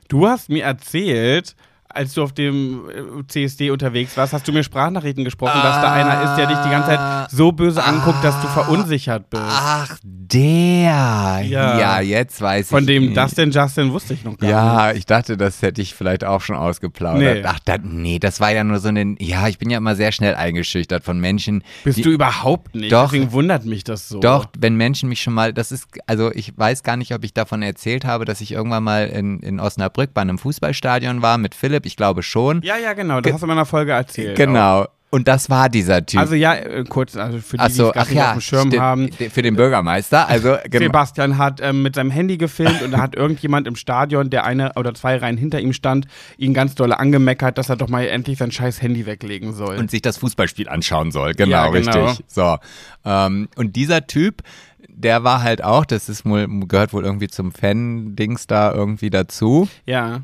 Du 0.08 0.28
hast 0.28 0.50
mir 0.50 0.64
erzählt, 0.64 1.56
als 1.96 2.12
du 2.14 2.22
auf 2.22 2.32
dem 2.32 2.88
äh, 2.90 3.26
CSD 3.26 3.70
unterwegs 3.70 4.16
warst, 4.16 4.32
hast 4.32 4.46
du 4.46 4.52
mir 4.52 4.62
Sprachnachrichten 4.62 5.24
gesprochen, 5.24 5.52
ah, 5.54 5.62
dass 5.62 5.80
da 5.80 5.92
einer 5.92 6.30
ist, 6.30 6.36
der 6.36 6.46
dich 6.46 6.58
die 6.58 6.70
ganze 6.70 6.90
Zeit 6.90 7.30
so 7.30 7.52
böse 7.52 7.82
anguckt, 7.82 8.22
dass 8.22 8.40
du 8.42 8.48
verunsichert 8.48 9.30
bist. 9.30 9.42
Ach, 9.46 9.98
der. 10.02 11.42
Ja, 11.44 11.78
ja 11.78 12.00
jetzt 12.00 12.40
weiß 12.40 12.68
Von 12.68 12.78
ich. 12.80 12.84
Von 12.84 12.86
dem 12.86 13.14
Dustin 13.14 13.50
Justin 13.50 13.92
wusste 13.92 14.14
ich 14.14 14.24
noch 14.24 14.36
gar 14.36 14.50
ja, 14.50 14.64
nicht. 14.64 14.76
Ja, 14.76 14.92
ich 14.92 15.06
dachte, 15.06 15.36
das 15.36 15.62
hätte 15.62 15.80
ich 15.80 15.94
vielleicht 15.94 16.24
auch 16.24 16.42
schon 16.42 16.56
ausgeplaudert. 16.56 17.38
Nee. 17.38 17.42
Ach, 17.46 17.58
da, 17.64 17.78
nee, 17.78 18.18
das 18.18 18.40
war 18.40 18.52
ja 18.52 18.62
nur 18.64 18.78
so 18.78 18.88
ein. 18.88 19.16
Ja, 19.18 19.48
ich 19.48 19.58
bin 19.58 19.70
ja 19.70 19.78
immer 19.78 19.96
sehr 19.96 20.12
schnell 20.12 20.34
eingeschüchtert 20.34 21.04
von 21.04 21.18
Menschen. 21.18 21.62
Bist 21.84 21.98
die, 21.98 22.02
du 22.02 22.10
überhaupt 22.10 22.74
nicht? 22.74 22.92
Doch, 22.92 23.10
Deswegen 23.10 23.32
wundert 23.32 23.64
mich 23.64 23.84
das 23.84 24.08
so. 24.08 24.20
Doch, 24.20 24.46
wenn 24.58 24.76
Menschen 24.76 25.08
mich 25.08 25.22
schon 25.22 25.34
mal. 25.34 25.52
Das 25.52 25.72
ist. 25.72 25.86
Also, 26.06 26.30
ich 26.32 26.56
weiß 26.56 26.82
gar 26.82 26.96
nicht, 26.96 27.14
ob 27.14 27.24
ich 27.24 27.32
davon 27.32 27.62
erzählt 27.62 28.04
habe, 28.04 28.26
dass 28.26 28.40
ich 28.40 28.52
irgendwann 28.52 28.84
mal 28.84 29.06
in, 29.06 29.40
in 29.40 29.60
Osnabrück 29.60 30.12
bei 30.12 30.20
einem 30.20 30.38
Fußballstadion 30.38 31.22
war 31.22 31.38
mit 31.38 31.54
Philipp. 31.54 31.85
Ich 31.86 31.96
glaube 31.96 32.22
schon. 32.22 32.60
Ja, 32.62 32.76
ja, 32.76 32.92
genau. 32.92 33.20
Das 33.20 33.32
hast 33.32 33.40
du 33.40 33.46
in 33.46 33.52
einer 33.52 33.66
Folge 33.66 33.92
erzählt. 33.92 34.36
Genau. 34.36 34.82
Auch. 34.82 34.88
Und 35.08 35.28
das 35.28 35.48
war 35.48 35.68
dieser 35.68 36.04
Typ. 36.04 36.20
Also 36.20 36.34
ja, 36.34 36.54
äh, 36.54 36.84
kurz, 36.84 37.16
also 37.16 37.38
für 37.38 37.56
die, 37.56 37.72
so, 37.72 37.92
die 37.92 37.98
es 37.98 38.10
ja, 38.10 38.26
auf 38.26 38.32
dem 38.32 38.40
Schirm 38.40 38.68
stimmt, 38.68 38.82
haben. 38.82 39.10
Für 39.12 39.40
den 39.40 39.54
Bürgermeister. 39.54 40.28
Also 40.28 40.56
Sebastian 40.70 41.38
hat 41.38 41.60
ähm, 41.62 41.82
mit 41.82 41.94
seinem 41.94 42.10
Handy 42.10 42.36
gefilmt 42.36 42.82
und 42.82 42.90
da 42.90 42.98
hat 42.98 43.14
irgendjemand 43.14 43.68
im 43.68 43.76
Stadion, 43.76 44.30
der 44.30 44.44
eine 44.44 44.72
oder 44.74 44.94
zwei 44.94 45.16
Reihen 45.16 45.36
hinter 45.36 45.60
ihm 45.60 45.72
stand, 45.72 46.06
ihn 46.38 46.54
ganz 46.54 46.74
doll 46.74 46.92
angemeckert, 46.92 47.56
dass 47.56 47.68
er 47.68 47.76
doch 47.76 47.88
mal 47.88 48.06
endlich 48.06 48.38
sein 48.38 48.50
scheiß 48.50 48.82
Handy 48.82 49.06
weglegen 49.06 49.54
soll. 49.54 49.76
Und 49.76 49.90
sich 49.90 50.02
das 50.02 50.18
Fußballspiel 50.18 50.68
anschauen 50.68 51.12
soll. 51.12 51.34
Genau, 51.34 51.50
ja, 51.50 51.68
genau. 51.70 52.06
richtig. 52.06 52.26
So. 52.26 52.56
Ähm, 53.04 53.48
und 53.56 53.76
dieser 53.76 54.08
Typ, 54.08 54.42
der 54.88 55.22
war 55.22 55.42
halt 55.42 55.62
auch, 55.62 55.86
das 55.86 56.08
ist 56.08 56.26
wohl, 56.26 56.48
gehört 56.66 56.92
wohl 56.92 57.04
irgendwie 57.04 57.28
zum 57.28 57.52
Fan-Dings 57.52 58.48
da 58.48 58.72
irgendwie 58.72 59.10
dazu. 59.10 59.68
Ja. 59.86 60.22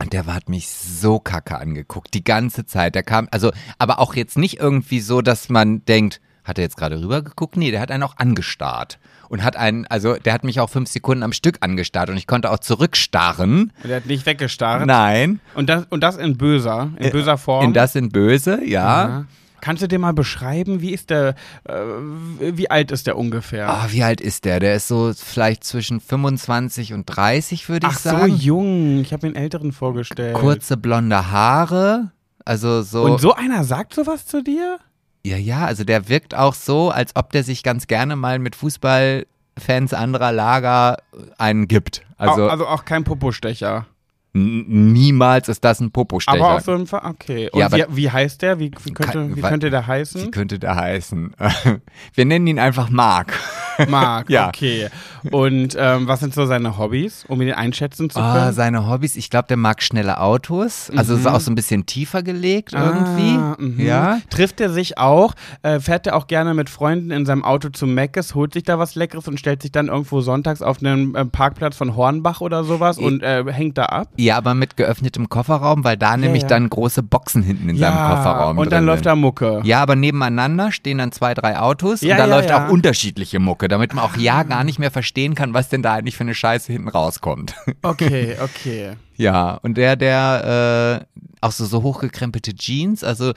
Und 0.00 0.14
der 0.14 0.24
hat 0.26 0.48
mich 0.48 0.68
so 0.68 1.20
kacke 1.20 1.58
angeguckt, 1.58 2.14
die 2.14 2.24
ganze 2.24 2.64
Zeit. 2.64 2.94
Der 2.94 3.02
kam, 3.02 3.28
also, 3.30 3.52
aber 3.78 3.98
auch 3.98 4.14
jetzt 4.14 4.38
nicht 4.38 4.58
irgendwie 4.58 5.00
so, 5.00 5.20
dass 5.20 5.50
man 5.50 5.84
denkt, 5.84 6.20
hat 6.42 6.58
er 6.58 6.64
jetzt 6.64 6.78
gerade 6.78 7.00
rübergeguckt? 7.00 7.56
Nee, 7.56 7.70
der 7.70 7.80
hat 7.80 7.90
einen 7.90 8.02
auch 8.02 8.16
angestarrt. 8.16 8.98
Und 9.28 9.44
hat 9.44 9.56
einen, 9.56 9.86
also 9.86 10.14
der 10.14 10.32
hat 10.32 10.42
mich 10.42 10.58
auch 10.58 10.70
fünf 10.70 10.88
Sekunden 10.88 11.22
am 11.22 11.32
Stück 11.32 11.58
angestarrt 11.60 12.08
und 12.10 12.16
ich 12.16 12.26
konnte 12.26 12.50
auch 12.50 12.58
zurückstarren. 12.58 13.72
Und 13.82 13.88
der 13.88 13.96
hat 13.96 14.06
nicht 14.06 14.26
weggestarrt? 14.26 14.86
Nein. 14.86 15.38
Und 15.54 15.68
das, 15.68 15.84
und 15.90 16.00
das 16.00 16.16
in 16.16 16.36
böser, 16.36 16.90
in 16.98 17.12
böser 17.12 17.38
Form? 17.38 17.66
In 17.66 17.72
das 17.74 17.94
in 17.94 18.08
böse, 18.08 18.64
ja. 18.64 19.08
ja. 19.08 19.24
Kannst 19.60 19.82
du 19.82 19.88
dir 19.88 19.98
mal 19.98 20.12
beschreiben, 20.12 20.80
wie 20.80 20.92
ist 20.92 21.10
der, 21.10 21.34
äh, 21.64 21.72
wie 21.72 22.70
alt 22.70 22.90
ist 22.90 23.06
der 23.06 23.16
ungefähr? 23.16 23.68
Ah, 23.68 23.86
wie 23.90 24.02
alt 24.02 24.20
ist 24.20 24.44
der? 24.44 24.60
Der 24.60 24.74
ist 24.74 24.88
so 24.88 25.12
vielleicht 25.14 25.64
zwischen 25.64 26.00
25 26.00 26.92
und 26.92 27.04
30, 27.04 27.68
würde 27.68 27.86
ich 27.86 27.94
Ach, 27.94 27.98
sagen. 27.98 28.18
Ach 28.22 28.28
so 28.28 28.34
jung. 28.34 29.00
Ich 29.00 29.12
habe 29.12 29.26
den 29.26 29.36
Älteren 29.36 29.72
vorgestellt. 29.72 30.34
Kurze 30.34 30.76
blonde 30.76 31.30
Haare. 31.30 32.10
Also 32.44 32.82
so. 32.82 33.02
Und 33.04 33.20
so 33.20 33.34
einer 33.34 33.64
sagt 33.64 33.94
sowas 33.94 34.26
zu 34.26 34.42
dir? 34.42 34.78
Ja, 35.24 35.36
ja, 35.36 35.66
also 35.66 35.84
der 35.84 36.08
wirkt 36.08 36.34
auch 36.34 36.54
so, 36.54 36.90
als 36.90 37.14
ob 37.14 37.30
der 37.32 37.44
sich 37.44 37.62
ganz 37.62 37.86
gerne 37.86 38.16
mal 38.16 38.38
mit 38.38 38.56
Fußballfans 38.56 39.92
anderer 39.92 40.32
Lager 40.32 40.96
einen 41.36 41.68
gibt. 41.68 42.02
Also, 42.16 42.48
also 42.48 42.66
auch 42.66 42.84
kein 42.84 43.04
Popostecher 43.04 43.86
niemals 44.32 45.48
ist 45.48 45.64
das 45.64 45.80
ein 45.80 45.90
Popostecher. 45.90 46.38
Aber 46.38 46.56
auf 46.56 46.66
jeden 46.66 46.86
Fall, 46.86 47.02
okay. 47.04 47.50
Und 47.50 47.60
ja, 47.60 47.72
wie, 47.72 47.84
wie, 47.88 48.10
heißt 48.10 48.42
der? 48.42 48.58
Wie, 48.58 48.70
wie, 48.84 48.92
könnte, 48.92 49.12
kann, 49.12 49.36
wie 49.36 49.40
könnte 49.40 49.70
der 49.70 49.86
heißen? 49.86 50.22
Wie 50.22 50.30
könnte 50.30 50.58
der 50.58 50.76
heißen? 50.76 51.34
Wir 52.14 52.24
nennen 52.24 52.46
ihn 52.46 52.58
einfach 52.58 52.90
Mark. 52.90 53.32
Mark, 53.88 54.30
ja. 54.30 54.48
okay. 54.48 54.88
Und 55.30 55.76
ähm, 55.78 56.06
was 56.06 56.20
sind 56.20 56.34
so 56.34 56.46
seine 56.46 56.78
Hobbys, 56.78 57.24
um 57.28 57.40
ihn 57.40 57.52
einschätzen 57.52 58.10
zu 58.10 58.20
ah, 58.20 58.34
können? 58.34 58.48
Oh, 58.50 58.52
seine 58.52 58.88
Hobbys, 58.88 59.16
ich 59.16 59.30
glaube, 59.30 59.48
der 59.48 59.56
mag 59.56 59.82
schnelle 59.82 60.20
Autos. 60.20 60.90
Also 60.94 61.14
mhm. 61.14 61.20
ist 61.20 61.26
auch 61.26 61.40
so 61.40 61.50
ein 61.50 61.54
bisschen 61.54 61.86
tiefer 61.86 62.22
gelegt 62.22 62.74
ah, 62.74 62.86
irgendwie. 62.86 63.64
Mhm. 63.64 63.80
Ja. 63.80 64.20
Trifft 64.30 64.60
er 64.60 64.70
sich 64.70 64.98
auch? 64.98 65.34
Äh, 65.62 65.80
fährt 65.80 66.06
er 66.06 66.16
auch 66.16 66.26
gerne 66.26 66.54
mit 66.54 66.70
Freunden 66.70 67.10
in 67.10 67.26
seinem 67.26 67.44
Auto 67.44 67.70
zu 67.70 67.86
Meckes, 67.86 68.34
holt 68.34 68.54
sich 68.54 68.62
da 68.62 68.78
was 68.78 68.94
Leckeres 68.94 69.26
und 69.28 69.38
stellt 69.40 69.62
sich 69.62 69.72
dann 69.72 69.88
irgendwo 69.88 70.20
sonntags 70.20 70.62
auf 70.62 70.78
einen 70.82 71.14
äh, 71.14 71.24
Parkplatz 71.24 71.76
von 71.76 71.96
Hornbach 71.96 72.40
oder 72.40 72.64
sowas 72.64 72.98
ich 72.98 73.04
und 73.04 73.22
äh, 73.22 73.44
hängt 73.50 73.78
da 73.78 73.86
ab? 73.86 74.08
Ja, 74.20 74.36
aber 74.36 74.54
mit 74.54 74.76
geöffnetem 74.76 75.30
Kofferraum, 75.30 75.82
weil 75.82 75.96
da 75.96 76.10
ja, 76.10 76.16
nämlich 76.18 76.42
ja. 76.42 76.48
dann 76.48 76.68
große 76.68 77.02
Boxen 77.02 77.42
hinten 77.42 77.70
in 77.70 77.76
ja, 77.76 77.90
seinem 77.90 78.16
Kofferraum 78.16 78.58
und 78.58 78.70
dann 78.70 78.84
läuft 78.84 79.06
da 79.06 79.16
Mucke. 79.16 79.62
Ja, 79.64 79.80
aber 79.80 79.96
nebeneinander 79.96 80.72
stehen 80.72 80.98
dann 80.98 81.10
zwei, 81.10 81.32
drei 81.32 81.58
Autos 81.58 82.02
und 82.02 82.10
da 82.10 82.26
läuft 82.26 82.52
auch 82.52 82.68
unterschiedliche 82.68 83.38
Mucke, 83.38 83.68
damit 83.68 83.94
man 83.94 84.04
auch 84.04 84.16
ja 84.16 84.42
gar 84.42 84.62
nicht 84.62 84.78
mehr 84.78 84.90
verstehen 84.90 85.34
kann, 85.34 85.54
was 85.54 85.70
denn 85.70 85.82
da 85.82 85.94
eigentlich 85.94 86.16
für 86.16 86.24
eine 86.24 86.34
Scheiße 86.34 86.72
hinten 86.72 86.88
rauskommt. 86.88 87.54
Okay, 87.82 88.36
okay. 88.42 88.92
ja, 89.16 89.54
und 89.62 89.76
der, 89.76 89.96
der 89.96 91.06
äh, 91.10 91.20
auch 91.40 91.52
so, 91.52 91.64
so 91.64 91.82
hochgekrempelte 91.82 92.54
Jeans, 92.54 93.02
also 93.02 93.32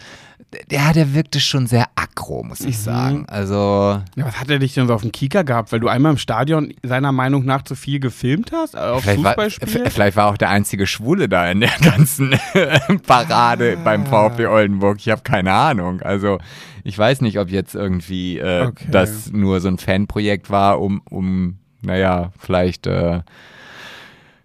der, 0.70 0.94
der 0.94 1.13
wirkte 1.13 1.39
schon 1.39 1.68
sehr 1.68 1.86
aggro, 1.96 2.44
muss 2.44 2.62
ich 2.62 2.78
mhm. 2.78 2.82
sagen. 2.82 3.26
Also. 3.28 4.02
Ja, 4.16 4.26
was 4.26 4.39
hat 4.39 4.50
er 4.50 4.60
dich 4.60 4.74
denn 4.74 4.88
so 4.88 4.94
auf 4.94 5.02
dem 5.02 5.12
Kieker 5.12 5.44
gehabt? 5.44 5.72
Weil 5.72 5.80
du 5.80 5.88
einmal 5.88 6.12
im 6.12 6.18
Stadion 6.18 6.74
seiner 6.84 7.12
Meinung 7.12 7.46
nach 7.46 7.63
zu 7.63 7.76
viel 7.76 8.00
gefilmt 8.00 8.52
hast? 8.52 8.76
Äh, 8.76 8.78
auf 8.78 9.04
vielleicht 9.04 9.20
Fußballspiel? 9.24 9.84
War, 9.84 9.92
vielleicht 9.92 10.18
war 10.18 10.32
auch 10.32 10.38
der 10.38 10.50
einzige 10.50 10.88
Schwule 10.88 11.30
da 11.30 11.50
in 11.50 11.62
der 11.62 11.74
ganzen 11.82 12.36
Parade 13.08 13.78
ah. 13.78 13.84
beim 13.84 14.06
VfB 14.06 14.48
Oldenburg. 14.48 14.98
Ich 15.00 15.10
habe 15.10 15.22
keine 15.22 15.54
Ahnung. 15.54 16.02
Also, 16.02 16.39
ich 16.84 16.98
weiß 16.98 17.22
nicht, 17.22 17.39
ob 17.39 17.50
jetzt 17.50 17.76
irgendwie 17.76 18.39
äh, 18.39 18.68
okay. 18.68 18.88
das 18.89 19.32
nur 19.32 19.60
so 19.62 19.68
ein 19.68 19.78
Fanprojekt 19.78 20.50
war, 20.50 20.82
um, 20.82 21.02
um 21.10 21.58
naja, 21.82 22.32
vielleicht. 22.39 22.88
Äh, 22.88 23.22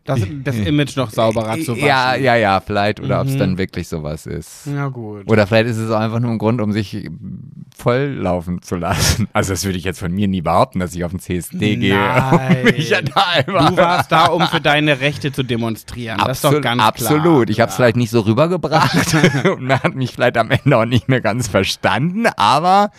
das, 0.09 0.21
das 0.45 0.57
Image 0.57 0.97
noch 0.97 1.11
sauberer 1.11 1.59
zu 1.61 1.73
waschen. 1.73 1.87
Ja, 1.87 2.15
ja, 2.17 2.37
ja, 2.37 2.61
vielleicht. 2.61 3.01
Oder 3.01 3.21
ob 3.21 3.27
es 3.29 3.35
Mhm. 3.35 3.39
dann 3.39 3.59
wirklich 3.59 3.89
sowas 3.89 4.27
ist. 4.27 4.67
Ja, 4.67 4.89
gut. 4.89 5.23
Oder 5.31 5.47
vielleicht 5.47 5.69
ist 5.69 5.77
es 5.79 5.91
auch 5.91 6.01
einfach 6.01 6.21
nur 6.21 6.31
ein 6.31 6.39
Grund, 6.39 6.61
um 6.61 6.73
sich 6.73 7.09
volllaufen 7.77 8.63
zu 8.63 8.77
lassen. 8.77 9.29
Also 9.39 9.53
das 9.53 9.65
würde 9.65 9.79
ich 9.79 9.85
jetzt 9.85 10.01
von 10.01 10.13
mir 10.13 10.27
nie 10.27 10.41
behaupten, 10.41 10.81
dass 10.81 10.95
ich 10.95 11.05
auf 11.05 11.11
den 11.13 11.21
CSD 11.21 11.77
gehe. 11.77 11.95
Nein. 11.95 12.67
Und 12.67 12.77
mich 12.77 12.89
da 12.91 13.23
einfach- 13.35 13.69
Du 13.71 13.77
warst 13.77 14.11
da, 14.11 14.27
um 14.27 14.43
für 14.49 14.61
deine 14.61 15.01
Rechte 15.01 15.31
zu 15.33 15.43
demonstrieren. 15.45 16.19
Das 16.19 16.39
ist 16.39 16.45
doch 16.45 16.49
Absolut, 16.49 16.63
ganz 16.65 16.83
absolut. 16.83 17.23
klar. 17.23 17.49
Ich 17.51 17.61
habe 17.61 17.71
es 17.71 17.77
vielleicht 17.77 17.97
nicht 17.97 18.11
so 18.11 18.21
rübergebracht 18.21 19.15
und 19.45 19.63
man 19.63 19.81
hat 19.83 19.95
mich 19.95 20.13
vielleicht 20.13 20.37
am 20.39 20.51
Ende 20.51 20.77
auch 20.77 20.85
nicht 20.87 21.09
mehr 21.09 21.21
ganz 21.21 21.47
verstanden, 21.49 22.27
aber 22.37 22.91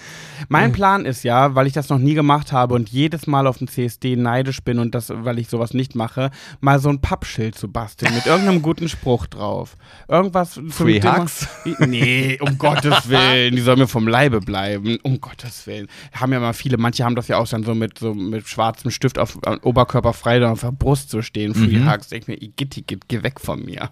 Mein 0.48 0.72
Plan 0.72 1.06
ist 1.06 1.24
ja, 1.24 1.56
weil 1.56 1.68
ich 1.68 1.74
das 1.74 1.90
noch 1.90 1.98
nie 1.98 2.14
gemacht 2.14 2.54
habe 2.54 2.74
und 2.76 2.88
jedes 2.90 3.28
Mal 3.28 3.46
auf 3.48 3.58
den 3.58 3.68
CSD 3.68 4.16
neidisch 4.16 4.62
bin 4.64 4.80
und 4.80 4.96
das, 4.96 5.10
weil 5.14 5.38
ich 5.40 5.50
sowas 5.50 5.74
nicht 5.74 5.96
mache, 5.96 6.32
mal 6.62 6.80
so 6.80 6.88
ein 6.90 6.99
Pappschild 7.02 7.56
zu 7.56 7.68
basteln 7.72 8.14
mit 8.14 8.26
irgendeinem 8.26 8.62
guten 8.64 8.90
Spruch 8.90 9.26
drauf. 9.28 9.78
Irgendwas 10.08 10.60
Free 10.70 11.02
Hugs? 11.02 11.48
Nee, 11.80 12.38
um 12.42 12.58
Gottes 12.58 13.10
Willen, 13.10 13.56
die 13.56 13.62
sollen 13.62 13.80
mir 13.80 13.88
vom 13.88 14.08
Leibe 14.08 14.40
bleiben. 14.42 14.98
Um 15.04 15.20
Gottes 15.20 15.66
Willen. 15.68 15.88
Haben 16.14 16.34
ja 16.34 16.40
mal 16.40 16.54
viele, 16.54 16.78
manche 16.78 17.04
haben 17.04 17.16
das 17.16 17.28
ja 17.28 17.38
auch 17.38 17.48
dann 17.48 17.64
so 17.64 17.76
mit 17.76 18.00
so 18.00 18.14
mit 18.14 18.48
schwarzem 18.48 18.92
Stift 18.92 19.18
auf 19.20 19.38
äh, 19.46 19.58
Oberkörper 19.62 20.14
frei 20.14 20.40
dann 20.40 20.52
auf 20.52 20.62
der 20.62 20.72
Brust 20.72 21.10
zu 21.10 21.22
stehen. 21.22 21.54
Free 21.56 21.80
Mhm. 21.80 21.90
Hugs. 21.92 22.12
Ich 22.12 22.28
mir, 22.28 22.42
Igitt, 22.42 22.84
geh, 22.88 22.98
geh 23.08 23.24
weg 23.24 23.40
von 23.40 23.64
mir. 23.66 23.90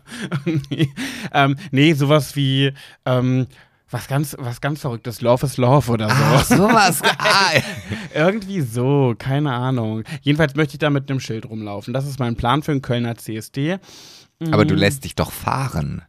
nee, 0.69 0.89
ähm, 1.33 1.55
nee, 1.71 1.93
sowas 1.93 2.35
wie 2.35 2.73
ähm, 3.05 3.47
was 3.89 4.07
ganz, 4.07 4.35
was 4.39 4.61
ganz 4.61 4.81
verrücktes, 4.81 5.21
Love 5.21 5.45
is 5.45 5.57
Love 5.57 5.91
oder 5.91 6.09
so. 6.09 6.15
ach, 6.17 6.43
sowas. 6.45 7.01
ah, 7.17 7.51
Irgendwie 8.13 8.61
so, 8.61 9.15
keine 9.17 9.53
Ahnung. 9.53 10.03
Jedenfalls 10.21 10.55
möchte 10.55 10.73
ich 10.73 10.79
da 10.79 10.89
mit 10.89 11.09
einem 11.09 11.19
Schild 11.19 11.49
rumlaufen. 11.49 11.93
Das 11.93 12.05
ist 12.05 12.19
mein 12.19 12.35
Plan 12.35 12.63
für 12.63 12.71
den 12.71 12.81
Kölner 12.81 13.15
CSD. 13.15 13.77
aber 14.51 14.65
du 14.65 14.75
lässt 14.75 15.05
dich 15.05 15.15
doch 15.15 15.31
fahren. 15.31 16.01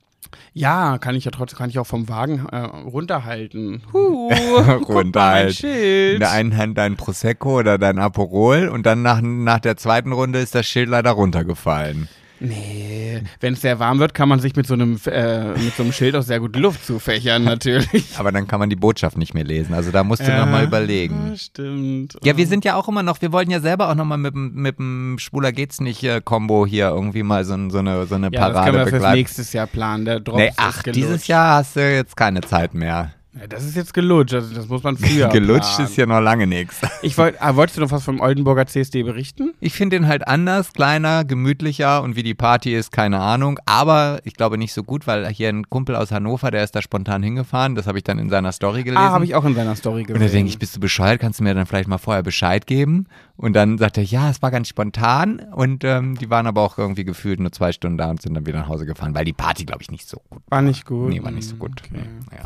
Ja, 0.53 0.99
kann 0.99 1.14
ich 1.14 1.24
ja 1.24 1.31
trotzdem, 1.31 1.59
kann 1.59 1.70
ich 1.70 1.79
auch 1.79 1.87
vom 1.87 2.09
Wagen 2.09 2.47
äh, 2.51 2.57
runterhalten. 2.59 3.83
Huh, 3.93 4.29
Runterhalten. 4.89 5.55
Schild. 5.55 6.14
In 6.14 6.20
der 6.20 6.33
einen 6.33 6.57
Hand 6.57 6.76
dein 6.76 6.97
Prosecco 6.97 7.61
oder 7.61 7.79
dein 7.79 7.99
Aperol 7.99 8.68
und 8.68 8.85
dann 8.85 9.03
nach, 9.03 9.20
nach 9.22 9.61
der 9.61 9.76
zweiten 9.76 10.12
Runde 10.12 10.41
ist 10.41 10.55
das 10.55 10.66
Schild 10.66 10.89
leider 10.89 11.12
runtergefallen. 11.12 12.09
Nee, 12.41 13.22
wenn 13.41 13.55
es 13.55 13.61
sehr 13.62 13.78
warm 13.78 13.99
wird, 13.99 14.14
kann 14.14 14.28
man 14.28 14.41
sich 14.41 14.55
mit 14.57 14.66
so 14.66 14.74
einem 14.74 14.99
äh, 15.07 15.49
mit 15.59 15.74
so 15.76 15.82
einem 15.82 15.93
Schild 15.93 16.14
auch 16.16 16.22
sehr 16.22 16.41
gut 16.41 16.55
Luft 16.57 16.84
zufächern, 16.86 17.45
natürlich. 17.45 18.05
Aber 18.18 18.32
dann 18.32 18.47
kann 18.47 18.61
man 18.61 18.70
die 18.70 18.76
Botschaft 18.76 19.16
nicht 19.18 19.34
mehr 19.34 19.45
lesen. 19.45 19.74
Also 19.74 19.91
da 19.91 20.05
musst 20.05 20.22
du 20.26 20.30
noch 20.36 20.47
mal 20.47 20.64
überlegen. 20.64 21.30
Ja, 21.30 21.36
Stimmt. 21.36 22.16
Ja, 22.22 22.36
wir 22.36 22.47
sind 22.47 22.64
ja 22.64 22.76
auch 22.76 22.89
immer 22.89 23.03
noch, 23.03 23.20
wir 23.20 23.32
wollten 23.32 23.51
ja 23.51 23.61
selber 23.61 23.89
auch 23.91 23.95
noch 23.95 24.05
mal 24.05 24.16
mit, 24.18 24.34
dem- 24.34 24.55
mit 24.55 24.78
dem 24.78 25.16
Schwuler 25.18 25.53
geht's 25.53 25.80
nicht 25.80 26.03
äh, 26.05 26.20
Kombo 26.24 26.66
hier 26.66 26.89
irgendwie 26.89 27.22
mal 27.22 27.45
so, 27.45 27.57
so 27.70 27.78
eine, 27.78 28.07
so 28.07 28.14
eine 28.14 28.26
ja, 28.32 28.41
das 28.41 28.53
Parade 28.53 28.64
können 28.66 28.78
wir 28.78 28.82
fürs 28.86 28.93
begleiten. 28.93 29.18
nächstes 29.18 29.53
Jahr 29.53 29.66
planen. 29.66 30.05
Der 30.05 30.20
Drops 30.20 30.39
Nee, 30.39 30.53
ach, 30.57 30.82
dieses 30.84 31.26
Jahr 31.26 31.57
hast 31.57 31.76
du 31.76 31.80
jetzt 31.95 32.16
keine 32.16 32.41
Zeit 32.43 32.74
mehr. 32.74 33.12
Ja, 33.41 33.47
das 33.47 33.64
ist 33.64 33.76
jetzt 33.76 33.95
gelutscht, 33.95 34.34
also 34.34 34.55
das 34.55 34.68
muss 34.68 34.82
man 34.82 34.97
früher 34.97 35.28
Gelutscht 35.32 35.76
planen. 35.76 35.89
ist 35.91 35.97
ja 35.97 36.07
noch 36.07 36.20
lange 36.20 36.47
nichts. 36.47 36.80
Ich 37.01 37.16
wollt, 37.16 37.41
ah, 37.41 37.55
wolltest 37.55 37.76
du 37.76 37.80
noch 37.82 37.93
was 37.93 38.03
vom 38.03 38.18
Oldenburger 38.20 38.66
CSD 38.66 39.05
berichten? 39.05 39.55
Ich 39.61 39.72
finde 39.74 39.97
den 39.97 40.09
halt 40.09 40.26
anders, 40.26 40.72
kleiner, 40.72 41.24
gemütlicher 41.24 42.03
und 42.03 42.16
wie 42.16 42.24
die 42.24 42.34
Party 42.34 42.74
ist, 42.74 42.91
keine 42.91 43.20
Ahnung. 43.20 43.61
Aber 43.66 44.18
ich 44.24 44.34
glaube 44.34 44.59
nicht 44.59 44.72
so 44.72 44.82
gut, 44.82 45.07
weil 45.07 45.28
hier 45.28 45.49
ein 45.49 45.70
Kumpel 45.70 45.95
aus 45.95 46.11
Hannover, 46.11 46.51
der 46.51 46.64
ist 46.64 46.74
da 46.74 46.82
spontan 46.82 47.22
hingefahren. 47.22 47.76
Das 47.76 47.86
habe 47.86 47.99
ich 47.99 48.05
dann 48.05 48.18
in 48.18 48.30
seiner 48.30 48.51
Story 48.51 48.82
gelesen. 48.82 49.03
Ah, 49.03 49.11
habe 49.11 49.24
ich 49.24 49.36
auch 49.36 49.45
in 49.45 49.55
seiner 49.55 49.76
Story 49.76 50.03
gesehen. 50.03 50.20
Und 50.20 50.26
da 50.26 50.32
denke 50.32 50.49
ich, 50.51 50.59
bist 50.59 50.74
du 50.74 50.80
bescheuert? 50.80 51.20
Kannst 51.20 51.39
du 51.39 51.45
mir 51.45 51.55
dann 51.55 51.66
vielleicht 51.66 51.89
mal 51.89 51.99
vorher 51.99 52.24
Bescheid 52.24 52.66
geben? 52.66 53.07
Und 53.36 53.53
dann 53.55 53.78
sagt 53.78 53.97
er, 53.97 54.03
ja, 54.03 54.28
es 54.28 54.43
war 54.43 54.51
ganz 54.51 54.66
spontan. 54.68 55.39
Und 55.53 55.84
ähm, 55.84 56.18
die 56.18 56.28
waren 56.30 56.49
aber 56.49 56.62
auch 56.62 56.78
irgendwie 56.78 57.05
gefühlt 57.05 57.39
nur 57.39 57.53
zwei 57.53 57.70
Stunden 57.70 57.97
da 57.97 58.11
und 58.11 58.20
sind 58.20 58.34
dann 58.34 58.45
wieder 58.47 58.59
nach 58.59 58.68
Hause 58.68 58.86
gefahren, 58.86 59.14
weil 59.14 59.24
die 59.24 59.32
Party, 59.32 59.64
glaube 59.64 59.82
ich, 59.82 59.91
nicht 59.93 60.09
so 60.09 60.20
gut 60.28 60.43
War 60.49 60.62
nicht 60.62 60.84
gut. 60.84 61.11
Nee, 61.11 61.22
war 61.22 61.30
nicht 61.30 61.49
so 61.49 61.55
gut. 61.55 61.80
Okay. 61.84 62.03
Nee, 62.03 62.36
ja. 62.36 62.45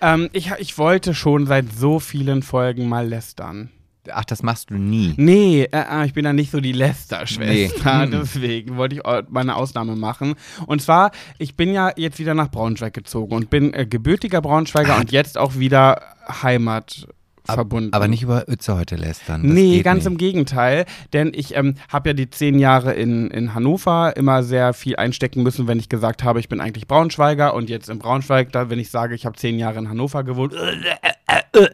Ähm, 0.00 0.28
ich, 0.32 0.50
ich 0.58 0.78
wollte 0.78 1.14
schon 1.14 1.46
seit 1.46 1.72
so 1.72 1.98
vielen 2.00 2.42
Folgen 2.42 2.88
mal 2.88 3.06
lästern. 3.06 3.70
Ach, 4.10 4.24
das 4.24 4.42
machst 4.42 4.70
du 4.70 4.74
nie. 4.74 5.12
Nee, 5.18 5.64
äh, 5.70 5.84
äh, 6.02 6.06
ich 6.06 6.14
bin 6.14 6.24
da 6.24 6.32
nicht 6.32 6.50
so 6.50 6.60
die 6.60 6.72
Lästerschwester. 6.72 8.06
Nee. 8.06 8.10
Deswegen 8.18 8.76
wollte 8.76 8.94
ich 8.94 9.04
au- 9.04 9.22
mal 9.28 9.40
eine 9.40 9.54
Ausnahme 9.56 9.96
machen. 9.96 10.34
Und 10.66 10.80
zwar, 10.80 11.10
ich 11.38 11.56
bin 11.56 11.72
ja 11.74 11.92
jetzt 11.96 12.18
wieder 12.18 12.32
nach 12.34 12.50
Braunschweig 12.50 12.94
gezogen 12.94 13.34
und 13.34 13.50
bin 13.50 13.74
äh, 13.74 13.84
gebürtiger 13.86 14.40
Braunschweiger 14.40 14.96
und 14.98 15.12
jetzt 15.12 15.36
auch 15.36 15.56
wieder 15.56 16.00
Heimat 16.42 17.06
verbunden. 17.54 17.92
Aber 17.92 18.08
nicht 18.08 18.22
über 18.22 18.48
Ötze 18.48 18.76
heute 18.76 18.96
lästern. 18.96 19.42
Das 19.44 19.52
nee, 19.52 19.82
ganz 19.82 20.04
nicht. 20.04 20.12
im 20.12 20.18
Gegenteil. 20.18 20.84
Denn 21.12 21.32
ich 21.34 21.56
ähm, 21.56 21.74
habe 21.90 22.10
ja 22.10 22.12
die 22.14 22.30
zehn 22.30 22.58
Jahre 22.58 22.92
in, 22.94 23.30
in 23.30 23.54
Hannover 23.54 24.16
immer 24.16 24.42
sehr 24.42 24.72
viel 24.74 24.96
einstecken 24.96 25.42
müssen, 25.42 25.66
wenn 25.66 25.78
ich 25.78 25.88
gesagt 25.88 26.24
habe, 26.24 26.40
ich 26.40 26.48
bin 26.48 26.60
eigentlich 26.60 26.86
Braunschweiger 26.86 27.54
und 27.54 27.68
jetzt 27.70 27.88
in 27.88 27.98
Braunschweig, 27.98 28.52
da, 28.52 28.70
wenn 28.70 28.78
ich 28.78 28.90
sage, 28.90 29.14
ich 29.14 29.26
habe 29.26 29.36
zehn 29.36 29.58
Jahre 29.58 29.78
in 29.78 29.88
Hannover 29.88 30.24
gewohnt, 30.24 30.52
so, 30.52 30.58
sind 30.58 31.64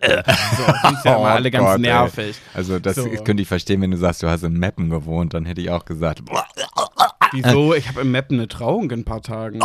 ja 1.04 1.16
immer 1.16 1.18
Oh 1.18 1.24
alle 1.24 1.50
ganz 1.50 1.64
Gott, 1.66 1.74
ey. 1.76 1.80
nervig. 1.80 2.36
Also 2.54 2.78
das 2.78 2.96
So. 2.96 3.08
könnte 3.08 3.42
ich 3.42 3.48
verstehen, 3.48 3.80
wenn 3.82 3.90
du 3.90 3.96
sagst, 3.96 4.22
du 4.22 4.28
hast 4.28 4.42
in 4.42 4.54
Meppen 4.58 4.90
gewohnt, 4.90 5.34
dann 5.34 5.44
hätte 5.44 5.60
ich 5.60 5.70
auch 5.70 5.84
gesagt, 5.84 6.22
Wieso? 7.32 7.74
Ich 7.74 7.88
habe 7.88 8.02
im 8.02 8.12
Mappen 8.12 8.38
eine 8.38 8.46
Trauung 8.48 8.90
in 8.92 9.00
ein 9.00 9.04
paar 9.04 9.20
Tagen. 9.22 9.58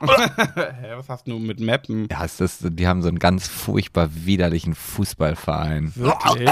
Hä, 0.54 0.92
was 0.96 1.08
hast 1.08 1.26
du 1.26 1.38
mit 1.38 1.60
Mappen? 1.60 2.08
ja, 2.10 2.24
ist 2.24 2.40
das, 2.40 2.58
die 2.62 2.86
haben 2.86 3.02
so 3.02 3.08
einen 3.08 3.18
ganz 3.18 3.48
furchtbar 3.48 4.08
widerlichen 4.12 4.74
Fußballverein. 4.74 5.92
Wirklich? 5.96 6.50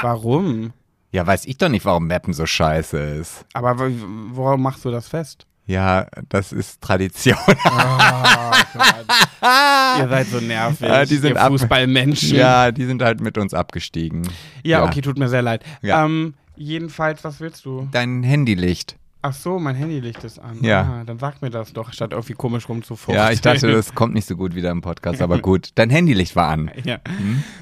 Warum? 0.00 0.72
Ja, 1.10 1.26
weiß 1.26 1.44
ich 1.46 1.58
doch 1.58 1.68
nicht, 1.68 1.84
warum 1.84 2.06
Meppen 2.06 2.32
so 2.32 2.46
scheiße 2.46 2.98
ist. 2.98 3.44
Aber 3.52 3.78
w- 3.78 3.92
worauf 4.32 4.58
machst 4.58 4.84
du 4.84 4.90
das 4.90 5.08
fest? 5.08 5.46
Ja, 5.66 6.06
das 6.28 6.52
ist 6.52 6.80
Tradition. 6.80 7.36
Oh. 7.46 7.52
Ihr 9.98 10.08
seid 10.08 10.26
so 10.28 10.40
nervig. 10.40 10.88
Ja, 10.88 11.04
die 11.04 11.16
sind 11.16 11.38
Fußballmenschen. 11.38 12.36
ja, 12.36 12.72
die 12.72 12.86
sind 12.86 13.02
halt 13.02 13.20
mit 13.20 13.36
uns 13.38 13.54
abgestiegen. 13.54 14.28
Ja, 14.64 14.84
okay, 14.84 15.00
tut 15.02 15.18
mir 15.18 15.28
sehr 15.28 15.42
leid. 15.42 15.62
Ja. 15.82 16.04
Ähm, 16.04 16.34
jedenfalls, 16.56 17.22
was 17.24 17.40
willst 17.40 17.64
du? 17.64 17.88
Dein 17.92 18.22
Handylicht. 18.22 18.96
Ach 19.24 19.32
so, 19.32 19.60
mein 19.60 19.76
Handylicht 19.76 20.24
ist 20.24 20.40
an. 20.40 20.58
Ja. 20.62 20.80
Ah, 20.82 21.04
dann 21.06 21.20
sag 21.20 21.40
mir 21.42 21.50
das 21.50 21.72
doch, 21.72 21.92
statt 21.92 22.10
irgendwie 22.10 22.32
komisch 22.32 22.68
rumzufuchteln. 22.68 23.16
Ja, 23.16 23.30
ich 23.30 23.40
dachte, 23.40 23.70
das 23.72 23.94
kommt 23.94 24.14
nicht 24.14 24.26
so 24.26 24.34
gut 24.34 24.56
wieder 24.56 24.72
im 24.72 24.80
Podcast, 24.80 25.22
aber 25.22 25.38
gut. 25.38 25.70
Dein 25.76 25.90
Handylicht 25.90 26.34
war 26.34 26.48
an. 26.48 26.72
Ja. 26.82 26.98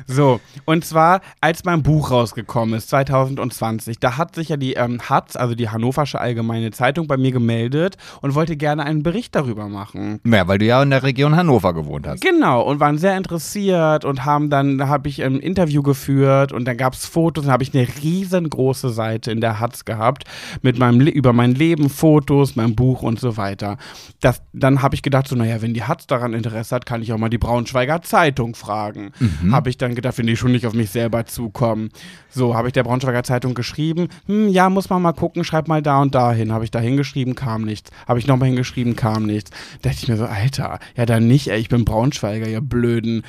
So, 0.07 0.41
und 0.65 0.87
zwar, 0.87 1.21
als 1.43 1.65
mein 1.65 1.83
Buch 1.83 2.11
rausgekommen 2.11 2.75
ist, 2.77 2.89
2020, 2.89 3.99
da 3.99 4.17
hat 4.17 4.35
sich 4.37 4.49
ja 4.49 4.57
die 4.57 4.73
ähm, 4.73 5.03
Hatz, 5.03 5.37
also 5.37 5.55
die 5.55 5.69
Hannoversche 5.69 6.19
Allgemeine 6.19 6.71
Zeitung, 6.71 7.07
bei 7.07 7.19
mir 7.19 7.31
gemeldet 7.31 7.99
und 8.23 8.35
wollte 8.35 8.57
gerne 8.57 8.85
einen 8.85 9.03
Bericht 9.03 9.35
darüber 9.35 9.69
machen. 9.69 10.21
Ja, 10.25 10.49
weil 10.49 10.57
du 10.57 10.65
ja 10.65 10.83
in 10.83 10.89
der 10.89 11.03
Region 11.03 11.37
Hannover 11.37 11.75
gewohnt 11.75 12.07
hast. 12.07 12.23
Genau, 12.23 12.63
und 12.63 12.81
waren 12.81 12.97
sehr 12.97 13.19
interessiert 13.19 14.07
und 14.07 14.25
haben 14.25 14.49
dann, 14.49 14.79
da 14.79 14.89
habe 14.89 15.11
ich 15.11 15.23
ein 15.23 15.39
Interview 15.39 15.83
geführt 15.83 16.53
und 16.53 16.65
dann 16.65 16.79
gab 16.79 16.95
es 16.95 17.05
Fotos, 17.05 17.45
dann 17.45 17.53
habe 17.53 17.65
ich 17.65 17.75
eine 17.75 17.87
riesengroße 18.03 18.89
Seite 18.89 19.31
in 19.31 19.43
der 19.43 19.61
Hatz 19.61 19.85
gehabt 19.85 20.25
mit 20.63 20.79
meinem 20.79 21.01
über 21.01 21.33
mein 21.51 21.57
Leben, 21.59 21.89
Fotos, 21.89 22.57
mein 22.57 22.75
Buch 22.75 23.03
und 23.03 23.19
so 23.21 23.37
weiter. 23.37 23.77
Das, 24.21 24.43
dann 24.53 24.83
habe 24.83 24.95
ich 24.95 25.03
gedacht, 25.03 25.29
so, 25.29 25.37
naja, 25.37 25.61
wenn 25.63 25.75
die 25.75 25.83
Hatz 25.83 26.07
daran 26.07 26.33
Interesse 26.33 26.75
hat, 26.75 26.87
kann 26.87 27.03
ich 27.03 27.13
auch 27.13 27.19
mal 27.19 27.29
die 27.29 27.39
Braunschweiger 27.39 28.03
Zeitung 28.03 28.55
fragen. 28.55 29.13
Habe 29.51 29.71
ich 29.71 29.79
dann 29.79 29.95
gedacht, 29.95 30.19
wenn 30.19 30.27
die 30.27 30.37
schon 30.37 30.53
nicht 30.53 30.67
auf 30.67 30.75
mich 30.75 30.91
selber 30.91 31.27
zukommen. 31.27 31.91
So, 32.31 32.55
habe 32.55 32.69
ich 32.69 32.73
der 32.73 32.85
Braunschweiger 32.85 33.23
Zeitung 33.25 33.55
geschrieben, 33.55 34.09
hm, 34.27 34.49
ja, 34.49 34.71
muss 34.71 34.89
man 34.91 35.03
mal 35.03 35.13
gucken, 35.13 35.45
schreib 35.45 35.69
mal 35.69 35.83
da 35.83 36.01
und 36.01 36.15
da 36.15 36.33
hin. 36.33 36.53
Habe 36.53 36.65
ich 36.65 36.71
da 36.71 36.79
hingeschrieben, 36.79 37.35
kam 37.35 37.63
nichts. 37.63 37.91
Habe 38.07 38.19
ich 38.19 38.27
nochmal 38.27 38.49
hingeschrieben, 38.49 38.97
kam 38.97 39.25
nichts. 39.27 39.51
Da 39.83 39.91
dachte 39.91 40.03
ich 40.03 40.09
mir 40.09 40.17
so, 40.17 40.27
Alter, 40.27 40.79
ja 40.97 41.07
dann 41.07 41.27
nicht, 41.27 41.49
ey, 41.49 41.59
ich 41.61 41.69
bin 41.69 41.85
Braunschweiger, 41.85 42.47
ihr 42.49 42.61
blöden 42.61 43.23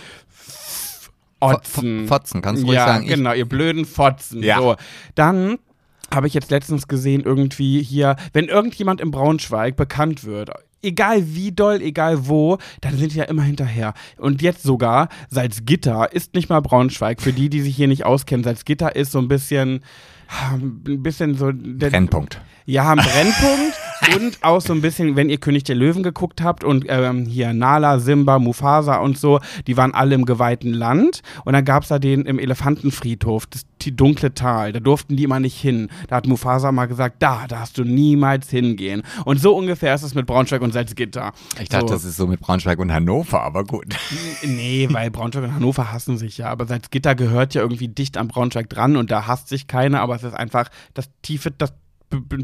Otzen. 1.40 2.02
Fo- 2.02 2.08
Fotzen, 2.08 2.42
kannst 2.42 2.62
du 2.62 2.68
ruhig 2.68 2.76
ja, 2.76 2.86
sagen. 2.86 3.04
Ich- 3.06 3.16
genau, 3.16 3.34
ihr 3.34 3.48
blöden 3.50 3.86
Fotzen. 3.86 4.44
Ja. 4.44 4.60
So, 4.60 4.76
dann 5.16 5.58
habe 6.14 6.28
ich 6.28 6.34
jetzt 6.34 6.52
letztens 6.52 6.88
gesehen, 6.88 7.22
irgendwie 7.24 7.82
hier, 7.82 8.16
wenn 8.34 8.46
irgendjemand 8.46 9.02
im 9.02 9.12
Braunschweig 9.12 9.76
bekannt 9.76 10.24
wird, 10.24 10.52
egal 10.84 11.36
wie 11.36 11.52
doll, 11.52 11.82
egal 11.82 12.28
wo, 12.28 12.58
dann 12.82 12.98
sind 12.98 13.14
die 13.14 13.18
ja 13.18 13.26
immer 13.26 13.44
hinterher. 13.44 13.94
Und 14.18 14.42
jetzt 14.42 14.64
sogar, 14.64 15.10
Salzgitter 15.30 16.12
ist 16.12 16.34
nicht 16.34 16.50
mal 16.50 16.62
Braunschweig. 16.62 17.22
Für 17.22 17.34
die, 17.34 17.50
die 17.50 17.62
sich 17.62 17.76
hier 17.76 17.88
nicht 17.88 18.06
auskennen, 18.06 18.44
Salzgitter 18.44 18.96
ist 18.96 19.12
so 19.12 19.20
ein 19.20 19.28
bisschen, 19.28 19.82
ein 20.52 21.04
bisschen 21.04 21.36
so. 21.36 21.52
Der, 21.52 21.90
Brennpunkt. 21.90 22.42
ja, 22.66 22.92
ein 22.92 22.98
Brennpunkt 22.98 23.76
und 24.16 24.44
auch 24.44 24.62
so 24.62 24.74
ein 24.74 24.82
bisschen, 24.82 25.16
wenn 25.16 25.30
ihr 25.30 25.38
König 25.38 25.64
der 25.64 25.76
Löwen 25.76 26.04
geguckt 26.04 26.42
habt 26.42 26.64
und 26.64 26.86
ähm, 26.88 27.26
hier 27.26 27.54
Nala, 27.54 28.00
Simba, 28.00 28.40
Mufasa 28.40 28.98
und 28.98 29.18
so, 29.18 29.40
die 29.68 29.78
waren 29.78 29.94
alle 29.94 30.16
im 30.16 30.26
geweihten 30.26 30.74
Land 30.74 31.22
und 31.46 31.54
dann 31.54 31.66
gab's 31.66 31.90
da 31.90 32.00
den 32.00 32.26
im 32.26 32.40
Elefantenfriedhof, 32.40 33.46
das 33.48 33.66
dunkle 33.90 34.34
Tal, 34.36 34.74
da 34.74 34.80
durften 34.80 35.16
die 35.16 35.24
immer 35.24 35.40
nicht 35.40 35.60
hin. 35.60 35.90
Da 36.08 36.18
hat 36.18 36.28
Mufasa 36.28 36.72
mal 36.72 36.86
gesagt, 36.86 37.16
da, 37.20 37.48
da 37.48 37.62
hast 37.62 37.80
du 37.80 37.84
niemals 37.84 38.50
hingehen. 38.50 39.02
Und 39.26 39.40
so 39.40 39.56
ungefähr 39.56 39.96
ist 39.96 40.04
es 40.04 40.14
mit 40.14 40.28
Braunschweig 40.28 40.62
und 40.62 40.72
Salzgitter. 40.72 41.32
Ich 41.60 41.70
dachte, 41.70 41.88
so. 41.88 41.94
das 41.96 42.04
ist 42.04 42.18
so 42.18 42.28
mit 42.28 42.40
Braunschweig 42.40 42.78
und 42.78 42.92
Hannover, 42.92 43.42
aber 43.42 43.64
gut. 43.64 43.96
Nee, 44.44 44.88
weil 44.92 45.10
Braunschweig 45.10 45.46
und 45.46 45.56
Hannover 45.56 45.92
hassen 45.92 46.18
sich 46.18 46.38
ja, 46.38 46.48
aber 46.48 46.68
Salzgitter 46.68 47.16
gehört 47.16 47.56
ja 47.56 47.62
irgendwie 47.62 47.88
dicht 47.88 48.18
am 48.18 48.28
Braunschweig 48.28 48.70
dran 48.70 48.98
und 48.98 49.10
da 49.10 49.26
hasst 49.26 49.48
sich 49.48 49.66
keiner, 49.66 50.02
aber 50.02 50.16
es 50.16 50.24
ist 50.24 50.36
einfach 50.36 50.70
das 50.94 51.10
tiefe, 51.22 51.50
das 51.52 51.74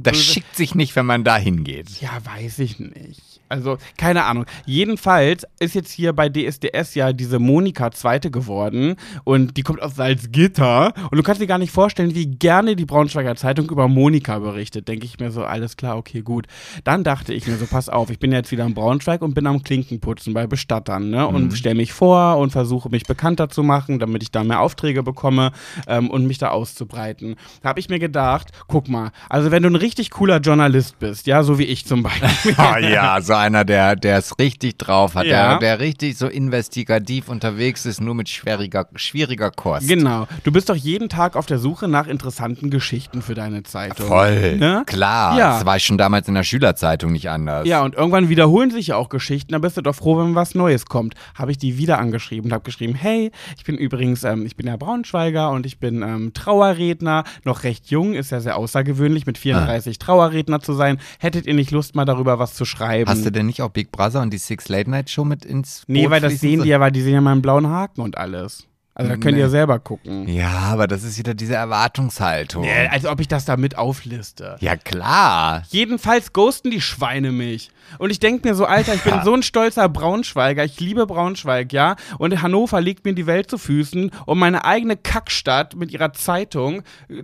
Das 0.02 0.18
schickt 0.18 0.56
sich 0.56 0.76
nicht, 0.76 0.96
wenn 0.96 1.06
man 1.06 1.24
da 1.24 1.38
hingeht. 1.38 1.90
Ja, 2.02 2.12
weiß 2.24 2.60
ich 2.60 2.80
nicht. 2.80 3.38
Also, 3.50 3.78
keine 3.98 4.26
Ahnung. 4.26 4.46
Jedenfalls 4.66 5.46
ist 5.60 5.76
jetzt 5.76 5.92
hier 5.92 6.14
bei 6.14 6.30
DSDS 6.30 6.96
ja 6.96 7.14
diese 7.14 7.40
Monika 7.40 7.92
Zweite 7.92 8.30
geworden 8.30 8.96
und 9.24 9.56
die 9.58 9.64
kommt 9.64 9.82
aus 9.82 9.96
Salzgitter 9.96 10.94
und 11.10 11.18
du 11.18 11.24
kannst 11.24 11.42
dir 11.42 11.48
gar 11.48 11.58
nicht 11.58 11.72
vorstellen, 11.72 12.14
wie 12.14 12.26
gerne 12.26 12.76
die 12.76 12.86
Braunschweiger 12.86 13.36
Zeitung 13.36 13.70
über 13.70 13.88
Monika 13.88 14.40
berichtet. 14.40 14.88
Denke 14.88 15.06
ich 15.06 15.20
mir 15.20 15.32
so, 15.32 15.44
alles 15.44 15.78
klar, 15.78 15.98
okay, 15.98 16.22
gut. 16.22 16.48
Dann 16.84 17.04
dachte 17.04 17.34
ich 17.34 17.48
mir 17.48 17.56
so, 17.56 17.66
pass 17.66 17.88
auf, 17.88 18.10
ich 18.10 18.20
bin 18.20 18.32
jetzt 18.32 18.52
wieder 18.52 18.66
in 18.66 18.74
Braunschweig 18.74 19.22
und 19.22 19.34
bin 19.34 19.48
am 19.48 19.64
Klinkenputzen 19.64 20.34
bei 20.34 20.46
Bestattern, 20.46 21.10
ne? 21.10 21.26
Und 21.28 21.46
mhm. 21.46 21.56
stelle 21.56 21.76
mich 21.76 21.94
vor 21.94 22.38
und 22.38 22.52
versuche 22.52 22.90
mich 22.90 23.04
bekannter 23.06 23.50
zu 23.50 23.64
machen, 23.64 24.00
damit 24.00 24.24
ich 24.24 24.32
da 24.32 24.44
mehr 24.44 24.60
Aufträge 24.60 25.04
bekomme 25.04 25.52
ähm, 25.88 26.10
und 26.10 26.26
mich 26.26 26.38
da 26.38 26.50
auszubreiten. 26.50 27.36
Da 27.62 27.70
habe 27.70 27.80
ich 27.80 27.90
mir 27.90 28.00
gedacht, 28.00 28.52
guck 28.68 28.90
mal, 28.90 29.12
also 29.30 29.52
wenn 29.52 29.57
du 29.64 29.70
ein 29.70 29.76
richtig 29.76 30.12
cooler 30.12 30.40
Journalist 30.40 31.00
bist, 31.00 31.28
ja, 31.28 31.44
so 31.44 31.60
wie 31.60 31.64
ich 31.64 31.86
zum 31.86 32.04
Beispiel. 32.04 32.56
oh 32.58 32.78
ja, 32.82 33.20
so 33.22 33.34
einer, 33.34 33.66
der 33.66 33.98
es 34.04 34.38
richtig 34.40 34.78
drauf 34.78 35.16
hat, 35.16 35.26
ja. 35.26 35.58
der, 35.58 35.60
der 35.60 35.80
richtig 35.80 36.18
so 36.18 36.28
investigativ 36.28 37.30
unterwegs 37.30 37.86
ist, 37.86 38.02
nur 38.02 38.16
mit 38.16 38.30
schwieriger, 38.30 38.88
schwieriger 38.96 39.52
Kost. 39.52 39.88
Genau. 39.88 40.28
Du 40.44 40.52
bist 40.52 40.70
doch 40.70 40.76
jeden 40.76 41.10
Tag 41.10 41.36
auf 41.36 41.46
der 41.46 41.60
Suche 41.60 41.88
nach 41.88 42.08
interessanten 42.08 42.70
Geschichten 42.70 43.22
für 43.22 43.36
deine 43.36 43.64
Zeitung. 43.64 44.08
Voll. 44.08 44.58
Ne? 44.58 44.84
Klar. 44.86 45.38
Ja. 45.38 45.54
Das 45.56 45.66
war 45.66 45.78
ich 45.78 45.84
schon 45.84 45.98
damals 45.98 46.28
in 46.28 46.34
der 46.34 46.44
Schülerzeitung 46.44 47.12
nicht 47.12 47.30
anders. 47.30 47.68
Ja, 47.68 47.84
und 47.84 47.96
irgendwann 47.96 48.30
wiederholen 48.30 48.72
sich 48.72 48.88
ja 48.88 48.96
auch 48.96 49.10
Geschichten. 49.10 49.54
Da 49.54 49.60
bist 49.60 49.78
du 49.78 49.82
doch 49.82 49.96
froh, 49.96 50.20
wenn 50.20 50.36
was 50.36 50.56
Neues 50.56 50.86
kommt. 50.86 51.16
Habe 51.36 51.52
ich 51.52 51.58
die 51.58 51.78
wieder 51.78 52.00
angeschrieben 52.00 52.50
und 52.50 52.54
habe 52.54 52.64
geschrieben, 52.64 52.96
hey, 52.96 53.32
ich 53.58 53.64
bin 53.64 53.78
übrigens, 53.78 54.24
ähm, 54.24 54.46
ich 54.46 54.56
bin 54.56 54.66
der 54.66 54.78
Braunschweiger 54.78 55.52
und 55.52 55.66
ich 55.66 55.80
bin 55.80 56.02
ähm, 56.02 56.34
Trauerredner, 56.34 57.24
noch 57.44 57.64
recht 57.64 57.90
jung, 57.90 58.14
ist 58.14 58.32
ja 58.32 58.40
sehr 58.40 58.58
außergewöhnlich, 58.58 59.26
mit 59.26 59.38
34 59.54 59.98
ah. 60.00 60.06
Trauerredner 60.06 60.60
zu 60.60 60.74
sein. 60.74 61.00
Hättet 61.20 61.46
ihr 61.46 61.54
nicht 61.54 61.72
Lust, 61.72 61.96
mal 61.96 62.06
darüber 62.06 62.40
was 62.40 62.54
zu 62.54 62.66
schreiben? 62.66 63.10
Hast 63.10 63.26
du 63.26 63.32
denn 63.32 63.46
nicht 63.46 63.62
auch 63.62 63.70
Big 63.70 63.92
Brother 63.92 64.22
und 64.22 64.32
die 64.32 64.38
Six 64.38 64.70
Late 64.70 64.90
Night 64.90 65.10
Show 65.10 65.26
mit 65.26 65.46
ins 65.46 65.80
Boot 65.82 65.96
Nee, 65.96 66.10
weil 66.10 66.22
das 66.22 66.40
sehen 66.40 66.64
die 66.64 66.70
ja, 66.70 66.80
weil 66.80 66.92
die 66.92 67.02
sehen 67.02 67.14
ja 67.14 67.22
mal 67.22 67.32
einen 67.32 67.42
blauen 67.42 67.68
Haken 67.68 68.02
und 68.02 68.18
alles. 68.18 68.68
Also 68.98 69.12
da 69.12 69.18
könnt 69.18 69.36
nee. 69.36 69.44
ihr 69.44 69.50
selber 69.50 69.78
gucken. 69.78 70.28
Ja, 70.28 70.50
aber 70.50 70.88
das 70.88 71.04
ist 71.04 71.20
wieder 71.20 71.36
diese 71.36 71.54
Erwartungshaltung. 71.54 72.64
Ja, 72.64 72.90
als 72.90 73.06
ob 73.06 73.20
ich 73.20 73.28
das 73.28 73.46
da 73.46 73.56
mit 73.56 73.78
aufliste. 73.78 74.58
Ja, 74.60 74.76
klar. 74.76 75.62
Jedenfalls 75.70 76.34
ghosten 76.34 76.72
die 76.72 76.82
Schweine 76.82 77.32
mich. 77.32 77.70
Und 78.00 78.12
ich 78.12 78.20
denke 78.20 78.48
mir 78.48 78.56
so, 78.56 78.66
Alter, 78.66 78.94
ich 78.94 79.04
bin 79.04 79.14
so 79.24 79.34
ein 79.34 79.44
stolzer 79.44 79.90
Braunschweiger. 79.90 80.64
Ich 80.64 80.80
liebe 80.80 81.06
Braunschweig, 81.06 81.74
ja. 81.74 81.96
Und 82.18 82.42
Hannover 82.42 82.82
liegt 82.82 83.06
mir 83.06 83.14
die 83.14 83.28
Welt 83.28 83.50
zu 83.50 83.58
Füßen. 83.58 84.12
Und 84.26 84.40
meine 84.40 84.66
eigene 84.66 84.98
Kackstadt 84.98 85.76
mit 85.76 85.92
ihrer 85.92 86.14
Zeitung 86.14 86.84
äh, 87.10 87.20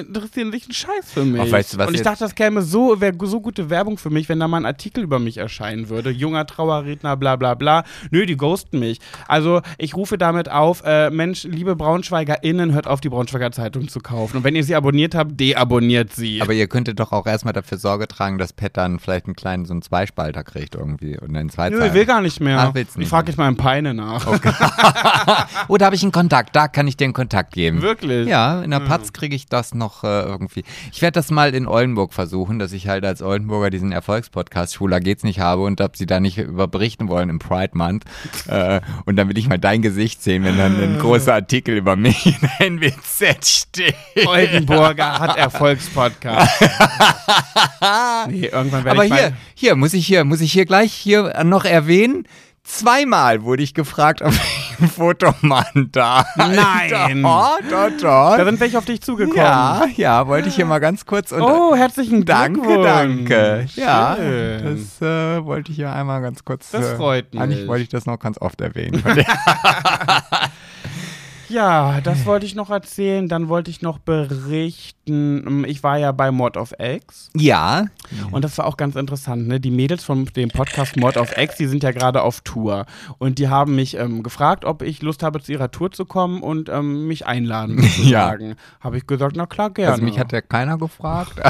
interessieren 0.00 0.52
sich 0.52 0.64
einen 0.64 0.72
Scheiß 0.72 1.12
für 1.12 1.24
mich. 1.24 1.40
Ach, 1.40 1.50
weißt 1.50 1.74
du, 1.74 1.86
und 1.86 1.94
ich 1.94 2.02
dachte, 2.02 2.20
das 2.20 2.34
käme 2.34 2.62
so, 2.62 3.00
wäre 3.00 3.14
so 3.26 3.40
gute 3.40 3.70
Werbung 3.70 3.98
für 3.98 4.10
mich, 4.10 4.28
wenn 4.28 4.40
da 4.40 4.48
mal 4.48 4.58
ein 4.58 4.66
Artikel 4.66 5.02
über 5.04 5.18
mich 5.18 5.38
erscheinen 5.38 5.88
würde. 5.88 6.10
Junger 6.10 6.46
Trauerredner, 6.46 7.16
bla 7.16 7.36
bla 7.36 7.54
bla. 7.54 7.84
Nö, 8.10 8.26
die 8.26 8.36
ghosten 8.36 8.78
mich. 8.78 8.98
Also 9.28 9.62
ich 9.78 9.94
rufe 9.96 10.18
damit 10.18 10.50
auf, 10.50 10.82
äh, 10.84 11.10
Mensch, 11.10 11.44
liebe 11.44 11.76
BraunschweigerInnen, 11.76 12.72
hört 12.72 12.86
auf, 12.86 13.00
die 13.00 13.08
Braunschweiger 13.08 13.52
Zeitung 13.52 13.88
zu 13.88 14.00
kaufen. 14.00 14.38
Und 14.38 14.44
wenn 14.44 14.56
ihr 14.56 14.64
sie 14.64 14.74
abonniert 14.74 15.14
habt, 15.14 15.38
deabonniert 15.38 16.12
sie. 16.12 16.40
Aber 16.42 16.52
ihr 16.52 16.68
könntet 16.68 17.00
doch 17.00 17.12
auch 17.12 17.26
erstmal 17.26 17.52
dafür 17.52 17.78
Sorge 17.78 18.08
tragen, 18.08 18.38
dass 18.38 18.52
Pet 18.52 18.76
dann 18.76 18.98
vielleicht 18.98 19.26
einen 19.26 19.36
kleinen, 19.36 19.64
so 19.64 19.72
einen 19.72 19.82
Zweispalter 20.06 20.44
kriegt 20.44 20.74
irgendwie 20.74 21.18
und 21.18 21.36
einen 21.36 21.50
Zweizeiler. 21.50 21.82
Nö, 21.82 21.86
ich 21.88 21.94
will 21.94 22.06
gar 22.06 22.20
nicht 22.20 22.40
mehr. 22.40 22.58
Ach, 22.60 22.74
willst 22.74 22.96
nicht. 22.96 23.06
Ich 23.06 23.10
frage 23.10 23.28
jetzt 23.28 23.36
mal 23.36 23.48
im 23.48 23.56
Peine 23.56 23.94
nach. 23.94 24.26
Okay. 24.26 24.52
oh, 25.68 25.76
da 25.76 25.86
habe 25.86 25.96
ich 25.96 26.02
einen 26.02 26.12
Kontakt, 26.12 26.54
da 26.54 26.68
kann 26.68 26.86
ich 26.86 26.96
dir 26.96 27.04
einen 27.04 27.12
Kontakt 27.12 27.52
geben. 27.52 27.82
Wirklich? 27.82 28.28
Ja, 28.28 28.62
in 28.62 28.70
der 28.70 28.80
ja. 28.80 28.86
Patz 28.86 29.12
kriege 29.12 29.34
ich 29.34 29.46
das 29.46 29.74
noch 29.74 30.04
äh, 30.04 30.22
irgendwie. 30.22 30.64
Ich 30.92 31.02
werde 31.02 31.12
das 31.12 31.30
mal 31.30 31.54
in 31.54 31.66
Oldenburg 31.66 32.12
versuchen, 32.12 32.58
dass 32.58 32.72
ich 32.72 32.88
halt 32.88 33.04
als 33.04 33.22
Oldenburger 33.22 33.70
diesen 33.70 33.92
Erfolgspodcast 33.92 34.74
Schwuler 34.74 35.00
geht's 35.00 35.24
nicht 35.24 35.40
habe 35.40 35.62
und 35.62 35.80
ob 35.80 35.96
sie 35.96 36.06
da 36.06 36.20
nicht 36.20 36.38
über 36.38 36.68
berichten 36.68 37.08
wollen 37.08 37.28
im 37.28 37.38
Pride 37.38 37.76
Month. 37.76 38.04
äh, 38.46 38.80
und 39.04 39.16
dann 39.16 39.28
will 39.28 39.38
ich 39.38 39.48
mal 39.48 39.58
dein 39.58 39.82
Gesicht 39.82 40.22
sehen, 40.22 40.44
wenn 40.44 40.56
dann 40.56 40.80
ein 40.80 40.98
großer 40.98 41.34
Artikel 41.34 41.76
über 41.76 41.96
mich 41.96 42.26
in 42.60 42.78
NWZ 42.78 43.46
steht. 43.46 43.94
Oldenburger 44.26 45.18
hat 45.18 45.36
Erfolgspodcast. 45.36 46.60
nee, 48.28 48.46
irgendwann 48.46 48.84
werde 48.84 48.90
Aber 48.90 49.04
ich 49.04 49.14
hier, 49.14 49.32
hier, 49.54 49.74
muss 49.74 49.94
ich 49.94 49.95
hier, 50.04 50.24
muss 50.24 50.40
ich 50.40 50.52
hier 50.52 50.66
gleich 50.66 50.92
hier 50.92 51.32
noch 51.44 51.64
erwähnen? 51.64 52.26
Zweimal 52.66 53.44
wurde 53.44 53.62
ich 53.62 53.74
gefragt, 53.74 54.22
ob 54.22 54.32
ich 54.32 54.80
ein 54.80 54.88
Foto 54.94 55.32
machen 55.40 55.90
darf. 55.92 56.26
Nein. 56.36 57.22
Doch, 57.22 57.60
doch, 57.70 57.90
doch. 58.00 58.36
Da 58.36 58.44
sind 58.44 58.58
welche 58.58 58.76
auf 58.76 58.84
dich 58.84 59.00
zugekommen. 59.00 59.38
Ja, 59.38 59.86
ja, 59.94 60.26
wollte 60.26 60.48
ich 60.48 60.56
hier 60.56 60.66
mal 60.66 60.80
ganz 60.80 61.06
kurz. 61.06 61.30
Und 61.30 61.42
oh, 61.42 61.76
herzlichen 61.76 62.24
Dank. 62.24 62.56
Danke, 62.56 62.82
danke. 62.82 63.66
Schön. 63.72 63.84
Ja, 63.84 64.16
das 64.16 65.00
äh, 65.00 65.44
wollte 65.44 65.70
ich 65.70 65.76
hier 65.76 65.92
einmal 65.92 66.20
ganz 66.20 66.44
kurz. 66.44 66.72
Das 66.72 66.84
äh, 66.84 66.96
freut 66.96 67.32
mich. 67.32 67.42
Eigentlich 67.42 67.68
wollte 67.68 67.84
ich 67.84 67.88
das 67.88 68.04
noch 68.04 68.18
ganz 68.18 68.40
oft 68.40 68.60
erwähnen. 68.60 69.02
Ja, 71.48 72.00
das 72.00 72.26
wollte 72.26 72.46
ich 72.46 72.54
noch 72.54 72.70
erzählen. 72.70 73.28
Dann 73.28 73.48
wollte 73.48 73.70
ich 73.70 73.82
noch 73.82 73.98
berichten. 73.98 75.64
Ich 75.66 75.82
war 75.82 75.98
ja 75.98 76.12
bei 76.12 76.30
Mod 76.30 76.56
of 76.56 76.72
X. 76.78 77.30
Ja. 77.36 77.86
Und 78.30 78.44
das 78.44 78.58
war 78.58 78.66
auch 78.66 78.76
ganz 78.76 78.96
interessant. 78.96 79.46
Ne? 79.46 79.60
Die 79.60 79.70
Mädels 79.70 80.04
von 80.04 80.24
dem 80.24 80.50
Podcast 80.50 80.96
Mod 80.96 81.16
of 81.16 81.36
X, 81.36 81.56
die 81.56 81.66
sind 81.66 81.82
ja 81.82 81.92
gerade 81.92 82.22
auf 82.22 82.40
Tour. 82.40 82.86
Und 83.18 83.38
die 83.38 83.48
haben 83.48 83.74
mich 83.74 83.96
ähm, 83.96 84.22
gefragt, 84.22 84.64
ob 84.64 84.82
ich 84.82 85.02
Lust 85.02 85.22
habe, 85.22 85.40
zu 85.40 85.52
ihrer 85.52 85.70
Tour 85.70 85.92
zu 85.92 86.04
kommen 86.04 86.42
und 86.42 86.68
ähm, 86.68 87.06
mich 87.06 87.26
einladen. 87.26 87.84
Ja. 88.06 88.36
Habe 88.80 88.98
ich 88.98 89.06
gesagt, 89.06 89.36
na 89.36 89.46
klar, 89.46 89.70
gerne. 89.70 89.92
Also 89.92 90.04
mich 90.04 90.18
hat 90.18 90.30
ja 90.30 90.40
keiner 90.40 90.78
gefragt. 90.78 91.40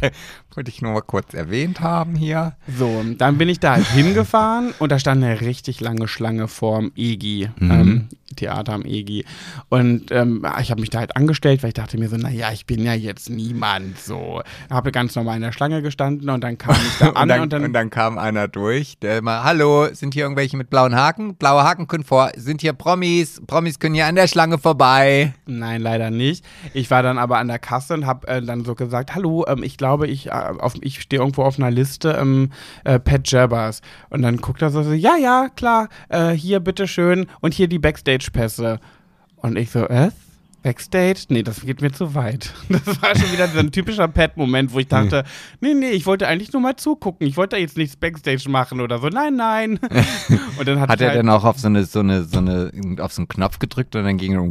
Wollte 0.54 0.70
ich 0.70 0.82
nur 0.82 0.92
mal 0.92 1.02
kurz 1.02 1.34
erwähnt 1.34 1.80
haben 1.80 2.16
hier. 2.16 2.56
So, 2.76 3.04
dann 3.16 3.38
bin 3.38 3.48
ich 3.48 3.60
da 3.60 3.74
halt 3.74 3.86
hingefahren 3.86 4.72
und 4.78 4.90
da 4.90 4.98
stand 4.98 5.22
eine 5.22 5.40
richtig 5.40 5.80
lange 5.80 6.08
Schlange 6.08 6.48
vorm 6.48 6.90
EGI, 6.96 7.50
mhm. 7.58 7.70
ähm, 7.70 8.08
Theater 8.36 8.72
am 8.72 8.84
EGI. 8.84 9.24
Und 9.68 10.10
ähm, 10.10 10.46
ich 10.60 10.70
habe 10.70 10.80
mich 10.80 10.90
da 10.90 10.98
halt 10.98 11.16
angestellt, 11.16 11.62
weil 11.62 11.68
ich 11.68 11.74
dachte 11.74 11.98
mir 11.98 12.08
so, 12.08 12.16
naja, 12.16 12.50
ich 12.52 12.66
bin 12.66 12.84
ja 12.84 12.94
jetzt 12.94 13.30
niemand 13.30 13.98
so. 13.98 14.42
Habe 14.70 14.92
ganz 14.92 15.14
normal 15.16 15.36
in 15.36 15.42
der 15.42 15.52
Schlange 15.52 15.82
gestanden 15.82 16.30
und 16.30 16.42
dann 16.42 16.56
kam 16.56 16.74
ich 16.74 16.98
da 16.98 17.08
an 17.14 17.22
und, 17.22 17.28
dann, 17.28 17.40
und, 17.42 17.52
dann, 17.52 17.64
und, 17.64 17.72
dann, 17.72 17.90
kam 17.90 18.18
einer 18.18 18.48
durch, 18.48 18.98
der 18.98 19.18
immer, 19.18 19.44
hallo, 19.44 19.88
sind 19.92 20.14
hier 20.14 20.24
irgendwelche 20.24 20.56
mit 20.56 20.70
blauen 20.70 20.94
Haken? 20.94 21.36
Blaue 21.36 21.62
Haken 21.62 21.88
können 21.88 22.04
vor, 22.04 22.30
sind 22.36 22.60
hier 22.60 22.72
Promis, 22.72 23.42
Promis 23.46 23.78
können 23.78 23.94
hier 23.94 24.06
an 24.06 24.14
der 24.14 24.28
Schlange 24.28 24.58
vorbei. 24.58 25.34
Nein, 25.46 25.82
leider 25.82 26.10
nicht. 26.10 26.44
Ich 26.74 26.90
war 26.90 27.02
dann 27.02 27.18
aber 27.18 27.38
an 27.38 27.48
der 27.48 27.58
Kasse 27.58 27.94
und 27.94 28.06
habe 28.06 28.26
äh, 28.28 28.42
dann 28.42 28.64
so 28.64 28.74
gesagt, 28.74 29.14
hallo, 29.14 29.44
ähm, 29.48 29.62
ich 29.62 29.76
glaube, 29.76 30.06
ich 30.06 30.28
äh, 30.28 30.47
auf, 30.58 30.74
ich 30.80 31.00
stehe 31.00 31.20
irgendwo 31.20 31.42
auf 31.42 31.58
einer 31.58 31.70
Liste, 31.70 32.16
ähm, 32.20 32.50
äh, 32.84 32.98
Pat 32.98 33.30
Jabbers. 33.30 33.82
Und 34.10 34.22
dann 34.22 34.38
guckt 34.38 34.62
er 34.62 34.70
so, 34.70 34.82
ja, 34.92 35.16
ja, 35.16 35.48
klar, 35.54 35.88
äh, 36.08 36.30
hier 36.30 36.60
bitteschön 36.60 37.26
und 37.40 37.54
hier 37.54 37.68
die 37.68 37.78
Backstage-Pässe. 37.78 38.80
Und 39.36 39.56
ich 39.56 39.70
so, 39.70 39.86
äh? 39.86 40.10
Backstage? 40.62 41.20
Nee, 41.28 41.42
das 41.42 41.60
geht 41.60 41.80
mir 41.80 41.92
zu 41.92 42.14
weit. 42.14 42.52
Das 42.68 43.02
war 43.02 43.16
schon 43.16 43.32
wieder 43.32 43.48
so 43.48 43.58
ein 43.58 43.70
typischer 43.70 44.08
Pat-Moment, 44.08 44.72
wo 44.72 44.78
ich 44.78 44.88
dachte, 44.88 45.24
nee, 45.60 45.74
nee, 45.74 45.90
ich 45.90 46.04
wollte 46.06 46.26
eigentlich 46.26 46.52
nur 46.52 46.60
mal 46.60 46.76
zugucken. 46.76 47.26
Ich 47.26 47.36
wollte 47.36 47.56
da 47.56 47.60
jetzt 47.60 47.76
nichts 47.76 47.96
Backstage 47.96 48.48
machen 48.48 48.80
oder 48.80 48.98
so. 48.98 49.08
Nein, 49.08 49.36
nein. 49.36 49.78
Und 50.58 50.68
dann 50.68 50.80
hat, 50.80 50.90
hat 50.90 51.00
er 51.00 51.08
halt 51.08 51.18
dann 51.20 51.28
auch 51.28 51.44
auf 51.44 51.58
so 51.58 51.68
eine, 51.68 51.84
so 51.84 52.00
eine, 52.00 52.24
so 52.24 52.38
eine, 52.38 52.70
auf 53.00 53.12
so 53.12 53.22
einen 53.22 53.28
Knopf 53.28 53.58
gedrückt 53.58 53.94
und 53.96 54.04
dann 54.04 54.16
ging 54.18 54.32
er 54.32 54.42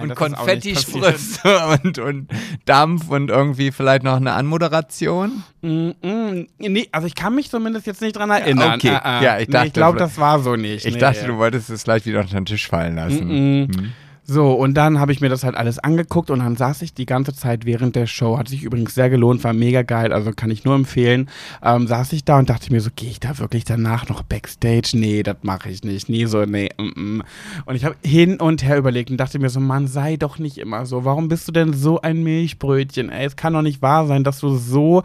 Nein, 0.00 0.10
und 0.10 0.16
Konfetti 0.16 0.74
und, 1.84 1.98
und 1.98 2.28
Dampf 2.64 3.08
und 3.08 3.30
irgendwie 3.30 3.70
vielleicht 3.70 4.02
noch 4.02 4.16
eine 4.16 4.32
Anmoderation? 4.32 5.42
Mm, 5.62 5.90
mm, 6.02 6.46
nee, 6.58 6.88
also 6.92 7.06
ich 7.06 7.14
kann 7.14 7.34
mich 7.34 7.50
zumindest 7.50 7.86
jetzt 7.86 8.00
nicht 8.00 8.16
dran 8.16 8.30
erinnern. 8.30 8.74
Okay, 8.74 8.90
ah, 8.90 9.18
ah. 9.18 9.22
ja, 9.22 9.38
ich 9.38 9.48
dachte, 9.48 9.62
nee, 9.62 9.66
ich 9.68 9.72
glaube, 9.72 9.98
das 9.98 10.18
war 10.18 10.40
so 10.40 10.56
nicht. 10.56 10.84
Ich 10.84 10.94
nee. 10.94 11.00
dachte, 11.00 11.26
du 11.26 11.36
wolltest 11.38 11.70
es 11.70 11.84
gleich 11.84 12.06
wieder 12.06 12.20
unter 12.20 12.36
den 12.36 12.46
Tisch 12.46 12.68
fallen 12.68 12.96
lassen. 12.96 13.26
Mm, 13.26 13.68
hm. 13.68 13.92
So, 14.32 14.52
und 14.52 14.74
dann 14.74 15.00
habe 15.00 15.10
ich 15.10 15.20
mir 15.20 15.28
das 15.28 15.42
halt 15.42 15.56
alles 15.56 15.80
angeguckt 15.80 16.30
und 16.30 16.38
dann 16.38 16.54
saß 16.54 16.82
ich 16.82 16.94
die 16.94 17.04
ganze 17.04 17.34
Zeit 17.34 17.66
während 17.66 17.96
der 17.96 18.06
Show, 18.06 18.38
hat 18.38 18.46
sich 18.46 18.62
übrigens 18.62 18.94
sehr 18.94 19.10
gelohnt, 19.10 19.42
war 19.42 19.52
mega 19.52 19.82
geil, 19.82 20.12
also 20.12 20.30
kann 20.30 20.52
ich 20.52 20.64
nur 20.64 20.76
empfehlen, 20.76 21.28
ähm, 21.64 21.88
saß 21.88 22.12
ich 22.12 22.24
da 22.24 22.38
und 22.38 22.48
dachte 22.48 22.70
mir 22.70 22.80
so, 22.80 22.90
gehe 22.94 23.10
ich 23.10 23.18
da 23.18 23.40
wirklich 23.40 23.64
danach 23.64 24.08
noch 24.08 24.22
Backstage? 24.22 24.90
Nee, 24.92 25.24
das 25.24 25.38
mache 25.42 25.68
ich 25.68 25.82
nicht. 25.82 26.08
Nie 26.08 26.26
so, 26.26 26.44
nee. 26.44 26.68
Mm 26.78 26.82
-mm. 26.82 27.22
Und 27.66 27.74
ich 27.74 27.84
habe 27.84 27.96
hin 28.04 28.36
und 28.38 28.62
her 28.62 28.78
überlegt 28.78 29.10
und 29.10 29.16
dachte 29.16 29.40
mir 29.40 29.50
so, 29.50 29.58
Mann, 29.58 29.88
sei 29.88 30.16
doch 30.16 30.38
nicht 30.38 30.58
immer 30.58 30.86
so. 30.86 31.04
Warum 31.04 31.26
bist 31.26 31.48
du 31.48 31.52
denn 31.52 31.72
so 31.72 32.00
ein 32.00 32.22
Milchbrötchen? 32.22 33.10
Ey, 33.10 33.26
es 33.26 33.34
kann 33.34 33.54
doch 33.54 33.62
nicht 33.62 33.82
wahr 33.82 34.06
sein, 34.06 34.22
dass 34.22 34.38
du 34.38 34.56
so 34.56 35.02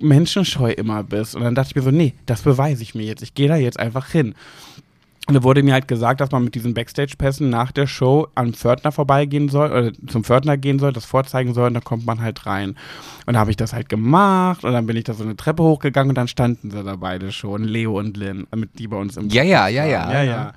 menschenscheu 0.00 0.70
immer 0.70 1.02
bist. 1.02 1.34
Und 1.34 1.44
dann 1.44 1.54
dachte 1.54 1.70
ich 1.70 1.76
mir 1.76 1.82
so, 1.82 1.90
nee, 1.90 2.12
das 2.26 2.42
beweise 2.42 2.82
ich 2.82 2.94
mir 2.94 3.04
jetzt. 3.04 3.22
Ich 3.22 3.32
gehe 3.32 3.48
da 3.48 3.56
jetzt 3.56 3.80
einfach 3.80 4.10
hin. 4.10 4.34
Und 5.28 5.34
da 5.34 5.42
wurde 5.42 5.64
mir 5.64 5.72
halt 5.72 5.88
gesagt, 5.88 6.20
dass 6.20 6.30
man 6.30 6.44
mit 6.44 6.54
diesen 6.54 6.72
Backstage-Pässen 6.72 7.50
nach 7.50 7.72
der 7.72 7.88
Show 7.88 8.28
am 8.36 8.54
Pförtner 8.54 8.92
vorbeigehen 8.92 9.48
soll, 9.48 9.72
oder 9.72 9.92
zum 10.06 10.22
Pförtner 10.22 10.56
gehen 10.56 10.78
soll, 10.78 10.92
das 10.92 11.04
vorzeigen 11.04 11.52
soll, 11.52 11.66
und 11.66 11.74
dann 11.74 11.82
kommt 11.82 12.06
man 12.06 12.20
halt 12.20 12.46
rein. 12.46 12.76
Und 13.26 13.34
da 13.34 13.40
habe 13.40 13.50
ich 13.50 13.56
das 13.56 13.72
halt 13.72 13.88
gemacht, 13.88 14.62
und 14.62 14.72
dann 14.72 14.86
bin 14.86 14.96
ich 14.96 15.02
da 15.02 15.14
so 15.14 15.24
eine 15.24 15.36
Treppe 15.36 15.64
hochgegangen, 15.64 16.10
und 16.10 16.14
dann 16.14 16.28
standen 16.28 16.70
sie 16.70 16.84
da 16.84 16.94
beide 16.94 17.32
schon, 17.32 17.64
Leo 17.64 17.98
und 17.98 18.16
Lynn, 18.16 18.46
mit 18.54 18.78
die 18.78 18.86
bei 18.86 18.96
uns 18.96 19.16
im 19.16 19.28
Ja, 19.28 19.42
ja, 19.42 19.66
ja, 19.66 19.84
ja, 19.84 20.12
ja, 20.12 20.22
ja. 20.22 20.52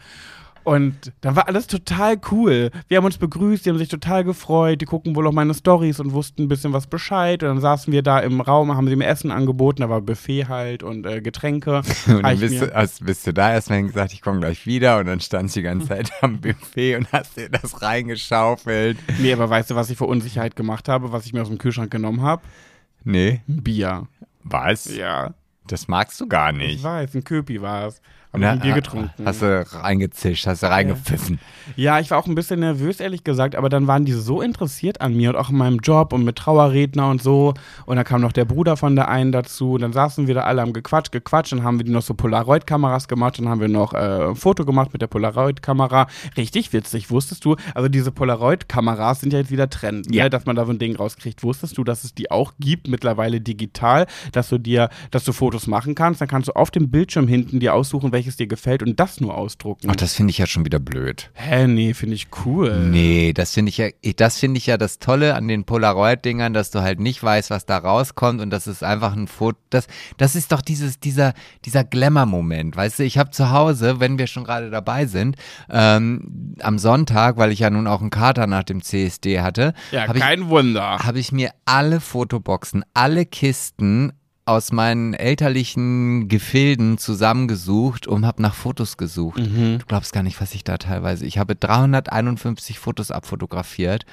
Und 0.69 1.13
da 1.21 1.35
war 1.35 1.47
alles 1.47 1.65
total 1.65 2.21
cool. 2.29 2.69
Wir 2.87 2.97
haben 2.97 3.05
uns 3.05 3.17
begrüßt, 3.17 3.65
die 3.65 3.71
haben 3.71 3.79
sich 3.79 3.87
total 3.87 4.23
gefreut, 4.23 4.81
die 4.81 4.85
gucken 4.85 5.15
wohl 5.15 5.25
auch 5.25 5.31
meine 5.31 5.55
Stories 5.55 5.99
und 5.99 6.13
wussten 6.13 6.43
ein 6.43 6.47
bisschen 6.47 6.73
was 6.73 6.85
Bescheid. 6.85 7.41
Und 7.41 7.49
dann 7.49 7.59
saßen 7.59 7.91
wir 7.91 8.03
da 8.03 8.19
im 8.19 8.39
Raum, 8.39 8.77
haben 8.77 8.87
sie 8.87 8.95
mir 8.95 9.07
Essen 9.07 9.31
angeboten, 9.31 9.81
da 9.81 9.89
war 9.89 10.01
Buffet 10.01 10.47
halt 10.47 10.83
und 10.83 11.07
äh, 11.07 11.21
Getränke. 11.21 11.77
und 12.07 12.21
dann 12.21 12.39
bist 12.39 12.61
du, 12.61 12.75
also 12.75 13.03
bist 13.03 13.25
du 13.25 13.33
da 13.33 13.51
erstmal 13.51 13.81
gesagt, 13.81 14.13
ich 14.13 14.21
komme 14.21 14.41
gleich 14.41 14.67
wieder 14.67 14.99
und 14.99 15.07
dann 15.07 15.19
stand 15.21 15.55
die 15.55 15.63
ganze 15.63 15.87
Zeit 15.87 16.11
am 16.21 16.39
Buffet 16.39 16.97
und 16.97 17.11
hast 17.11 17.35
dir 17.35 17.49
das 17.49 17.81
reingeschaufelt. 17.81 18.99
Nee, 19.17 19.33
aber 19.33 19.49
weißt 19.49 19.71
du, 19.71 19.75
was 19.75 19.89
ich 19.89 19.97
für 19.97 20.05
Unsicherheit 20.05 20.55
gemacht 20.55 20.87
habe, 20.87 21.11
was 21.11 21.25
ich 21.25 21.33
mir 21.33 21.41
aus 21.41 21.47
dem 21.47 21.57
Kühlschrank 21.57 21.89
genommen 21.89 22.21
habe? 22.21 22.43
Nee. 23.03 23.41
Bier. 23.47 24.07
Was? 24.43 24.95
Ja. 24.95 25.33
Das 25.65 25.87
magst 25.87 26.21
du 26.21 26.27
gar 26.27 26.51
nicht. 26.51 26.75
Ich 26.75 26.83
weiß, 26.83 27.15
ein 27.15 27.23
Köpi 27.23 27.59
war 27.59 27.87
es. 27.87 28.01
Hab 28.31 28.41
ein 28.43 28.59
Bier 28.59 28.75
getrunken. 28.75 29.25
Hast 29.25 29.41
du 29.41 29.65
reingezischt, 29.71 30.45
hast 30.45 30.61
du 30.61 30.67
reingepfiffen. 30.67 31.39
Ja, 31.75 31.99
ich 31.99 32.11
war 32.11 32.19
auch 32.19 32.27
ein 32.27 32.35
bisschen 32.35 32.59
nervös, 32.59 32.99
ehrlich 32.99 33.23
gesagt, 33.23 33.55
aber 33.55 33.69
dann 33.69 33.87
waren 33.87 34.05
die 34.05 34.11
so 34.11 34.41
interessiert 34.41 35.01
an 35.01 35.15
mir 35.15 35.29
und 35.29 35.35
auch 35.35 35.49
in 35.49 35.57
meinem 35.57 35.79
Job 35.79 36.13
und 36.13 36.23
mit 36.23 36.35
Trauerredner 36.35 37.09
und 37.09 37.23
so. 37.23 37.53
Und 37.85 37.95
dann 37.95 38.05
kam 38.05 38.21
noch 38.21 38.31
der 38.31 38.45
Bruder 38.45 38.77
von 38.77 38.95
der 38.95 39.07
einen 39.07 39.31
dazu. 39.31 39.73
Und 39.73 39.81
dann 39.81 39.93
saßen 39.93 40.27
wir 40.27 40.35
da 40.35 40.41
alle 40.41 40.61
am 40.61 40.73
gequatscht, 40.73 41.11
gequatscht. 41.11 41.53
Dann 41.53 41.63
haben 41.63 41.79
wir 41.79 41.85
die 41.85 41.91
noch 41.91 42.01
so 42.03 42.13
Polaroid-Kameras 42.13 43.07
gemacht. 43.07 43.39
Dann 43.39 43.49
haben 43.49 43.61
wir 43.61 43.67
noch 43.67 43.93
äh, 43.93 44.29
ein 44.29 44.35
Foto 44.35 44.63
gemacht 44.63 44.93
mit 44.93 45.01
der 45.01 45.07
Polaroid-Kamera. 45.07 46.07
Richtig 46.37 46.71
witzig, 46.71 47.09
wusstest 47.09 47.45
du? 47.45 47.55
Also 47.73 47.89
diese 47.89 48.11
Polaroid-Kameras 48.11 49.21
sind 49.21 49.33
ja 49.33 49.39
jetzt 49.39 49.51
wieder 49.51 49.69
Trend, 49.69 50.09
ne? 50.09 50.15
Ja. 50.15 50.23
ne? 50.25 50.29
dass 50.29 50.45
man 50.45 50.55
da 50.55 50.65
so 50.65 50.71
ein 50.71 50.79
Ding 50.79 50.95
rauskriegt. 50.95 51.43
Wusstest 51.43 51.77
du, 51.77 51.83
dass 51.83 52.03
es 52.03 52.13
die 52.13 52.29
auch 52.29 52.53
gibt, 52.59 52.87
mittlerweile 52.87 53.41
digital, 53.41 54.05
dass 54.31 54.49
du 54.49 54.59
dir, 54.59 54.89
dass 55.11 55.23
du 55.23 55.33
Fotos 55.33 55.67
machen 55.67 55.95
kannst? 55.95 56.21
Dann 56.21 56.27
kannst 56.27 56.47
du 56.47 56.53
auf 56.53 56.69
dem 56.71 56.91
Bildschirm 56.91 57.27
hinten 57.27 57.59
dir 57.59 57.73
aussuchen, 57.73 58.11
welches 58.19 58.35
dir 58.35 58.47
gefällt 58.47 58.83
und 58.83 58.99
das 58.99 59.21
nur 59.21 59.37
ausdrucken. 59.37 59.87
Ach, 59.89 59.95
das 59.95 60.13
finde 60.13 60.31
ich 60.31 60.37
ja 60.39 60.45
schon 60.45 60.65
wieder 60.65 60.79
blöd. 60.79 61.29
Hä, 61.35 61.67
nee, 61.67 61.93
finde 61.93 62.15
ich 62.15 62.27
cool. 62.45 62.85
Nee, 62.89 63.31
das 63.31 63.53
finde 63.53 63.69
ich 63.69 63.77
ja, 63.77 63.87
das 64.17 64.37
finde 64.37 64.57
ich 64.57 64.65
ja 64.65 64.77
das 64.77 64.99
Tolle 64.99 65.35
an 65.35 65.47
den 65.47 65.63
Polaroid-Dingern, 65.63 66.53
dass 66.53 66.69
du 66.69 66.81
halt 66.81 66.99
nicht 66.99 67.23
weißt, 67.23 67.49
was 67.49 67.65
da 67.65 67.77
rauskommt 67.77 68.41
und 68.41 68.49
das 68.49 68.67
ist 68.67 68.83
einfach 68.83 69.15
ein 69.15 69.27
Foto. 69.27 69.57
Das, 69.69 69.87
das 70.17 70.35
ist 70.35 70.51
doch 70.51 70.61
dieses, 70.61 70.99
dieser, 70.99 71.33
dieser 71.63 71.85
Glamour-Moment. 71.85 72.75
Weißt 72.75 72.99
du, 72.99 73.03
ich 73.03 73.17
habe 73.17 73.29
zu 73.31 73.51
Hause, 73.51 74.01
wenn 74.01 74.19
wir 74.19 74.27
schon 74.27 74.43
gerade 74.43 74.69
dabei 74.69 75.05
sind, 75.05 75.37
ähm, 75.69 76.55
am 76.59 76.77
Sonntag, 76.77 77.37
weil 77.37 77.53
ich 77.53 77.59
ja 77.59 77.69
nun 77.69 77.87
auch 77.87 78.01
einen 78.01 78.09
Kater 78.09 78.47
nach 78.47 78.63
dem 78.63 78.81
CSD 78.83 79.39
hatte, 79.39 79.73
Ja, 79.91 80.07
habe 80.09 80.17
ich, 80.17 80.23
kein 80.23 80.49
Wunder. 80.49 80.99
habe 80.99 81.19
ich 81.19 81.31
mir 81.31 81.51
alle 81.63 82.01
Fotoboxen, 82.01 82.83
alle 82.93 83.25
Kisten 83.25 84.11
aus 84.49 84.71
meinen 84.71 85.13
elterlichen 85.13 86.27
Gefilden 86.27 86.97
zusammengesucht 86.97 88.07
und 88.07 88.25
habe 88.25 88.41
nach 88.41 88.53
Fotos 88.55 88.97
gesucht. 88.97 89.39
Mhm. 89.39 89.79
Du 89.79 89.85
glaubst 89.87 90.13
gar 90.13 90.23
nicht, 90.23 90.39
was 90.41 90.53
ich 90.53 90.63
da 90.63 90.77
teilweise. 90.77 91.25
Ich 91.25 91.37
habe 91.37 91.55
351 91.55 92.79
Fotos 92.79 93.11
abfotografiert, 93.11 94.05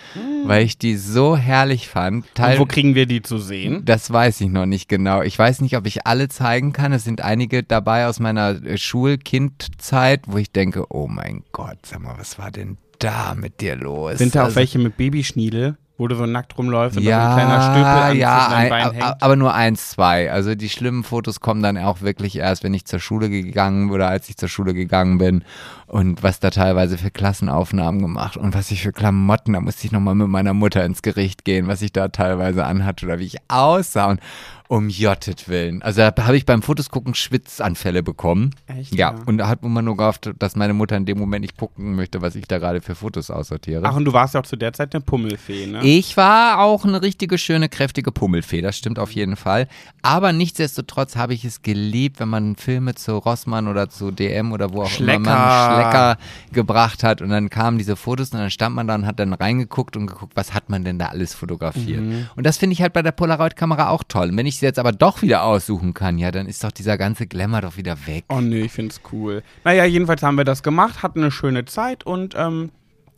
weil 0.44 0.64
ich 0.64 0.78
die 0.78 0.96
so 0.96 1.36
herrlich 1.36 1.88
fand. 1.88 2.24
Und 2.26 2.34
Teil 2.34 2.58
wo 2.58 2.66
kriegen 2.66 2.94
wir 2.94 3.06
die 3.06 3.22
zu 3.22 3.38
sehen? 3.38 3.84
das 3.84 4.10
weiß 4.10 4.40
ich 4.40 4.48
noch 4.48 4.66
nicht 4.66 4.88
genau. 4.88 5.22
Ich 5.22 5.38
weiß 5.38 5.60
nicht, 5.60 5.76
ob 5.76 5.86
ich 5.86 6.06
alle 6.06 6.28
zeigen 6.28 6.72
kann. 6.72 6.92
Es 6.92 7.04
sind 7.04 7.20
einige 7.20 7.62
dabei 7.62 8.06
aus 8.06 8.20
meiner 8.20 8.62
äh, 8.64 8.76
Schulkindzeit, 8.78 10.22
wo 10.26 10.38
ich 10.38 10.50
denke, 10.52 10.84
oh 10.92 11.06
mein 11.08 11.42
Gott, 11.52 11.78
sag 11.84 12.00
mal, 12.02 12.14
was 12.18 12.38
war 12.38 12.50
denn 12.50 12.78
da 12.98 13.34
mit 13.34 13.60
dir 13.60 13.76
los? 13.76 14.18
Sind 14.18 14.34
da 14.34 14.42
auch 14.42 14.44
Also- 14.46 14.56
welche 14.56 14.78
mit 14.78 14.96
Babyschniedel, 14.96 15.76
wo 15.98 16.08
du 16.08 16.14
so 16.14 16.26
nackt 16.26 16.56
rumläufst 16.58 16.98
und 16.98 17.04
ja, 17.04 17.30
ein 17.30 17.34
kleiner 17.34 17.62
Stüpel 17.62 18.20
ja, 18.20 18.46
an 18.46 18.68
Bein 18.68 18.92
hängt? 18.92 19.22
aber 19.22 19.36
nur 19.36 19.54
eins, 19.54 19.90
zwei. 19.90 20.30
Also 20.30 20.54
die 20.54 20.68
schlimmen 20.68 21.04
Fotos 21.04 21.40
kommen 21.40 21.62
dann 21.62 21.78
auch 21.78 22.02
wirklich 22.02 22.36
erst, 22.36 22.64
wenn 22.64 22.74
ich 22.74 22.84
zur 22.84 23.00
Schule 23.00 23.30
gegangen 23.30 23.90
oder 23.90 24.08
als 24.08 24.28
ich 24.28 24.36
zur 24.36 24.48
Schule 24.48 24.74
gegangen 24.74 25.18
bin 25.18 25.44
und 25.86 26.22
was 26.22 26.40
da 26.40 26.50
teilweise 26.50 26.98
für 26.98 27.10
Klassenaufnahmen 27.10 28.02
gemacht 28.02 28.36
und 28.36 28.54
was 28.54 28.70
ich 28.70 28.82
für 28.82 28.92
Klamotten, 28.92 29.54
da 29.54 29.60
musste 29.60 29.86
ich 29.86 29.92
nochmal 29.92 30.14
mit 30.14 30.28
meiner 30.28 30.52
Mutter 30.52 30.84
ins 30.84 31.02
Gericht 31.02 31.44
gehen, 31.44 31.68
was 31.68 31.80
ich 31.80 31.92
da 31.92 32.08
teilweise 32.08 32.64
anhatte 32.64 33.06
oder 33.06 33.18
wie 33.18 33.26
ich 33.26 33.36
aussah 33.48 34.06
und 34.06 34.20
um 34.68 34.88
Jottet 34.88 35.48
willen. 35.48 35.82
Also 35.82 36.00
da 36.00 36.26
habe 36.26 36.36
ich 36.36 36.46
beim 36.46 36.62
Fotos 36.62 36.90
gucken 36.90 37.14
Schwitzanfälle 37.14 38.02
bekommen. 38.02 38.50
Echt? 38.66 38.94
Ja, 38.94 39.14
und 39.26 39.38
da 39.38 39.48
hat 39.48 39.62
man 39.62 39.84
nur 39.84 39.96
gehofft, 39.96 40.30
dass 40.38 40.56
meine 40.56 40.74
Mutter 40.74 40.96
in 40.96 41.06
dem 41.06 41.18
Moment 41.18 41.42
nicht 41.42 41.56
gucken 41.56 41.94
möchte, 41.94 42.22
was 42.22 42.34
ich 42.34 42.46
da 42.46 42.58
gerade 42.58 42.80
für 42.80 42.94
Fotos 42.94 43.30
aussortiere. 43.30 43.82
Ach, 43.84 43.96
und 43.96 44.04
du 44.04 44.12
warst 44.12 44.34
ja 44.34 44.40
auch 44.40 44.46
zu 44.46 44.56
der 44.56 44.72
Zeit 44.72 44.94
eine 44.94 45.02
Pummelfee, 45.02 45.66
ne? 45.66 45.84
Ich 45.84 46.16
war 46.16 46.60
auch 46.60 46.84
eine 46.84 47.02
richtige, 47.02 47.38
schöne, 47.38 47.68
kräftige 47.68 48.12
Pummelfee, 48.12 48.60
das 48.60 48.76
stimmt 48.76 48.98
auf 48.98 49.12
jeden 49.12 49.36
Fall. 49.36 49.68
Aber 50.02 50.32
nichtsdestotrotz 50.32 51.16
habe 51.16 51.34
ich 51.34 51.44
es 51.44 51.62
geliebt, 51.62 52.20
wenn 52.20 52.28
man 52.28 52.56
Filme 52.56 52.94
zu 52.94 53.16
Rossmann 53.16 53.68
oder 53.68 53.88
zu 53.88 54.10
DM 54.10 54.52
oder 54.52 54.72
wo 54.72 54.82
auch 54.82 54.90
Schlecker. 54.90 55.16
immer 55.16 55.36
man 55.36 55.74
Schlecker 55.74 56.18
gebracht 56.52 57.02
hat 57.04 57.22
und 57.22 57.30
dann 57.30 57.50
kamen 57.50 57.78
diese 57.78 57.96
Fotos 57.96 58.30
und 58.30 58.38
dann 58.38 58.50
stand 58.50 58.74
man 58.74 58.88
da 58.88 58.94
und 58.94 59.06
hat 59.06 59.18
dann 59.20 59.32
reingeguckt 59.32 59.96
und 59.96 60.06
geguckt, 60.06 60.32
was 60.34 60.54
hat 60.54 60.70
man 60.70 60.84
denn 60.84 60.98
da 60.98 61.06
alles 61.06 61.34
fotografiert. 61.34 62.02
Mhm. 62.02 62.28
Und 62.36 62.46
das 62.46 62.58
finde 62.58 62.74
ich 62.74 62.82
halt 62.82 62.92
bei 62.92 63.02
der 63.02 63.12
Polaroid-Kamera 63.12 63.90
auch 63.90 64.04
toll. 64.06 64.30
Und 64.30 64.36
wenn 64.36 64.46
ich 64.46 64.55
sie 64.58 64.66
jetzt 64.66 64.78
aber 64.78 64.92
doch 64.92 65.22
wieder 65.22 65.44
aussuchen 65.44 65.94
kann, 65.94 66.18
ja, 66.18 66.30
dann 66.30 66.46
ist 66.46 66.62
doch 66.64 66.72
dieser 66.72 66.98
ganze 66.98 67.26
Glamour 67.26 67.62
doch 67.62 67.76
wieder 67.76 67.96
weg. 68.06 68.24
Oh 68.28 68.40
nee, 68.40 68.62
ich 68.62 68.72
find's 68.72 69.00
cool. 69.12 69.42
Naja, 69.64 69.84
jedenfalls 69.84 70.22
haben 70.22 70.36
wir 70.36 70.44
das 70.44 70.62
gemacht, 70.62 71.02
hatten 71.02 71.20
eine 71.20 71.30
schöne 71.30 71.64
Zeit 71.64 72.04
und 72.04 72.34
ähm, 72.36 72.70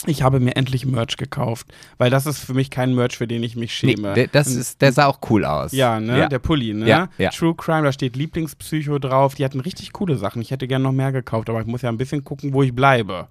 ich 0.07 0.23
habe 0.23 0.39
mir 0.39 0.55
endlich 0.55 0.87
Merch 0.87 1.17
gekauft. 1.17 1.67
Weil 1.99 2.09
das 2.09 2.25
ist 2.25 2.39
für 2.45 2.55
mich 2.55 2.71
kein 2.71 2.95
Merch, 2.95 3.17
für 3.17 3.27
den 3.27 3.43
ich 3.43 3.57
mich 3.57 3.83
Nee, 3.83 3.97
schäme. 3.97 4.15
der, 4.15 4.29
das 4.29 4.47
ist, 4.47 4.81
der 4.81 4.93
sah 4.93 5.07
auch 5.07 5.19
cool 5.29 5.45
aus. 5.45 5.73
Ja, 5.73 5.99
ne? 5.99 6.17
Ja. 6.21 6.29
Der 6.29 6.39
Pulli, 6.39 6.73
ne? 6.73 6.87
Ja, 6.87 7.09
ja. 7.19 7.31
True 7.31 7.55
Crime, 7.57 7.83
da 7.83 7.91
steht 7.91 8.15
Lieblingspsycho 8.15 9.01
drauf. 9.01 9.35
Die 9.35 9.45
hatten 9.45 9.59
richtig 9.59 9.93
coole 9.93 10.17
Sachen. 10.17 10.41
Ich 10.41 10.53
hätte 10.53 10.69
gerne 10.69 10.85
noch 10.85 10.93
mehr 10.93 11.11
gekauft, 11.11 11.51
aber 11.51 11.61
ich 11.61 11.67
muss 11.67 11.83
ja 11.83 11.89
ein 11.89 11.99
bisschen 11.99 12.23
gucken, 12.23 12.53
wo 12.53 12.63
ich 12.63 12.73
bleibe. 12.73 13.27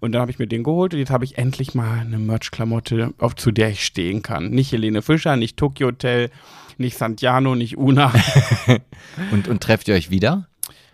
Und 0.00 0.12
dann 0.12 0.22
habe 0.22 0.30
ich 0.30 0.38
mir 0.38 0.46
den 0.46 0.62
geholt 0.62 0.94
und 0.94 0.98
jetzt 1.00 1.10
habe 1.10 1.26
ich 1.26 1.36
endlich 1.36 1.74
mal 1.74 1.98
eine 1.98 2.18
Merch-Klamotte, 2.18 3.12
auf 3.18 3.36
zu 3.36 3.50
der 3.50 3.68
ich 3.68 3.84
stehen 3.84 4.22
kann. 4.22 4.48
Nicht 4.48 4.72
Helene 4.72 5.02
Fischer, 5.02 5.36
nicht 5.36 5.58
Tokyo 5.58 5.88
Hotel, 5.88 6.30
nicht 6.78 6.96
Santiano, 6.96 7.54
nicht 7.54 7.76
Una. 7.76 8.12
Und, 9.32 9.48
und 9.48 9.62
trefft 9.62 9.88
ihr 9.88 9.94
euch 9.94 10.10
wieder? 10.10 10.46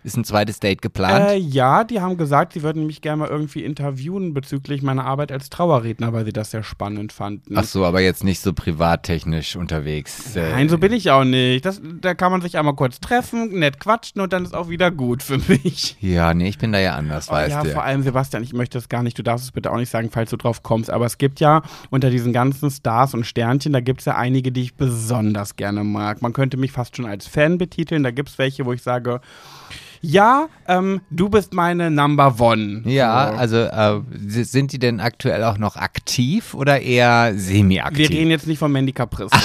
Ist 0.05 0.17
ein 0.17 0.23
zweites 0.23 0.59
Date 0.59 0.83
geplant? 0.83 1.31
Äh, 1.31 1.35
ja, 1.37 1.83
die 1.83 1.99
haben 1.99 2.15
gesagt, 2.15 2.53
sie 2.53 2.61
würden 2.61 2.85
mich 2.85 3.01
gerne 3.01 3.17
mal 3.23 3.27
irgendwie 3.29 3.63
interviewen 3.63 4.35
bezüglich 4.35 4.83
meiner 4.83 5.03
Arbeit 5.03 5.31
als 5.31 5.49
Trauerredner, 5.49 6.13
weil 6.13 6.25
sie 6.25 6.31
das 6.31 6.51
sehr 6.51 6.61
spannend 6.61 7.11
fanden. 7.11 7.57
Ach 7.57 7.63
so, 7.63 7.83
aber 7.83 8.01
jetzt 8.01 8.23
nicht 8.23 8.39
so 8.39 8.53
privattechnisch 8.53 9.55
unterwegs. 9.55 10.35
Äh, 10.35 10.51
Nein, 10.51 10.69
so 10.69 10.77
bin 10.77 10.93
ich 10.93 11.09
auch 11.09 11.23
nicht. 11.23 11.65
Das, 11.65 11.81
da 12.01 12.13
kann 12.13 12.31
man 12.31 12.41
sich 12.41 12.55
einmal 12.57 12.75
kurz 12.75 12.99
treffen, 12.99 13.57
nett 13.57 13.79
quatschen 13.79 14.21
und 14.21 14.31
dann 14.31 14.45
ist 14.45 14.53
auch 14.53 14.69
wieder 14.69 14.91
gut 14.91 15.23
für 15.23 15.39
mich. 15.39 15.97
Ja, 16.01 16.35
nee, 16.35 16.49
ich 16.49 16.59
bin 16.59 16.71
da 16.71 16.77
ja 16.79 16.95
anders, 16.95 17.29
Oh, 17.29 17.33
weißt 17.33 17.51
ja, 17.51 17.63
du. 17.63 17.71
vor 17.71 17.83
allem 17.83 18.03
Sebastian, 18.03 18.43
ich 18.43 18.53
möchte 18.53 18.77
das 18.77 18.89
gar 18.89 19.01
nicht, 19.01 19.17
du 19.17 19.23
darfst 19.23 19.45
es 19.45 19.51
bitte 19.51 19.71
auch 19.71 19.77
nicht 19.77 19.89
sagen, 19.89 20.09
falls 20.11 20.29
du 20.29 20.37
drauf 20.37 20.61
kommst, 20.61 20.91
aber 20.91 21.07
es 21.07 21.17
gibt 21.17 21.39
ja 21.39 21.63
unter 21.89 22.11
diesen 22.11 22.31
ganzen 22.31 22.69
Stars 22.69 23.15
und 23.15 23.25
Sternchen, 23.25 23.73
da 23.73 23.79
gibt 23.79 24.01
es 24.01 24.05
ja 24.05 24.15
einige, 24.15 24.51
die 24.51 24.61
ich 24.61 24.75
besonders 24.75 25.55
gerne 25.55 25.83
mag. 25.83 26.21
Man 26.21 26.31
könnte 26.33 26.57
mich 26.57 26.71
fast 26.71 26.95
schon 26.95 27.05
als 27.07 27.25
Fan 27.25 27.57
betiteln, 27.57 28.03
da 28.03 28.11
gibt 28.11 28.29
es 28.29 28.37
welche, 28.37 28.65
wo 28.65 28.73
ich 28.73 28.83
sage, 28.83 29.19
ja, 30.01 30.47
ähm, 30.67 31.01
du 31.09 31.29
bist 31.29 31.53
meine 31.53 31.89
Number 31.89 32.39
One. 32.39 32.83
Ja, 32.85 33.31
So. 33.31 33.37
also 33.37 33.57
äh, 33.57 34.01
sind 34.43 34.71
die 34.71 34.79
denn 34.79 34.99
aktuell 34.99 35.43
auch 35.43 35.57
noch 35.57 35.75
aktiv 35.75 36.53
oder 36.53 36.81
eher 36.81 37.33
semi-aktiv? 37.35 38.09
Wir 38.09 38.17
reden 38.17 38.29
jetzt 38.29 38.47
nicht 38.47 38.59
von 38.59 38.71
Mandy 38.71 38.93
Caprice. 38.93 39.31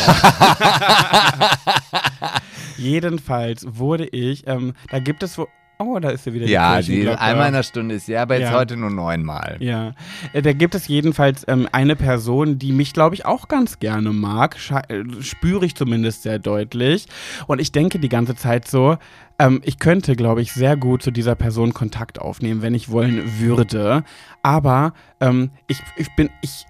Jedenfalls 2.77 3.67
wurde 3.69 4.07
ich, 4.07 4.47
ähm, 4.47 4.75
da 4.91 4.99
gibt 4.99 5.23
es 5.23 5.37
wo. 5.39 5.47
Oh, 5.83 5.99
da 5.99 6.11
ist 6.11 6.25
sie 6.25 6.35
wieder. 6.35 6.47
ja, 6.47 6.83
die 6.83 7.09
einmal 7.09 7.49
in 7.49 7.55
der 7.55 7.63
Stunde 7.63 7.95
ist 7.95 8.07
ja, 8.07 8.23
aber 8.23 8.39
jetzt 8.39 8.51
Ja. 8.53 8.59
heute 8.59 8.77
nur 8.77 8.91
neunmal. 8.91 9.57
Ja, 9.61 9.95
äh, 10.35 10.43
da 10.43 10.53
gibt 10.53 10.75
es 10.75 10.87
jedenfalls 10.89 11.45
ähm, 11.49 11.69
eine 11.73 11.97
Person, 11.97 12.59
die 12.59 12.73
mich, 12.73 12.93
glaube 12.93 13.15
ich, 13.15 13.25
auch 13.25 13.49
ganz 13.49 13.79
gerne 13.79 14.13
mag. 14.13 14.57
Äh, 14.89 15.05
spüre 15.23 15.65
ich 15.65 15.75
zumindest 15.75 16.23
sehr 16.23 16.39
deutlich. 16.39 17.07
Und 17.47 17.61
ich 17.61 17.73
denke 17.73 17.99
die 17.99 18.11
ganze 18.11 18.37
Zeit 18.37 18.69
so, 18.69 18.99
ähm, 19.39 19.63
ich 19.65 19.79
könnte, 19.79 20.17
glaube 20.17 20.43
ich, 20.43 20.53
sehr 20.53 20.77
gut 20.77 21.03
zu 21.03 21.11
dieser 21.11 21.35
Person 21.35 21.73
Kontakt 21.73 22.19
aufnehmen, 22.19 22.61
wenn 22.61 22.75
ich 22.75 22.91
wollen 22.91 23.41
würde. 23.41 24.05
Aber 24.43 24.93
ähm, 25.21 25.51
ich, 25.67 25.81
ich 25.97 26.15
bin, 26.15 26.29
ich, 26.43 26.67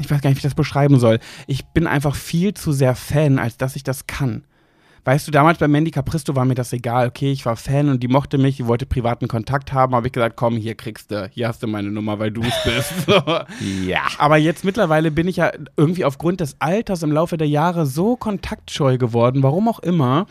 ich 0.00 0.10
weiß 0.10 0.22
gar 0.22 0.30
nicht, 0.30 0.36
wie 0.36 0.38
ich 0.38 0.42
das 0.44 0.54
beschreiben 0.54 0.98
soll. 0.98 1.18
Ich 1.46 1.66
bin 1.66 1.86
einfach 1.86 2.14
viel 2.14 2.54
zu 2.54 2.72
sehr 2.72 2.94
Fan, 2.94 3.38
als 3.38 3.58
dass 3.58 3.76
ich 3.76 3.82
das 3.82 4.06
kann. 4.06 4.44
Weißt 5.06 5.28
du, 5.28 5.30
damals 5.30 5.58
bei 5.58 5.68
Mandy 5.68 5.92
Capristo 5.92 6.34
war 6.34 6.44
mir 6.44 6.56
das 6.56 6.72
egal. 6.72 7.06
Okay, 7.06 7.30
ich 7.30 7.46
war 7.46 7.54
Fan 7.54 7.88
und 7.90 8.02
die 8.02 8.08
mochte 8.08 8.38
mich, 8.38 8.56
die 8.56 8.66
wollte 8.66 8.86
privaten 8.86 9.28
Kontakt 9.28 9.72
haben. 9.72 9.94
Habe 9.94 10.08
ich 10.08 10.12
gesagt, 10.12 10.34
komm, 10.34 10.56
hier 10.56 10.74
kriegst 10.74 11.12
du, 11.12 11.30
hier 11.32 11.46
hast 11.46 11.62
du 11.62 11.68
meine 11.68 11.92
Nummer, 11.92 12.18
weil 12.18 12.32
du 12.32 12.42
es 12.42 12.54
bist. 12.64 12.92
So. 13.06 13.22
Ja. 13.86 14.02
Aber 14.18 14.36
jetzt 14.36 14.64
mittlerweile 14.64 15.12
bin 15.12 15.28
ich 15.28 15.36
ja 15.36 15.52
irgendwie 15.76 16.04
aufgrund 16.04 16.40
des 16.40 16.56
Alters 16.60 17.04
im 17.04 17.12
Laufe 17.12 17.36
der 17.36 17.46
Jahre 17.46 17.86
so 17.86 18.16
kontaktscheu 18.16 18.98
geworden, 18.98 19.44
warum 19.44 19.68
auch 19.68 19.78
immer, 19.78 20.26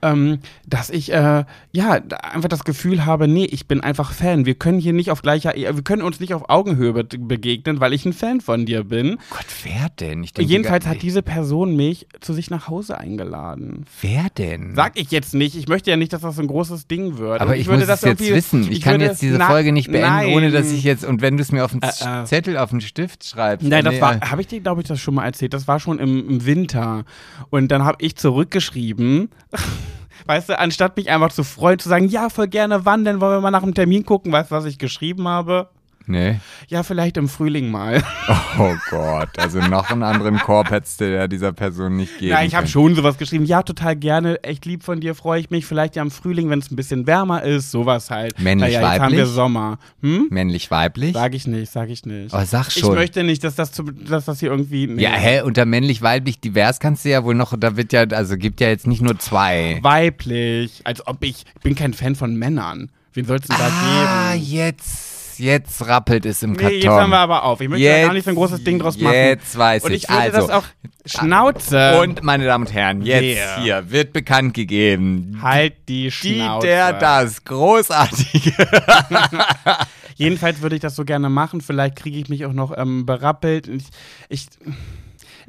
ähm, 0.00 0.38
dass 0.66 0.90
ich 0.90 1.12
äh, 1.12 1.44
ja 1.72 1.90
einfach 2.22 2.48
das 2.48 2.62
Gefühl 2.62 3.06
habe, 3.06 3.26
nee, 3.26 3.46
ich 3.46 3.66
bin 3.66 3.80
einfach 3.80 4.12
Fan. 4.12 4.46
Wir 4.46 4.54
können 4.54 4.78
hier 4.78 4.92
nicht 4.92 5.10
auf 5.10 5.22
gleicher, 5.22 5.54
wir 5.54 5.82
können 5.82 6.02
uns 6.02 6.20
nicht 6.20 6.34
auf 6.34 6.48
Augenhöhe 6.48 6.92
be 6.92 7.04
begegnen, 7.18 7.80
weil 7.80 7.92
ich 7.92 8.04
ein 8.04 8.12
Fan 8.12 8.40
von 8.40 8.64
dir 8.64 8.84
bin. 8.84 9.18
Gott, 9.30 9.46
wer 9.64 9.88
denn? 9.98 10.22
Denke 10.22 10.42
Jedenfalls 10.42 10.86
hat 10.86 11.02
diese 11.02 11.22
Person 11.22 11.74
mich 11.74 12.06
zu 12.20 12.32
sich 12.32 12.50
nach 12.50 12.68
Hause 12.68 12.98
eingeladen. 12.98 13.86
Wer 14.00 14.19
Wer 14.22 14.30
denn? 14.30 14.74
Sag 14.74 14.98
ich 14.98 15.10
jetzt 15.10 15.34
nicht. 15.34 15.56
Ich 15.56 15.68
möchte 15.68 15.90
ja 15.90 15.96
nicht, 15.96 16.12
dass 16.12 16.20
das 16.22 16.36
so 16.36 16.42
ein 16.42 16.46
großes 16.48 16.86
Ding 16.86 17.16
wird. 17.18 17.40
aber 17.40 17.52
Und 17.52 17.56
ich, 17.58 17.66
würde 17.66 17.80
muss 17.80 17.88
das 17.88 18.02
jetzt 18.02 18.20
wissen. 18.20 18.70
Ich, 18.70 18.80
kann 18.82 18.94
würde- 18.94 19.06
jetzt 19.06 19.22
diese 19.22 19.38
Folge 19.40 19.72
nicht 19.72 19.90
beenden, 19.90 20.08
nein. 20.08 20.34
ohne 20.34 20.50
dass 20.50 20.70
ich 20.70 20.84
jetzt, 20.84 21.04
und 21.04 21.22
wenn 21.22 21.36
du 21.36 21.42
es 21.42 21.52
mir 21.52 21.64
auf 21.64 21.70
den 21.72 21.80
Äh, 21.82 21.88
äh. 21.88 22.24
Zettel, 22.24 22.58
auf 22.58 22.70
den 22.70 22.80
Stift 22.80 23.24
schreibst. 23.24 23.66
Nein, 23.66 23.84
das 23.84 23.94
nee, 23.94 24.00
war, 24.00 24.16
äh, 24.16 24.20
habe 24.20 24.40
ich 24.42 24.48
dir, 24.48 24.60
glaube 24.60 24.82
ich, 24.82 24.88
das 24.88 25.00
schon 25.00 25.14
mal 25.14 25.24
erzählt. 25.24 25.54
Das 25.54 25.66
war 25.68 25.80
schon 25.80 25.98
im, 25.98 26.28
im 26.28 26.44
Winter. 26.46 27.04
Und 27.50 27.68
dann 27.68 27.84
habe 27.84 27.98
ich 28.00 28.16
zurückgeschrieben, 28.16 29.30
weißt 30.26 30.50
du, 30.50 30.58
anstatt 30.58 30.96
mich 30.96 31.08
einfach 31.10 31.32
zu 31.32 31.42
freuen, 31.44 31.78
zu 31.78 31.88
sagen, 31.88 32.08
ja, 32.08 32.28
voll 32.28 32.48
gerne, 32.48 32.84
wann 32.84 33.04
denn, 33.04 33.20
wollen 33.20 33.36
wir 33.36 33.40
mal 33.40 33.50
nach 33.50 33.62
dem 33.62 33.74
Termin 33.74 34.04
gucken, 34.04 34.32
weißt 34.32 34.50
du, 34.50 34.54
was 34.54 34.64
ich 34.66 34.78
geschrieben 34.78 35.26
habe? 35.28 35.70
Nee. 36.10 36.40
Ja, 36.68 36.82
vielleicht 36.82 37.16
im 37.16 37.28
Frühling 37.28 37.70
mal. 37.70 38.02
Oh 38.58 38.74
Gott, 38.90 39.28
also 39.38 39.60
noch 39.60 39.90
einen 39.90 40.02
anderen 40.02 40.38
Korb 40.38 40.70
hättest 40.70 41.00
du 41.00 41.10
ja 41.14 41.26
dieser 41.28 41.52
Person 41.52 41.96
nicht 41.96 42.18
geben 42.18 42.32
Ja, 42.32 42.42
ich 42.42 42.54
habe 42.54 42.66
schon 42.66 42.94
sowas 42.94 43.16
geschrieben. 43.16 43.44
Ja, 43.44 43.62
total 43.62 43.96
gerne, 43.96 44.42
echt 44.42 44.66
lieb 44.66 44.82
von 44.82 45.00
dir, 45.00 45.14
freue 45.14 45.40
ich 45.40 45.50
mich. 45.50 45.64
Vielleicht 45.66 45.96
ja 45.96 46.02
im 46.02 46.10
Frühling, 46.10 46.50
wenn 46.50 46.58
es 46.58 46.70
ein 46.70 46.76
bisschen 46.76 47.06
wärmer 47.06 47.42
ist, 47.42 47.70
sowas 47.70 48.10
halt. 48.10 48.38
Männlich, 48.40 48.74
naja, 48.74 48.92
jetzt 48.92 49.00
haben 49.02 49.12
wir 49.12 49.18
weiblich? 49.20 49.34
Sommer. 49.34 49.78
Hm? 50.02 50.26
Männlich-weiblich? 50.30 51.12
Sag 51.14 51.34
ich 51.34 51.46
nicht, 51.46 51.70
sag 51.72 51.88
ich 51.88 52.04
nicht. 52.04 52.34
Oh, 52.34 52.42
sag 52.44 52.68
ich 52.68 52.74
schon. 52.80 52.94
möchte 52.94 53.22
nicht, 53.24 53.42
dass 53.44 53.54
das, 53.54 53.72
zu, 53.72 53.84
dass 53.84 54.24
das 54.26 54.40
hier 54.40 54.50
irgendwie. 54.50 54.86
Nee. 54.88 55.02
Ja, 55.02 55.10
hä, 55.12 55.40
unter 55.42 55.64
männlich-weiblich 55.64 56.40
divers 56.40 56.80
kannst 56.80 57.04
du 57.04 57.10
ja 57.10 57.24
wohl 57.24 57.34
noch, 57.34 57.54
da 57.58 57.76
wird 57.76 57.92
ja, 57.92 58.02
also 58.02 58.36
gibt 58.36 58.60
ja 58.60 58.68
jetzt 58.68 58.86
nicht 58.86 59.00
nur 59.02 59.18
zwei. 59.18 59.78
Weiblich. 59.82 60.80
Als 60.84 61.06
ob 61.06 61.22
ich. 61.22 61.44
Ich 61.56 61.62
bin 61.62 61.74
kein 61.74 61.94
Fan 61.94 62.14
von 62.16 62.34
Männern. 62.36 62.90
Wen 63.12 63.24
soll 63.24 63.38
es 63.38 63.46
denn 63.46 63.56
da 63.58 63.68
Ah, 63.70 64.32
geben? 64.34 64.44
jetzt, 64.50 65.19
jetzt 65.40 65.86
rappelt 65.86 66.24
es 66.26 66.42
im 66.42 66.52
Nee, 66.52 66.56
Karton. 66.58 66.76
jetzt 66.78 66.88
haben 66.88 67.10
wir 67.10 67.18
aber 67.18 67.44
auf. 67.44 67.60
Ich 67.60 67.68
möchte 67.68 67.84
Jetzt- 67.84 68.06
gar 68.06 68.12
nicht 68.14 68.24
so 68.24 68.30
ein 68.30 68.36
großes 68.36 68.62
Ding 68.64 68.78
draus 68.78 68.98
machen. 68.98 69.14
Jetzt 69.14 69.56
weiß 69.58 69.84
Und 69.84 69.92
ich. 69.92 70.04
ich 70.04 70.08
würde 70.08 70.20
also, 70.22 70.40
das 70.46 70.50
auch. 70.50 70.64
Schnauze. 71.06 71.98
und 72.00 72.22
meine 72.22 72.44
Damen 72.44 72.66
und 72.66 72.72
Herren, 72.72 73.02
jetzt 73.02 73.22
Yeah. 73.24 73.62
hier 73.62 73.90
wird 73.90 74.12
bekannt 74.12 74.52
gegeben. 74.54 75.38
halt 75.42 75.74
die 75.88 76.04
Die, 76.04 76.10
Schnauze. 76.10 76.66
der, 76.66 76.92
das, 76.92 77.42
großartige. 77.44 78.52
Jedenfalls 80.16 80.60
würde 80.60 80.76
ich 80.76 80.82
das 80.82 80.96
so 80.96 81.04
gerne 81.04 81.30
machen. 81.30 81.60
Vielleicht 81.62 81.96
kriege 81.96 82.18
ich 82.18 82.28
mich 82.28 82.44
auch 82.44 82.52
noch 82.52 82.76
ähm, 82.76 83.06
berappelt. 83.06 83.66
Ich, 83.68 83.84
ich, 84.28 84.46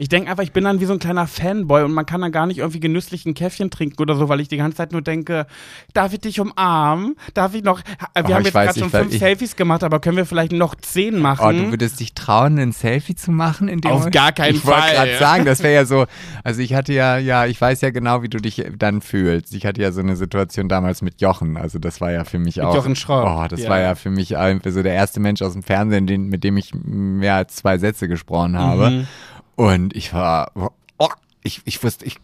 ich 0.01 0.09
denke 0.09 0.31
einfach, 0.31 0.41
ich 0.41 0.51
bin 0.51 0.63
dann 0.63 0.79
wie 0.79 0.85
so 0.85 0.93
ein 0.93 0.99
kleiner 0.99 1.27
Fanboy 1.27 1.83
und 1.83 1.91
man 1.93 2.07
kann 2.07 2.21
dann 2.21 2.31
gar 2.31 2.47
nicht 2.47 2.57
irgendwie 2.57 2.79
genüsslich 2.79 3.27
ein 3.27 3.35
Käffchen 3.35 3.69
trinken 3.69 4.01
oder 4.01 4.15
so, 4.15 4.29
weil 4.29 4.39
ich 4.39 4.47
die 4.47 4.57
ganze 4.57 4.77
Zeit 4.77 4.93
nur 4.93 5.03
denke, 5.03 5.45
darf 5.93 6.11
ich 6.11 6.19
dich 6.21 6.39
umarmen? 6.39 7.15
Darf 7.35 7.53
ich 7.53 7.63
noch. 7.63 7.81
Wir 7.81 7.85
Oh, 8.15 8.33
haben 8.33 8.39
ich 8.39 8.45
jetzt 8.45 8.53
gerade 8.53 8.79
schon 8.79 8.89
fünf 8.89 9.13
ich- 9.13 9.19
Selfies 9.19 9.55
gemacht, 9.55 9.83
aber 9.83 9.99
können 9.99 10.17
wir 10.17 10.25
vielleicht 10.25 10.53
noch 10.53 10.73
zehn 10.73 11.19
machen? 11.19 11.45
Oh, 11.45 11.51
du 11.51 11.69
würdest 11.69 11.99
dich 11.99 12.15
trauen, 12.15 12.57
ein 12.57 12.71
Selfie 12.71 13.13
zu 13.13 13.31
machen? 13.31 13.67
In 13.67 13.79
dem 13.81 13.91
Auf 13.91 13.99
Moment? 13.99 14.15
gar 14.15 14.31
keinen 14.31 14.55
ich 14.55 14.65
wollte 14.65 14.81
Fall. 14.81 14.93
gerade 14.95 15.17
sagen, 15.19 15.45
das 15.45 15.61
wäre 15.61 15.75
ja 15.75 15.85
so, 15.85 16.05
also 16.43 16.61
ich 16.61 16.73
hatte 16.73 16.93
ja, 16.93 17.19
ja, 17.19 17.45
ich 17.45 17.61
weiß 17.61 17.81
ja 17.81 17.91
genau, 17.91 18.23
wie 18.23 18.29
du 18.29 18.39
dich 18.39 18.65
dann 18.79 19.01
fühlst. 19.01 19.53
Ich 19.53 19.67
hatte 19.67 19.83
ja 19.83 19.91
so 19.91 19.99
eine 20.01 20.15
Situation 20.15 20.67
damals 20.67 21.03
mit 21.03 21.21
Jochen, 21.21 21.57
also 21.57 21.77
das 21.77 22.01
war 22.01 22.11
ja 22.11 22.23
für 22.23 22.39
mich 22.39 22.59
auch. 22.63 22.73
Jochen 22.73 22.95
Schropp, 22.95 23.27
Oh, 23.29 23.45
das 23.47 23.61
ja. 23.61 23.69
war 23.69 23.79
ja 23.79 23.93
für 23.93 24.09
mich 24.09 24.31
irgendwie 24.31 24.71
so 24.71 24.81
der 24.81 24.93
erste 24.95 25.19
Mensch 25.19 25.43
aus 25.43 25.53
dem 25.53 25.61
Fernsehen, 25.61 26.07
den, 26.07 26.25
mit 26.27 26.43
dem 26.43 26.57
ich 26.57 26.71
mehr 26.73 27.35
als 27.35 27.55
zwei 27.57 27.77
Sätze 27.77 28.07
gesprochen 28.07 28.57
habe. 28.57 28.89
Mhm. 28.89 29.07
Und 29.55 29.95
ich 29.95 30.13
war, 30.13 30.51
oh, 30.55 30.69
ich, 31.43 31.61
ich 31.65 31.83
wusste, 31.83 32.05
ich, 32.05 32.17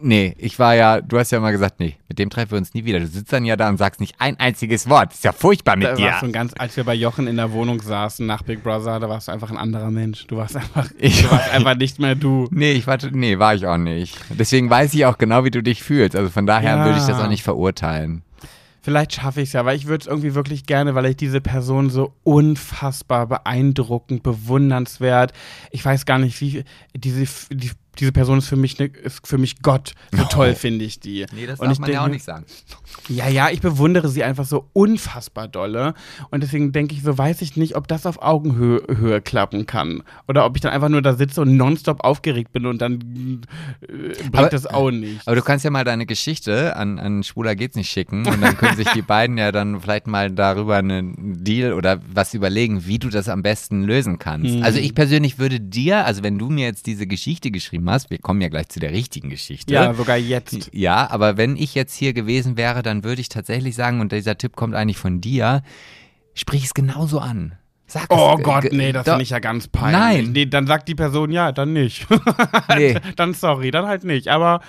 nee, 0.00 0.34
ich 0.36 0.58
war 0.58 0.74
ja, 0.74 1.00
du 1.00 1.16
hast 1.18 1.30
ja 1.30 1.38
mal 1.38 1.52
gesagt, 1.52 1.78
nee, 1.78 1.94
mit 2.08 2.18
dem 2.18 2.28
treffen 2.30 2.50
wir 2.52 2.58
uns 2.58 2.74
nie 2.74 2.84
wieder. 2.84 2.98
Du 2.98 3.06
sitzt 3.06 3.32
dann 3.32 3.44
ja 3.44 3.54
da 3.54 3.68
und 3.68 3.76
sagst 3.76 4.00
nicht 4.00 4.16
ein 4.18 4.38
einziges 4.40 4.88
Wort. 4.88 5.12
ist 5.12 5.22
ja 5.22 5.30
furchtbar 5.32 5.76
mit 5.76 5.86
Da 5.86 5.94
dir. 5.94 6.20
ein 6.22 6.32
ganz, 6.32 6.52
als 6.58 6.76
wir 6.76 6.82
bei 6.84 6.94
Jochen 6.94 7.28
in 7.28 7.36
der 7.36 7.52
Wohnung 7.52 7.80
saßen 7.80 8.26
nach 8.26 8.42
Big 8.42 8.64
Brother, 8.64 8.98
da 8.98 9.08
warst 9.08 9.28
du 9.28 9.32
einfach 9.32 9.50
ein 9.50 9.56
anderer 9.56 9.92
Mensch. 9.92 10.26
Du 10.26 10.36
warst 10.38 10.56
einfach, 10.56 10.88
Ich 10.98 11.22
du 11.22 11.30
warst 11.30 11.50
einfach 11.52 11.76
nicht 11.76 12.00
mehr 12.00 12.16
du. 12.16 12.48
Nee, 12.50 12.72
ich 12.72 12.86
warte, 12.88 13.16
nee, 13.16 13.38
war 13.38 13.54
ich 13.54 13.64
auch 13.66 13.78
nicht. 13.78 14.18
Deswegen 14.30 14.68
weiß 14.68 14.92
ich 14.94 15.06
auch 15.06 15.18
genau, 15.18 15.44
wie 15.44 15.52
du 15.52 15.62
dich 15.62 15.80
fühlst. 15.82 16.16
Also 16.16 16.30
von 16.30 16.46
daher 16.46 16.76
Ja. 16.78 16.84
würde 16.84 16.98
ich 16.98 17.06
das 17.06 17.20
auch 17.20 17.28
nicht 17.28 17.44
verurteilen. 17.44 18.22
Vielleicht 18.84 19.14
schaffe 19.14 19.40
ich 19.40 19.48
es 19.48 19.52
ja, 19.54 19.64
weil 19.64 19.78
ich 19.78 19.86
würde 19.86 20.02
es 20.02 20.06
irgendwie 20.06 20.34
wirklich 20.34 20.66
gerne, 20.66 20.94
weil 20.94 21.06
ich 21.06 21.16
diese 21.16 21.40
Person 21.40 21.88
so 21.88 22.12
unfassbar 22.22 23.26
beeindruckend, 23.26 24.22
bewundernswert. 24.22 25.32
Ich 25.70 25.82
weiß 25.82 26.04
gar 26.04 26.18
nicht, 26.18 26.38
wie 26.42 26.64
diese, 26.94 27.24
die, 27.50 27.70
diese 27.98 28.12
Person 28.12 28.38
ist 28.38 28.48
für 28.48 28.56
mich 28.56 28.78
ne, 28.78 28.86
ist 28.86 29.26
für 29.26 29.38
mich 29.38 29.62
Gott. 29.62 29.92
So 30.12 30.24
toll 30.24 30.54
finde 30.54 30.84
ich 30.84 31.00
die. 31.00 31.26
Nee, 31.34 31.46
das 31.46 31.60
Und 31.60 31.66
darf 31.66 31.72
ich 31.74 31.78
man 31.80 31.90
ja 31.92 32.00
auch 32.00 32.04
denke- 32.04 32.14
nicht 32.16 32.24
sagen. 32.24 32.44
Ja, 33.08 33.28
ja, 33.28 33.50
ich 33.50 33.60
bewundere 33.60 34.08
sie 34.08 34.22
einfach 34.22 34.44
so 34.46 34.68
unfassbar 34.72 35.48
dolle. 35.48 35.94
Und 36.30 36.42
deswegen 36.44 36.70
denke 36.72 36.94
ich 36.94 37.02
so, 37.02 37.18
weiß 37.18 37.42
ich 37.42 37.56
nicht, 37.56 37.74
ob 37.76 37.88
das 37.88 38.06
auf 38.06 38.22
Augenhöhe 38.22 38.82
Höhe 38.96 39.20
klappen 39.20 39.66
kann. 39.66 40.04
Oder 40.28 40.46
ob 40.46 40.54
ich 40.56 40.62
dann 40.62 40.72
einfach 40.72 40.88
nur 40.88 41.02
da 41.02 41.14
sitze 41.14 41.40
und 41.42 41.56
nonstop 41.56 42.02
aufgeregt 42.04 42.52
bin 42.52 42.66
und 42.66 42.80
dann 42.80 43.42
äh, 43.82 43.86
bringt 43.88 44.34
Aber- 44.36 44.48
das 44.48 44.66
auch 44.66 44.90
nicht. 44.90 45.26
Aber 45.26 45.34
du 45.36 45.42
kannst 45.42 45.64
ja 45.64 45.70
mal 45.70 45.84
deine 45.84 46.06
Geschichte 46.06 46.76
an, 46.76 46.98
an 47.00 47.22
Schwuler 47.24 47.56
geht's 47.56 47.76
nicht 47.76 47.90
schicken 47.90 48.26
und 48.26 48.40
dann 48.40 48.56
können 48.56 48.76
sich 48.76 48.88
die 48.92 49.02
beiden 49.06 49.38
ja 49.38 49.50
dann 49.52 49.80
vielleicht 49.80 50.06
mal 50.06 50.30
darüber 50.30 50.76
einen 50.76 51.42
Deal 51.44 51.72
oder 51.72 52.00
was 52.12 52.32
überlegen, 52.32 52.86
wie 52.86 52.98
du 53.00 53.08
das 53.08 53.28
am 53.28 53.42
besten 53.42 53.82
lösen 53.82 54.18
kannst. 54.18 54.54
Mhm. 54.54 54.62
Also 54.62 54.78
ich 54.78 54.94
persönlich 54.94 55.38
würde 55.38 55.60
dir, 55.60 56.06
also 56.06 56.22
wenn 56.22 56.38
du 56.38 56.48
mir 56.48 56.66
jetzt 56.66 56.86
diese 56.86 57.06
Geschichte 57.06 57.50
geschrieben 57.50 57.83
hast, 57.90 58.10
wir 58.10 58.18
kommen 58.18 58.40
ja 58.40 58.48
gleich 58.48 58.68
zu 58.68 58.80
der 58.80 58.90
richtigen 58.92 59.30
Geschichte. 59.30 59.72
ja, 59.74 59.92
sogar 59.94 60.16
jetzt. 60.16 60.70
Ja, 60.72 61.10
aber 61.10 61.36
wenn 61.36 61.56
ich 61.56 61.74
jetzt 61.74 61.94
hier 61.94 62.12
gewesen 62.12 62.56
wäre, 62.56 62.82
dann 62.82 63.04
würde 63.04 63.20
ich 63.20 63.28
tatsächlich 63.28 63.74
sagen, 63.74 64.00
und 64.00 64.12
dieser 64.12 64.36
Tipp 64.38 64.56
kommt 64.56 64.74
eigentlich 64.74 64.98
von 64.98 65.20
dir, 65.20 65.62
sprich 66.34 66.64
es 66.64 66.74
genauso 66.74 67.18
an. 67.20 67.54
Sag 67.86 68.06
Oh 68.08 68.36
es, 68.38 68.42
Gott, 68.44 68.62
ge- 68.62 68.74
nee, 68.74 68.92
das 68.92 69.04
finde 69.04 69.22
ich 69.22 69.30
ja 69.30 69.38
ganz 69.40 69.68
peinlich. 69.68 69.92
Nein. 70.24 70.32
Nee, 70.32 70.46
dann 70.46 70.66
sagt 70.66 70.88
die 70.88 70.94
Person, 70.94 71.30
ja, 71.30 71.52
dann 71.52 71.72
nicht. 71.74 72.06
Nee. 72.76 72.96
dann 73.16 73.34
sorry, 73.34 73.70
dann 73.70 73.86
halt 73.86 74.04
nicht. 74.04 74.28
Aber 74.28 74.60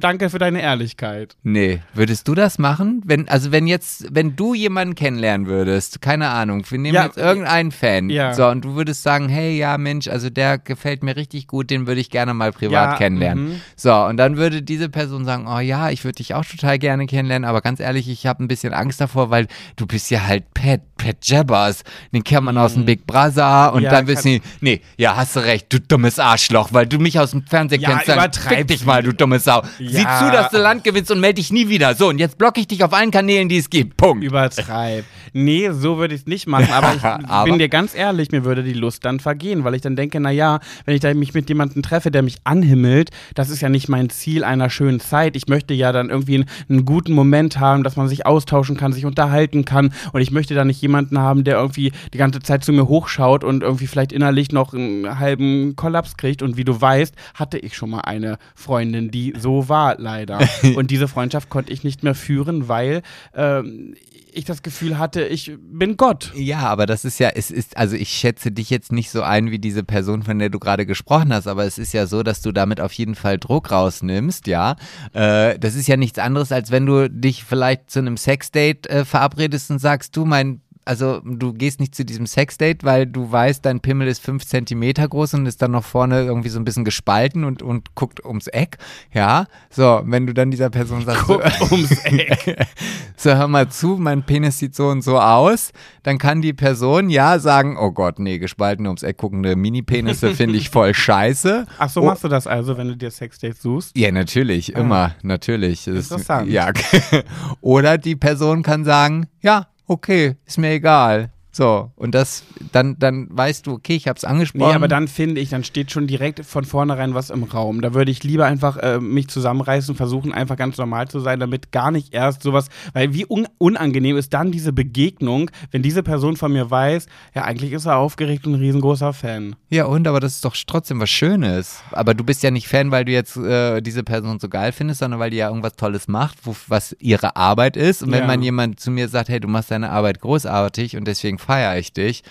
danke 0.00 0.30
für 0.30 0.38
deine 0.38 0.60
Ehrlichkeit. 0.62 1.36
Nee, 1.42 1.80
würdest 1.94 2.28
du 2.28 2.34
das 2.34 2.58
machen? 2.58 3.02
Wenn, 3.04 3.28
also 3.28 3.52
wenn 3.52 3.66
jetzt, 3.66 4.06
wenn 4.14 4.36
du 4.36 4.54
jemanden 4.54 4.94
kennenlernen 4.94 5.46
würdest, 5.46 6.00
keine 6.00 6.28
Ahnung, 6.28 6.64
wir 6.68 6.78
nehmen 6.78 6.94
Ja, 6.94 7.06
jetzt 7.06 7.16
irgendeinen 7.16 7.72
Fan, 7.72 8.10
ja. 8.10 8.34
so, 8.34 8.46
und 8.46 8.64
du 8.64 8.74
würdest 8.76 9.02
sagen, 9.02 9.28
hey, 9.28 9.56
ja, 9.58 9.76
Mensch, 9.78 10.08
also 10.08 10.30
der 10.30 10.58
gefällt 10.58 11.02
mir 11.02 11.16
richtig 11.16 11.46
gut, 11.46 11.70
den 11.70 11.86
würde 11.86 12.00
ich 12.00 12.10
gerne 12.10 12.34
mal 12.34 12.52
privat 12.52 12.92
Ja, 12.92 12.96
kennenlernen. 12.96 13.48
mhm. 13.48 13.60
So, 13.76 13.92
und 13.94 14.16
dann 14.16 14.36
würde 14.36 14.62
diese 14.62 14.88
Person 14.88 15.24
sagen, 15.24 15.46
oh 15.48 15.58
ja, 15.58 15.90
ich 15.90 16.04
würde 16.04 16.16
dich 16.16 16.34
auch 16.34 16.44
total 16.44 16.78
gerne 16.78 17.06
kennenlernen, 17.06 17.48
aber 17.48 17.60
ganz 17.62 17.80
ehrlich, 17.80 18.08
ich 18.08 18.26
habe 18.26 18.44
ein 18.44 18.48
bisschen 18.48 18.72
Angst 18.74 19.00
davor, 19.00 19.30
weil 19.30 19.46
du 19.76 19.86
bist 19.86 20.10
ja 20.10 20.26
halt 20.26 20.52
Pat, 20.54 20.80
Pat 20.96 21.16
Jabbers, 21.22 21.82
den 22.12 22.24
kennt 22.24 22.44
man 22.44 22.58
aus 22.58 22.74
dem 22.74 22.84
Big 22.84 23.06
Brother 23.06 23.72
und 23.72 23.82
Mhm. 23.82 23.88
Dann 23.88 24.06
wissen 24.06 24.28
die, 24.28 24.42
nee, 24.60 24.80
ja, 24.98 25.16
hast 25.16 25.34
du 25.36 25.40
recht, 25.40 25.72
du 25.72 25.80
dummes 25.80 26.18
Arschloch, 26.18 26.72
weil 26.72 26.86
du 26.86 26.98
mich 26.98 27.18
aus 27.18 27.30
dem 27.30 27.46
Fernsehen 27.46 27.80
kennst, 27.82 28.08
dann 28.08 28.18
übertreib 28.18 28.58
fick 28.58 28.66
dich 28.68 28.84
mal, 28.84 29.02
du 29.02 29.14
dumme 29.14 29.38
Sau. 29.38 29.62
Sieh 29.78 30.02
zu, 30.02 30.30
dass 30.32 30.50
du 30.50 30.58
Land 30.58 30.84
gewinnst 30.84 31.10
und 31.10 31.20
melde 31.20 31.36
dich 31.36 31.52
nie 31.52 31.68
wieder. 31.68 31.94
So, 31.94 32.08
und 32.08 32.18
jetzt 32.18 32.38
blocke 32.38 32.60
ich 32.60 32.66
dich 32.68 32.82
auf 32.84 32.92
allen 32.92 33.10
Kanälen, 33.10 33.48
die 33.48 33.58
es 33.58 33.70
gibt. 33.70 33.96
Punkt. 33.96 34.24
Übertreib. 34.24 35.04
Nee, 35.32 35.70
so 35.72 35.98
würde 35.98 36.14
ich 36.14 36.22
es 36.22 36.26
nicht 36.26 36.46
machen. 36.46 36.72
Aber 36.72 36.94
ich 36.94 37.02
Aber- 37.28 37.44
bin 37.44 37.58
dir 37.58 37.68
ganz 37.68 37.94
ehrlich, 37.94 38.30
mir 38.30 38.44
würde 38.44 38.62
die 38.62 38.72
Lust 38.72 39.04
dann 39.04 39.20
vergehen, 39.20 39.64
weil 39.64 39.74
ich 39.74 39.82
dann 39.82 39.96
denke, 39.96 40.18
na 40.20 40.30
ja, 40.30 40.60
wenn 40.84 40.96
ich 40.96 41.02
mich 41.14 41.34
mit 41.34 41.48
jemandem 41.48 41.82
treffe, 41.82 42.10
der 42.10 42.22
mich 42.22 42.36
anhimmelt, 42.44 43.10
das 43.34 43.50
ist 43.50 43.60
ja 43.60 43.68
nicht 43.68 43.88
mein 43.88 44.10
Ziel 44.10 44.44
einer 44.44 44.70
schönen 44.70 45.00
Zeit. 45.00 45.36
Ich 45.36 45.46
möchte 45.48 45.74
ja 45.74 45.92
dann 45.92 46.10
irgendwie 46.10 46.36
einen, 46.36 46.46
einen 46.68 46.84
guten 46.84 47.12
Moment 47.12 47.58
haben, 47.60 47.84
dass 47.84 47.96
man 47.96 48.08
sich 48.08 48.26
austauschen 48.26 48.76
kann, 48.76 48.92
sich 48.92 49.04
unterhalten 49.04 49.64
kann. 49.64 49.92
Und 50.12 50.20
ich 50.20 50.30
möchte 50.30 50.54
da 50.54 50.64
nicht 50.64 50.80
jemanden 50.82 51.18
haben, 51.18 51.44
der 51.44 51.56
irgendwie 51.56 51.92
die 52.12 52.18
ganze 52.18 52.40
Zeit 52.40 52.64
zu 52.64 52.72
mir 52.72 52.88
hochschaut 52.88 53.44
und 53.44 53.62
irgendwie 53.62 53.86
vielleicht 53.86 54.12
innerlich 54.12 54.52
noch 54.52 54.72
einen 54.74 55.18
halben 55.18 55.76
Kollaps 55.76 56.16
kriegt. 56.16 56.42
Und 56.42 56.56
wie 56.56 56.64
du 56.64 56.80
weißt, 56.80 57.14
hatte 57.34 57.58
ich 57.58 57.76
schon 57.76 57.90
mal 57.90 58.00
eine 58.00 58.38
Freundin, 58.54 59.10
die 59.10 59.34
so 59.38 59.67
war, 59.68 59.96
leider. 59.98 60.40
Und 60.76 60.90
diese 60.90 61.08
Freundschaft 61.08 61.48
konnte 61.48 61.72
ich 61.72 61.84
nicht 61.84 62.02
mehr 62.02 62.14
führen, 62.14 62.68
weil 62.68 63.02
ähm, 63.34 63.94
ich 64.32 64.44
das 64.44 64.62
Gefühl 64.62 64.98
hatte, 64.98 65.24
ich 65.24 65.52
bin 65.58 65.96
Gott. 65.96 66.32
Ja, 66.34 66.60
aber 66.60 66.86
das 66.86 67.04
ist 67.04 67.18
ja, 67.18 67.30
es 67.34 67.50
ist, 67.50 67.76
also 67.76 67.96
ich 67.96 68.08
schätze 68.10 68.52
dich 68.52 68.70
jetzt 68.70 68.92
nicht 68.92 69.10
so 69.10 69.22
ein 69.22 69.50
wie 69.50 69.58
diese 69.58 69.82
Person, 69.82 70.22
von 70.22 70.38
der 70.38 70.48
du 70.48 70.58
gerade 70.58 70.86
gesprochen 70.86 71.32
hast, 71.32 71.46
aber 71.46 71.64
es 71.64 71.78
ist 71.78 71.92
ja 71.92 72.06
so, 72.06 72.22
dass 72.22 72.40
du 72.40 72.52
damit 72.52 72.80
auf 72.80 72.92
jeden 72.92 73.14
Fall 73.14 73.38
Druck 73.38 73.70
rausnimmst, 73.70 74.46
ja. 74.46 74.76
Äh, 75.12 75.58
das 75.58 75.74
ist 75.74 75.88
ja 75.88 75.96
nichts 75.96 76.18
anderes, 76.18 76.52
als 76.52 76.70
wenn 76.70 76.86
du 76.86 77.10
dich 77.10 77.44
vielleicht 77.44 77.90
zu 77.90 77.98
einem 77.98 78.16
Sexdate 78.16 78.88
äh, 78.88 79.04
verabredest 79.04 79.70
und 79.70 79.78
sagst, 79.78 80.16
du, 80.16 80.24
mein 80.24 80.60
also 80.88 81.20
du 81.22 81.52
gehst 81.52 81.80
nicht 81.80 81.94
zu 81.94 82.02
diesem 82.04 82.26
Sexdate, 82.26 82.82
weil 82.82 83.06
du 83.06 83.30
weißt, 83.30 83.62
dein 83.64 83.80
Pimmel 83.80 84.08
ist 84.08 84.22
fünf 84.24 84.46
Zentimeter 84.46 85.06
groß 85.06 85.34
und 85.34 85.44
ist 85.44 85.60
dann 85.60 85.72
noch 85.72 85.84
vorne 85.84 86.22
irgendwie 86.22 86.48
so 86.48 86.58
ein 86.58 86.64
bisschen 86.64 86.86
gespalten 86.86 87.44
und, 87.44 87.62
und 87.62 87.94
guckt 87.94 88.24
ums 88.24 88.46
Eck. 88.46 88.78
Ja, 89.12 89.46
so, 89.68 90.00
wenn 90.06 90.26
du 90.26 90.32
dann 90.32 90.50
dieser 90.50 90.70
Person 90.70 91.04
sagst, 91.04 91.26
so, 91.26 91.40
ums 91.70 91.92
Eck. 92.04 92.66
so 93.18 93.34
hör 93.34 93.48
mal 93.48 93.68
zu, 93.68 93.98
mein 93.98 94.22
Penis 94.22 94.58
sieht 94.58 94.74
so 94.74 94.88
und 94.88 95.02
so 95.02 95.20
aus, 95.20 95.72
dann 96.04 96.16
kann 96.16 96.40
die 96.40 96.54
Person 96.54 97.10
ja 97.10 97.38
sagen, 97.38 97.76
oh 97.78 97.90
Gott, 97.90 98.18
nee, 98.18 98.38
gespalten 98.38 98.86
ums 98.86 99.02
Eck 99.02 99.18
guckende 99.18 99.56
Mini-Penisse 99.56 100.30
finde 100.34 100.56
ich 100.56 100.70
voll 100.70 100.94
scheiße. 100.94 101.66
Ach 101.78 101.88
so, 101.90 102.00
Oh. 102.00 102.04
machst 102.06 102.24
du 102.24 102.28
das 102.28 102.46
also, 102.46 102.78
wenn 102.78 102.88
du 102.88 102.96
dir 102.96 103.10
Sexdates 103.10 103.60
suchst? 103.60 103.94
Ja, 103.94 104.10
natürlich, 104.10 104.72
immer, 104.74 105.14
natürlich. 105.22 105.84
Das 105.84 105.94
ist- 105.96 106.10
Interessant. 106.12 106.48
Ja. 106.48 106.70
Oder 107.60 107.98
die 107.98 108.16
Person 108.16 108.62
kann 108.62 108.84
sagen, 108.84 109.26
ja, 109.42 109.66
okay, 109.88 110.36
ist 110.46 110.58
mir 110.58 110.70
egal. 110.70 111.30
So, 111.58 111.90
und 111.96 112.14
das, 112.14 112.44
dann, 112.70 113.00
dann 113.00 113.26
weißt 113.30 113.66
du, 113.66 113.72
okay, 113.72 113.96
ich 113.96 114.06
habe 114.06 114.16
es 114.16 114.22
angesprochen. 114.22 114.68
Nee, 114.68 114.76
aber 114.76 114.86
dann 114.86 115.08
finde 115.08 115.40
ich, 115.40 115.48
dann 115.48 115.64
steht 115.64 115.90
schon 115.90 116.06
direkt 116.06 116.46
von 116.46 116.64
vornherein 116.64 117.14
was 117.14 117.30
im 117.30 117.42
Raum. 117.42 117.80
Da 117.80 117.94
würde 117.94 118.12
ich 118.12 118.22
lieber 118.22 118.46
einfach 118.46 118.76
äh, 118.76 119.00
mich 119.00 119.26
zusammenreißen, 119.26 119.96
versuchen, 119.96 120.32
einfach 120.32 120.54
ganz 120.54 120.78
normal 120.78 121.08
zu 121.08 121.18
sein, 121.18 121.40
damit 121.40 121.72
gar 121.72 121.90
nicht 121.90 122.14
erst 122.14 122.44
sowas, 122.44 122.68
weil 122.92 123.12
wie 123.12 123.26
un 123.28 123.48
unangenehm 123.58 124.16
ist 124.16 124.32
dann 124.34 124.52
diese 124.52 124.72
Begegnung, 124.72 125.50
wenn 125.72 125.82
diese 125.82 126.04
Person 126.04 126.36
von 126.36 126.52
mir 126.52 126.70
weiß, 126.70 127.06
ja, 127.34 127.42
eigentlich 127.42 127.72
ist 127.72 127.86
er 127.86 127.96
aufgeregt 127.96 128.46
und 128.46 128.52
ein 128.52 128.60
riesengroßer 128.60 129.12
Fan. 129.12 129.56
Ja, 129.68 129.86
und, 129.86 130.06
aber 130.06 130.20
das 130.20 130.34
ist 130.36 130.44
doch 130.44 130.54
trotzdem 130.64 131.00
was 131.00 131.10
Schönes. 131.10 131.82
Aber 131.90 132.14
du 132.14 132.22
bist 132.22 132.44
ja 132.44 132.52
nicht 132.52 132.68
Fan, 132.68 132.92
weil 132.92 133.04
du 133.04 133.10
jetzt 133.10 133.36
äh, 133.36 133.80
diese 133.80 134.04
Person 134.04 134.38
so 134.38 134.48
geil 134.48 134.70
findest, 134.70 135.00
sondern 135.00 135.18
weil 135.18 135.30
die 135.30 135.38
ja 135.38 135.48
irgendwas 135.48 135.74
Tolles 135.74 136.06
macht, 136.06 136.38
wo, 136.44 136.54
was 136.68 136.94
ihre 137.00 137.34
Arbeit 137.34 137.76
ist. 137.76 138.04
Und 138.04 138.12
wenn 138.12 138.20
Ja. 138.20 138.26
man 138.28 138.42
jemand 138.42 138.78
zu 138.78 138.92
mir 138.92 139.08
sagt, 139.08 139.28
hey, 139.28 139.40
du 139.40 139.48
machst 139.48 139.72
deine 139.72 139.90
Arbeit 139.90 140.20
großartig 140.20 140.96
und 140.96 141.08
deswegen 141.08 141.38
feiere 141.48 141.78
ich 141.78 141.94
dich, 141.94 142.24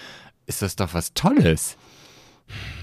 ist 0.45 0.61
das 0.61 0.75
doch 0.75 0.93
was 0.93 1.15
Tolles. 1.15 1.75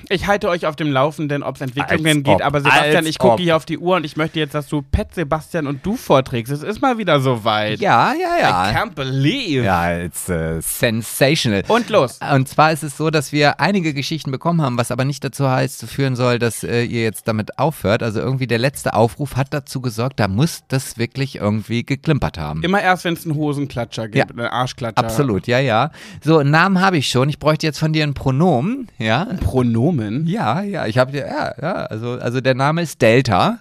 Ich 0.09 0.27
halte 0.27 0.49
euch 0.49 0.67
auf 0.67 0.77
dem 0.77 0.91
Laufenden, 0.91 1.43
ob 1.43 1.57
es 1.57 1.61
Entwicklungen 1.61 2.19
Als 2.19 2.25
geht, 2.25 2.35
ob, 2.35 2.45
aber 2.45 2.61
Sebastian, 2.61 3.07
ich 3.07 3.19
gucke 3.19 3.43
hier 3.43 3.57
auf 3.57 3.65
die 3.65 3.79
Uhr 3.79 3.97
und 3.97 4.05
ich 4.05 4.17
möchte 4.17 4.39
jetzt, 4.39 4.55
dass 4.55 4.69
du 4.69 4.83
Pet, 4.83 5.15
Sebastian 5.15 5.67
und 5.67 5.85
du 5.85 5.97
vorträgst. 5.97 6.53
Es 6.53 6.63
ist 6.63 6.81
mal 6.81 6.99
wieder 6.99 7.21
soweit. 7.21 7.81
Ja, 7.81 8.13
ja, 8.13 8.71
I 8.71 8.75
can't 8.75 8.95
believe. 8.95 9.65
Ja, 9.65 9.99
it's 9.99 10.29
äh, 10.29 10.61
sensational. 10.61 11.65
Und 11.69 11.89
los. 11.89 12.19
Und 12.33 12.49
zwar 12.49 12.73
ist 12.73 12.83
es 12.83 12.97
so, 12.97 13.11
dass 13.11 13.33
wir 13.33 13.61
einige 13.61 13.95
Geschichten 13.95 14.31
bekommen 14.31 14.63
haben, 14.63 14.79
was 14.79 14.91
aber 14.91 15.05
nicht 15.05 15.25
dazu 15.25 15.49
heißt, 15.49 15.85
führen 15.87 16.17
soll, 16.17 16.39
dass 16.39 16.65
äh, 16.65 16.83
ihr 16.83 17.03
jetzt 17.03 17.29
damit 17.29 17.59
aufhört. 17.59 18.03
Also 18.03 18.21
irgendwie 18.21 18.47
der 18.47 18.59
letzte 18.59 18.95
Aufruf 18.95 19.37
hat 19.37 19.53
dazu 19.55 19.81
gesorgt, 19.81 20.21
da 20.21 20.29
muss 20.29 20.65
das 20.69 20.99
wirklich 20.99 21.37
irgendwie 21.37 21.85
geklimpert 21.85 22.39
haben. 22.39 22.63
Immer 22.63 22.83
erst, 22.83 23.05
wenn 23.05 23.15
es 23.15 23.25
einen 23.25 23.35
Hosenklatscher 23.35 24.09
gibt, 24.09 24.31
einen 24.33 24.47
Arschklatscher. 24.47 24.99
Absolut, 24.99 25.47
ja, 25.47 25.59
ja. 25.59 25.91
So, 26.23 26.39
einen 26.39 26.51
Namen 26.51 26.81
habe 26.81 26.99
ich 26.99 27.09
schon. 27.09 27.29
Ich 27.29 27.39
bräuchte 27.39 27.67
jetzt 27.67 27.79
von 27.79 27.93
dir 27.93 28.05
ein 28.05 28.15
Pronomen, 28.15 28.89
ja. 28.99 29.27
Pronomen? 29.41 29.94
Ja, 30.27 30.63
ja, 30.63 30.87
ich 30.87 30.99
habe 30.99 31.13
dir, 31.13 31.27
ja, 31.27 31.55
ja, 31.61 31.73
also, 31.87 32.13
also 32.13 32.41
der 32.41 32.55
Name 32.55 32.83
ist 32.83 33.01
Delta, 33.03 33.61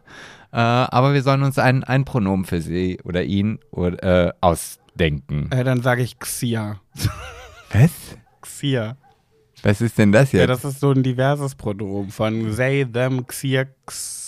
äh, 0.52 0.58
aber 0.58 1.14
wir 1.14 1.22
sollen 1.24 1.44
uns 1.44 1.58
ein, 1.60 1.84
ein 1.84 2.06
Pronomen 2.06 2.46
für 2.46 2.62
sie 2.62 3.00
oder 3.04 3.24
ihn 3.24 3.60
oder, 3.72 4.28
äh, 4.28 4.34
ausdenken. 4.42 5.50
Äh, 5.52 5.64
dann 5.64 5.82
sage 5.82 6.02
ich 6.04 6.20
Xia. 6.20 6.80
Was? 7.72 7.92
Xia. 8.42 8.98
Was 9.64 9.80
ist 9.82 9.98
denn 9.98 10.12
das 10.12 10.32
Ja, 10.34 10.42
jetzt? 10.42 10.50
das 10.50 10.66
ist 10.66 10.80
so 10.82 10.92
ein 10.92 11.04
diverses 11.04 11.56
Pronomen 11.56 12.10
von 12.12 12.56
they, 12.56 12.86
them, 12.86 13.26
Xia, 13.26 13.66
X, 13.88 14.23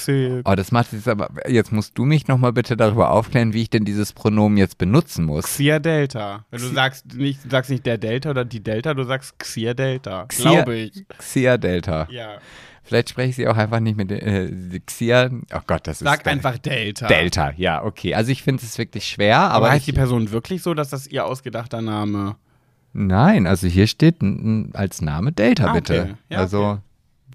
Xi. 0.00 0.40
Oh, 0.44 0.54
das 0.54 0.72
macht 0.72 0.92
jetzt 0.92 1.06
aber, 1.08 1.28
jetzt 1.48 1.72
musst 1.72 1.96
du 1.98 2.04
mich 2.04 2.26
nochmal 2.28 2.52
bitte 2.52 2.76
darüber 2.76 3.10
aufklären, 3.10 3.52
wie 3.52 3.62
ich 3.62 3.70
denn 3.70 3.84
dieses 3.84 4.12
Pronomen 4.12 4.56
jetzt 4.58 4.78
benutzen 4.78 5.24
muss. 5.24 5.44
Xia 5.44 5.78
Delta. 5.78 6.44
Wenn 6.50 6.60
du 6.60 6.66
sagst 6.68 7.14
nicht, 7.14 7.40
sagst 7.50 7.70
nicht 7.70 7.86
der 7.86 7.98
Delta 7.98 8.30
oder 8.30 8.44
die 8.44 8.62
Delta, 8.62 8.94
du 8.94 9.04
sagst 9.04 9.38
Xia 9.38 9.74
Delta. 9.74 10.24
Xia- 10.24 10.42
Glaube 10.42 10.76
ich. 10.76 11.04
Xia 11.18 11.56
Delta. 11.58 12.06
Ja. 12.10 12.38
Vielleicht 12.82 13.10
spreche 13.10 13.30
ich 13.30 13.36
sie 13.36 13.46
auch 13.46 13.56
einfach 13.56 13.78
nicht 13.80 13.96
mit 13.96 14.10
äh, 14.10 14.80
Xia. 14.84 15.30
Oh 15.54 15.60
Gott, 15.66 15.86
das 15.86 16.00
ist. 16.00 16.08
Sag 16.08 16.26
einfach 16.26 16.58
Delta. 16.58 17.06
Delta, 17.06 17.52
ja, 17.56 17.84
okay. 17.84 18.14
Also 18.14 18.32
ich 18.32 18.42
finde 18.42 18.62
es 18.64 18.78
wirklich 18.78 19.04
schwer, 19.06 19.38
aber. 19.38 19.54
Aber 19.66 19.70
heißt 19.70 19.80
ich, 19.86 19.94
die 19.94 19.98
Person 19.98 20.30
wirklich 20.32 20.62
so, 20.62 20.74
dass 20.74 20.88
das 20.90 21.06
ihr 21.06 21.24
ausgedachter 21.26 21.82
Name? 21.82 22.36
Nein, 22.92 23.46
also 23.46 23.68
hier 23.68 23.86
steht 23.86 24.16
als 24.72 25.00
Name 25.02 25.30
Delta, 25.30 25.66
Ah, 25.68 25.72
bitte. 25.74 26.00
okay. 26.02 26.14
Ja, 26.30 26.38
also 26.38 26.64
okay. 26.64 26.80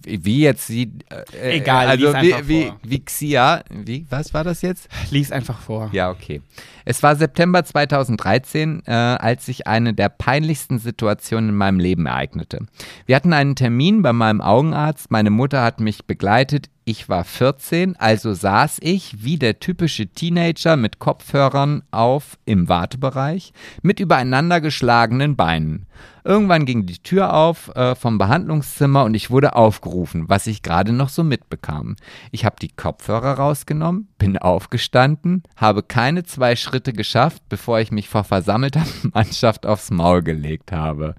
Wie 0.06 0.42
jetzt 0.42 0.68
sie. 0.68 0.92
Äh, 1.10 1.58
Egal, 1.58 1.88
also 1.88 2.04
wie, 2.04 2.16
einfach 2.16 2.48
wie, 2.48 2.64
vor. 2.66 2.80
wie 2.84 3.00
Xia. 3.04 3.64
Wie, 3.70 4.06
was 4.10 4.34
war 4.34 4.44
das 4.44 4.62
jetzt? 4.62 4.88
Lies 5.12 5.32
einfach 5.32 5.60
vor. 5.60 5.90
Ja, 5.92 6.10
okay. 6.12 6.42
Es 6.86 7.02
war 7.02 7.16
September 7.16 7.64
2013, 7.64 8.84
äh, 8.86 8.92
als 8.92 9.46
sich 9.48 9.68
eine 9.68 9.94
der 9.94 10.10
peinlichsten 10.10 10.80
Situationen 10.80 11.50
in 11.50 11.56
meinem 11.56 11.80
Leben 11.80 12.06
ereignete. 12.06 12.66
Wir 13.06 13.16
hatten 13.16 13.34
einen 13.34 13.56
Termin 13.56 14.02
bei 14.02 14.14
meinem 14.14 14.42
Augenarzt, 14.42 15.10
meine 15.10 15.32
Mutter 15.32 15.64
hat 15.64 15.80
mich 15.80 16.06
begleitet, 16.06 16.70
ich 16.88 17.10
war 17.10 17.24
14, 17.24 17.96
also 17.96 18.36
saß 18.36 18.78
ich 18.82 19.24
wie 19.24 19.40
der 19.40 19.60
typische 19.60 20.06
Teenager 20.06 20.78
mit 20.78 21.00
Kopfhörern 21.00 21.82
auf 21.90 22.38
im 22.46 22.70
Wartebereich 22.70 23.54
mit 23.82 24.00
übereinander 24.00 24.62
geschlagenen 24.62 25.36
Beinen. 25.36 25.88
Irgendwann 26.24 26.66
ging 26.66 26.86
die 26.86 27.00
Tür 27.00 27.34
auf 27.34 27.76
äh, 27.76 27.96
vom 27.96 28.20
Behandlungszimmer 28.20 29.04
und 29.04 29.16
ich 29.16 29.32
wurde 29.32 29.56
aufgerufen, 29.56 30.30
was 30.30 30.46
ich 30.46 30.62
gerade 30.62 30.92
noch 30.92 31.10
so 31.10 31.24
mitbekam. 31.24 31.96
Ich 32.32 32.46
habe 32.46 32.58
die 32.62 32.70
Kopfhörer 32.70 33.34
rausgenommen, 33.34 34.08
bin 34.20 34.38
aufgestanden, 34.38 35.42
habe 35.56 35.82
keine 35.82 36.24
zwei 36.24 36.56
Schritte 36.56 36.94
geschafft, 36.94 37.42
bevor 37.50 37.80
ich 37.80 37.92
mich 37.92 38.10
vor 38.10 38.24
versammelter 38.24 38.86
Mannschaft 39.14 39.66
aufs 39.66 39.90
Maul 39.90 40.22
gelegt 40.22 40.72
habe. 40.72 41.16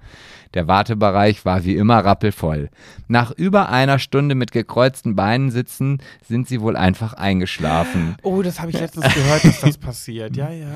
Der 0.56 0.68
Wartebereich 0.68 1.44
war 1.44 1.64
wie 1.66 1.76
immer 1.76 1.98
rappelvoll. 1.98 2.70
Nach 3.08 3.30
über 3.30 3.68
einer 3.68 3.98
Stunde 3.98 4.34
mit 4.34 4.52
gekreuzten 4.52 5.14
Beinen 5.14 5.50
sitzen, 5.50 5.98
sind 6.26 6.48
sie 6.48 6.62
wohl 6.62 6.76
einfach 6.76 7.12
eingeschlafen. 7.12 8.16
Oh, 8.22 8.40
das 8.40 8.58
habe 8.58 8.70
ich 8.70 8.80
letztens 8.80 9.12
gehört, 9.12 9.44
dass 9.44 9.60
das 9.60 9.76
passiert. 9.76 10.34
Ja, 10.34 10.50
ja. 10.50 10.68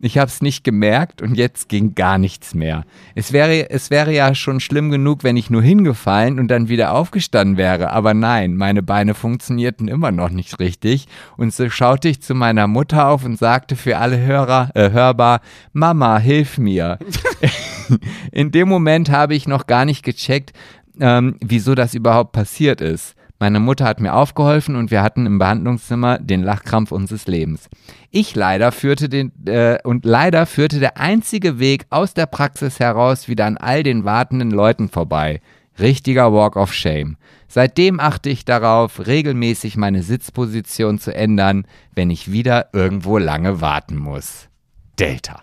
Ich 0.00 0.18
habe 0.18 0.26
es 0.26 0.42
nicht 0.42 0.64
gemerkt 0.64 1.22
und 1.22 1.36
jetzt 1.36 1.68
ging 1.68 1.94
gar 1.94 2.18
nichts 2.18 2.52
mehr. 2.52 2.84
Es 3.14 3.32
wäre, 3.32 3.70
es 3.70 3.90
wäre 3.90 4.12
ja 4.12 4.34
schon 4.34 4.58
schlimm 4.58 4.90
genug, 4.90 5.22
wenn 5.22 5.36
ich 5.36 5.50
nur 5.50 5.62
hingefallen 5.62 6.40
und 6.40 6.48
dann 6.48 6.68
wieder 6.68 6.92
aufgestanden 6.92 7.56
wäre. 7.56 7.90
Aber 7.90 8.14
nein, 8.14 8.56
meine 8.56 8.82
Beine 8.82 9.14
funktionierten 9.14 9.86
immer 9.86 10.10
noch 10.10 10.30
nicht 10.30 10.58
richtig. 10.58 11.06
Und 11.36 11.54
so 11.54 11.70
schaute 11.70 12.08
ich 12.08 12.22
zu 12.22 12.34
meiner 12.34 12.66
Mutter 12.66 13.06
auf 13.06 13.24
und 13.24 13.38
sagte 13.38 13.76
für 13.76 13.98
alle 13.98 14.18
Hörer, 14.18 14.72
äh, 14.74 14.90
hörbar, 14.90 15.42
Mama, 15.72 16.18
hilf 16.18 16.58
mir. 16.58 16.98
In 18.32 18.50
dem 18.50 18.68
Moment 18.68 19.10
habe 19.10 19.34
ich 19.34 19.48
noch 19.48 19.66
gar 19.66 19.84
nicht 19.84 20.04
gecheckt, 20.04 20.52
ähm, 21.00 21.36
wieso 21.40 21.74
das 21.74 21.94
überhaupt 21.94 22.32
passiert 22.32 22.80
ist. 22.80 23.14
Meine 23.40 23.60
Mutter 23.60 23.84
hat 23.84 24.00
mir 24.00 24.14
aufgeholfen 24.14 24.74
und 24.74 24.90
wir 24.90 25.00
hatten 25.00 25.24
im 25.24 25.38
Behandlungszimmer 25.38 26.18
den 26.18 26.42
Lachkrampf 26.42 26.90
unseres 26.90 27.28
Lebens. 27.28 27.68
Ich 28.10 28.34
leider 28.34 28.72
führte 28.72 29.08
den 29.08 29.30
äh, 29.46 29.78
und 29.84 30.04
leider 30.04 30.44
führte 30.44 30.80
der 30.80 30.96
einzige 30.98 31.60
Weg 31.60 31.86
aus 31.90 32.14
der 32.14 32.26
Praxis 32.26 32.80
heraus 32.80 33.28
wieder 33.28 33.46
an 33.46 33.56
all 33.56 33.84
den 33.84 34.04
wartenden 34.04 34.50
Leuten 34.50 34.88
vorbei. 34.88 35.40
Richtiger 35.78 36.32
Walk 36.32 36.56
of 36.56 36.74
Shame. 36.74 37.16
Seitdem 37.46 38.00
achte 38.00 38.28
ich 38.28 38.44
darauf, 38.44 39.06
regelmäßig 39.06 39.76
meine 39.76 40.02
Sitzposition 40.02 40.98
zu 40.98 41.14
ändern, 41.14 41.64
wenn 41.94 42.10
ich 42.10 42.32
wieder 42.32 42.70
irgendwo 42.72 43.18
lange 43.18 43.60
warten 43.60 43.96
muss. 43.96 44.48
Delta. 44.98 45.42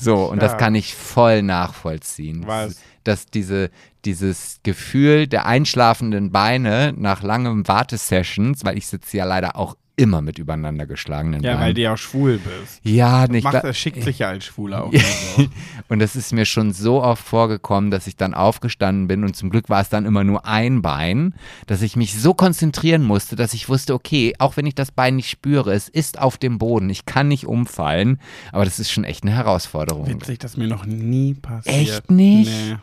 So, 0.00 0.30
und 0.30 0.40
das 0.42 0.52
Ja. 0.52 0.58
kann 0.58 0.74
ich 0.74 0.94
voll 0.94 1.42
nachvollziehen. 1.42 2.46
Was? 2.46 2.76
Dass 3.04 3.26
diese, 3.26 3.70
dieses 4.04 4.60
Gefühl 4.62 5.26
der 5.26 5.46
einschlafenden 5.46 6.32
Beine 6.32 6.94
nach 6.96 7.22
langen 7.22 7.66
Wartesessions, 7.68 8.64
weil 8.64 8.78
ich 8.78 8.86
sitze 8.86 9.18
ja 9.18 9.24
leider 9.24 9.56
auch 9.56 9.76
immer 10.00 10.22
mit 10.22 10.38
übereinander 10.38 10.86
geschlagenen 10.86 11.42
Ja, 11.42 11.52
weil 11.52 11.58
Beinen. 11.58 11.74
du 11.74 11.80
ja 11.82 11.92
auch 11.94 11.98
schwul 11.98 12.38
bist. 12.38 12.80
ja, 12.82 13.26
nicht 13.28 13.44
Macht, 13.44 13.62
das 13.64 13.76
schickt 13.76 14.02
sich 14.02 14.18
ja 14.20 14.28
als 14.28 14.44
Schwuler 14.46 14.84
auch. 14.84 14.92
so. 14.92 15.46
und 15.88 15.98
das 15.98 16.16
ist 16.16 16.32
mir 16.32 16.46
schon 16.46 16.72
so 16.72 17.02
oft 17.02 17.22
vorgekommen, 17.22 17.90
dass 17.90 18.06
ich 18.06 18.16
dann 18.16 18.34
aufgestanden 18.34 19.06
bin 19.08 19.24
und 19.24 19.36
zum 19.36 19.50
Glück 19.50 19.68
war 19.68 19.80
es 19.80 19.88
dann 19.88 20.06
immer 20.06 20.24
nur 20.24 20.46
ein 20.46 20.82
Bein, 20.82 21.34
dass 21.66 21.82
ich 21.82 21.96
mich 21.96 22.18
so 22.20 22.34
konzentrieren 22.34 23.02
musste, 23.04 23.36
dass 23.36 23.52
ich 23.54 23.68
wusste, 23.68 23.94
okay, 23.94 24.34
auch 24.38 24.56
wenn 24.56 24.66
ich 24.66 24.74
das 24.74 24.90
Bein 24.90 25.16
nicht 25.16 25.28
spüre, 25.30 25.72
es 25.74 25.88
ist 25.88 26.18
auf 26.18 26.38
dem 26.38 26.58
Boden, 26.58 26.88
ich 26.90 27.04
kann 27.04 27.28
nicht 27.28 27.46
umfallen, 27.46 28.18
aber 28.52 28.64
das 28.64 28.78
ist 28.80 28.90
schon 28.90 29.04
echt 29.04 29.22
eine 29.24 29.32
Herausforderung. 29.32 30.06
Witzig, 30.08 30.38
dass 30.38 30.56
mir 30.56 30.66
noch 30.66 30.86
nie 30.86 31.34
passiert. 31.34 31.76
Echt 31.76 32.10
nicht? 32.10 32.50
Nee. 32.50 32.76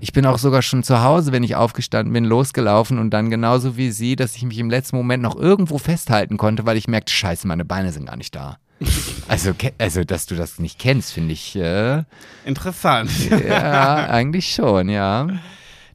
Ich 0.00 0.12
bin 0.12 0.26
auch 0.26 0.36
sogar 0.38 0.60
schon 0.62 0.82
zu 0.82 1.02
Hause, 1.02 1.32
wenn 1.32 1.42
ich 1.42 1.56
aufgestanden 1.56 2.12
bin, 2.12 2.24
losgelaufen 2.24 2.98
und 2.98 3.10
dann 3.10 3.30
genauso 3.30 3.76
wie 3.78 3.90
sie, 3.90 4.14
dass 4.14 4.36
ich 4.36 4.44
mich 4.44 4.58
im 4.58 4.68
letzten 4.68 4.96
Moment 4.96 5.22
noch 5.22 5.36
irgendwo 5.36 5.78
festhalten 5.78 6.36
konnte, 6.38 6.64
weil 6.64 6.78
ich 6.78 6.88
merkte, 6.88 7.12
scheiße, 7.12 7.46
meine 7.46 7.66
Beine 7.66 7.92
sind 7.92 8.06
gar 8.06 8.16
nicht 8.16 8.34
da. 8.34 8.58
Also, 9.28 9.52
also 9.76 10.04
dass 10.04 10.24
du 10.24 10.36
das 10.36 10.58
nicht 10.58 10.78
kennst, 10.78 11.12
finde 11.12 11.34
ich, 11.34 11.54
äh, 11.54 12.02
Interessant. 12.46 13.10
ja, 13.46 14.06
eigentlich 14.08 14.54
schon, 14.54 14.88
ja. 14.88 15.28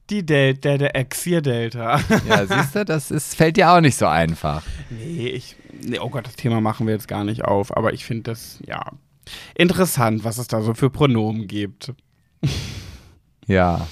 Die 0.08 0.24
Del 0.24 0.54
der, 0.54 0.78
der 0.78 0.94
Exir-Delta. 0.94 1.98
Ja, 2.28 2.46
siehst 2.46 2.76
du, 2.76 2.84
das 2.84 3.10
ist, 3.10 3.34
fällt 3.34 3.56
dir 3.56 3.72
auch 3.72 3.80
nicht 3.80 3.96
so 3.96 4.06
einfach. 4.06 4.62
Nee, 4.90 5.26
ich. 5.30 5.56
Nee, 5.82 5.98
oh 5.98 6.10
Gott, 6.10 6.28
das 6.28 6.36
Thema 6.36 6.60
machen 6.60 6.86
wir 6.86 6.94
jetzt 6.94 7.08
gar 7.08 7.24
nicht 7.24 7.42
auf, 7.44 7.76
aber 7.76 7.92
ich 7.92 8.04
finde 8.04 8.30
das, 8.30 8.60
ja, 8.68 8.84
interessant, 9.56 10.22
was 10.22 10.38
es 10.38 10.46
da 10.46 10.62
so 10.62 10.74
für 10.74 10.90
Pronomen 10.90 11.48
gibt. 11.48 11.92
Ja. 13.46 13.86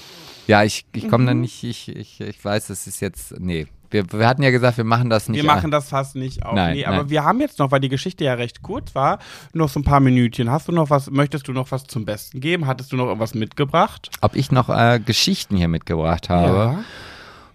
Ja, 0.47 0.63
ich, 0.65 0.85
ich 0.95 1.09
komme 1.09 1.25
Mhm. 1.25 1.27
dann 1.27 1.41
nicht, 1.41 1.65
ich, 1.65 1.89
ich, 1.89 2.21
ich 2.21 2.45
weiß, 2.45 2.69
das 2.69 2.87
ist 2.87 3.01
jetzt, 3.01 3.35
nee. 3.41 3.67
Wir, 3.93 4.11
wir 4.13 4.27
hatten 4.27 4.43
ja 4.43 4.51
gesagt, 4.51 4.77
wir 4.77 4.85
machen 4.85 5.11
das 5.11 5.29
nicht. 5.29 5.43
Wir 5.43 5.47
machen 5.47 5.71
das 5.71 5.89
fast 5.89 6.17
nicht 6.17 6.45
auf. 6.45 6.55
Nein, 6.55 6.77
nee, 6.77 6.85
aber 6.85 6.99
nein. 6.99 7.11
wir 7.11 7.25
haben 7.25 7.41
jetzt 7.41 7.59
noch, 7.59 7.71
weil 7.71 7.81
die 7.81 7.89
Geschichte 7.89 8.25
ja 8.25 8.35
recht 8.35 8.63
kurz 8.63 8.95
war, 8.95 9.19
noch 9.53 9.69
so 9.69 9.81
ein 9.81 9.85
paar 9.85 10.01
Minütchen. 10.01 10.51
Hast 10.51 10.69
du 10.69 10.73
noch 10.73 10.91
was, 10.91 11.11
möchtest 11.11 11.49
du 11.49 11.53
noch 11.53 11.71
was 11.71 11.85
zum 11.85 12.05
Besten 12.05 12.41
geben? 12.41 12.67
Hattest 12.67 12.93
du 12.93 12.97
noch 12.97 13.07
irgendwas 13.07 13.35
mitgebracht? 13.35 14.11
Ob 14.21 14.35
ich 14.35 14.51
noch 14.51 14.69
äh, 14.69 15.01
Geschichten 15.05 15.57
hier 15.57 15.69
mitgebracht 15.69 16.29
habe? 16.29 16.79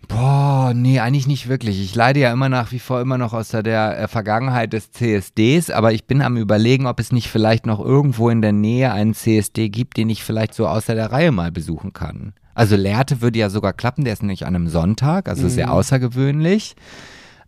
Boah, 0.07 0.71
nee, 0.73 0.99
eigentlich 0.99 1.27
nicht 1.27 1.49
wirklich. 1.49 1.81
Ich 1.81 1.93
leide 1.93 2.21
ja 2.21 2.31
immer 2.31 2.47
nach 2.47 2.71
wie 2.71 2.79
vor 2.79 3.01
immer 3.01 3.17
noch 3.17 3.33
aus 3.33 3.49
der, 3.49 3.63
der 3.63 3.99
äh, 3.99 4.07
Vergangenheit 4.07 4.71
des 4.71 4.91
CSDs, 4.91 5.69
aber 5.69 5.91
ich 5.91 6.05
bin 6.05 6.21
am 6.21 6.37
überlegen, 6.37 6.87
ob 6.87 6.99
es 6.99 7.11
nicht 7.11 7.29
vielleicht 7.29 7.65
noch 7.65 7.79
irgendwo 7.79 8.29
in 8.29 8.41
der 8.41 8.53
Nähe 8.53 8.91
einen 8.93 9.13
CSD 9.13 9.69
gibt, 9.69 9.97
den 9.97 10.09
ich 10.09 10.23
vielleicht 10.23 10.53
so 10.53 10.67
außer 10.67 10.95
der 10.95 11.11
Reihe 11.11 11.31
mal 11.31 11.51
besuchen 11.51 11.91
kann. 11.91 12.33
Also 12.57 12.75
Lehrte 12.75 13.21
würde 13.21 13.37
ja 13.37 13.51
sogar 13.51 13.71
klappen, 13.71 14.03
der 14.03 14.13
ist 14.13 14.23
nämlich 14.23 14.47
an 14.47 14.55
einem 14.55 14.67
Sonntag, 14.67 15.29
also 15.29 15.47
sehr 15.47 15.71
außergewöhnlich. 15.71 16.75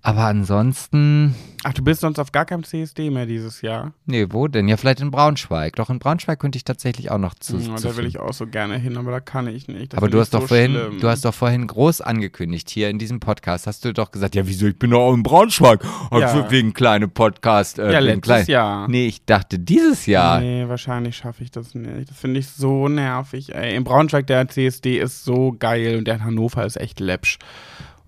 Aber 0.02 0.24
ansonsten, 0.26 1.36
Ach, 1.66 1.74
du 1.74 1.84
bist 1.84 2.00
sonst 2.00 2.20
auf 2.20 2.32
gar 2.32 2.45
keinem 2.45 2.64
CSD 2.64 3.10
mehr 3.10 3.26
dieses 3.26 3.62
Jahr. 3.62 3.91
nee, 4.06 4.26
wo 4.30 4.47
denn? 4.47 4.70
Ja, 4.70 4.78
vielleicht 4.78 5.02
in 5.02 5.12
Braunschweig. 5.12 5.76
Doch 5.76 5.89
in 5.89 6.00
Braunschweig 6.00 6.39
könnte 6.39 6.56
ich 6.58 6.64
tatsächlich 6.64 7.12
auch 7.12 7.18
noch 7.18 7.34
zu. 7.34 7.58
Ja, 7.58 7.76
zu 7.76 7.89
da 7.89 7.97
will 7.97 8.06
ich 8.06 8.18
auch 8.18 8.32
so 8.32 8.47
gerne 8.47 8.78
hin, 8.78 8.95
aber 8.97 9.12
da 9.12 9.20
kann 9.20 9.47
ich 9.47 9.68
nicht. 9.68 9.91
Das 9.91 9.97
aber 9.97 10.08
du 10.10 10.22
hast 10.22 10.34
doch 10.34 10.41
so 10.41 10.47
vorhin, 10.47 10.72
schlimm. 10.72 11.00
du 11.02 11.10
hast 11.10 11.26
doch 11.26 11.34
vorhin 11.34 11.68
groß 11.68 12.00
angekündigt 12.00 12.70
hier 12.70 12.89
in 12.89 12.97
diesem 12.97 13.20
Podcast. 13.20 13.68
Hast 13.68 13.84
du 13.84 13.91
doch 13.93 14.12
gesagt, 14.12 14.36
ja, 14.36 14.47
wieso? 14.47 14.68
Ich 14.68 14.80
bin 14.80 14.91
doch 14.91 15.02
auch 15.02 15.14
in 15.14 15.22
Braunschweig. 15.24 15.84
Ja. 16.12 16.20
Ja. 16.20 16.50
Wegen 16.50 16.74
kleine 16.74 17.10
Podcast. 17.10 17.78
Äh, 17.78 17.91
Ja, 17.91 18.00
letztes 18.00 18.22
klein- 18.24 18.45
Jahr. 18.47 18.88
Nee, 18.88 19.08
ich 19.08 19.26
dachte 19.26 19.60
dieses 19.60 20.06
Jahr. 20.06 20.39
Nee, 20.39 20.66
wahrscheinlich 20.70 21.18
schaffe 21.18 21.43
ich 21.43 21.52
das 21.52 21.76
nicht. 21.76 22.10
Das 22.10 22.18
finde 22.18 22.39
ich 22.39 22.47
so 22.47 22.88
nervig. 22.88 23.54
Ey. 23.54 23.76
In 23.76 23.84
Braunschweig, 23.84 24.26
der 24.28 24.47
CSD 24.47 24.97
ist 24.97 25.26
so 25.26 25.54
geil 25.60 25.97
und 25.97 26.06
der 26.08 26.16
in 26.16 26.24
Hannover 26.24 26.66
ist 26.66 26.78
echt 26.78 27.02
läppsch. 27.02 27.38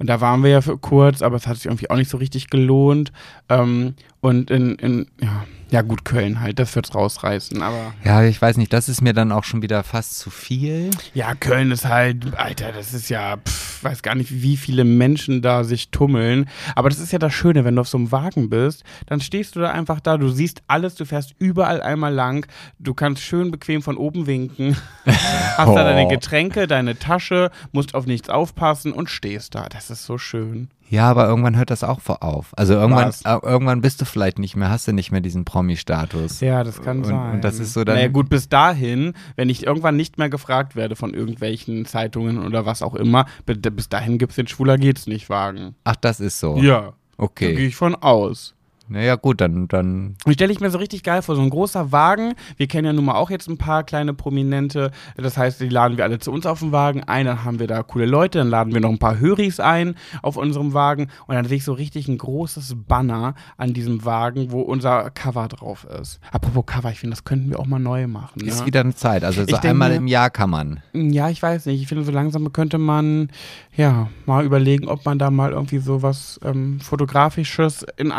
Und 0.02 0.08
da 0.08 0.20
waren 0.20 0.42
wir 0.42 0.50
ja 0.50 0.62
für 0.62 0.80
kurz, 0.80 1.22
aber 1.22 1.36
es 1.36 1.46
hat 1.46 1.58
sich 1.58 1.68
irgendwie 1.68 1.92
auch 1.92 1.96
nicht 1.96 2.10
so 2.10 2.18
richtig 2.18 2.50
gelohnt. 2.50 3.12
Ähm, 3.50 3.94
und 4.20 4.50
in, 4.50 4.74
in 4.78 5.06
ja, 5.22 5.44
ja 5.72 5.82
gut, 5.82 6.06
Köln 6.06 6.40
halt, 6.42 6.60
das 6.60 6.76
wird's 6.76 6.94
rausreißen. 6.94 7.62
Aber 7.62 7.94
Ja, 8.04 8.24
ich 8.24 8.42
weiß 8.42 8.58
nicht, 8.58 8.72
das 8.74 8.90
ist 8.90 9.02
mir 9.02 9.14
dann 9.14 9.32
auch 9.32 9.44
schon 9.46 9.62
wieder 9.62 9.84
fast 9.84 10.20
zu 10.20 10.30
viel. 10.30 10.92
ja, 11.14 11.34
Köln 11.34 11.72
ist 11.72 11.86
halt, 11.86 12.36
Alter, 12.38 12.72
das 12.74 12.94
ist 12.94 13.10
ja, 13.10 13.38
pff, 13.38 13.84
weiß 13.84 14.04
gar 14.04 14.16
nicht, 14.16 14.42
wie 14.44 14.58
viele 14.58 14.84
Menschen 14.84 15.42
da 15.42 15.64
sich 15.64 15.90
tummeln. 15.90 16.48
Aber 16.76 16.90
das 16.90 17.00
ist 17.00 17.12
ja 17.14 17.20
das 17.20 17.34
Schöne, 17.34 17.64
wenn 17.66 17.76
du 17.76 17.82
auf 17.82 17.88
so 17.88 17.98
einem 17.98 18.12
Wagen 18.12 18.50
bist, 18.50 18.84
dann 19.08 19.22
stehst 19.22 19.56
du 19.56 19.62
da 19.62 19.72
einfach 19.72 20.00
da, 20.02 20.18
du 20.18 20.30
siehst 20.30 20.62
alles, 20.68 20.96
du 20.96 21.06
fährst 21.06 21.34
überall 21.40 21.82
einmal 21.82 22.14
lang, 22.14 22.46
du 22.80 22.94
kannst 22.94 23.22
schön 23.24 23.50
bequem 23.50 23.82
von 23.82 23.98
oben 23.98 24.28
winken, 24.28 24.76
hast 25.06 25.68
da 25.74 25.84
deine 25.84 26.06
Oh. 26.06 26.08
Getränke, 26.10 26.68
deine 26.68 27.00
Tasche, 27.00 27.50
musst 27.72 27.96
auf 27.96 28.06
nichts 28.06 28.30
aufpassen 28.30 28.92
und 28.92 29.10
stehst 29.10 29.56
da. 29.56 29.68
Das 29.70 29.90
ist 29.90 30.06
so 30.06 30.18
schön. 30.18 30.70
Ja, 30.92 31.10
aber 31.10 31.26
irgendwann 31.28 31.56
hört 31.58 31.70
das 31.72 31.84
auch 31.86 32.02
auf. 32.20 32.52
Also 32.58 32.74
irgendwann, 32.74 33.12
äh, 33.24 33.38
irgendwann 33.42 33.80
bist 33.80 34.02
du 34.02 34.06
vielleicht 34.06 34.40
nicht 34.40 34.58
mehr, 34.58 34.70
hast 34.70 34.88
du 34.90 34.92
nicht 34.92 35.10
mehr 35.12 35.22
diesen 35.22 35.46
Promi-Status. 35.46 36.42
Ja, 36.42 36.66
das 36.66 36.82
kann 36.82 36.98
Und- 36.98 37.04
sein. 37.06 37.32
und 37.36 37.44
das 37.46 37.60
ist 37.60 37.72
so 37.74 37.86
dann- 37.86 37.96
Naja, 37.96 38.10
gut, 38.10 38.30
bis 38.30 38.50
dahin, 38.50 39.14
wenn 39.38 39.48
ich 39.50 39.66
irgendwann 39.66 39.96
nicht 39.96 40.18
mehr 40.18 40.30
gefragt 40.30 40.76
werde 40.76 40.98
von 40.98 41.14
irgendwelchen 41.14 41.86
Zeitungen 41.86 42.46
oder 42.46 42.66
was 42.66 42.82
auch 42.82 42.96
immer, 42.96 43.26
bi- 43.46 43.56
bis 43.56 43.88
dahin 43.88 44.18
gibt's 44.18 44.36
den 44.36 44.48
Schwuler 44.48 44.78
geht's 44.78 45.08
nicht 45.08 45.30
Wagen. 45.30 45.76
Ach, 45.86 45.96
das 45.96 46.20
ist 46.20 46.40
so. 46.40 46.58
Ja. 46.58 46.82
Da 47.18 47.28
gehe 47.36 47.50
Okay. 47.50 47.66
ich 47.68 47.76
von 47.76 47.96
aus. 47.96 48.54
Naja, 48.92 49.16
gut, 49.16 49.40
dann, 49.40 49.70
dann. 49.70 50.16
Und 50.26 50.34
stelle 50.34 50.52
ich 50.52 50.60
mir 50.60 50.70
so 50.70 50.78
richtig 50.78 51.04
geil 51.04 51.22
vor, 51.22 51.36
so 51.38 51.42
ein 51.42 51.50
großer 51.50 51.94
Wagen. 51.94 52.34
Wir 52.58 52.68
kennen 52.68 52.86
ja 52.86 52.92
nun 52.94 53.06
mal 53.06 53.16
auch 53.16 53.30
jetzt 53.30 53.48
ein 53.48 53.58
paar 53.58 53.84
kleine 53.84 54.14
Prominente. 54.14 54.92
Das 55.16 55.38
heißt, 55.38 55.62
die 55.62 55.70
laden 55.70 55.96
wir 55.98 56.04
alle 56.04 56.20
zu 56.20 56.30
uns 56.32 56.46
auf 56.46 56.60
den 56.60 56.74
Wagen 56.74 57.02
ein. 57.06 57.26
Dann 57.26 57.46
haben 57.46 57.60
wir 57.60 57.68
da 57.68 57.84
coole 57.84 58.06
Leute. 58.06 58.40
Dann 58.40 58.50
laden 58.50 58.74
wir 58.74 58.82
noch 58.82 58.90
ein 58.90 59.00
paar 59.00 59.18
Höris 59.18 59.62
ein 59.62 59.96
auf 60.22 60.36
unserem 60.36 60.74
Wagen. 60.74 61.08
Und 61.28 61.36
dann 61.36 61.46
sehe 61.46 61.58
ich 61.58 61.64
so 61.64 61.72
richtig 61.72 62.10
ein 62.10 62.18
großes 62.18 62.76
Banner 62.86 63.36
an 63.56 63.74
diesem 63.74 64.04
Wagen, 64.04 64.52
wo 64.52 64.60
unser 64.60 65.10
Cover 65.12 65.48
drauf 65.48 65.86
ist. 65.86 66.20
Apropos 66.32 66.66
Cover, 66.66 66.92
ich 66.92 67.00
finde, 67.00 67.16
das 67.16 67.24
könnten 67.24 67.50
wir 67.50 67.60
auch 67.60 67.68
mal 67.68 67.80
neu 67.80 68.08
machen. 68.08 68.42
Ist 68.42 68.62
ne? 68.62 68.66
wieder 68.66 68.82
eine 68.82 68.94
Zeit. 68.94 69.24
Also 69.24 69.42
so 69.42 69.48
Ich 69.48 69.54
denke 69.54 69.70
einmal 69.70 69.92
mir- 69.92 69.96
im 69.96 70.08
Jahr 70.08 70.30
kann 70.30 70.50
man. 70.50 70.82
Ja, 70.92 71.30
ich 71.30 71.42
weiß 71.42 71.66
nicht. 71.68 71.82
Ich 71.82 71.88
finde, 71.88 72.04
so 72.04 72.12
langsam 72.12 72.52
könnte 72.52 72.78
man 72.78 73.30
ja 73.76 74.10
mal 74.26 74.44
überlegen, 74.44 74.90
ob 74.90 75.06
man 75.06 75.18
da 75.18 75.32
mal 75.32 75.52
irgendwie 75.52 75.78
so 75.78 76.02
was 76.02 76.40
ähm, 76.44 76.82
Fotografisches 76.82 77.86
in 77.96 78.12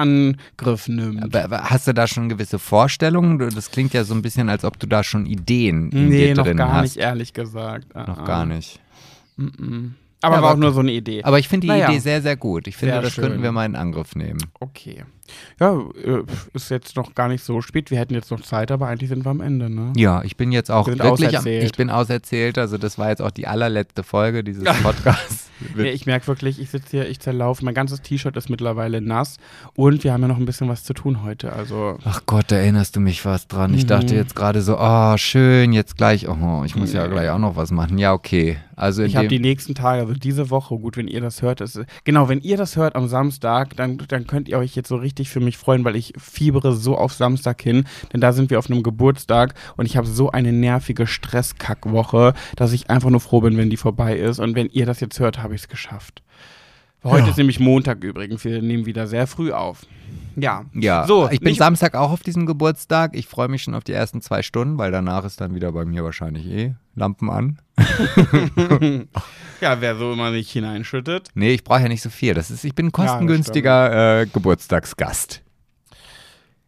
Angriff 0.62 0.88
nimmt. 0.88 1.34
Aber, 1.36 1.62
hast 1.70 1.86
du 1.88 1.92
da 1.94 2.06
schon 2.06 2.28
gewisse 2.28 2.58
Vorstellungen? 2.58 3.38
Das 3.54 3.70
klingt 3.70 3.92
ja 3.94 4.04
so 4.04 4.14
ein 4.14 4.22
bisschen, 4.22 4.48
als 4.48 4.64
ob 4.64 4.78
du 4.78 4.86
da 4.86 5.02
schon 5.04 5.26
Ideen 5.26 5.90
in 5.90 6.08
nee, 6.08 6.26
dir 6.28 6.34
noch 6.36 6.44
drin 6.44 6.56
gar 6.56 6.72
hast. 6.72 6.82
nicht, 6.82 6.96
ehrlich 6.96 7.32
gesagt. 7.32 7.86
Ah, 7.94 8.06
Noch 8.06 8.18
ah. 8.18 8.24
gar 8.24 8.46
nicht. 8.46 8.80
Mm-mm. 9.38 9.92
Aber 10.20 10.36
Ja, 10.36 10.42
war 10.42 10.52
auch 10.52 10.56
nur 10.56 10.72
so 10.72 10.80
eine 10.80 10.92
Idee. 10.92 11.24
Aber 11.24 11.38
ich 11.38 11.48
finde 11.48 11.66
die 11.66 11.72
Naja. 11.72 11.88
Idee 11.90 11.98
sehr, 11.98 12.22
sehr 12.22 12.36
gut. 12.36 12.66
Ich 12.68 12.76
finde, 12.76 12.94
Sehr 12.94 13.02
das 13.02 13.14
könnten 13.16 13.32
schön. 13.34 13.42
wir 13.42 13.52
mal 13.52 13.66
in 13.66 13.74
Angriff 13.76 14.14
nehmen. 14.14 14.38
okay. 14.60 15.04
Ja, 15.60 15.78
äh, 16.04 16.22
ist 16.54 16.70
jetzt 16.70 16.96
noch 16.96 17.14
gar 17.14 17.28
nicht 17.28 17.44
so 17.44 17.60
spät. 17.62 17.90
Wir 17.90 17.98
hätten 17.98 18.14
jetzt 18.14 18.30
noch 18.30 18.40
Zeit, 18.40 18.70
aber 18.70 18.88
eigentlich 18.88 19.08
sind 19.10 19.24
wir 19.24 19.30
am 19.30 19.40
Ende, 19.40 19.70
ne? 19.70 19.92
Ja, 19.96 20.22
ich 20.24 20.36
bin 20.36 20.52
jetzt 20.52 20.70
auch 20.70 20.86
Wir 20.86 20.98
wirklich, 20.98 21.28
am, 21.30 21.34
auserzählt. 21.36 21.64
ich 21.64 21.72
bin 21.72 21.90
auserzählt. 21.90 22.58
Also 22.58 22.78
das 22.78 22.98
war 22.98 23.08
jetzt 23.10 23.22
auch 23.22 23.30
die 23.30 23.46
allerletzte 23.46 24.02
Folge 24.02 24.42
dieses 24.44 24.64
Podcasts. 24.82 25.48
Nee, 25.76 25.90
ich 25.90 26.06
merke 26.06 26.26
wirklich, 26.26 26.58
ich 26.60 26.70
sitze 26.70 26.88
hier, 26.90 27.08
ich 27.08 27.20
zerlaufe. 27.20 27.64
Mein 27.64 27.74
ganzes 27.74 28.02
T-Shirt 28.02 28.36
ist 28.36 28.50
mittlerweile 28.50 29.00
nass 29.00 29.36
und 29.76 30.02
wir 30.02 30.12
haben 30.12 30.20
ja 30.22 30.26
noch 30.26 30.38
ein 30.38 30.44
bisschen 30.44 30.68
was 30.68 30.82
zu 30.82 30.92
tun 30.92 31.22
heute. 31.22 31.52
Also 31.52 31.98
Ach 32.02 32.22
Gott, 32.26 32.46
da 32.48 32.56
erinnerst 32.56 32.96
du 32.96 33.00
mich 33.00 33.24
was 33.24 33.46
dran. 33.46 33.72
Ich 33.72 33.84
Mhm. 33.84 33.88
dachte 33.88 34.16
jetzt 34.16 34.34
gerade 34.34 34.60
so, 34.60 34.76
oh, 34.76 35.16
schön, 35.18 35.72
jetzt 35.72 35.96
gleich, 35.96 36.28
oh, 36.28 36.64
ich 36.66 36.74
muss 36.74 36.92
ja 36.92 37.04
Nee. 37.06 37.12
gleich 37.12 37.30
auch 37.30 37.38
noch 37.38 37.54
was 37.54 37.70
machen. 37.70 37.96
Ja, 37.98 38.12
okay. 38.12 38.56
Also 38.74 39.04
ich 39.04 39.14
habe 39.14 39.28
die 39.28 39.38
nächsten 39.38 39.76
Tage, 39.76 40.00
also 40.02 40.14
diese 40.14 40.50
Woche, 40.50 40.76
gut, 40.78 40.96
wenn 40.96 41.06
ihr 41.06 41.20
das 41.20 41.42
hört, 41.42 41.60
ist, 41.60 41.80
genau, 42.02 42.28
wenn 42.28 42.40
ihr 42.40 42.56
das 42.56 42.74
hört 42.74 42.96
am 42.96 43.06
Samstag, 43.06 43.76
dann, 43.76 43.98
dann 44.08 44.26
könnt 44.26 44.48
ihr 44.48 44.58
euch 44.58 44.74
jetzt 44.74 44.88
so 44.88 44.96
richtig 44.96 45.11
für 45.20 45.40
mich 45.40 45.56
freuen, 45.58 45.84
weil 45.84 45.96
ich 45.96 46.12
fiebere 46.18 46.74
so 46.74 46.96
auf 46.96 47.12
Samstag 47.12 47.60
hin, 47.62 47.84
denn 48.12 48.20
da 48.20 48.32
sind 48.32 48.50
wir 48.50 48.58
auf 48.58 48.70
einem 48.70 48.82
Geburtstag 48.82 49.54
und 49.76 49.86
ich 49.86 49.96
habe 49.96 50.06
so 50.06 50.30
eine 50.30 50.52
nervige 50.52 51.06
Stresskackwoche, 51.06 52.34
dass 52.56 52.72
ich 52.72 52.90
einfach 52.90 53.10
nur 53.10 53.20
froh 53.20 53.40
bin, 53.40 53.56
wenn 53.56 53.70
die 53.70 53.76
vorbei 53.76 54.16
ist 54.16 54.38
und 54.38 54.54
wenn 54.54 54.68
ihr 54.68 54.86
das 54.86 55.00
jetzt 55.00 55.20
hört, 55.20 55.42
habe 55.42 55.54
ich 55.54 55.62
es 55.62 55.68
geschafft. 55.68 56.22
Heute 57.04 57.24
Ja. 57.24 57.30
ist 57.30 57.36
nämlich 57.36 57.58
Montag 57.60 58.04
übrigens, 58.04 58.44
wir 58.44 58.62
nehmen 58.62 58.86
wieder 58.86 59.06
sehr 59.06 59.26
früh 59.26 59.52
auf. 59.52 59.86
Ja. 60.36 60.64
ja, 60.74 61.06
So, 61.06 61.28
ich 61.30 61.40
bin 61.40 61.50
nicht- 61.50 61.58
Samstag 61.58 61.94
auch 61.94 62.10
auf 62.10 62.22
diesem 62.22 62.46
Geburtstag. 62.46 63.14
Ich 63.14 63.26
freue 63.26 63.48
mich 63.48 63.62
schon 63.62 63.74
auf 63.74 63.84
die 63.84 63.92
ersten 63.92 64.20
zwei 64.20 64.42
Stunden, 64.42 64.78
weil 64.78 64.90
danach 64.92 65.24
ist 65.24 65.40
dann 65.40 65.54
wieder 65.54 65.72
bei 65.72 65.84
mir 65.84 66.04
wahrscheinlich 66.04 66.46
eh 66.46 66.74
Lampen 66.94 67.30
an. 67.30 67.58
Ja, 69.60 69.80
wer 69.80 69.94
so 69.96 70.12
immer 70.12 70.32
sich 70.32 70.50
hineinschüttet. 70.50 71.28
Nee, 71.34 71.52
ich 71.52 71.62
brauche 71.62 71.82
ja 71.82 71.88
nicht 71.88 72.02
so 72.02 72.10
viel. 72.10 72.34
Das 72.34 72.50
ist, 72.50 72.64
ich 72.64 72.74
bin 72.74 72.86
ein 72.86 72.92
kostengünstiger 72.92 74.22
äh, 74.22 74.26
Geburtstagsgast. 74.26 75.40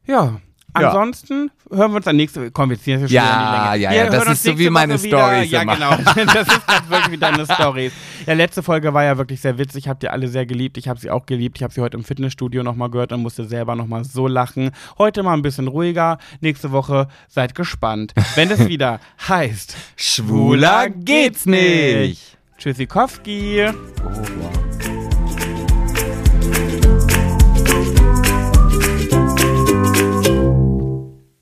Ja. 0.07 0.41
Ja. 0.79 0.89
Ansonsten 0.89 1.51
hören 1.71 1.93
wir 1.93 1.97
uns 1.97 2.05
dann 2.05 2.17
nächste 2.17 2.41
Woche. 2.41 2.51
Komm, 2.51 2.71
wir 2.71 2.81
ziehen 2.81 2.95
das 2.95 3.03
jetzt 3.03 3.13
Ja, 3.13 3.23
schon 3.23 3.31
in 3.31 3.39
die 3.39 3.71
Länge. 3.71 3.83
ja, 3.85 3.91
Wir 3.91 3.97
ja, 3.97 4.11
das 4.11 4.29
ist 4.29 4.43
so 4.43 4.59
wie 4.59 4.71
meine. 4.71 4.99
Storys 4.99 5.51
Ja, 5.51 5.63
immer. 5.63 5.75
genau. 5.75 5.91
Das 6.35 6.49
ist 6.49 6.67
halt 6.67 6.91
wirklich 6.91 7.11
wie 7.13 7.19
deine 7.19 7.45
Stories. 7.45 7.93
Ja, 8.27 8.35
letzte 8.35 8.63
Folge 8.63 8.93
war 8.93 9.05
ja 9.05 9.17
wirklich 9.17 9.41
sehr 9.41 9.57
witzig. 9.57 9.87
Habt 9.89 10.03
ihr 10.03 10.13
alle 10.13 10.27
sehr 10.29 10.47
geliebt. 10.47 10.77
Ich 10.77 10.89
habe 10.89 10.99
sie 10.99 11.11
auch 11.11 11.27
geliebt. 11.27 11.59
Ich 11.59 11.63
habe 11.63 11.73
sie 11.73 11.81
heute 11.81 11.97
im 11.97 12.03
Fitnessstudio 12.05 12.63
nochmal 12.65 12.91
gehört 12.91 13.13
und 13.13 13.23
musste 13.23 13.45
selber 13.45 13.77
nochmal 13.77 14.05
so 14.05 14.27
lachen. 14.27 14.71
Heute 14.99 15.23
mal 15.23 15.35
ein 15.35 15.43
bisschen 15.43 15.69
ruhiger. 15.69 16.19
Nächste 16.41 16.73
Woche 16.73 17.07
seid 17.29 17.55
gespannt. 17.55 18.13
Wenn 18.35 18.51
es 18.51 18.67
wieder 18.67 18.99
heißt, 19.29 19.77
Schwuler 19.97 20.89
geht's 20.91 21.47
nicht. 21.47 22.37
Tschüssikowski. 22.59 23.67
Oh, 23.69 23.73
wow. 24.41 24.64